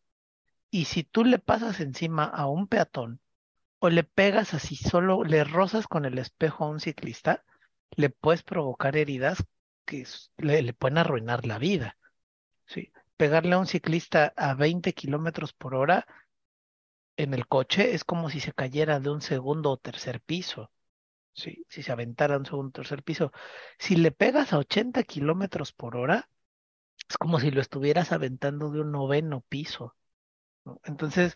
Y 0.69 0.85
si 0.85 1.03
tú 1.03 1.23
le 1.23 1.39
pasas 1.39 1.79
encima 1.79 2.25
a 2.25 2.47
un 2.47 2.67
peatón 2.67 3.21
o 3.79 3.89
le 3.89 4.03
pegas 4.03 4.53
así, 4.53 4.75
solo 4.75 5.23
le 5.23 5.43
rozas 5.43 5.87
con 5.87 6.05
el 6.05 6.17
espejo 6.17 6.65
a 6.65 6.69
un 6.69 6.79
ciclista, 6.79 7.43
le 7.95 8.09
puedes 8.09 8.43
provocar 8.43 8.97
heridas 8.97 9.43
que 9.85 10.05
le, 10.37 10.73
pueden 10.73 10.97
arruinar 10.97 11.45
la 11.45 11.57
vida. 11.57 11.97
¿sí? 12.65 12.91
Pegarle 13.17 13.55
a 13.55 13.59
un 13.59 13.67
ciclista 13.67 14.33
a 14.35 14.53
20 14.53 14.93
kilómetros 14.93 15.53
por 15.53 15.75
hora 15.75 16.05
en 17.17 17.33
el 17.33 17.47
coche 17.47 17.93
es 17.93 18.03
como 18.03 18.29
si 18.29 18.39
se 18.39 18.53
cayera 18.53 18.99
de 18.99 19.09
un 19.09 19.21
segundo 19.21 19.71
o 19.71 19.77
tercer 19.77 20.21
piso. 20.21 20.71
¿sí? 21.33 21.65
Si 21.69 21.83
se 21.83 21.91
aventara 21.91 22.35
a 22.35 22.37
un 22.37 22.45
segundo 22.45 22.69
o 22.69 22.71
tercer 22.73 23.03
piso. 23.03 23.31
Si 23.77 23.95
le 23.95 24.11
pegas 24.11 24.53
a 24.53 24.59
80 24.59 25.03
kilómetros 25.03 25.73
por 25.73 25.95
hora, 25.95 26.29
es 27.09 27.17
como 27.17 27.39
si 27.39 27.51
lo 27.51 27.61
estuvieras 27.61 28.11
aventando 28.11 28.69
de 28.71 28.81
un 28.81 28.91
noveno 28.91 29.41
piso. 29.41 29.95
Entonces, 30.83 31.35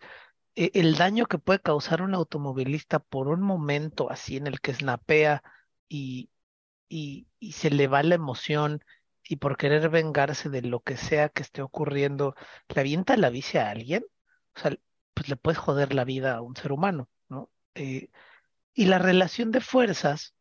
el 0.56 0.96
daño 0.96 1.26
que 1.26 1.40
puede 1.40 1.60
causar 1.60 2.02
un 2.02 2.14
automovilista 2.14 3.00
por 3.00 3.28
un 3.28 3.42
momento 3.42 4.10
así 4.12 4.38
en 4.38 4.48
el 4.48 4.60
que 4.62 4.74
snapea 4.74 5.44
y, 5.90 6.30
y, 6.90 7.28
y 7.40 7.54
se 7.54 7.70
le 7.72 7.88
va 7.88 8.04
la 8.04 8.16
emoción 8.16 8.84
y 9.24 9.38
por 9.38 9.58
querer 9.58 9.90
vengarse 9.90 10.50
de 10.50 10.62
lo 10.62 10.82
que 10.82 10.98
sea 10.98 11.30
que 11.30 11.42
esté 11.44 11.62
ocurriendo, 11.62 12.36
le 12.70 12.82
avienta 12.82 13.18
la 13.18 13.30
bici 13.30 13.58
a 13.58 13.70
alguien, 13.72 14.06
o 14.56 14.60
sea, 14.60 14.78
pues 15.14 15.30
le 15.30 15.36
puedes 15.38 15.58
joder 15.58 15.94
la 15.94 16.04
vida 16.06 16.36
a 16.36 16.42
un 16.42 16.56
ser 16.56 16.72
humano, 16.72 17.10
¿no? 17.30 17.50
Eh, 17.76 18.10
y 18.74 18.86
la 18.86 19.00
relación 19.00 19.52
de 19.52 19.62
fuerzas, 19.62 20.36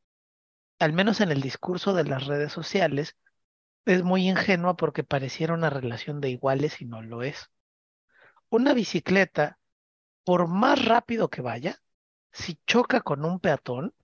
al 0.79 0.93
menos 0.93 1.21
en 1.21 1.33
el 1.33 1.41
discurso 1.43 1.95
de 1.95 2.05
las 2.05 2.27
redes 2.27 2.53
sociales, 2.53 3.17
es 3.87 4.03
muy 4.05 4.29
ingenua 4.29 4.77
porque 4.77 5.05
pareciera 5.05 5.55
una 5.55 5.71
relación 5.71 6.21
de 6.21 6.31
iguales 6.31 6.81
y 6.83 6.87
no 6.87 7.03
lo 7.03 7.23
es. 7.23 7.51
Una 8.51 8.75
bicicleta, 8.75 9.59
por 10.25 10.49
más 10.49 10.85
rápido 10.85 11.29
que 11.29 11.43
vaya, 11.43 11.81
si 12.33 12.59
choca 12.67 13.01
con 13.01 13.25
un 13.25 13.41
peatón, 13.41 13.95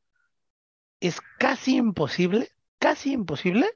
es 1.01 1.21
casi 1.39 1.77
imposible, 1.77 2.51
casi 2.79 3.13
imposible, 3.13 3.71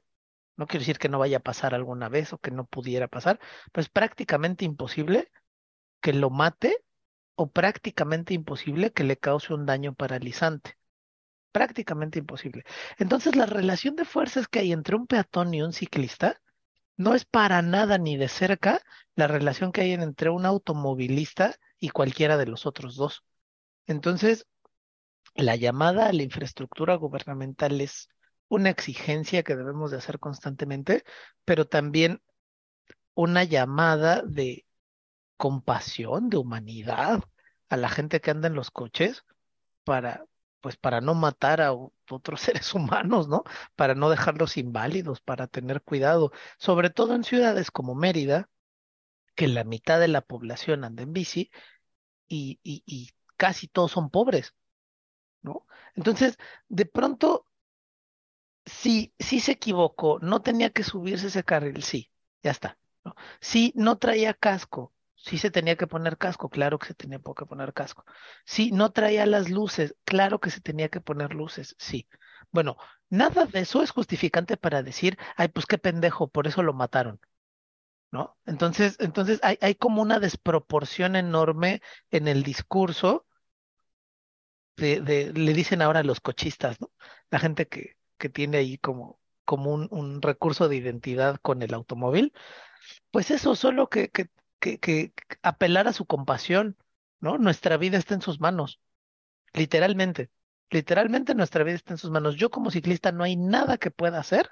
no 0.55 0.67
quiero 0.67 0.81
decir 0.81 0.99
que 0.99 1.09
no 1.09 1.19
vaya 1.19 1.37
a 1.37 1.41
pasar 1.41 1.73
alguna 1.73 2.09
vez 2.09 2.33
o 2.33 2.37
que 2.37 2.51
no 2.51 2.65
pudiera 2.65 3.07
pasar, 3.07 3.39
pero 3.71 3.81
es 3.81 3.89
prácticamente 3.89 4.65
imposible 4.65 5.31
que 6.01 6.13
lo 6.13 6.29
mate 6.29 6.83
o 7.35 7.49
prácticamente 7.49 8.33
imposible 8.33 8.91
que 8.93 9.03
le 9.03 9.17
cause 9.17 9.53
un 9.53 9.65
daño 9.65 9.95
paralizante. 9.95 10.77
Prácticamente 11.51 12.19
imposible. 12.19 12.63
Entonces, 12.97 13.35
la 13.35 13.45
relación 13.45 13.95
de 13.95 14.05
fuerzas 14.05 14.47
que 14.47 14.59
hay 14.59 14.71
entre 14.71 14.95
un 14.95 15.07
peatón 15.07 15.53
y 15.53 15.61
un 15.61 15.71
ciclista 15.73 16.41
no 17.03 17.13
es 17.13 17.25
para 17.25 17.61
nada 17.61 17.97
ni 17.97 18.17
de 18.17 18.29
cerca 18.29 18.81
la 19.15 19.27
relación 19.27 19.71
que 19.71 19.81
hay 19.81 19.91
entre 19.93 20.29
un 20.29 20.45
automovilista 20.45 21.55
y 21.79 21.89
cualquiera 21.89 22.37
de 22.37 22.45
los 22.45 22.65
otros 22.65 22.95
dos. 22.95 23.23
Entonces, 23.87 24.47
la 25.35 25.55
llamada 25.55 26.07
a 26.07 26.13
la 26.13 26.23
infraestructura 26.23 26.95
gubernamental 26.95 27.81
es 27.81 28.09
una 28.47 28.69
exigencia 28.69 29.43
que 29.43 29.55
debemos 29.55 29.91
de 29.91 29.97
hacer 29.97 30.19
constantemente, 30.19 31.03
pero 31.45 31.67
también 31.67 32.21
una 33.15 33.43
llamada 33.43 34.21
de 34.21 34.65
compasión, 35.37 36.29
de 36.29 36.37
humanidad 36.37 37.23
a 37.69 37.77
la 37.77 37.89
gente 37.89 38.21
que 38.21 38.31
anda 38.31 38.47
en 38.47 38.55
los 38.55 38.71
coches 38.71 39.25
para, 39.83 40.25
pues 40.63 40.77
para 40.77 41.01
no 41.01 41.13
matar 41.13 41.61
a 41.61 41.73
otros 41.73 42.41
seres 42.41 42.73
humanos, 42.73 43.27
¿no? 43.27 43.43
Para 43.75 43.95
no 43.95 44.09
dejarlos 44.09 44.57
inválidos, 44.57 45.21
para 45.21 45.47
tener 45.47 45.83
cuidado, 45.83 46.31
sobre 46.57 46.89
todo 46.89 47.15
en 47.15 47.25
ciudades 47.25 47.69
como 47.69 47.95
Mérida, 47.95 48.49
que 49.35 49.47
la 49.49 49.65
mitad 49.65 49.99
de 49.99 50.07
la 50.09 50.21
población 50.21 50.85
anda 50.85 51.03
en 51.03 51.13
bici 51.13 51.51
y, 52.27 52.59
y, 52.63 53.11
casi 53.37 53.67
todos 53.67 53.91
son 53.91 54.09
pobres, 54.09 54.55
¿no? 55.41 55.67
Entonces, 55.95 56.37
de 56.69 56.85
pronto, 56.85 57.47
sí, 58.65 59.13
sí 59.19 59.39
se 59.39 59.53
equivocó, 59.53 60.19
no 60.21 60.41
tenía 60.41 60.69
que 60.71 60.83
subirse 60.83 61.27
ese 61.27 61.43
carril, 61.43 61.83
sí, 61.83 62.11
ya 62.43 62.51
está. 62.51 62.77
Sí, 63.41 63.73
no 63.75 63.97
traía 63.97 64.33
casco, 64.33 64.92
sí 65.23 65.37
se 65.37 65.51
tenía 65.51 65.77
que 65.77 65.87
poner 65.87 66.17
casco, 66.17 66.49
claro 66.49 66.79
que 66.79 66.87
se 66.87 66.93
tenía 66.95 67.19
que 67.19 67.45
poner 67.45 67.73
casco. 67.73 68.05
Sí, 68.45 68.71
no 68.71 68.91
traía 68.91 69.25
las 69.25 69.49
luces, 69.49 69.95
claro 70.03 70.39
que 70.39 70.49
se 70.51 70.61
tenía 70.61 70.89
que 70.89 71.01
poner 71.01 71.33
luces, 71.33 71.75
sí. 71.79 72.07
Bueno, 72.51 72.77
nada 73.09 73.45
de 73.45 73.61
eso 73.61 73.81
es 73.83 73.91
justificante 73.91 74.57
para 74.57 74.83
decir, 74.83 75.17
ay, 75.37 75.47
pues 75.47 75.65
qué 75.65 75.77
pendejo, 75.77 76.27
por 76.29 76.47
eso 76.47 76.61
lo 76.63 76.73
mataron, 76.73 77.19
¿no? 78.11 78.37
Entonces, 78.45 78.97
entonces 78.99 79.39
hay, 79.43 79.57
hay 79.61 79.75
como 79.75 80.01
una 80.01 80.19
desproporción 80.19 81.15
enorme 81.15 81.81
en 82.11 82.27
el 82.27 82.43
discurso 82.43 83.27
de, 84.77 85.31
le 85.33 85.53
dicen 85.53 85.81
ahora 85.81 85.99
a 86.01 86.03
los 86.03 86.19
cochistas, 86.21 86.79
¿no? 86.81 86.91
La 87.29 87.39
gente 87.39 87.67
que, 87.67 87.97
que 88.17 88.29
tiene 88.29 88.57
ahí 88.57 88.77
como, 88.77 89.19
como 89.45 89.71
un, 89.73 89.87
un 89.91 90.21
recurso 90.21 90.67
de 90.69 90.77
identidad 90.77 91.37
con 91.41 91.61
el 91.61 91.73
automóvil, 91.73 92.33
pues 93.11 93.31
eso, 93.31 93.55
solo 93.55 93.89
que, 93.89 94.11
que, 94.63 94.79
que 94.79 95.13
apelar 95.43 95.87
a 95.87 95.93
su 95.93 96.05
compasión, 96.05 96.77
¿no? 97.19 97.37
Nuestra 97.37 97.77
vida 97.77 97.97
está 97.97 98.15
en 98.15 98.21
sus 98.21 98.39
manos, 98.39 98.79
literalmente. 99.53 100.31
Literalmente 100.69 101.35
nuestra 101.35 101.63
vida 101.63 101.75
está 101.75 101.93
en 101.93 101.99
sus 101.99 102.11
manos. 102.11 102.35
Yo 102.35 102.49
como 102.49 102.71
ciclista 102.71 103.11
no 103.11 103.23
hay 103.23 103.35
nada 103.35 103.77
que 103.77 103.91
pueda 103.91 104.19
hacer 104.19 104.49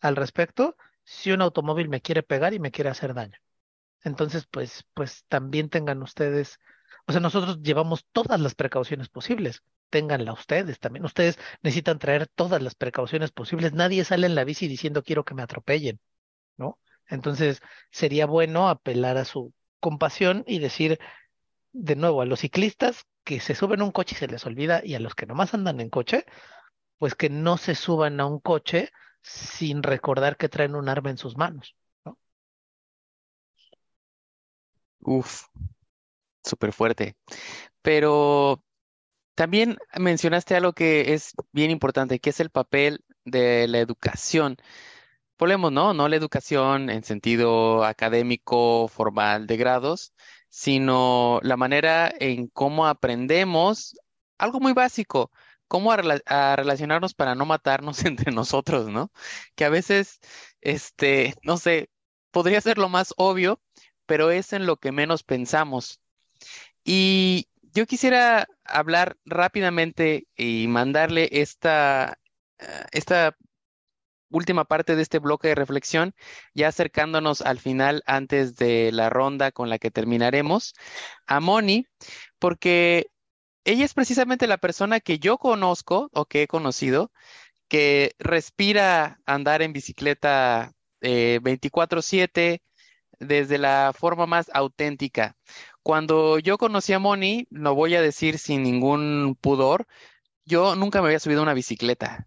al 0.00 0.16
respecto 0.16 0.76
si 1.04 1.32
un 1.32 1.42
automóvil 1.42 1.88
me 1.88 2.00
quiere 2.00 2.22
pegar 2.22 2.54
y 2.54 2.60
me 2.60 2.70
quiere 2.70 2.90
hacer 2.90 3.14
daño. 3.14 3.38
Entonces, 4.02 4.46
pues, 4.46 4.84
pues 4.94 5.24
también 5.28 5.70
tengan 5.70 6.02
ustedes, 6.02 6.60
o 7.06 7.12
sea, 7.12 7.20
nosotros 7.20 7.62
llevamos 7.62 8.06
todas 8.12 8.40
las 8.40 8.54
precauciones 8.54 9.08
posibles. 9.08 9.62
Ténganla 9.90 10.32
ustedes 10.32 10.78
también. 10.80 11.04
Ustedes 11.04 11.38
necesitan 11.62 11.98
traer 11.98 12.26
todas 12.28 12.62
las 12.62 12.74
precauciones 12.74 13.32
posibles. 13.32 13.72
Nadie 13.72 14.04
sale 14.04 14.26
en 14.26 14.34
la 14.34 14.44
bici 14.44 14.68
diciendo 14.68 15.02
quiero 15.02 15.24
que 15.24 15.34
me 15.34 15.42
atropellen, 15.42 16.00
¿no? 16.56 16.78
Entonces, 17.08 17.60
sería 17.90 18.26
bueno 18.26 18.68
apelar 18.68 19.16
a 19.18 19.24
su 19.24 19.52
compasión 19.80 20.44
y 20.46 20.58
decir 20.58 20.98
de 21.72 21.96
nuevo 21.96 22.22
a 22.22 22.26
los 22.26 22.40
ciclistas 22.40 23.04
que 23.24 23.40
se 23.40 23.54
suben 23.54 23.80
a 23.80 23.84
un 23.84 23.92
coche 23.92 24.14
y 24.14 24.18
se 24.18 24.28
les 24.28 24.46
olvida 24.46 24.80
y 24.84 24.94
a 24.94 25.00
los 25.00 25.14
que 25.14 25.26
nomás 25.26 25.54
andan 25.54 25.80
en 25.80 25.90
coche, 25.90 26.24
pues 26.98 27.14
que 27.14 27.30
no 27.30 27.56
se 27.56 27.74
suban 27.74 28.20
a 28.20 28.26
un 28.26 28.40
coche 28.40 28.90
sin 29.22 29.82
recordar 29.82 30.36
que 30.36 30.48
traen 30.48 30.74
un 30.74 30.88
arma 30.88 31.10
en 31.10 31.18
sus 31.18 31.36
manos, 31.36 31.76
¿no? 32.04 32.18
Uf, 35.00 35.44
súper 36.42 36.72
fuerte. 36.72 37.16
Pero 37.82 38.62
también 39.34 39.78
mencionaste 39.98 40.54
algo 40.56 40.72
que 40.72 41.14
es 41.14 41.32
bien 41.52 41.70
importante, 41.70 42.20
que 42.20 42.30
es 42.30 42.40
el 42.40 42.50
papel 42.50 43.04
de 43.24 43.66
la 43.68 43.78
educación. 43.78 44.56
¿No? 45.70 45.94
No 45.94 46.08
la 46.08 46.16
educación 46.16 46.90
en 46.90 47.04
sentido 47.04 47.84
académico, 47.84 48.88
formal, 48.88 49.46
de 49.46 49.56
grados, 49.56 50.14
sino 50.48 51.40
la 51.42 51.56
manera 51.56 52.12
en 52.20 52.48
cómo 52.48 52.86
aprendemos 52.86 53.96
algo 54.38 54.60
muy 54.60 54.72
básico, 54.72 55.30
cómo 55.68 55.92
a, 55.92 55.96
a 56.26 56.56
relacionarnos 56.56 57.14
para 57.14 57.34
no 57.34 57.46
matarnos 57.46 58.04
entre 58.04 58.32
nosotros, 58.32 58.88
¿no? 58.88 59.10
Que 59.54 59.64
a 59.64 59.68
veces, 59.70 60.20
este, 60.60 61.34
no 61.42 61.56
sé, 61.56 61.90
podría 62.30 62.60
ser 62.60 62.78
lo 62.78 62.88
más 62.88 63.12
obvio, 63.16 63.60
pero 64.06 64.30
es 64.30 64.52
en 64.52 64.66
lo 64.66 64.76
que 64.78 64.92
menos 64.92 65.22
pensamos. 65.24 66.00
Y 66.84 67.48
yo 67.62 67.86
quisiera 67.86 68.46
hablar 68.64 69.16
rápidamente 69.24 70.28
y 70.36 70.68
mandarle 70.68 71.28
esta, 71.32 72.18
eh, 72.58 72.84
esta 72.92 73.36
última 74.34 74.64
parte 74.64 74.96
de 74.96 75.02
este 75.02 75.18
bloque 75.20 75.48
de 75.48 75.54
reflexión, 75.54 76.14
ya 76.54 76.68
acercándonos 76.68 77.40
al 77.40 77.58
final 77.60 78.02
antes 78.06 78.56
de 78.56 78.90
la 78.92 79.08
ronda 79.10 79.52
con 79.52 79.70
la 79.70 79.78
que 79.78 79.90
terminaremos, 79.90 80.74
a 81.26 81.40
Moni, 81.40 81.86
porque 82.38 83.06
ella 83.64 83.84
es 83.84 83.94
precisamente 83.94 84.46
la 84.46 84.58
persona 84.58 85.00
que 85.00 85.18
yo 85.18 85.38
conozco 85.38 86.10
o 86.12 86.26
que 86.26 86.42
he 86.42 86.46
conocido, 86.48 87.12
que 87.68 88.14
respira 88.18 89.20
andar 89.26 89.62
en 89.62 89.72
bicicleta 89.72 90.72
eh, 91.00 91.40
24/7 91.42 92.62
desde 93.20 93.58
la 93.58 93.92
forma 93.94 94.26
más 94.26 94.50
auténtica. 94.54 95.36
Cuando 95.82 96.38
yo 96.38 96.58
conocí 96.58 96.92
a 96.92 96.98
Moni, 96.98 97.46
lo 97.50 97.74
voy 97.74 97.94
a 97.94 98.02
decir 98.02 98.38
sin 98.38 98.62
ningún 98.62 99.36
pudor, 99.40 99.86
yo 100.44 100.76
nunca 100.76 101.00
me 101.00 101.08
había 101.08 101.20
subido 101.20 101.40
a 101.40 101.44
una 101.44 101.54
bicicleta. 101.54 102.26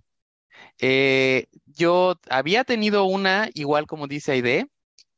Eh, 0.80 1.48
yo 1.66 2.20
había 2.30 2.64
tenido 2.64 3.06
una, 3.06 3.50
igual 3.54 3.88
como 3.88 4.08
dice 4.08 4.34
Aide, 4.34 4.70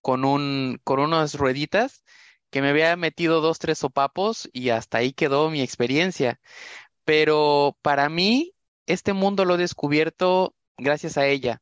con 0.01 0.25
un, 0.25 0.79
con 0.83 0.99
unas 0.99 1.35
rueditas 1.35 2.03
que 2.49 2.61
me 2.61 2.69
había 2.69 2.95
metido 2.95 3.41
dos, 3.41 3.59
tres 3.59 3.79
sopapos 3.79 4.49
y 4.53 4.69
hasta 4.69 4.99
ahí 4.99 5.13
quedó 5.13 5.49
mi 5.49 5.61
experiencia. 5.61 6.39
Pero 7.05 7.77
para 7.81 8.09
mí, 8.09 8.53
este 8.87 9.13
mundo 9.13 9.45
lo 9.45 9.55
he 9.55 9.57
descubierto 9.57 10.55
gracias 10.77 11.17
a 11.17 11.27
ella. 11.27 11.61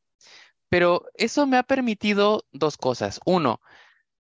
Pero 0.68 1.06
eso 1.14 1.46
me 1.46 1.56
ha 1.58 1.62
permitido 1.62 2.44
dos 2.52 2.76
cosas. 2.76 3.20
Uno, 3.24 3.60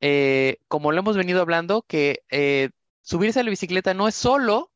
eh, 0.02 0.58
como 0.68 0.92
lo 0.92 1.00
hemos 1.00 1.18
venido 1.18 1.42
hablando, 1.42 1.84
que 1.84 2.24
eh, 2.30 2.70
subirse 3.02 3.40
a 3.40 3.44
la 3.44 3.52
bicicleta 3.52 3.94
no 3.94 4.08
es 4.08 4.16
solo 4.16 4.72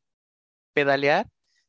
pedalear, 0.73 1.27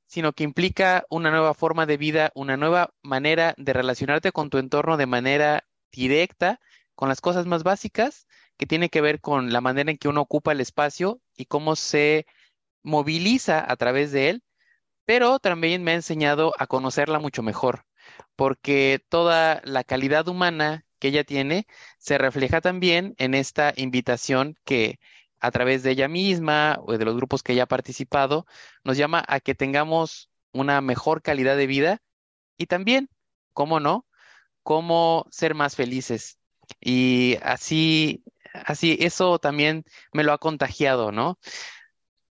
sino 0.08 0.32
que 0.32 0.42
implica 0.42 1.04
una 1.10 1.30
nueva 1.30 1.54
forma 1.54 1.86
de 1.86 1.98
vida, 1.98 2.32
una 2.34 2.56
nueva 2.56 2.94
manera 3.02 3.54
de 3.58 3.72
relacionarte 3.74 4.32
con 4.32 4.50
tu 4.50 4.58
entorno 4.58 4.96
de 4.96 5.06
manera 5.06 5.68
directa, 5.92 6.60
con 6.94 7.08
las 7.08 7.20
cosas 7.20 7.46
más 7.46 7.62
básicas, 7.62 8.26
que 8.56 8.66
tiene 8.66 8.88
que 8.88 9.02
ver 9.02 9.20
con 9.20 9.52
la 9.52 9.60
manera 9.60 9.90
en 9.90 9.98
que 9.98 10.08
uno 10.08 10.22
ocupa 10.22 10.52
el 10.52 10.60
espacio 10.60 11.20
y 11.36 11.44
cómo 11.44 11.76
se 11.76 12.26
moviliza 12.82 13.64
a 13.70 13.76
través 13.76 14.10
de 14.10 14.30
él, 14.30 14.42
pero 15.04 15.38
también 15.38 15.84
me 15.84 15.92
ha 15.92 15.94
enseñado 15.94 16.54
a 16.58 16.66
conocerla 16.66 17.18
mucho 17.18 17.42
mejor, 17.42 17.84
porque 18.34 19.04
toda 19.08 19.60
la 19.64 19.84
calidad 19.84 20.26
humana 20.28 20.86
que 20.98 21.08
ella 21.08 21.24
tiene 21.24 21.66
se 21.98 22.18
refleja 22.18 22.60
también 22.60 23.14
en 23.18 23.34
esta 23.34 23.72
invitación 23.76 24.56
que 24.64 24.98
a 25.40 25.50
través 25.50 25.82
de 25.82 25.92
ella 25.92 26.08
misma 26.08 26.78
o 26.82 26.96
de 26.96 27.04
los 27.04 27.16
grupos 27.16 27.42
que 27.42 27.52
ella 27.52 27.64
ha 27.64 27.66
participado, 27.66 28.46
nos 28.84 28.96
llama 28.96 29.24
a 29.28 29.40
que 29.40 29.54
tengamos 29.54 30.30
una 30.52 30.80
mejor 30.80 31.22
calidad 31.22 31.56
de 31.56 31.66
vida 31.66 32.02
y 32.56 32.66
también, 32.66 33.08
¿cómo 33.52 33.80
no? 33.80 34.06
Cómo 34.62 35.26
ser 35.30 35.54
más 35.54 35.76
felices. 35.76 36.38
Y 36.80 37.38
así, 37.42 38.24
así, 38.52 38.98
eso 39.00 39.38
también 39.38 39.84
me 40.12 40.24
lo 40.24 40.32
ha 40.32 40.38
contagiado, 40.38 41.12
¿no? 41.12 41.38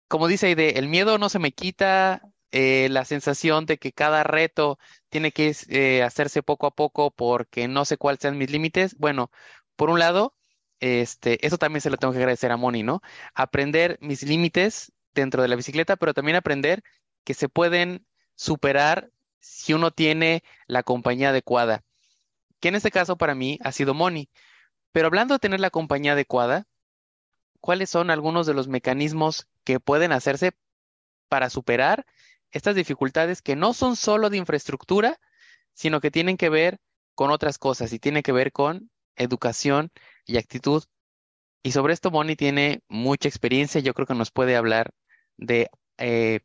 Como 0.08 0.28
dice 0.28 0.46
Aide, 0.46 0.78
el 0.78 0.88
miedo 0.88 1.18
no 1.18 1.28
se 1.28 1.38
me 1.38 1.52
quita, 1.52 2.22
eh, 2.50 2.88
la 2.90 3.04
sensación 3.04 3.66
de 3.66 3.78
que 3.78 3.92
cada 3.92 4.24
reto 4.24 4.78
tiene 5.10 5.32
que 5.32 5.54
eh, 5.68 6.02
hacerse 6.02 6.42
poco 6.42 6.66
a 6.66 6.70
poco 6.74 7.10
porque 7.10 7.68
no 7.68 7.84
sé 7.84 7.98
cuáles 7.98 8.20
sean 8.20 8.38
mis 8.38 8.50
límites. 8.50 8.96
Bueno, 8.96 9.30
por 9.76 9.90
un 9.90 9.98
lado, 9.98 10.34
este, 10.80 11.44
eso 11.46 11.58
también 11.58 11.80
se 11.80 11.90
lo 11.90 11.96
tengo 11.96 12.12
que 12.12 12.18
agradecer 12.18 12.52
a 12.52 12.56
Moni, 12.56 12.82
¿no? 12.82 13.02
Aprender 13.34 13.98
mis 14.00 14.22
límites 14.22 14.92
dentro 15.14 15.42
de 15.42 15.48
la 15.48 15.56
bicicleta, 15.56 15.96
pero 15.96 16.14
también 16.14 16.36
aprender 16.36 16.82
que 17.24 17.34
se 17.34 17.48
pueden 17.48 18.06
superar 18.34 19.10
si 19.40 19.72
uno 19.72 19.90
tiene 19.90 20.42
la 20.66 20.82
compañía 20.82 21.30
adecuada, 21.30 21.84
que 22.60 22.68
en 22.68 22.76
este 22.76 22.90
caso 22.90 23.16
para 23.16 23.34
mí 23.34 23.58
ha 23.62 23.72
sido 23.72 23.94
Moni. 23.94 24.30
Pero 24.92 25.08
hablando 25.08 25.34
de 25.34 25.38
tener 25.38 25.60
la 25.60 25.70
compañía 25.70 26.12
adecuada, 26.12 26.66
¿cuáles 27.60 27.90
son 27.90 28.10
algunos 28.10 28.46
de 28.46 28.54
los 28.54 28.68
mecanismos 28.68 29.48
que 29.64 29.80
pueden 29.80 30.12
hacerse 30.12 30.52
para 31.28 31.50
superar 31.50 32.06
estas 32.50 32.74
dificultades 32.74 33.42
que 33.42 33.56
no 33.56 33.74
son 33.74 33.96
solo 33.96 34.30
de 34.30 34.38
infraestructura, 34.38 35.20
sino 35.74 36.00
que 36.00 36.10
tienen 36.10 36.36
que 36.36 36.48
ver 36.48 36.80
con 37.14 37.30
otras 37.30 37.58
cosas 37.58 37.92
y 37.92 37.98
tienen 37.98 38.22
que 38.22 38.32
ver 38.32 38.52
con 38.52 38.90
educación 39.16 39.90
y 40.28 40.36
actitud. 40.36 40.84
Y 41.64 41.72
sobre 41.72 41.94
esto 41.94 42.12
Moni 42.12 42.36
tiene 42.36 42.82
mucha 42.88 43.28
experiencia, 43.28 43.80
yo 43.80 43.94
creo 43.94 44.06
que 44.06 44.14
nos 44.14 44.30
puede 44.30 44.54
hablar 44.54 44.92
de 45.36 45.70
eh, 45.96 46.40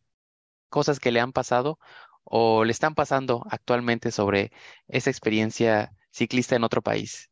cosas 0.70 1.00
que 1.00 1.12
le 1.12 1.20
han 1.20 1.34
pasado 1.34 1.78
o 2.24 2.64
le 2.66 2.72
están 2.72 2.96
pasando 2.96 3.46
actualmente 3.52 4.10
sobre 4.12 4.52
esa 4.88 5.12
experiencia 5.12 5.94
ciclista 6.10 6.56
en 6.56 6.64
otro 6.64 6.82
país. 6.82 7.30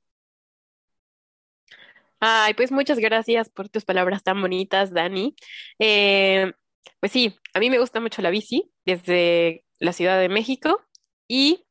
Ay, 2.19 2.53
pues 2.53 2.71
muchas 2.71 2.99
gracias 2.99 3.49
por 3.49 3.67
tus 3.69 3.83
palabras 3.83 4.21
tan 4.21 4.39
bonitas, 4.39 4.93
Dani. 4.93 5.35
Eh, 5.79 6.53
pues 6.99 7.11
sí, 7.11 7.35
a 7.53 7.59
mí 7.59 7.71
me 7.71 7.79
gusta 7.79 7.99
mucho 7.99 8.21
la 8.21 8.29
bici 8.29 8.71
desde 8.85 9.65
la 9.79 9.91
Ciudad 9.91 10.19
de 10.19 10.29
México 10.29 10.79
y 11.27 11.65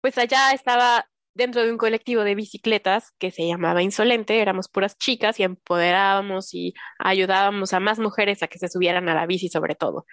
pues 0.00 0.16
allá 0.16 0.52
estaba 0.52 1.10
dentro 1.36 1.62
de 1.62 1.70
un 1.70 1.78
colectivo 1.78 2.24
de 2.24 2.34
bicicletas 2.34 3.12
que 3.18 3.30
se 3.30 3.46
llamaba 3.46 3.82
Insolente, 3.82 4.40
éramos 4.40 4.68
puras 4.68 4.96
chicas 4.98 5.38
y 5.38 5.42
empoderábamos 5.44 6.54
y 6.54 6.74
ayudábamos 6.98 7.72
a 7.74 7.80
más 7.80 7.98
mujeres 7.98 8.42
a 8.42 8.48
que 8.48 8.58
se 8.58 8.68
subieran 8.68 9.08
a 9.08 9.14
la 9.14 9.26
bici 9.26 9.48
sobre 9.48 9.74
todo. 9.74 10.06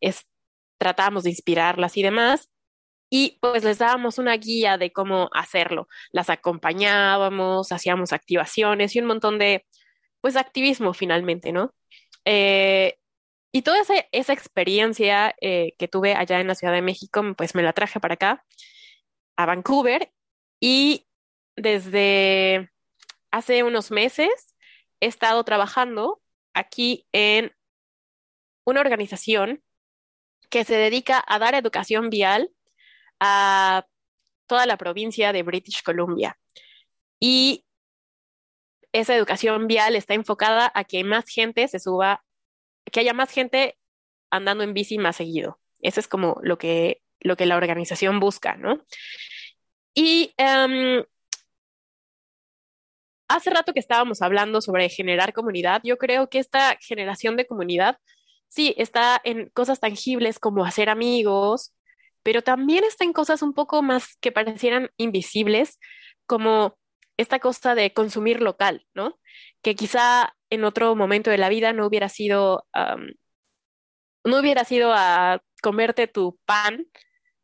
Es, 0.00 0.26
tratábamos 0.78 1.24
de 1.24 1.30
inspirarlas 1.30 1.96
y 1.96 2.02
demás 2.02 2.50
y 3.10 3.38
pues 3.40 3.64
les 3.64 3.78
dábamos 3.78 4.18
una 4.18 4.36
guía 4.36 4.78
de 4.78 4.92
cómo 4.92 5.30
hacerlo. 5.32 5.88
Las 6.12 6.30
acompañábamos, 6.30 7.72
hacíamos 7.72 8.12
activaciones 8.12 8.94
y 8.94 9.00
un 9.00 9.06
montón 9.06 9.38
de 9.38 9.66
pues 10.20 10.36
activismo 10.36 10.94
finalmente, 10.94 11.52
¿no? 11.52 11.74
Eh, 12.24 12.98
y 13.52 13.62
toda 13.62 13.80
esa, 13.80 13.94
esa 14.12 14.32
experiencia 14.32 15.34
eh, 15.40 15.74
que 15.78 15.88
tuve 15.88 16.14
allá 16.14 16.40
en 16.40 16.48
la 16.48 16.54
Ciudad 16.54 16.72
de 16.74 16.82
México, 16.82 17.22
pues 17.36 17.54
me 17.54 17.62
la 17.62 17.72
traje 17.72 18.00
para 18.00 18.14
acá, 18.14 18.44
a 19.36 19.46
Vancouver, 19.46 20.12
y 20.60 21.06
desde 21.56 22.70
hace 23.30 23.62
unos 23.62 23.90
meses 23.90 24.54
he 25.00 25.06
estado 25.06 25.44
trabajando 25.44 26.20
aquí 26.54 27.06
en 27.12 27.52
una 28.64 28.80
organización 28.80 29.62
que 30.50 30.64
se 30.64 30.76
dedica 30.76 31.22
a 31.26 31.38
dar 31.38 31.54
educación 31.54 32.10
vial 32.10 32.50
a 33.20 33.86
toda 34.46 34.66
la 34.66 34.76
provincia 34.76 35.32
de 35.32 35.42
British 35.42 35.82
Columbia. 35.82 36.38
Y 37.20 37.64
esa 38.92 39.14
educación 39.14 39.66
vial 39.66 39.94
está 39.94 40.14
enfocada 40.14 40.70
a 40.74 40.84
que 40.84 41.04
más 41.04 41.26
gente 41.28 41.68
se 41.68 41.78
suba, 41.78 42.24
que 42.90 43.00
haya 43.00 43.12
más 43.12 43.30
gente 43.30 43.78
andando 44.30 44.64
en 44.64 44.74
bici 44.74 44.98
más 44.98 45.16
seguido. 45.16 45.60
Eso 45.80 46.00
es 46.00 46.08
como 46.08 46.38
lo 46.42 46.58
que, 46.58 47.02
lo 47.20 47.36
que 47.36 47.46
la 47.46 47.56
organización 47.56 48.20
busca, 48.20 48.56
¿no? 48.56 48.82
Y 50.00 50.32
em, 50.36 51.04
hace 53.26 53.50
rato 53.50 53.72
que 53.72 53.80
estábamos 53.80 54.22
hablando 54.22 54.60
sobre 54.60 54.88
generar 54.88 55.32
comunidad, 55.32 55.80
yo 55.82 55.98
creo 55.98 56.28
que 56.30 56.38
esta 56.38 56.76
generación 56.80 57.36
de 57.36 57.48
comunidad, 57.48 57.98
sí, 58.46 58.76
está 58.78 59.20
en 59.24 59.48
cosas 59.48 59.80
tangibles 59.80 60.38
como 60.38 60.64
hacer 60.64 60.88
amigos, 60.88 61.74
pero 62.22 62.42
también 62.42 62.84
está 62.84 63.02
en 63.02 63.12
cosas 63.12 63.42
un 63.42 63.54
poco 63.54 63.82
más 63.82 64.16
que 64.20 64.30
parecieran 64.30 64.90
invisibles, 64.98 65.80
como 66.26 66.78
esta 67.16 67.40
cosa 67.40 67.74
de 67.74 67.92
consumir 67.92 68.40
local, 68.40 68.86
¿no? 68.94 69.18
Que 69.62 69.74
quizá 69.74 70.32
en 70.48 70.62
otro 70.62 70.94
momento 70.94 71.28
de 71.30 71.38
la 71.38 71.48
vida 71.48 71.72
no 71.72 71.84
hubiera 71.84 72.08
sido, 72.08 72.68
no 74.24 74.38
hubiera 74.38 74.64
sido 74.64 74.92
a 74.94 75.42
comerte 75.60 76.06
tu 76.06 76.38
pan 76.46 76.86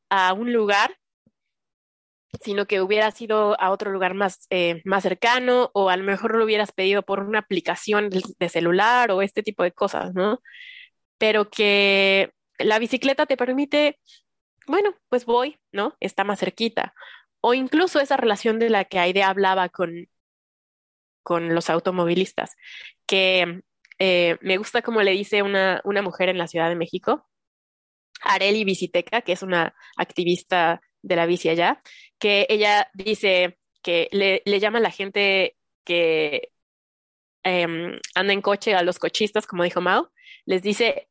a 0.09 0.33
un 0.35 0.53
lugar 0.53 0.97
sino 2.43 2.67
que 2.67 2.81
hubiera 2.81 3.11
sido 3.11 3.61
a 3.61 3.71
otro 3.71 3.91
lugar 3.93 4.15
más, 4.15 4.47
eh, 4.51 4.83
más 4.85 5.03
cercano 5.03 5.71
o 5.75 5.91
a 5.91 5.97
lo 5.97 6.05
mejor 6.05 6.37
lo 6.37 6.45
hubieras 6.45 6.73
pedido 6.73 7.03
por 7.03 7.21
una 7.21 7.41
aplicación 7.41 8.11
de, 8.11 8.49
celular 8.49 9.11
o 9.11 9.23
este 9.23 9.43
tipo 9.43 9.63
de 9.63 9.73
cosas, 9.73 10.15
¿no? 10.15 10.41
Pero 11.19 11.51
que 11.51 12.33
la 12.59 12.79
bicicleta 12.79 13.27
te 13.27 13.37
permite, 13.37 13.99
bueno, 14.67 14.95
pues 15.09 15.25
voy, 15.27 15.59
¿no? 15.73 15.97
Está 16.01 16.25
más 16.25 16.41
cerquita. 16.41 16.95
O 17.41 17.55
incluso 17.55 18.01
esa 18.01 18.17
relación 18.17 18.59
de 18.59 18.71
la 18.71 18.85
que 18.85 18.99
Aide 18.99 19.23
hablaba 19.23 19.69
con, 19.69 20.09
con 21.23 21.55
los 21.55 21.71
automovilistas, 21.71 22.57
que 23.07 23.63
eh, 23.99 24.39
me 24.41 24.57
gusta 24.59 24.83
como 24.83 25.03
le 25.03 25.13
dice 25.13 25.43
una, 25.43 25.81
una 25.85 26.03
mujer 26.03 26.29
en 26.29 26.39
la 26.39 26.49
Ciudad 26.49 26.69
de 26.69 26.77
México, 26.77 27.29
Areli 28.23 28.65
Biciteca, 28.65 29.23
que 29.23 29.33
es 29.33 29.43
una 29.43 29.75
activista 29.97 30.81
de 31.05 31.17
la 31.17 31.27
bici 31.27 31.49
allá, 31.49 31.83
que 32.19 32.47
ella 32.49 32.89
dice 32.95 33.59
que 33.83 34.09
le, 34.13 34.43
le 34.45 34.61
llama 34.61 34.79
a 34.79 34.83
la 34.83 34.91
gente 34.91 35.57
que 35.85 36.51
em, 37.45 37.99
anda 38.15 38.33
en 38.33 38.43
coche, 38.43 38.75
a 38.75 38.83
los 38.83 38.99
cochistas, 38.99 39.47
como 39.47 39.65
dijo 39.65 39.81
Mao, 39.81 40.11
les 40.47 40.63
dice 40.63 41.09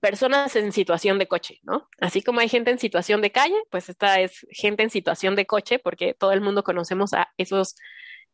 personas 0.00 0.54
en 0.56 0.72
situación 0.72 1.18
de 1.18 1.26
coche, 1.26 1.60
¿no? 1.62 1.88
Así 1.98 2.22
como 2.22 2.40
hay 2.40 2.48
gente 2.48 2.70
en 2.70 2.78
situación 2.78 3.22
de 3.22 3.32
calle, 3.32 3.56
pues 3.70 3.88
esta 3.88 4.20
es 4.20 4.46
gente 4.50 4.82
en 4.82 4.90
situación 4.90 5.34
de 5.34 5.46
coche, 5.46 5.78
porque 5.78 6.14
todo 6.14 6.32
el 6.32 6.42
mundo 6.42 6.62
conocemos 6.62 7.14
a 7.14 7.32
esos 7.38 7.76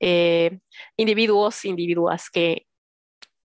eh, 0.00 0.58
individuos, 0.96 1.64
individuas 1.64 2.30
que 2.30 2.66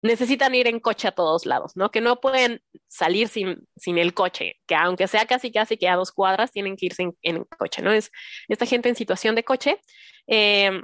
necesitan 0.01 0.53
ir 0.55 0.67
en 0.67 0.79
coche 0.79 1.07
a 1.07 1.11
todos 1.11 1.45
lados, 1.45 1.73
¿no? 1.75 1.91
Que 1.91 2.01
no 2.01 2.19
pueden 2.19 2.61
salir 2.87 3.27
sin, 3.27 3.67
sin 3.75 3.97
el 3.97 4.13
coche, 4.13 4.59
que 4.67 4.75
aunque 4.75 5.07
sea 5.07 5.25
casi 5.25 5.51
casi 5.51 5.77
que 5.77 5.89
a 5.89 5.95
dos 5.95 6.11
cuadras, 6.11 6.51
tienen 6.51 6.75
que 6.77 6.87
irse 6.87 7.11
en, 7.21 7.43
coche, 7.57 7.81
¿no? 7.81 7.91
Es 7.91 8.11
esta 8.47 8.65
gente 8.65 8.89
en 8.89 8.95
situación 8.95 9.35
de 9.35 9.43
coche. 9.43 9.79
Eh, 10.27 10.81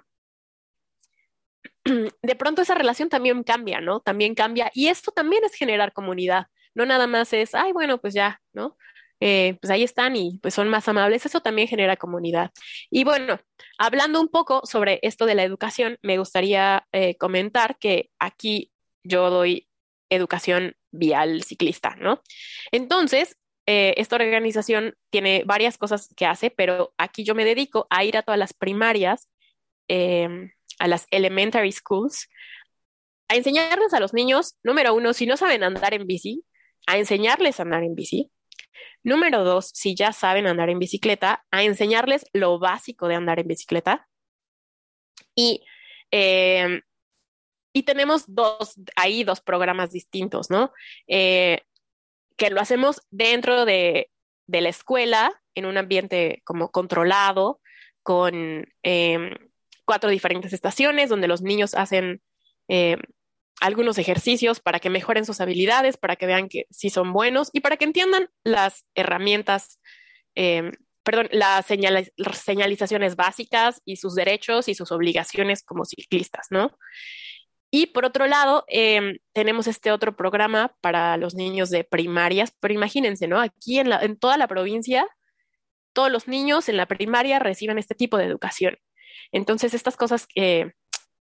de 2.21 2.35
pronto 2.35 2.61
esa 2.61 2.75
relación 2.75 3.09
también 3.09 3.43
cambia, 3.43 3.81
¿no? 3.81 3.99
También 3.99 4.35
cambia. 4.35 4.71
Y 4.73 4.87
esto 4.87 5.11
también 5.11 5.43
es 5.43 5.53
generar 5.53 5.93
comunidad. 5.93 6.47
No 6.73 6.85
nada 6.85 7.07
más 7.07 7.33
es, 7.33 7.53
ay, 7.55 7.73
bueno, 7.73 7.99
pues 7.99 8.13
ya, 8.13 8.41
¿no? 8.53 8.77
Eh, 9.23 9.57
pues 9.61 9.69
ahí 9.69 9.83
están 9.83 10.15
y 10.15 10.39
pues 10.41 10.55
son 10.55 10.67
más 10.67 10.87
amables, 10.87 11.27
eso 11.27 11.41
también 11.41 11.67
genera 11.67 11.95
comunidad. 11.95 12.51
Y 12.89 13.03
bueno, 13.03 13.39
hablando 13.77 14.19
un 14.19 14.29
poco 14.29 14.61
sobre 14.65 14.99
esto 15.03 15.27
de 15.27 15.35
la 15.35 15.43
educación, 15.43 15.99
me 16.01 16.17
gustaría 16.17 16.87
eh, 16.91 17.17
comentar 17.17 17.77
que 17.77 18.09
aquí 18.17 18.70
yo 19.03 19.29
doy 19.29 19.67
educación 20.09 20.75
vial 20.91 21.43
ciclista, 21.43 21.95
¿no? 21.97 22.21
Entonces, 22.71 23.37
eh, 23.65 23.93
esta 23.97 24.15
organización 24.15 24.95
tiene 25.09 25.43
varias 25.45 25.77
cosas 25.77 26.09
que 26.15 26.25
hace, 26.25 26.51
pero 26.51 26.93
aquí 26.97 27.23
yo 27.23 27.35
me 27.35 27.45
dedico 27.45 27.87
a 27.89 28.03
ir 28.03 28.17
a 28.17 28.23
todas 28.23 28.39
las 28.39 28.53
primarias, 28.53 29.29
em, 29.87 30.51
a 30.79 30.87
las 30.87 31.07
elementary 31.11 31.71
schools, 31.71 32.27
a 33.29 33.35
enseñarles 33.35 33.93
a 33.93 33.99
los 33.99 34.13
niños, 34.13 34.57
número 34.63 34.93
uno, 34.93 35.13
si 35.13 35.25
no 35.25 35.37
saben 35.37 35.63
andar 35.63 35.93
en 35.93 36.05
bici, 36.07 36.43
a 36.87 36.97
enseñarles 36.97 37.59
a 37.59 37.63
andar 37.63 37.83
en 37.83 37.95
bici. 37.95 38.31
Número 39.03 39.43
dos, 39.43 39.71
si 39.73 39.95
ya 39.95 40.11
saben 40.13 40.47
andar 40.47 40.69
en 40.69 40.79
bicicleta, 40.79 41.45
a 41.51 41.63
enseñarles 41.63 42.25
lo 42.33 42.59
básico 42.59 43.07
de 43.07 43.15
andar 43.15 43.39
en 43.39 43.47
bicicleta. 43.47 44.07
Y 45.35 45.63
eh, 46.11 46.81
y 47.73 47.83
tenemos 47.83 48.23
dos, 48.27 48.75
ahí 48.95 49.23
dos 49.23 49.41
programas 49.41 49.91
distintos, 49.91 50.49
¿no? 50.49 50.71
Eh, 51.07 51.61
que 52.37 52.49
lo 52.49 52.59
hacemos 52.59 53.01
dentro 53.11 53.65
de, 53.65 54.09
de, 54.47 54.61
la 54.61 54.69
escuela, 54.69 55.41
en 55.55 55.65
un 55.65 55.77
ambiente 55.77 56.41
como 56.43 56.71
controlado, 56.71 57.61
con 58.03 58.67
em, 58.83 59.35
cuatro 59.85 60.09
diferentes 60.09 60.53
estaciones 60.53 61.09
donde 61.09 61.27
los 61.27 61.41
niños 61.41 61.75
hacen, 61.75 62.21
em, 62.67 62.99
algunos 63.59 63.97
ejercicios 63.99 64.59
para 64.59 64.79
que 64.79 64.89
mejoren 64.89 65.25
sus 65.25 65.39
habilidades, 65.39 65.97
para 65.97 66.15
que 66.15 66.25
vean 66.25 66.49
que 66.49 66.65
sí 66.71 66.89
son 66.89 67.13
buenos 67.13 67.49
y 67.53 67.59
para 67.59 67.77
que 67.77 67.85
entiendan 67.85 68.29
las 68.43 68.85
herramientas, 68.95 69.79
em, 70.35 70.71
perdón, 71.03 71.29
las 71.31 71.65
señalizaciones 71.65 73.15
básicas 73.15 73.81
y 73.85 73.97
sus 73.97 74.15
derechos 74.15 74.67
y 74.67 74.75
sus 74.75 74.91
obligaciones 74.91 75.63
como 75.63 75.85
ciclistas, 75.85 76.47
¿no? 76.49 76.71
Y 77.71 77.87
por 77.87 78.05
otro 78.05 78.27
lado, 78.27 78.65
em, 78.67 79.17
tenemos 79.33 79.67
este 79.67 79.91
otro 79.91 80.15
programa 80.15 80.75
para 80.81 81.17
los 81.17 81.35
niños 81.35 81.69
de 81.69 81.85
primarias, 81.85 82.53
pero 82.59 82.73
imagínense, 82.73 83.27
¿no? 83.27 83.39
Aquí 83.39 83.79
en, 83.79 83.91
en 83.93 84.17
toda 84.19 84.37
la 84.37 84.47
provincia, 84.47 85.07
todos 85.93 86.11
los 86.11 86.27
niños 86.27 86.69
en 86.69 86.77
la 86.77 86.87
primaria 86.87 87.39
reciben 87.39 87.77
este 87.77 87.95
tipo 87.95 88.17
de 88.17 88.25
educación. 88.25 88.77
Entonces, 89.31 89.73
estas 89.73 89.97
cosas 89.97 90.27
que, 90.27 90.73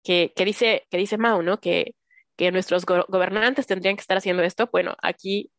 que, 0.04 0.32
dice, 0.44 0.86
que 0.90 0.98
dice 0.98 1.18
Mao, 1.18 1.42
¿no? 1.42 1.60
Que, 1.60 1.94
que 2.36 2.52
nuestros 2.52 2.86
gobernantes 2.86 3.66
tendrían 3.66 3.96
que 3.96 4.02
estar 4.02 4.16
haciendo 4.16 4.42
esto, 4.42 4.68
bueno, 4.72 4.96
aquí 5.02 5.50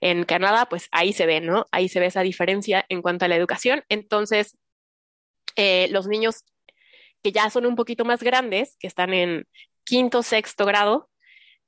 en 0.00 0.24
Canadá, 0.24 0.66
pues 0.68 0.88
ahí 0.92 1.12
se 1.12 1.26
ve, 1.26 1.40
¿no? 1.40 1.66
Ahí 1.72 1.88
se 1.88 2.00
ve 2.00 2.06
esa 2.06 2.22
diferencia 2.22 2.84
en 2.88 3.02
cuanto 3.02 3.24
a 3.24 3.28
la 3.28 3.36
educación. 3.36 3.84
Entonces, 3.88 4.56
eh, 5.56 5.88
los 5.90 6.06
niños 6.06 6.44
que 7.22 7.32
ya 7.32 7.50
son 7.50 7.66
un 7.66 7.76
poquito 7.76 8.04
más 8.04 8.22
grandes, 8.22 8.76
que 8.78 8.86
están 8.86 9.14
en 9.14 9.46
quinto, 9.84 10.22
sexto 10.22 10.66
grado, 10.66 11.08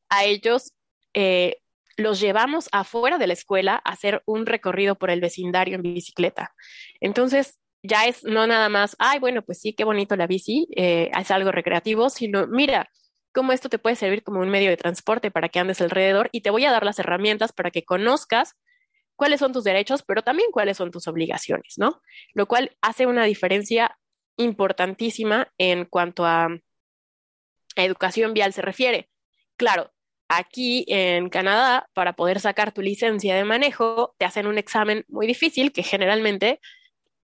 a 0.08 0.24
ellos 0.24 0.72
eh, 1.14 1.58
los 1.96 2.20
llevamos 2.20 2.68
afuera 2.72 3.18
de 3.18 3.26
la 3.26 3.32
escuela 3.32 3.80
a 3.84 3.92
hacer 3.92 4.22
un 4.26 4.46
recorrido 4.46 4.96
por 4.96 5.10
el 5.10 5.20
vecindario 5.20 5.76
en 5.76 5.82
bicicleta. 5.82 6.54
Entonces, 7.00 7.58
ya 7.82 8.06
es 8.06 8.24
no 8.24 8.46
nada 8.46 8.68
más, 8.68 8.96
ay, 8.98 9.18
bueno, 9.18 9.42
pues 9.42 9.60
sí, 9.60 9.72
qué 9.72 9.84
bonito 9.84 10.16
la 10.16 10.26
bici, 10.26 10.66
eh, 10.76 11.10
es 11.18 11.30
algo 11.30 11.52
recreativo, 11.52 12.10
sino, 12.10 12.46
mira, 12.46 12.90
cómo 13.32 13.52
esto 13.52 13.68
te 13.68 13.78
puede 13.78 13.96
servir 13.96 14.22
como 14.22 14.40
un 14.40 14.48
medio 14.48 14.70
de 14.70 14.76
transporte 14.76 15.30
para 15.30 15.48
que 15.48 15.58
andes 15.58 15.80
alrededor 15.80 16.28
y 16.32 16.40
te 16.40 16.50
voy 16.50 16.64
a 16.64 16.72
dar 16.72 16.84
las 16.84 16.98
herramientas 16.98 17.52
para 17.52 17.70
que 17.70 17.84
conozcas 17.84 18.54
cuáles 19.14 19.40
son 19.40 19.52
tus 19.52 19.64
derechos, 19.64 20.02
pero 20.02 20.22
también 20.22 20.50
cuáles 20.52 20.76
son 20.76 20.90
tus 20.90 21.06
obligaciones, 21.06 21.74
¿no? 21.76 22.00
Lo 22.34 22.46
cual 22.46 22.76
hace 22.80 23.06
una 23.06 23.24
diferencia 23.24 23.96
importantísima 24.36 25.52
en 25.58 25.84
cuanto 25.86 26.26
a 26.26 26.48
educación 27.84 28.34
vial 28.34 28.52
se 28.52 28.62
refiere. 28.62 29.08
Claro, 29.56 29.92
aquí 30.28 30.84
en 30.88 31.28
Canadá, 31.28 31.88
para 31.94 32.14
poder 32.14 32.40
sacar 32.40 32.72
tu 32.72 32.82
licencia 32.82 33.34
de 33.34 33.44
manejo, 33.44 34.14
te 34.18 34.24
hacen 34.24 34.46
un 34.46 34.58
examen 34.58 35.04
muy 35.08 35.26
difícil 35.26 35.72
que 35.72 35.82
generalmente 35.82 36.60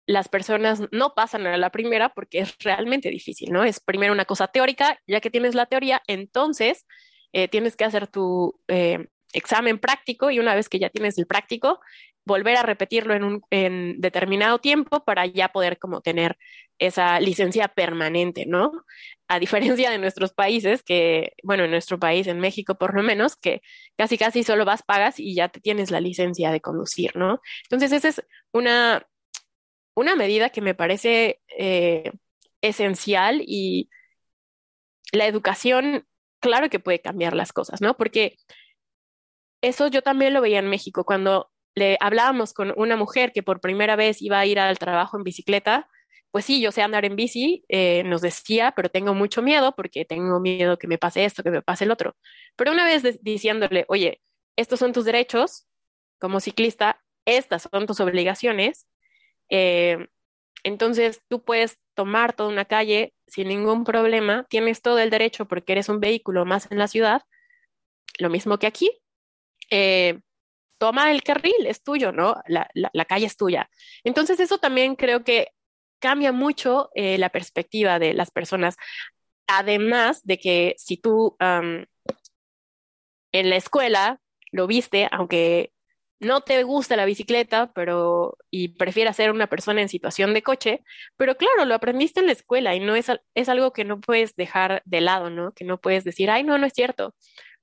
las 0.06 0.28
personas 0.28 0.82
no 0.92 1.14
pasan 1.14 1.46
a 1.46 1.56
la 1.56 1.70
primera 1.70 2.10
porque 2.10 2.38
es 2.40 2.56
realmente 2.60 3.10
difícil, 3.10 3.52
¿no? 3.52 3.64
Es 3.64 3.80
primero 3.80 4.12
una 4.12 4.24
cosa 4.24 4.46
teórica, 4.46 5.00
ya 5.06 5.20
que 5.20 5.30
tienes 5.30 5.54
la 5.54 5.66
teoría, 5.66 6.00
entonces 6.06 6.86
eh, 7.32 7.48
tienes 7.48 7.76
que 7.76 7.84
hacer 7.84 8.06
tu 8.06 8.60
eh, 8.68 9.08
examen 9.36 9.78
práctico 9.78 10.30
y 10.30 10.38
una 10.38 10.54
vez 10.54 10.68
que 10.68 10.78
ya 10.78 10.90
tienes 10.90 11.18
el 11.18 11.26
práctico, 11.26 11.80
volver 12.24 12.56
a 12.56 12.62
repetirlo 12.62 13.14
en 13.14 13.24
un 13.24 14.00
determinado 14.00 14.58
tiempo 14.58 15.04
para 15.04 15.26
ya 15.26 15.48
poder 15.48 15.78
como 15.78 16.00
tener 16.00 16.36
esa 16.78 17.20
licencia 17.20 17.68
permanente, 17.68 18.46
¿no? 18.46 18.72
A 19.28 19.38
diferencia 19.38 19.90
de 19.90 19.98
nuestros 19.98 20.32
países, 20.32 20.82
que, 20.82 21.32
bueno, 21.42 21.64
en 21.64 21.70
nuestro 21.70 21.98
país, 21.98 22.26
en 22.26 22.40
México 22.40 22.76
por 22.76 22.94
lo 22.94 23.02
menos, 23.02 23.36
que 23.36 23.62
casi 23.96 24.18
casi 24.18 24.42
solo 24.42 24.64
vas, 24.64 24.82
pagas 24.82 25.20
y 25.20 25.34
ya 25.34 25.48
te 25.48 25.60
tienes 25.60 25.90
la 25.90 26.00
licencia 26.00 26.50
de 26.50 26.60
conducir, 26.60 27.16
¿no? 27.16 27.40
Entonces, 27.64 27.92
esa 27.92 28.08
es 28.08 28.22
una, 28.52 29.06
una 29.94 30.16
medida 30.16 30.50
que 30.50 30.60
me 30.60 30.74
parece 30.74 31.40
eh, 31.58 32.12
esencial 32.60 33.42
y 33.46 33.88
la 35.12 35.26
educación, 35.26 36.06
claro 36.40 36.68
que 36.70 36.80
puede 36.80 37.00
cambiar 37.00 37.34
las 37.34 37.52
cosas, 37.52 37.80
¿no? 37.80 37.96
Porque 37.96 38.36
eso 39.68 39.88
yo 39.88 40.02
también 40.02 40.34
lo 40.34 40.40
veía 40.40 40.58
en 40.58 40.68
México, 40.68 41.04
cuando 41.04 41.50
le 41.74 41.98
hablábamos 42.00 42.54
con 42.54 42.72
una 42.76 42.96
mujer 42.96 43.32
que 43.32 43.42
por 43.42 43.60
primera 43.60 43.96
vez 43.96 44.22
iba 44.22 44.38
a 44.38 44.46
ir 44.46 44.58
al 44.58 44.78
trabajo 44.78 45.16
en 45.16 45.24
bicicleta, 45.24 45.88
pues 46.30 46.44
sí, 46.44 46.60
yo 46.60 46.72
sé 46.72 46.82
andar 46.82 47.04
en 47.04 47.16
bici, 47.16 47.64
eh, 47.68 48.02
nos 48.04 48.20
decía, 48.20 48.72
pero 48.76 48.90
tengo 48.90 49.14
mucho 49.14 49.42
miedo 49.42 49.74
porque 49.76 50.04
tengo 50.04 50.40
miedo 50.40 50.78
que 50.78 50.86
me 50.86 50.98
pase 50.98 51.24
esto, 51.24 51.42
que 51.42 51.50
me 51.50 51.62
pase 51.62 51.84
el 51.84 51.90
otro. 51.90 52.16
Pero 52.56 52.72
una 52.72 52.84
vez 52.84 53.02
diciéndole, 53.22 53.84
oye, 53.88 54.20
estos 54.56 54.78
son 54.78 54.92
tus 54.92 55.04
derechos 55.04 55.66
como 56.18 56.40
ciclista, 56.40 57.02
estas 57.26 57.68
son 57.70 57.86
tus 57.86 58.00
obligaciones, 58.00 58.86
eh, 59.50 60.08
entonces 60.62 61.22
tú 61.28 61.44
puedes 61.44 61.78
tomar 61.94 62.34
toda 62.34 62.48
una 62.50 62.64
calle 62.64 63.14
sin 63.26 63.48
ningún 63.48 63.84
problema, 63.84 64.46
tienes 64.48 64.82
todo 64.82 64.98
el 64.98 65.10
derecho 65.10 65.46
porque 65.46 65.72
eres 65.72 65.88
un 65.88 66.00
vehículo 66.00 66.44
más 66.44 66.70
en 66.70 66.78
la 66.78 66.88
ciudad, 66.88 67.22
lo 68.18 68.30
mismo 68.30 68.58
que 68.58 68.66
aquí. 68.66 68.90
Eh, 69.70 70.20
toma 70.78 71.10
el 71.10 71.22
carril, 71.22 71.66
es 71.66 71.82
tuyo, 71.82 72.12
¿no? 72.12 72.36
La, 72.46 73.04
calle 73.06 73.26
es 73.26 73.36
tuya. 73.36 73.70
Entonces 74.04 74.40
eso 74.40 74.58
también 74.58 74.96
creo 74.96 75.24
que 75.24 75.48
cambia 75.98 76.32
mucho 76.32 76.90
eh, 76.94 77.18
la 77.18 77.30
perspectiva 77.30 77.98
de 77.98 78.14
las 78.14 78.30
personas. 78.30 78.76
Además 79.46 80.22
de 80.24 80.38
que 80.38 80.74
si 80.78 80.96
tú 80.98 81.36
en 83.32 83.50
la 83.50 83.56
escuela 83.56 84.20
lo 84.52 84.66
viste, 84.66 85.08
aunque 85.12 85.72
no 86.20 86.40
te 86.40 86.62
gusta 86.62 86.96
la 86.96 87.04
bicicleta, 87.04 87.72
pero 87.74 88.38
y 88.50 88.68
prefieres 88.68 89.16
ser 89.16 89.30
una 89.30 89.48
persona 89.48 89.82
en 89.82 89.88
situación 89.88 90.32
de 90.34 90.42
coche, 90.42 90.82
pero 91.16 91.36
claro, 91.36 91.64
lo 91.66 91.74
aprendiste 91.74 92.20
en 92.20 92.26
la 92.26 92.32
escuela 92.32 92.74
y 92.74 92.80
no 92.80 92.96
es, 92.96 93.10
es 93.34 93.48
algo 93.48 93.72
que 93.72 93.84
no 93.84 94.00
puedes 94.00 94.34
dejar 94.36 94.82
de 94.86 95.00
lado, 95.02 95.30
¿no? 95.30 95.52
Que 95.52 95.64
no 95.64 95.78
puedes 95.78 96.04
decir, 96.04 96.30
ay, 96.30 96.42
no, 96.42 96.56
no 96.58 96.66
es 96.66 96.72
cierto. 96.72 97.14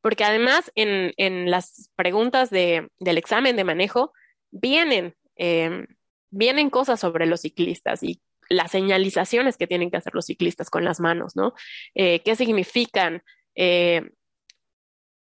Porque 0.03 0.25
además 0.25 0.69
en, 0.75 1.13
en 1.15 1.49
las 1.49 1.89
preguntas 1.95 2.49
de, 2.49 2.89
del 2.99 3.17
examen 3.17 3.55
de 3.55 3.63
manejo 3.63 4.11
vienen, 4.51 5.15
em, 5.37 5.87
vienen 6.29 6.69
cosas 6.69 6.99
sobre 6.99 7.25
los 7.25 7.39
ciclistas 7.39 8.03
y 8.03 8.21
las 8.49 8.71
señalizaciones 8.71 9.55
que 9.55 9.65
tienen 9.65 9.89
que 9.89 9.95
hacer 9.95 10.13
los 10.13 10.25
ciclistas 10.25 10.69
con 10.69 10.83
las 10.83 10.99
manos, 10.99 11.37
¿no? 11.37 11.53
Eh, 11.95 12.19
¿Qué 12.19 12.35
significan? 12.35 13.23
Eh, 13.55 14.11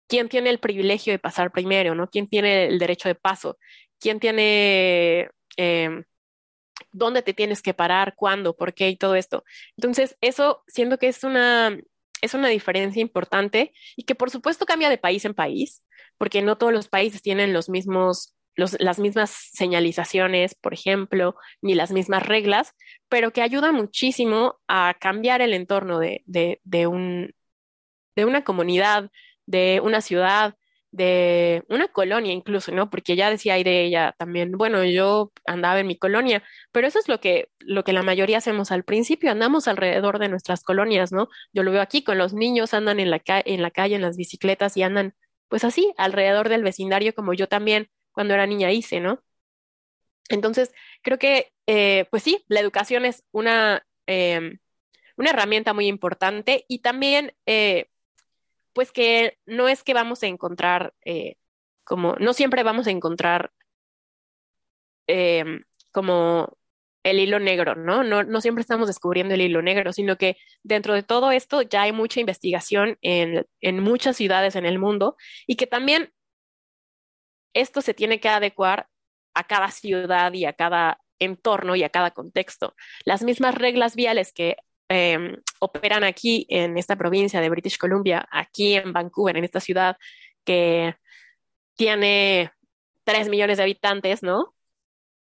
quién 0.06 0.28
tiene 0.28 0.48
el 0.50 0.60
privilegio 0.60 1.12
de 1.12 1.18
pasar 1.18 1.50
primero, 1.50 1.96
¿no? 1.96 2.08
¿Quién 2.08 2.28
tiene 2.28 2.66
el 2.66 2.78
derecho 2.78 3.08
de 3.08 3.16
paso? 3.16 3.58
¿Quién 3.98 4.20
tiene 4.20 5.28
dónde 6.92 7.22
te 7.22 7.34
tienes 7.34 7.62
que 7.62 7.74
parar, 7.74 8.14
cuándo, 8.14 8.56
por 8.56 8.74
qué 8.74 8.90
y 8.90 8.96
todo 8.96 9.16
esto? 9.16 9.42
Entonces, 9.76 10.16
eso 10.20 10.62
siento 10.68 10.98
que 10.98 11.08
es 11.08 11.24
una, 11.24 11.76
es 12.22 12.34
una 12.34 12.48
diferencia 12.48 13.00
importante 13.00 13.72
y 13.96 14.04
que 14.04 14.14
por 14.14 14.30
supuesto 14.30 14.66
cambia 14.66 14.90
de 14.90 14.98
país 14.98 15.24
en 15.24 15.34
país, 15.34 15.82
porque 16.18 16.42
no 16.42 16.58
todos 16.58 16.72
los 16.72 16.88
países 16.88 17.22
tienen 17.22 17.52
los 17.52 17.68
mismos 17.68 18.34
las 18.80 18.98
mismas 18.98 19.30
señalizaciones, 19.52 20.54
por 20.56 20.74
ejemplo, 20.74 21.36
ni 21.62 21.74
las 21.74 21.92
mismas 21.92 22.24
reglas, 22.26 22.74
pero 23.08 23.32
que 23.32 23.42
ayuda 23.42 23.70
muchísimo 23.70 24.58
a 24.66 24.96
cambiar 25.00 25.40
el 25.42 25.54
entorno 25.54 26.00
de, 26.00 26.24
de, 26.26 26.86
un, 26.88 27.34
de 28.16 28.24
una 28.24 28.42
comunidad, 28.42 29.10
de 29.46 29.80
una 29.82 30.00
ciudad, 30.00 30.56
de 30.90 31.64
una 31.68 31.88
colonia 31.88 32.32
incluso, 32.32 32.72
¿no? 32.72 32.90
Porque 32.90 33.16
ya 33.16 33.30
decía 33.30 33.54
ahí 33.54 33.64
de 33.64 33.84
ella 33.84 34.14
también, 34.18 34.52
bueno, 34.52 34.84
yo 34.84 35.32
andaba 35.46 35.80
en 35.80 35.86
mi 35.86 35.98
colonia, 35.98 36.42
pero 36.72 36.86
eso 36.86 36.98
es 36.98 37.08
lo 37.08 37.20
que, 37.20 37.50
lo 37.58 37.84
que 37.84 37.92
la 37.92 38.02
mayoría 38.02 38.38
hacemos 38.38 38.72
al 38.72 38.84
principio, 38.84 39.30
andamos 39.30 39.68
alrededor 39.68 40.18
de 40.18 40.28
nuestras 40.28 40.62
colonias, 40.64 41.12
¿no? 41.12 41.28
Yo 41.52 41.62
lo 41.62 41.72
veo 41.72 41.82
aquí 41.82 42.02
con 42.04 42.18
los 42.18 42.32
niños, 42.34 42.74
andan 42.74 43.00
en 43.00 43.10
la, 43.10 43.22
en 43.26 43.62
la 43.62 43.70
calle, 43.70 43.96
en 43.96 44.02
las 44.02 44.16
bicicletas 44.16 44.76
y 44.76 44.82
andan, 44.82 45.14
pues 45.48 45.64
así, 45.64 45.92
alrededor 45.98 46.48
del 46.48 46.62
vecindario, 46.64 47.14
como 47.14 47.34
yo 47.34 47.48
también 47.48 47.88
cuando 48.12 48.34
era 48.34 48.46
niña 48.46 48.72
hice, 48.72 49.00
¿no? 49.00 49.22
Entonces, 50.28 50.72
creo 51.02 51.18
que, 51.18 51.52
eh, 51.66 52.06
pues 52.10 52.22
sí, 52.22 52.44
la 52.48 52.60
educación 52.60 53.04
es 53.04 53.24
una, 53.32 53.86
em, 54.06 54.58
una 55.16 55.30
herramienta 55.30 55.74
muy 55.74 55.86
importante 55.86 56.64
y 56.68 56.80
también 56.80 57.34
eh, 57.46 57.88
pues 58.78 58.92
que 58.92 59.36
no 59.44 59.66
es 59.66 59.82
que 59.82 59.92
vamos 59.92 60.22
a 60.22 60.28
encontrar, 60.28 60.94
eh, 61.04 61.34
como, 61.82 62.14
no 62.20 62.32
siempre 62.32 62.62
vamos 62.62 62.86
a 62.86 62.92
encontrar 62.92 63.50
em, 65.08 65.64
como 65.90 66.56
el 67.02 67.18
hilo 67.18 67.40
negro, 67.40 67.74
¿no? 67.74 68.04
¿no? 68.04 68.22
No 68.22 68.40
siempre 68.40 68.62
estamos 68.62 68.86
descubriendo 68.86 69.34
el 69.34 69.40
hilo 69.40 69.62
negro, 69.62 69.92
sino 69.92 70.16
que 70.16 70.36
dentro 70.62 70.94
de 70.94 71.02
todo 71.02 71.32
esto 71.32 71.62
ya 71.62 71.82
hay 71.82 71.92
mucha 71.92 72.20
investigación 72.20 72.98
en, 73.02 73.48
en 73.60 73.80
muchas 73.82 74.16
ciudades 74.16 74.54
en 74.54 74.64
el 74.64 74.78
mundo 74.78 75.16
y 75.48 75.56
que 75.56 75.66
también 75.66 76.12
esto 77.54 77.80
se 77.80 77.94
tiene 77.94 78.20
que 78.20 78.28
adecuar 78.28 78.86
a 79.34 79.42
cada 79.42 79.72
ciudad 79.72 80.32
y 80.34 80.44
a 80.44 80.52
cada 80.52 81.00
entorno 81.18 81.74
y 81.74 81.82
a 81.82 81.90
cada 81.90 82.12
contexto. 82.12 82.76
Las 83.04 83.24
mismas 83.24 83.56
reglas 83.56 83.96
viales 83.96 84.32
que 84.32 84.56
Em, 84.88 85.36
operan 85.60 86.04
aquí 86.04 86.46
en 86.48 86.78
esta 86.78 86.96
provincia 86.96 87.40
de 87.40 87.50
British 87.50 87.78
Columbia, 87.78 88.26
aquí 88.30 88.74
en 88.74 88.92
Vancouver, 88.92 89.36
en 89.36 89.44
esta 89.44 89.60
ciudad 89.60 89.96
que 90.44 90.94
tiene 91.76 92.52
3 93.04 93.28
millones 93.28 93.58
de 93.58 93.64
habitantes, 93.64 94.22
¿no? 94.22 94.54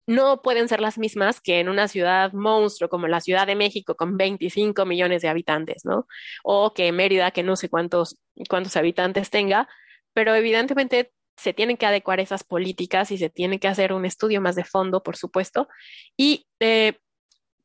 no 0.09 0.41
pueden 0.41 0.69
ser 0.69 0.81
las 0.81 0.97
mismas 0.97 1.39
que 1.39 1.61
en 1.61 1.69
una 1.69 1.87
ciudad 1.87 2.33
monstruo 2.33 2.89
como 2.89 3.09
la 3.09 3.21
Ciudad 3.21 3.47
de 3.47 3.55
México 3.55 3.95
con 3.95 4.17
25 4.17 4.87
millones 4.87 5.21
de 5.21 5.29
habitantes, 5.29 5.85
¿no? 5.85 6.07
O 6.43 6.73
que 6.73 6.93
Mérida, 6.93 7.31
que 7.31 7.43
no 7.43 7.57
sé 7.57 7.69
cuántos, 7.69 8.19
cuántos 8.49 8.75
habitantes 8.79 9.29
tenga, 9.29 9.69
pero 10.15 10.35
evidentemente 10.35 11.13
se 11.37 11.53
tienen 11.53 11.77
que 11.77 11.85
adecuar 11.85 12.21
esas 12.21 12.43
políticas 12.43 13.11
y 13.11 13.19
se 13.19 13.29
tiene 13.29 13.61
que 13.61 13.69
hacer 13.69 13.93
un 13.93 14.07
estudio 14.07 14.41
más 14.41 14.57
de 14.57 14.65
fondo, 14.65 15.03
por 15.03 15.19
supuesto. 15.19 15.69
Y 16.17 16.47
eh, 16.59 16.99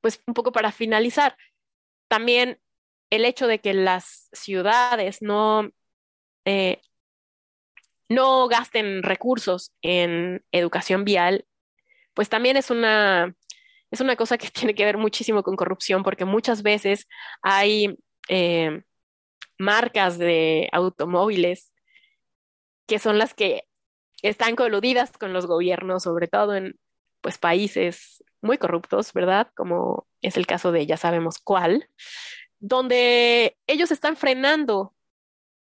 pues 0.01 0.21
un 0.27 0.33
poco 0.33 0.51
para 0.51 0.73
finalizar, 0.73 1.37
también 2.07 2.59
el 3.09 3.25
hecho 3.25 3.47
de 3.47 3.59
que 3.59 3.73
las 3.73 4.29
ciudades 4.31 5.21
no, 5.21 5.69
eh, 6.45 6.81
no 8.09 8.47
gasten 8.47 9.03
recursos 9.03 9.73
en 9.81 10.43
educación 10.51 11.03
vial 11.03 11.45
pues 12.13 12.29
también 12.29 12.57
es 12.57 12.69
una, 12.71 13.35
es 13.91 14.01
una 14.01 14.15
cosa 14.15 14.37
que 14.37 14.49
tiene 14.51 14.75
que 14.75 14.85
ver 14.85 14.97
muchísimo 14.97 15.43
con 15.43 15.55
corrupción, 15.55 16.03
porque 16.03 16.25
muchas 16.25 16.63
veces 16.63 17.07
hay 17.41 17.97
eh, 18.29 18.83
marcas 19.57 20.17
de 20.17 20.69
automóviles 20.71 21.71
que 22.87 22.99
son 22.99 23.17
las 23.17 23.33
que 23.33 23.63
están 24.21 24.55
coludidas 24.55 25.11
con 25.13 25.33
los 25.33 25.45
gobiernos, 25.47 26.03
sobre 26.03 26.27
todo 26.27 26.55
en 26.55 26.79
pues 27.21 27.37
países 27.37 28.23
muy 28.43 28.57
corruptos, 28.57 29.13
¿verdad? 29.13 29.49
Como 29.55 30.07
es 30.21 30.37
el 30.37 30.45
caso 30.45 30.71
de 30.71 30.85
ya 30.85 30.97
sabemos 30.97 31.39
cuál, 31.39 31.89
donde 32.59 33.57
ellos 33.67 33.91
están 33.91 34.15
frenando 34.15 34.93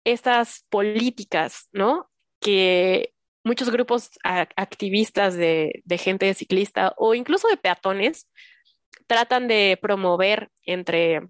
estas 0.04 0.66
políticas, 0.68 1.68
¿no? 1.72 2.10
Que 2.40 3.14
muchos 3.44 3.70
grupos 3.70 4.10
activistas 4.22 5.34
de, 5.36 5.82
gente 5.98 6.32
ciclista 6.34 6.94
o 6.96 7.14
incluso 7.14 7.48
de 7.48 7.56
peatones 7.56 8.28
tratan 9.06 9.48
de 9.48 9.78
promover 9.80 10.50
entre 10.64 11.28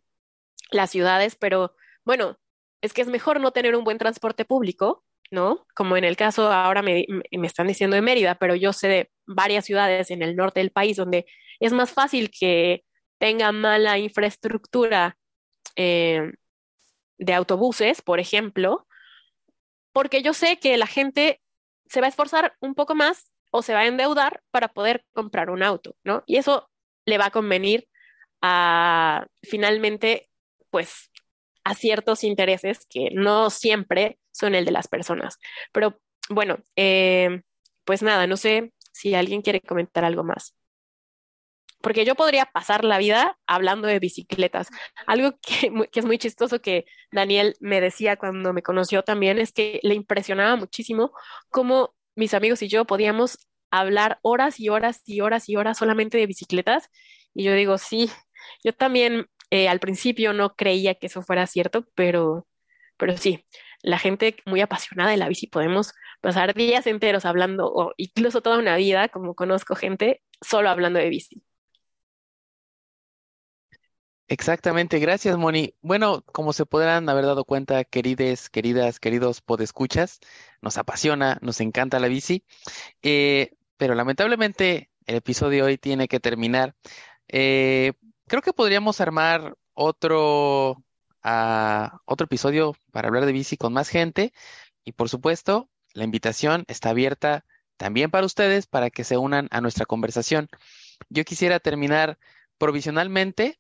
las 0.71 0.91
ciudades, 0.91 1.37
pero 1.37 1.75
bueno, 2.05 2.39
es 2.81 2.93
que 2.93 3.03
es 3.03 3.09
mejor 3.09 3.41
no 3.41 3.53
tener 3.53 3.77
un 3.77 3.85
buen 3.85 3.99
transporte 3.99 4.45
público, 4.45 5.05
¿no? 5.35 5.67
Como 5.75 5.97
en 5.99 6.05
el 6.05 6.17
caso 6.17 6.51
ahora 6.51 6.81
me, 6.81 7.07
están 7.31 7.67
diciendo 7.67 7.97
de 7.97 8.03
Mérida, 8.03 8.37
pero 8.37 8.55
yo 8.55 8.73
sé 8.73 8.89
de 8.89 9.11
varias 9.27 9.67
ciudades 9.67 10.11
en 10.11 10.23
el 10.23 10.37
norte 10.37 10.61
del 10.61 10.71
país 10.71 10.97
donde 10.97 11.27
es 11.61 11.73
más 11.73 11.93
fácil 11.93 12.31
que 12.31 12.85
tenga 13.19 13.53
mala 13.53 13.99
infraestructura 13.99 15.19
eh, 15.77 16.33
de 17.19 17.35
autobuses, 17.35 18.01
por 18.03 18.21
ejemplo, 18.21 18.87
porque 19.93 20.23
yo 20.23 20.35
sé 20.35 20.59
que 20.59 20.77
la 20.77 20.87
gente 20.87 21.41
se 21.87 22.01
va 22.01 22.07
a 22.07 22.11
esforzar 22.11 22.55
un 22.61 22.75
poco 22.75 22.95
más 22.95 23.31
o 23.51 23.63
se 23.63 23.75
va 23.75 23.81
a 23.81 23.87
endeudar 23.87 24.43
para 24.51 24.69
poder 24.69 25.05
comprar 25.13 25.51
un 25.51 25.63
auto, 25.63 25.97
¿no? 26.05 26.25
Y 26.27 26.37
eso 26.37 26.71
le 27.07 27.19
va 27.19 27.27
a 27.27 27.31
convenir 27.31 27.89
a 28.41 29.27
finalmente, 29.43 30.29
pues, 30.71 31.11
a 31.65 31.75
ciertos 31.75 32.25
intereses 32.25 32.87
que 32.89 33.11
no 33.13 33.51
siempre 33.51 34.19
son 34.35 34.55
el 34.55 34.65
de 34.65 34.73
las 34.73 34.89
personas. 34.89 35.39
Pero 35.73 36.01
bueno, 36.29 36.59
eh, 36.77 37.43
pues 37.85 38.03
nada, 38.03 38.27
no 38.27 38.37
sé 38.37 38.73
si 38.93 39.15
alguien 39.15 39.43
quiere 39.43 39.61
comentar 39.61 40.05
algo 40.05 40.25
más. 40.25 40.55
Porque 41.81 42.07
yo 42.07 42.15
podría 42.15 42.47
pasar 42.47 42.83
la 42.85 42.99
vida 42.99 43.39
hablando 43.47 43.87
de 43.89 43.99
bicicletas. 43.99 44.69
Algo 45.07 45.33
que, 45.43 45.71
es 45.93 46.05
muy 46.05 46.19
chistoso 46.19 46.61
que 46.61 46.87
Daniel 47.13 47.57
me 47.61 47.81
decía 47.81 48.17
cuando 48.17 48.53
me 48.53 48.63
conoció 48.63 49.03
también 49.03 49.39
es 49.39 49.53
que 49.53 49.81
le 49.83 49.95
impresionaba 49.95 50.57
muchísimo 50.57 51.13
cómo 51.51 51.95
mis 52.17 52.35
amigos 52.35 52.63
y 52.63 52.69
yo 52.69 52.87
podíamos 52.87 53.39
hablar 53.71 54.19
horas 54.23 54.61
y 54.61 54.69
horas 54.69 55.03
y 55.05 55.21
horas 55.21 55.49
y 55.49 55.57
horas 55.57 55.79
solamente 55.79 56.19
de 56.19 56.27
bicicletas. 56.27 56.91
Y 57.35 57.45
yo 57.45 57.53
digo, 57.55 57.79
sí, 57.79 58.11
yo 58.65 58.73
también 58.73 59.27
eh, 59.51 59.69
al 59.69 59.81
principio 59.81 60.33
no 60.33 60.55
creía 60.57 60.95
que 60.95 61.07
eso 61.09 61.23
fuera 61.23 61.47
cierto, 61.47 61.87
pero, 61.95 62.47
pero 62.97 63.17
sí, 63.17 63.45
la 63.85 63.99
gente 63.99 64.37
muy 64.47 64.61
apasionada 64.63 65.11
de 65.11 65.19
la 65.19 65.29
bici 65.29 65.47
podemos 65.47 65.93
pasar 66.21 66.55
días 66.55 66.87
enteros 66.87 67.25
hablando, 67.27 67.67
o 67.73 67.93
incluso 67.99 68.41
toda 68.43 68.59
una 68.59 68.77
vida, 68.77 69.09
como 69.09 69.35
conozco 69.35 69.77
gente, 69.77 70.23
solo 70.41 70.71
hablando 70.71 70.99
de 70.99 71.11
bici. 71.11 71.43
Exactamente, 74.27 74.99
gracias 75.01 75.37
Moni. 75.37 75.75
Bueno, 75.83 76.23
como 76.33 76.53
se 76.55 76.65
podrán 76.65 77.09
haber 77.11 77.27
dado 77.27 77.45
cuenta, 77.45 77.85
querides, 77.85 78.49
queridas, 78.49 78.99
queridos 78.99 79.43
podescuchas, 79.43 80.19
nos 80.63 80.79
apasiona, 80.79 81.39
nos 81.43 81.61
encanta 81.61 82.01
la 82.01 82.09
bici, 82.09 82.45
eh, 83.03 83.53
pero 83.77 83.95
lamentablemente 83.95 84.91
el 85.07 85.17
episodio 85.17 85.65
de 85.65 85.73
hoy 85.73 85.79
tiene 85.79 86.09
que 86.09 86.21
terminar. 86.21 86.75
Eh, 87.29 87.93
creo 88.27 88.41
que 88.43 88.55
podríamos 88.55 89.01
armar 89.03 89.57
otro, 89.75 90.83
ah, 91.25 92.01
otro 92.05 92.27
episodio 92.27 92.75
para 92.93 93.09
hablar 93.09 93.27
de 93.27 93.33
bici 93.33 93.57
con 93.57 93.73
más 93.73 93.89
gente 93.89 94.33
y 94.85 94.93
por 94.93 95.09
supuesto, 95.09 95.71
la 95.95 96.05
invitación 96.05 96.65
está 96.69 96.91
abierta 96.91 97.45
también 97.77 98.11
para 98.11 98.27
ustedes 98.27 98.67
para 98.67 98.91
que 98.91 99.05
se 99.05 99.17
unan 99.17 99.49
a 99.51 99.61
nuestra 99.61 99.87
conversación. 99.87 100.49
Yo 101.09 101.25
quisiera 101.25 101.61
terminar 101.61 102.19
provisionalmente 102.59 103.59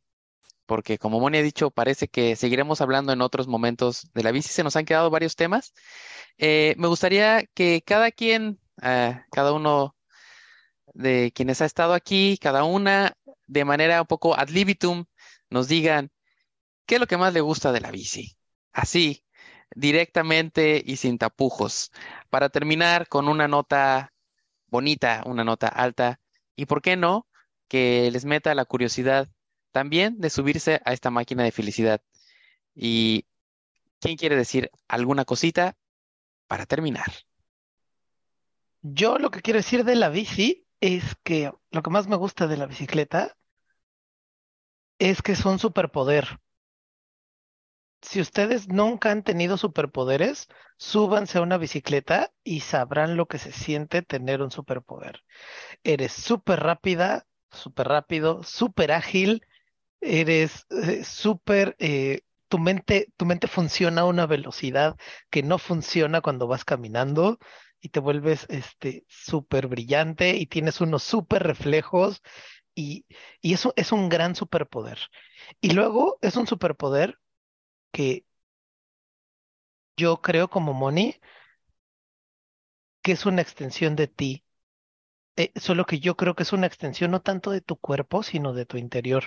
porque 0.66 0.98
como 0.98 1.20
Moni 1.20 1.38
ha 1.38 1.42
dicho, 1.42 1.70
parece 1.70 2.08
que 2.08 2.36
seguiremos 2.36 2.80
hablando 2.80 3.12
en 3.12 3.20
otros 3.20 3.46
momentos 3.48 4.10
de 4.14 4.22
la 4.22 4.32
bici. 4.32 4.48
Se 4.48 4.64
nos 4.64 4.76
han 4.76 4.84
quedado 4.86 5.10
varios 5.10 5.36
temas. 5.36 5.74
Eh, 6.38 6.74
me 6.78 6.88
gustaría 6.88 7.44
que 7.54 7.82
cada 7.84 8.10
quien, 8.10 8.60
eh, 8.82 9.20
cada 9.30 9.52
uno 9.52 9.96
de 10.94 11.32
quienes 11.34 11.60
ha 11.60 11.66
estado 11.66 11.92
aquí, 11.94 12.38
cada 12.40 12.64
una, 12.64 13.14
de 13.46 13.64
manera 13.64 14.00
un 14.02 14.06
poco 14.06 14.38
ad 14.38 14.48
libitum, 14.48 15.04
nos 15.50 15.68
digan 15.68 16.10
qué 16.86 16.96
es 16.96 17.00
lo 17.00 17.06
que 17.06 17.16
más 17.16 17.32
le 17.32 17.40
gusta 17.40 17.72
de 17.72 17.80
la 17.80 17.90
bici. 17.90 18.36
Así, 18.72 19.24
directamente 19.74 20.82
y 20.84 20.96
sin 20.96 21.18
tapujos. 21.18 21.90
Para 22.30 22.48
terminar 22.48 23.08
con 23.08 23.28
una 23.28 23.48
nota 23.48 24.12
bonita, 24.68 25.22
una 25.26 25.44
nota 25.44 25.68
alta. 25.68 26.20
Y 26.56 26.66
por 26.66 26.82
qué 26.82 26.96
no, 26.96 27.26
que 27.68 28.10
les 28.12 28.24
meta 28.24 28.54
la 28.54 28.64
curiosidad 28.64 29.28
también 29.72 30.20
de 30.20 30.30
subirse 30.30 30.80
a 30.84 30.92
esta 30.92 31.10
máquina 31.10 31.42
de 31.44 31.52
felicidad. 31.52 32.00
¿Y 32.74 33.26
quién 34.00 34.16
quiere 34.16 34.36
decir 34.36 34.70
alguna 34.88 35.24
cosita 35.24 35.76
para 36.46 36.66
terminar? 36.66 37.06
Yo 38.82 39.18
lo 39.18 39.30
que 39.30 39.40
quiero 39.40 39.58
decir 39.58 39.84
de 39.84 39.96
la 39.96 40.10
bici 40.10 40.66
es 40.80 41.16
que 41.22 41.50
lo 41.70 41.82
que 41.82 41.90
más 41.90 42.06
me 42.06 42.16
gusta 42.16 42.46
de 42.46 42.56
la 42.56 42.66
bicicleta 42.66 43.36
es 44.98 45.22
que 45.22 45.32
es 45.32 45.44
un 45.44 45.58
superpoder. 45.58 46.38
Si 48.04 48.20
ustedes 48.20 48.68
nunca 48.68 49.10
han 49.10 49.22
tenido 49.24 49.56
superpoderes, 49.56 50.48
súbanse 50.76 51.38
a 51.38 51.40
una 51.42 51.56
bicicleta 51.56 52.30
y 52.44 52.60
sabrán 52.60 53.16
lo 53.16 53.26
que 53.26 53.38
se 53.38 53.50
siente 53.50 54.02
tener 54.02 54.42
un 54.42 54.50
superpoder. 54.50 55.22
Eres 55.84 56.12
súper 56.12 56.60
rápida, 56.60 57.26
súper 57.50 57.88
rápido, 57.88 58.42
súper 58.42 58.92
ágil, 58.92 59.46
eres 60.00 60.66
eh, 60.70 61.04
súper, 61.04 61.76
eh, 61.80 62.22
tu 62.48 62.58
mente, 62.58 63.12
tu 63.16 63.26
mente 63.26 63.48
funciona 63.48 64.02
a 64.02 64.06
una 64.06 64.26
velocidad 64.26 64.96
que 65.30 65.42
no 65.42 65.58
funciona 65.58 66.20
cuando 66.20 66.46
vas 66.48 66.64
caminando 66.64 67.38
y 67.80 67.90
te 67.90 68.00
vuelves 68.00 68.46
este 68.50 69.06
súper 69.08 69.68
brillante 69.68 70.36
y 70.36 70.46
tienes 70.46 70.80
unos 70.82 71.04
súper 71.04 71.44
reflejos 71.44 72.22
y, 72.74 73.06
y 73.40 73.54
eso 73.54 73.72
es 73.76 73.92
un 73.92 74.08
gran 74.10 74.36
superpoder. 74.36 74.98
Y 75.60 75.72
luego 75.72 76.18
es 76.22 76.36
un 76.36 76.46
superpoder 76.46 77.18
que 77.94 78.26
yo 79.96 80.20
creo 80.20 80.48
como 80.48 80.74
Moni 80.74 81.14
que 83.02 83.12
es 83.12 83.26
una 83.26 83.42
extensión 83.42 83.96
de 83.96 84.08
ti. 84.08 84.44
Eh, 85.36 85.52
solo 85.56 85.86
que 85.86 86.00
yo 86.00 86.16
creo 86.16 86.34
que 86.34 86.44
es 86.44 86.52
una 86.52 86.66
extensión 86.66 87.10
no 87.12 87.22
tanto 87.22 87.50
de 87.50 87.60
tu 87.60 87.76
cuerpo, 87.76 88.22
sino 88.22 88.52
de 88.54 88.66
tu 88.66 88.78
interior. 88.78 89.24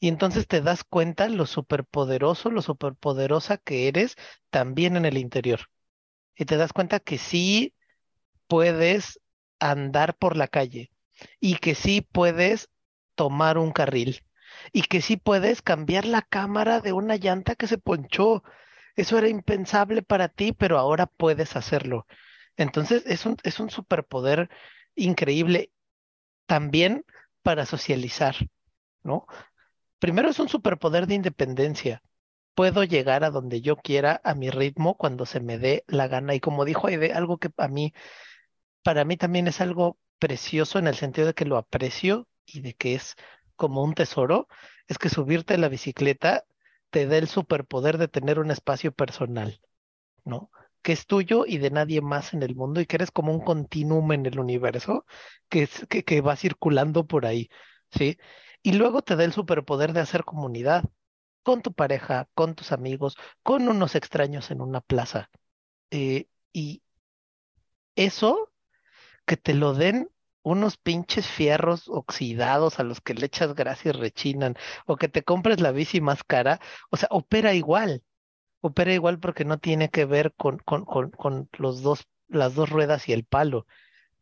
Y 0.00 0.08
entonces 0.08 0.48
te 0.48 0.62
das 0.62 0.84
cuenta 0.84 1.28
lo 1.28 1.46
superpoderoso, 1.46 2.50
lo 2.50 2.62
superpoderosa 2.62 3.58
que 3.58 3.88
eres 3.88 4.16
también 4.50 4.96
en 4.96 5.06
el 5.06 5.18
interior. 5.18 5.60
Y 6.36 6.46
te 6.46 6.56
das 6.56 6.72
cuenta 6.72 7.00
que 7.00 7.18
sí 7.18 7.74
puedes 8.48 9.20
andar 9.60 10.16
por 10.16 10.36
la 10.36 10.48
calle 10.48 10.92
y 11.40 11.56
que 11.56 11.74
sí 11.74 12.02
puedes 12.02 12.70
tomar 13.16 13.58
un 13.58 13.72
carril 13.72 14.22
y 14.72 14.82
que 14.82 15.00
sí 15.00 15.16
puedes 15.16 15.62
cambiar 15.62 16.04
la 16.06 16.22
cámara 16.22 16.80
de 16.80 16.92
una 16.92 17.16
llanta 17.16 17.54
que 17.54 17.66
se 17.66 17.78
ponchó. 17.78 18.42
Eso 18.96 19.18
era 19.18 19.28
impensable 19.28 20.02
para 20.02 20.28
ti, 20.28 20.52
pero 20.52 20.78
ahora 20.78 21.06
puedes 21.06 21.56
hacerlo. 21.56 22.06
Entonces 22.56 23.04
es 23.06 23.26
un, 23.26 23.36
es 23.44 23.60
un 23.60 23.70
superpoder 23.70 24.50
increíble 24.96 25.70
también 26.46 27.04
para 27.42 27.66
socializar, 27.66 28.34
¿no? 29.02 29.26
Primero 29.98 30.30
es 30.30 30.38
un 30.38 30.48
superpoder 30.48 31.06
de 31.06 31.14
independencia. 31.14 32.02
Puedo 32.54 32.84
llegar 32.84 33.24
a 33.24 33.30
donde 33.30 33.60
yo 33.60 33.76
quiera 33.76 34.20
a 34.24 34.34
mi 34.34 34.50
ritmo 34.50 34.96
cuando 34.96 35.26
se 35.26 35.40
me 35.40 35.58
dé 35.58 35.84
la 35.86 36.08
gana. 36.08 36.34
Y 36.34 36.40
como 36.40 36.64
dijo 36.64 36.88
Aide, 36.88 37.12
algo 37.12 37.38
que 37.38 37.50
a 37.56 37.68
mí, 37.68 37.94
para 38.82 39.04
mí 39.04 39.16
también 39.16 39.48
es 39.48 39.60
algo 39.60 39.98
precioso 40.18 40.78
en 40.78 40.88
el 40.88 40.96
sentido 40.96 41.28
de 41.28 41.34
que 41.34 41.44
lo 41.44 41.56
aprecio 41.56 42.28
y 42.46 42.60
de 42.60 42.74
que 42.74 42.94
es 42.94 43.16
como 43.58 43.82
un 43.84 43.94
tesoro, 43.94 44.48
es 44.86 44.98
que 44.98 45.10
subirte 45.10 45.54
a 45.54 45.58
la 45.58 45.68
bicicleta 45.68 46.44
te 46.90 47.06
da 47.06 47.18
el 47.18 47.28
superpoder 47.28 47.98
de 47.98 48.08
tener 48.08 48.38
un 48.38 48.50
espacio 48.50 48.92
personal, 48.92 49.60
¿no? 50.24 50.50
Que 50.82 50.92
es 50.92 51.06
tuyo 51.06 51.44
y 51.46 51.58
de 51.58 51.70
nadie 51.70 52.00
más 52.00 52.34
en 52.34 52.42
el 52.42 52.54
mundo 52.56 52.80
y 52.80 52.86
que 52.86 52.96
eres 52.96 53.10
como 53.10 53.32
un 53.34 53.40
continuum 53.40 54.12
en 54.12 54.26
el 54.26 54.40
universo 54.40 55.04
que, 55.50 55.64
es, 55.64 55.86
que, 55.88 56.20
va 56.22 56.36
circulando 56.36 57.06
por 57.06 57.26
ahí, 57.26 57.50
¿sí? 57.90 58.18
Y 58.62 58.72
luego 58.72 59.02
te 59.02 59.16
da 59.16 59.24
el 59.24 59.32
superpoder 59.32 59.92
de 59.92 60.00
hacer 60.00 60.24
comunidad 60.24 60.84
con 61.42 61.62
tu 61.62 61.72
pareja, 61.74 62.28
con 62.34 62.54
tus 62.54 62.72
amigos, 62.72 63.16
con 63.42 63.68
unos 63.68 63.94
extraños 63.94 64.50
en 64.50 64.60
una 64.62 64.80
plaza. 64.80 65.30
Eh, 65.90 66.28
y 66.52 66.82
eso, 67.96 68.52
que 69.26 69.36
te 69.36 69.54
lo 69.54 69.74
den 69.74 70.10
unos 70.48 70.76
pinches 70.78 71.26
fierros 71.26 71.88
oxidados 71.88 72.80
a 72.80 72.84
los 72.84 73.00
que 73.00 73.14
le 73.14 73.26
echas 73.26 73.54
grasa 73.54 73.90
y 73.90 73.92
rechinan, 73.92 74.56
o 74.86 74.96
que 74.96 75.08
te 75.08 75.22
compres 75.24 75.60
la 75.60 75.72
bici 75.72 76.00
más 76.00 76.24
cara, 76.24 76.60
o 76.90 76.96
sea, 76.96 77.08
opera 77.12 77.54
igual. 77.54 78.02
Opera 78.60 78.92
igual 78.94 79.20
porque 79.20 79.44
no 79.44 79.58
tiene 79.58 79.90
que 79.90 80.04
ver 80.04 80.34
con, 80.34 80.58
con, 80.58 80.84
con, 80.84 81.48
los 81.58 81.82
dos, 81.82 82.08
las 82.28 82.54
dos 82.54 82.70
ruedas 82.70 83.08
y 83.08 83.12
el 83.12 83.24
palo. 83.24 83.66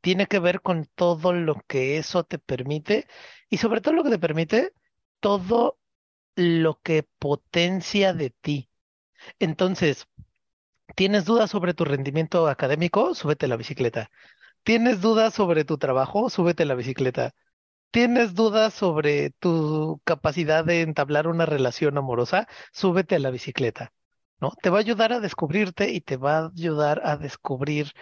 Tiene 0.00 0.26
que 0.26 0.38
ver 0.40 0.62
con 0.62 0.86
todo 0.94 1.32
lo 1.32 1.56
que 1.68 1.98
eso 1.98 2.24
te 2.24 2.38
permite 2.38 3.08
y 3.50 3.58
sobre 3.58 3.80
todo 3.80 3.94
lo 3.94 4.04
que 4.04 4.10
te 4.10 4.18
permite 4.18 4.72
todo 5.20 5.78
lo 6.36 6.80
que 6.82 7.04
potencia 7.18 8.12
de 8.14 8.30
ti. 8.30 8.70
Entonces, 9.38 10.08
¿tienes 10.96 11.24
dudas 11.24 11.50
sobre 11.50 11.74
tu 11.74 11.84
rendimiento 11.84 12.48
académico? 12.48 13.14
Súbete 13.14 13.48
la 13.48 13.56
bicicleta. 13.56 14.10
¿Tienes 14.66 15.00
dudas 15.00 15.32
sobre 15.32 15.64
tu 15.64 15.78
trabajo? 15.78 16.28
Súbete 16.28 16.64
a 16.64 16.66
la 16.66 16.74
bicicleta. 16.74 17.34
¿Tienes 17.92 18.34
dudas 18.34 18.74
sobre 18.74 19.30
tu 19.30 20.00
capacidad 20.04 20.64
de 20.64 20.82
entablar 20.82 21.28
una 21.28 21.46
relación 21.46 21.96
amorosa? 21.98 22.48
Súbete 22.72 23.14
a 23.14 23.20
la 23.20 23.30
bicicleta, 23.30 23.92
¿no? 24.40 24.52
Te 24.62 24.70
va 24.70 24.78
a 24.78 24.80
ayudar 24.80 25.12
a 25.12 25.20
descubrirte 25.20 25.92
y 25.92 26.00
te 26.00 26.16
va 26.16 26.38
a 26.38 26.46
ayudar 26.48 27.00
a 27.04 27.16
descubrir 27.16 27.92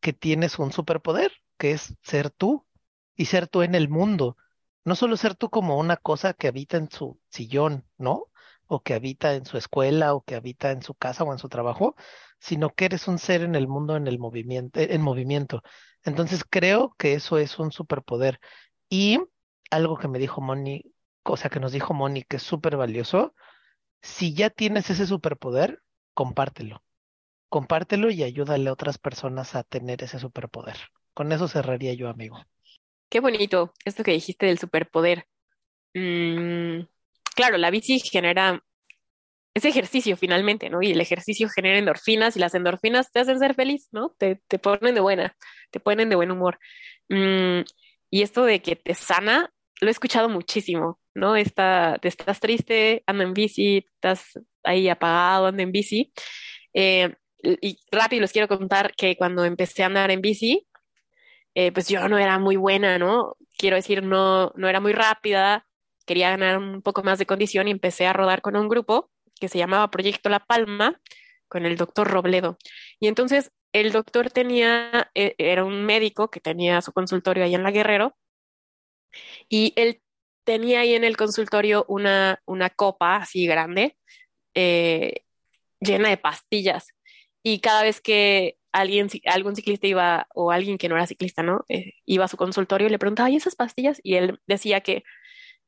que 0.00 0.14
tienes 0.14 0.58
un 0.58 0.72
superpoder, 0.72 1.32
que 1.58 1.72
es 1.72 1.94
ser 2.02 2.30
tú 2.30 2.66
y 3.14 3.26
ser 3.26 3.46
tú 3.46 3.60
en 3.62 3.74
el 3.74 3.90
mundo. 3.90 4.38
No 4.86 4.94
solo 4.96 5.18
ser 5.18 5.34
tú 5.34 5.50
como 5.50 5.78
una 5.78 5.98
cosa 5.98 6.32
que 6.32 6.48
habita 6.48 6.78
en 6.78 6.90
su 6.90 7.20
sillón, 7.28 7.84
¿no? 7.98 8.28
O 8.68 8.82
que 8.82 8.94
habita 8.94 9.34
en 9.34 9.44
su 9.44 9.58
escuela, 9.58 10.14
o 10.14 10.22
que 10.22 10.34
habita 10.36 10.70
en 10.70 10.80
su 10.82 10.94
casa 10.94 11.24
o 11.24 11.32
en 11.34 11.38
su 11.38 11.50
trabajo, 11.50 11.94
sino 12.40 12.70
que 12.74 12.86
eres 12.86 13.06
un 13.06 13.18
ser 13.18 13.42
en 13.42 13.54
el 13.54 13.68
mundo 13.68 13.96
en 13.96 14.06
el 14.06 14.18
movimiento, 14.18 14.80
en 14.80 15.02
movimiento. 15.02 15.62
Entonces 16.06 16.44
creo 16.48 16.94
que 16.96 17.14
eso 17.14 17.36
es 17.36 17.58
un 17.58 17.72
superpoder. 17.72 18.40
Y 18.88 19.18
algo 19.70 19.98
que 19.98 20.08
me 20.08 20.20
dijo 20.20 20.40
Moni, 20.40 20.84
cosa 21.22 21.50
que 21.50 21.60
nos 21.60 21.72
dijo 21.72 21.94
Moni, 21.94 22.22
que 22.22 22.36
es 22.36 22.42
súper 22.42 22.76
valioso, 22.76 23.34
si 24.02 24.32
ya 24.32 24.48
tienes 24.48 24.88
ese 24.88 25.06
superpoder, 25.06 25.82
compártelo. 26.14 26.84
Compártelo 27.48 28.10
y 28.10 28.22
ayúdale 28.22 28.70
a 28.70 28.72
otras 28.72 28.98
personas 28.98 29.56
a 29.56 29.64
tener 29.64 30.02
ese 30.04 30.20
superpoder. 30.20 30.76
Con 31.12 31.32
eso 31.32 31.48
cerraría 31.48 31.92
yo, 31.94 32.08
amigo. 32.08 32.38
Qué 33.08 33.18
bonito 33.18 33.72
esto 33.84 34.04
que 34.04 34.12
dijiste 34.12 34.46
del 34.46 34.58
superpoder. 34.58 35.26
Mm, 35.94 36.86
claro, 37.34 37.58
la 37.58 37.70
bici 37.70 37.98
genera 37.98 38.62
ese 39.56 39.70
ejercicio 39.70 40.18
finalmente, 40.18 40.68
¿no? 40.68 40.82
Y 40.82 40.92
el 40.92 41.00
ejercicio 41.00 41.48
genera 41.48 41.78
endorfinas 41.78 42.36
y 42.36 42.40
las 42.40 42.54
endorfinas 42.54 43.10
te 43.10 43.20
hacen 43.20 43.38
ser 43.38 43.54
feliz, 43.54 43.88
¿no? 43.90 44.14
Te, 44.18 44.42
te 44.48 44.58
ponen 44.58 44.94
de 44.94 45.00
buena, 45.00 45.34
te 45.70 45.80
ponen 45.80 46.10
de 46.10 46.16
buen 46.16 46.30
humor. 46.30 46.58
Mm, 47.08 47.60
y 48.10 48.22
esto 48.22 48.44
de 48.44 48.60
que 48.60 48.76
te 48.76 48.92
sana, 48.92 49.50
lo 49.80 49.88
he 49.88 49.90
escuchado 49.90 50.28
muchísimo, 50.28 51.00
¿no? 51.14 51.36
Está, 51.36 51.98
te 52.02 52.08
estás 52.08 52.38
triste, 52.38 53.02
anda 53.06 53.24
en 53.24 53.32
bici, 53.32 53.86
estás 53.94 54.38
ahí 54.62 54.90
apagado, 54.90 55.46
anda 55.46 55.62
en 55.62 55.72
bici. 55.72 56.12
Eh, 56.74 57.14
y 57.42 57.78
rápido 57.90 58.20
les 58.20 58.32
quiero 58.32 58.48
contar 58.48 58.92
que 58.94 59.16
cuando 59.16 59.46
empecé 59.46 59.84
a 59.84 59.86
andar 59.86 60.10
en 60.10 60.20
bici, 60.20 60.66
eh, 61.54 61.72
pues 61.72 61.88
yo 61.88 62.06
no 62.08 62.18
era 62.18 62.38
muy 62.38 62.56
buena, 62.56 62.98
¿no? 62.98 63.36
Quiero 63.56 63.76
decir, 63.76 64.02
no, 64.02 64.52
no 64.54 64.68
era 64.68 64.80
muy 64.80 64.92
rápida, 64.92 65.66
quería 66.04 66.28
ganar 66.28 66.58
un 66.58 66.82
poco 66.82 67.02
más 67.02 67.18
de 67.18 67.24
condición 67.24 67.68
y 67.68 67.70
empecé 67.70 68.06
a 68.06 68.12
rodar 68.12 68.42
con 68.42 68.54
un 68.56 68.68
grupo 68.68 69.10
que 69.40 69.48
se 69.48 69.58
llamaba 69.58 69.90
Proyecto 69.90 70.28
La 70.28 70.40
Palma, 70.40 71.00
con 71.48 71.66
el 71.66 71.76
doctor 71.76 72.08
Robledo. 72.08 72.58
Y 73.00 73.08
entonces 73.08 73.52
el 73.72 73.92
doctor 73.92 74.30
tenía, 74.30 75.10
e, 75.14 75.34
era 75.38 75.64
un 75.64 75.84
médico 75.84 76.30
que 76.30 76.40
tenía 76.40 76.80
su 76.82 76.92
consultorio 76.92 77.44
ahí 77.44 77.54
en 77.54 77.62
La 77.62 77.70
Guerrero, 77.70 78.16
y 79.48 79.72
él 79.76 80.02
tenía 80.44 80.80
ahí 80.80 80.94
en 80.94 81.04
el 81.04 81.16
consultorio 81.16 81.84
una, 81.88 82.40
una 82.46 82.70
copa 82.70 83.16
así 83.16 83.46
grande, 83.46 83.96
eh, 84.54 85.24
llena 85.80 86.08
de 86.08 86.16
pastillas. 86.16 86.88
Y 87.42 87.60
cada 87.60 87.82
vez 87.82 88.00
que 88.00 88.56
alguien, 88.72 89.08
algún 89.26 89.56
ciclista 89.56 89.86
iba, 89.86 90.26
o 90.34 90.50
alguien 90.50 90.78
que 90.78 90.88
no 90.88 90.96
era 90.96 91.06
ciclista, 91.06 91.42
¿no? 91.42 91.64
Eh, 91.68 91.92
iba 92.06 92.24
a 92.24 92.28
su 92.28 92.36
consultorio 92.36 92.88
y 92.88 92.90
le 92.90 92.98
preguntaba, 92.98 93.30
¿y 93.30 93.36
esas 93.36 93.56
pastillas? 93.56 94.00
Y 94.02 94.16
él 94.16 94.40
decía 94.46 94.80
que 94.80 95.04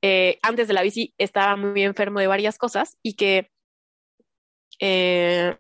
eh, 0.02 0.38
antes 0.42 0.68
de 0.68 0.74
la 0.74 0.82
bici 0.82 1.14
estaba 1.18 1.56
muy 1.56 1.82
enfermo 1.82 2.20
de 2.20 2.28
varias 2.28 2.58
cosas 2.58 2.98
y 3.02 3.14
que 3.14 3.50
eh, 4.80 5.56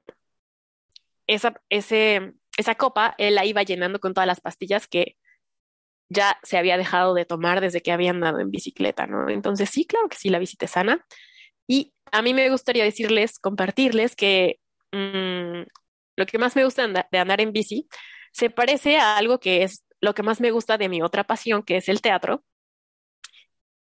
esa, 1.26 1.60
esa 1.68 2.74
copa 2.76 3.14
él 3.18 3.34
la 3.34 3.44
iba 3.44 3.62
llenando 3.62 4.00
con 4.00 4.14
todas 4.14 4.26
las 4.26 4.40
pastillas 4.40 4.86
que 4.88 5.16
ya 6.08 6.38
se 6.42 6.56
había 6.58 6.78
dejado 6.78 7.14
de 7.14 7.24
tomar 7.24 7.60
desde 7.60 7.82
que 7.82 7.92
había 7.92 8.10
andado 8.10 8.40
en 8.40 8.50
bicicleta, 8.50 9.06
¿no? 9.06 9.28
Entonces 9.28 9.68
sí, 9.70 9.84
claro 9.86 10.08
que 10.08 10.16
sí, 10.16 10.30
la 10.30 10.38
bici 10.38 10.56
te 10.56 10.66
sana. 10.66 11.04
Y 11.66 11.92
a 12.12 12.22
mí 12.22 12.34
me 12.34 12.48
gustaría 12.50 12.84
decirles, 12.84 13.38
compartirles 13.38 14.16
que 14.16 14.60
mm, 14.92 15.62
lo 16.16 16.26
que 16.26 16.38
más 16.38 16.56
me 16.56 16.64
gusta 16.64 16.86
de 16.88 17.18
andar 17.18 17.40
en 17.40 17.52
bici 17.52 17.88
se 18.32 18.50
parece 18.50 18.98
a 18.98 19.16
algo 19.16 19.38
que 19.38 19.62
es 19.64 19.84
lo 20.00 20.14
que 20.14 20.22
más 20.22 20.40
me 20.40 20.50
gusta 20.50 20.78
de 20.78 20.88
mi 20.88 21.02
otra 21.02 21.24
pasión, 21.24 21.62
que 21.62 21.76
es 21.76 21.88
el 21.88 22.00
teatro, 22.00 22.44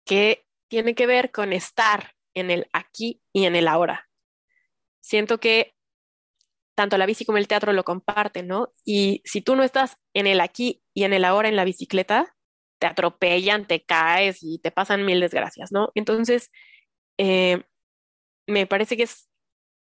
que 0.06 0.45
tiene 0.68 0.95
que 0.95 1.08
ver 1.08 1.32
con 1.32 1.54
estar 1.54 2.14
en 2.34 2.52
el 2.52 2.68
aquí 2.74 3.22
y 3.32 3.45
en 3.45 3.56
el 3.56 3.68
ahora. 3.68 4.10
Siento 5.04 5.40
que 5.40 5.76
tanto 6.76 6.98
la 6.98 7.06
bici 7.06 7.26
como 7.26 7.38
el 7.38 7.48
teatro 7.48 7.74
lo 7.74 7.84
comparten, 7.84 8.48
¿no? 8.48 8.74
Y 8.86 9.22
si 9.26 9.42
tú 9.42 9.56
no 9.56 9.64
estás 9.64 9.98
en 10.14 10.28
el 10.28 10.40
aquí 10.42 10.82
y 10.94 11.04
en 11.04 11.14
el 11.14 11.26
ahora 11.26 11.50
en 11.50 11.56
la 11.56 11.66
bicicleta, 11.66 12.36
te 12.80 12.88
atropellan, 12.88 13.68
te 13.68 13.84
caes 13.84 14.40
y 14.42 14.60
te 14.60 14.72
pasan 14.72 15.06
mil 15.06 15.20
desgracias, 15.20 15.72
¿no? 15.72 15.90
Entonces, 15.94 16.52
eh, 17.18 17.64
me 18.48 18.66
parece 18.68 18.98
que 18.98 19.04
es 19.04 19.30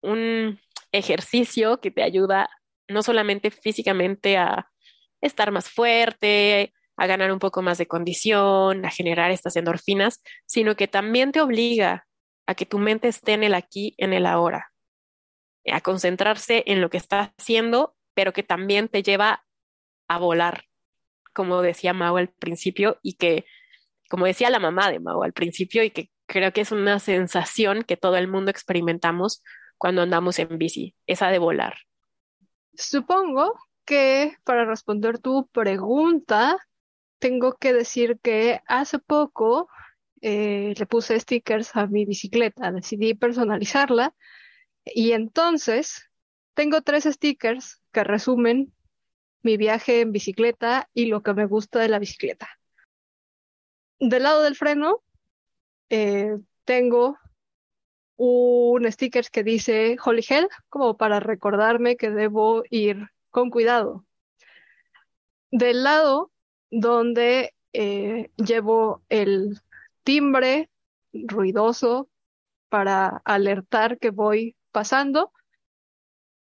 un 0.02 0.60
ejercicio 0.92 1.80
que 1.80 1.90
te 1.90 2.02
ayuda 2.02 2.50
no 2.88 3.02
solamente 3.02 3.50
físicamente 3.50 4.36
a 4.36 4.70
estar 5.20 5.50
más 5.50 5.70
fuerte, 5.70 6.72
a 6.96 7.06
ganar 7.06 7.32
un 7.32 7.38
poco 7.38 7.62
más 7.62 7.78
de 7.78 7.86
condición, 7.86 8.84
a 8.84 8.90
generar 8.90 9.30
estas 9.30 9.56
endorfinas, 9.56 10.22
sino 10.46 10.76
que 10.76 10.88
también 10.88 11.32
te 11.32 11.40
obliga 11.40 12.06
a 12.46 12.54
que 12.54 12.66
tu 12.66 12.78
mente 12.78 13.08
esté 13.08 13.32
en 13.34 13.44
el 13.44 13.54
aquí, 13.54 13.94
en 13.98 14.12
el 14.12 14.26
ahora, 14.26 14.72
a 15.72 15.80
concentrarse 15.80 16.64
en 16.66 16.80
lo 16.80 16.90
que 16.90 16.96
está 16.96 17.34
haciendo, 17.38 17.96
pero 18.14 18.32
que 18.32 18.42
también 18.42 18.88
te 18.88 19.02
lleva 19.02 19.44
a 20.08 20.18
volar, 20.18 20.64
como 21.34 21.62
decía 21.62 21.92
Mao 21.92 22.16
al 22.16 22.28
principio, 22.28 22.98
y 23.02 23.14
que, 23.14 23.44
como 24.08 24.26
decía 24.26 24.50
la 24.50 24.58
mamá 24.58 24.90
de 24.90 25.00
Mao 25.00 25.22
al 25.22 25.32
principio, 25.32 25.82
y 25.82 25.90
que 25.90 26.10
creo 26.26 26.52
que 26.52 26.60
es 26.60 26.72
una 26.72 26.98
sensación 26.98 27.82
que 27.82 27.96
todo 27.96 28.16
el 28.16 28.28
mundo 28.28 28.50
experimentamos 28.50 29.42
cuando 29.78 30.02
andamos 30.02 30.38
en 30.38 30.58
bici, 30.58 30.94
esa 31.06 31.28
de 31.28 31.38
volar. 31.38 31.74
Supongo 32.74 33.54
que 33.84 34.36
para 34.44 34.64
responder 34.64 35.18
tu 35.18 35.48
pregunta, 35.48 36.58
tengo 37.18 37.56
que 37.56 37.72
decir 37.72 38.18
que 38.22 38.60
hace 38.66 38.98
poco 38.98 39.68
eh, 40.20 40.74
le 40.76 40.86
puse 40.86 41.18
stickers 41.20 41.76
a 41.76 41.86
mi 41.86 42.04
bicicleta, 42.04 42.72
decidí 42.72 43.14
personalizarla 43.14 44.14
y 44.86 45.12
entonces 45.12 46.08
tengo 46.54 46.80
tres 46.80 47.04
stickers 47.04 47.82
que 47.92 48.04
resumen 48.04 48.72
mi 49.42 49.56
viaje 49.56 50.00
en 50.00 50.12
bicicleta 50.12 50.88
y 50.94 51.06
lo 51.06 51.22
que 51.22 51.34
me 51.34 51.46
gusta 51.46 51.80
de 51.80 51.88
la 51.88 51.98
bicicleta. 51.98 52.48
Del 54.00 54.22
lado 54.22 54.42
del 54.42 54.56
freno 54.56 55.02
eh, 55.90 56.36
tengo 56.64 57.18
un 58.16 58.90
sticker 58.90 59.26
que 59.30 59.44
dice 59.44 59.96
Holy 60.04 60.24
Hell, 60.28 60.48
como 60.68 60.96
para 60.96 61.20
recordarme 61.20 61.96
que 61.96 62.10
debo 62.10 62.64
ir 62.70 63.08
con 63.30 63.50
cuidado. 63.50 64.04
Del 65.50 65.82
lado 65.84 66.32
donde 66.70 67.54
eh, 67.72 68.30
llevo 68.36 69.02
el 69.08 69.60
timbre 70.02 70.70
ruidoso 71.12 72.08
para 72.68 73.22
alertar 73.24 73.98
que 73.98 74.10
voy 74.10 74.55
pasando, 74.76 75.32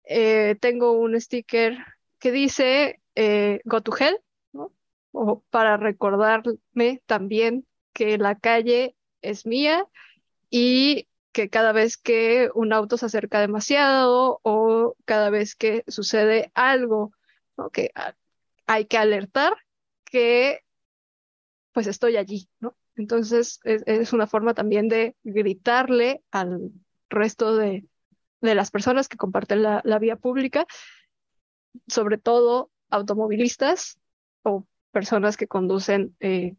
eh, 0.06 0.56
tengo 0.62 0.94
un 0.94 1.20
sticker 1.20 1.78
que 2.18 2.32
dice 2.32 3.02
eh, 3.16 3.60
Go 3.66 3.82
to 3.82 3.92
Hell, 3.94 4.22
o 5.12 5.44
para 5.50 5.76
recordarme 5.76 7.02
también 7.06 7.68
que 7.92 8.18
la 8.18 8.40
calle 8.40 8.96
es 9.22 9.46
mía 9.46 9.86
y 10.50 11.10
que 11.34 11.50
cada 11.50 11.74
vez 11.74 11.98
que 11.98 12.50
un 12.56 12.72
auto 12.72 12.96
se 12.96 13.08
acerca 13.08 13.42
demasiado 13.42 14.40
o 14.44 14.96
cada 15.04 15.30
vez 15.30 15.54
que 15.54 15.84
sucede 15.90 16.54
algo 16.54 17.12
que 17.74 17.92
hay 18.66 18.86
que 18.86 18.98
alertar 18.98 19.58
que 20.06 20.62
pues 21.74 21.86
estoy 21.86 22.16
allí, 22.16 22.48
¿no? 22.62 22.78
Entonces 22.96 23.60
es, 23.66 24.14
una 24.14 24.26
forma 24.26 24.54
también 24.54 24.88
de 24.88 25.18
gritarle 25.26 26.24
al 26.32 26.72
resto 27.10 27.58
de, 27.58 27.91
las 28.42 28.72
personas 28.72 29.08
que 29.08 29.18
comparten 29.18 29.64
la, 29.64 30.00
vía 30.00 30.16
pública, 30.16 30.66
sobre 31.88 32.18
todo 32.18 32.72
automovilistas 32.90 33.98
o 34.44 34.66
personas 34.92 35.38
que 35.38 35.48
conducen 35.48 36.16
eh, 36.20 36.56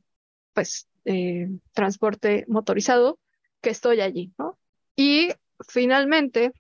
pues 0.55 0.89
eh, 1.05 1.49
transporte 1.73 2.45
motorizado, 2.49 3.19
que 3.61 3.71
estoy 3.71 4.01
allí, 4.01 4.33
¿no? 4.39 4.59
Y 4.97 5.31
finalmente, 5.69 6.53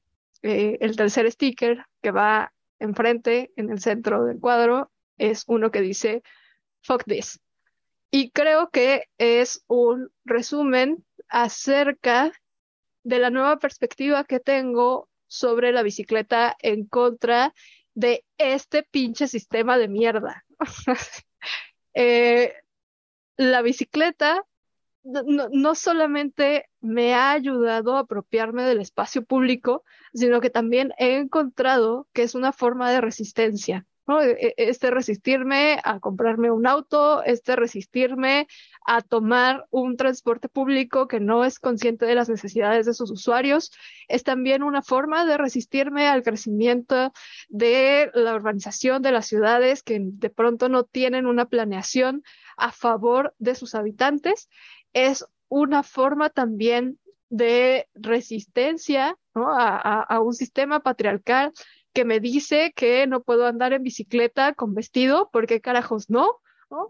eh, 0.42 0.78
el 0.80 0.96
tercer 0.96 1.30
sticker 1.30 1.86
que 2.00 2.10
va 2.10 2.52
enfrente, 2.78 3.52
en 3.56 3.70
el 3.70 3.80
centro 3.80 4.24
del 4.24 4.40
cuadro, 4.40 4.90
es 5.18 5.44
uno 5.46 5.70
que 5.70 5.80
dice, 5.80 6.22
fuck 6.82 7.04
this. 7.04 7.40
Y 8.10 8.30
creo 8.30 8.70
que 8.70 9.08
es 9.18 9.64
un 9.68 10.10
resumen 10.24 11.04
acerca 11.28 12.32
de 13.04 13.18
la 13.18 13.30
nueva 13.30 13.58
perspectiva 13.58 14.24
que 14.24 14.40
tengo 14.40 15.08
sobre 15.32 15.72
la 15.72 15.82
bicicleta 15.82 16.54
en 16.60 16.84
contra 16.84 17.54
de 17.94 18.26
este 18.36 18.82
pinche 18.82 19.28
sistema 19.28 19.78
de 19.78 19.88
mierda. 19.88 20.44
Eh, 21.94 22.54
la 23.36 23.60
bicicleta 23.60 24.46
no, 25.04 25.74
solamente 25.74 26.70
me 26.80 27.12
ha 27.12 27.32
ayudado 27.32 27.96
a 27.96 28.00
apropiarme 28.00 28.62
del 28.62 28.80
espacio 28.80 29.26
público, 29.26 29.84
sino 30.14 30.40
que 30.40 30.48
también 30.48 30.94
he 30.96 31.16
encontrado 31.16 32.08
que 32.14 32.22
es 32.22 32.34
una 32.34 32.54
forma 32.54 32.90
de 32.90 33.02
resistencia. 33.02 33.84
E, 34.20 34.32
e, 34.32 34.54
este 34.56 34.90
resistirme 34.90 35.78
a 35.84 36.00
comprarme 36.00 36.50
un 36.50 36.66
auto, 36.66 37.22
este 37.22 37.56
resistirme 37.56 38.46
a 38.84 39.00
tomar 39.00 39.66
un 39.70 39.96
transporte 39.96 40.48
público 40.48 41.08
que 41.08 41.20
no 41.20 41.44
es 41.44 41.58
consciente 41.58 42.04
de 42.04 42.14
las 42.14 42.28
necesidades 42.28 42.86
de 42.86 42.94
sus 42.94 43.10
usuarios, 43.10 43.72
es 44.08 44.24
también 44.24 44.62
una 44.62 44.82
forma 44.82 45.24
de 45.24 45.38
resistirme 45.38 46.08
al 46.08 46.22
crecimiento 46.22 47.12
de 47.48 48.10
la 48.14 48.34
urbanización 48.34 49.02
de 49.02 49.12
las 49.12 49.26
ciudades 49.26 49.82
que 49.82 49.98
de 50.00 50.30
pronto 50.30 50.68
no 50.68 50.84
tienen 50.84 51.26
una 51.26 51.46
planeación 51.46 52.22
a 52.56 52.72
favor 52.72 53.34
de 53.38 53.54
sus 53.54 53.74
habitantes. 53.74 54.48
Es 54.92 55.24
una 55.48 55.82
forma 55.82 56.30
también 56.30 56.98
de 57.32 57.88
resistencia 57.94 59.16
a, 59.34 60.20
un 60.20 60.34
sistema 60.34 60.80
patriarcal 60.80 61.52
que 61.92 62.04
me 62.04 62.20
dice 62.20 62.72
que 62.74 63.06
no 63.06 63.22
puedo 63.22 63.46
andar 63.46 63.72
en 63.72 63.82
bicicleta 63.82 64.54
con 64.54 64.74
vestido, 64.74 65.28
porque 65.32 65.60
carajos 65.60 66.10
no, 66.10 66.40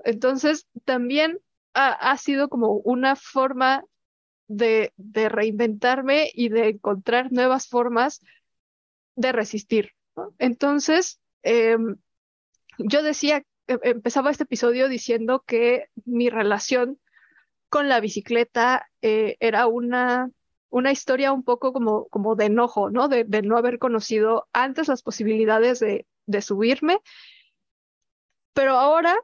Entonces 0.05 0.66
también 0.85 1.41
ha, 1.74 2.16
sido 2.19 2.49
como 2.49 2.74
una 2.85 3.16
forma 3.16 3.85
de, 4.47 4.93
reinventarme 5.15 6.31
y 6.33 6.51
de 6.51 6.69
encontrar 6.69 7.33
nuevas 7.33 7.66
formas 7.69 8.20
de 9.16 9.33
resistir. 9.33 9.93
Entonces, 10.39 11.20
em, 11.43 11.97
yo 12.79 13.03
decía, 13.03 13.45
em, 13.66 13.79
empezaba 13.83 14.31
este 14.31 14.45
episodio 14.45 14.89
diciendo 14.89 15.43
que 15.47 15.87
mi 16.05 16.29
relación 16.31 16.99
con 17.69 17.89
la 17.89 18.01
bicicleta 18.01 18.87
eh, 19.01 19.37
era 19.41 19.66
una, 19.66 20.31
una 20.73 20.90
historia 20.90 21.32
un 21.32 21.44
poco 21.44 21.73
como, 21.73 22.09
como 22.09 22.35
de 22.35 22.47
enojo, 22.47 22.90
¿no? 22.90 23.09
De, 23.09 23.24
no 23.43 23.59
haber 23.59 23.78
conocido 23.78 24.49
antes 24.53 24.89
las 24.89 25.03
posibilidades 25.03 25.78
de, 25.81 26.07
subirme. 26.40 26.99
Pero 28.55 28.73
ahora 28.73 29.16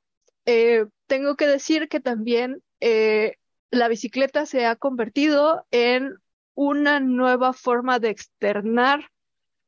eh, 0.44 0.84
tengo 1.06 1.36
que 1.36 1.46
decir 1.46 1.88
que 1.88 2.00
también 2.00 2.62
eh, 2.80 3.36
la 3.70 3.88
bicicleta 3.88 4.46
se 4.46 4.66
ha 4.66 4.76
convertido 4.76 5.66
en 5.70 6.14
una 6.54 7.00
nueva 7.00 7.52
forma 7.54 7.98
de 7.98 8.10
externar 8.10 9.10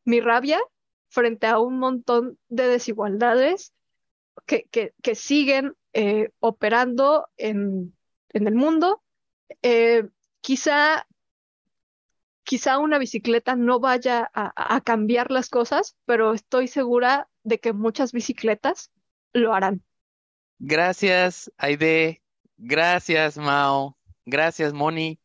mi 0.04 0.20
rabia 0.20 0.60
frente 1.08 1.46
a 1.46 1.58
un 1.58 1.78
montón 1.78 2.38
de 2.48 2.68
desigualdades 2.68 3.72
que, 4.46 4.68
que 4.70 5.14
siguen 5.14 5.74
operando 6.40 7.26
en, 7.36 7.94
en 8.32 8.46
el 8.46 8.54
mundo. 8.54 9.02
Eh, 9.62 10.08
quizá, 10.40 11.06
quizá 12.44 12.78
una 12.78 12.98
bicicleta 12.98 13.56
no 13.56 13.80
vaya 13.80 14.30
a, 14.34 14.80
cambiar 14.82 15.30
las 15.30 15.48
cosas, 15.48 15.96
pero 16.04 16.34
estoy 16.34 16.68
segura 16.68 17.28
de 17.42 17.60
que 17.60 17.72
muchas 17.72 18.12
bicicletas 18.12 18.90
lo 19.32 19.54
harán. 19.54 19.82
Gracias, 20.58 21.50
Aide. 21.56 22.22
Gracias, 22.56 23.36
Mao. 23.36 23.96
Gracias, 24.26 24.72
Moni. 24.72 25.20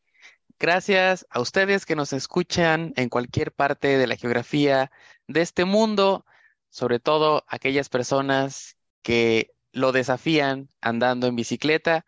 Gracias 0.58 1.26
a 1.28 1.40
ustedes 1.40 1.84
que 1.84 1.96
nos 1.96 2.12
escuchan 2.12 2.92
en 2.96 3.08
cualquier 3.08 3.52
parte 3.52 3.98
de 3.98 4.06
la 4.06 4.16
geografía 4.16 4.90
de 5.26 5.42
este 5.42 5.64
mundo, 5.64 6.24
sobre 6.70 6.98
todo 6.98 7.44
aquellas 7.48 7.88
personas 7.88 8.76
que 9.02 9.52
lo 9.72 9.92
desafían 9.92 10.70
andando 10.80 11.26
en 11.26 11.36
bicicleta 11.36 12.06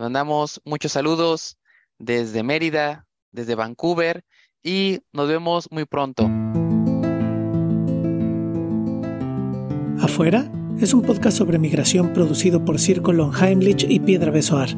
mandamos 0.00 0.60
muchos 0.64 0.92
saludos 0.92 1.58
desde 1.98 2.42
Mérida, 2.42 3.06
desde 3.32 3.54
Vancouver 3.54 4.24
y 4.62 5.00
nos 5.12 5.28
vemos 5.28 5.68
muy 5.70 5.84
pronto. 5.84 6.30
Afuera 10.00 10.50
es 10.80 10.94
un 10.94 11.02
podcast 11.02 11.36
sobre 11.36 11.58
migración 11.58 12.12
producido 12.12 12.64
por 12.64 12.78
Círculo 12.78 13.32
Heimlich 13.38 13.84
y 13.88 13.98
Piedra 14.00 14.30
Besoar. 14.30 14.70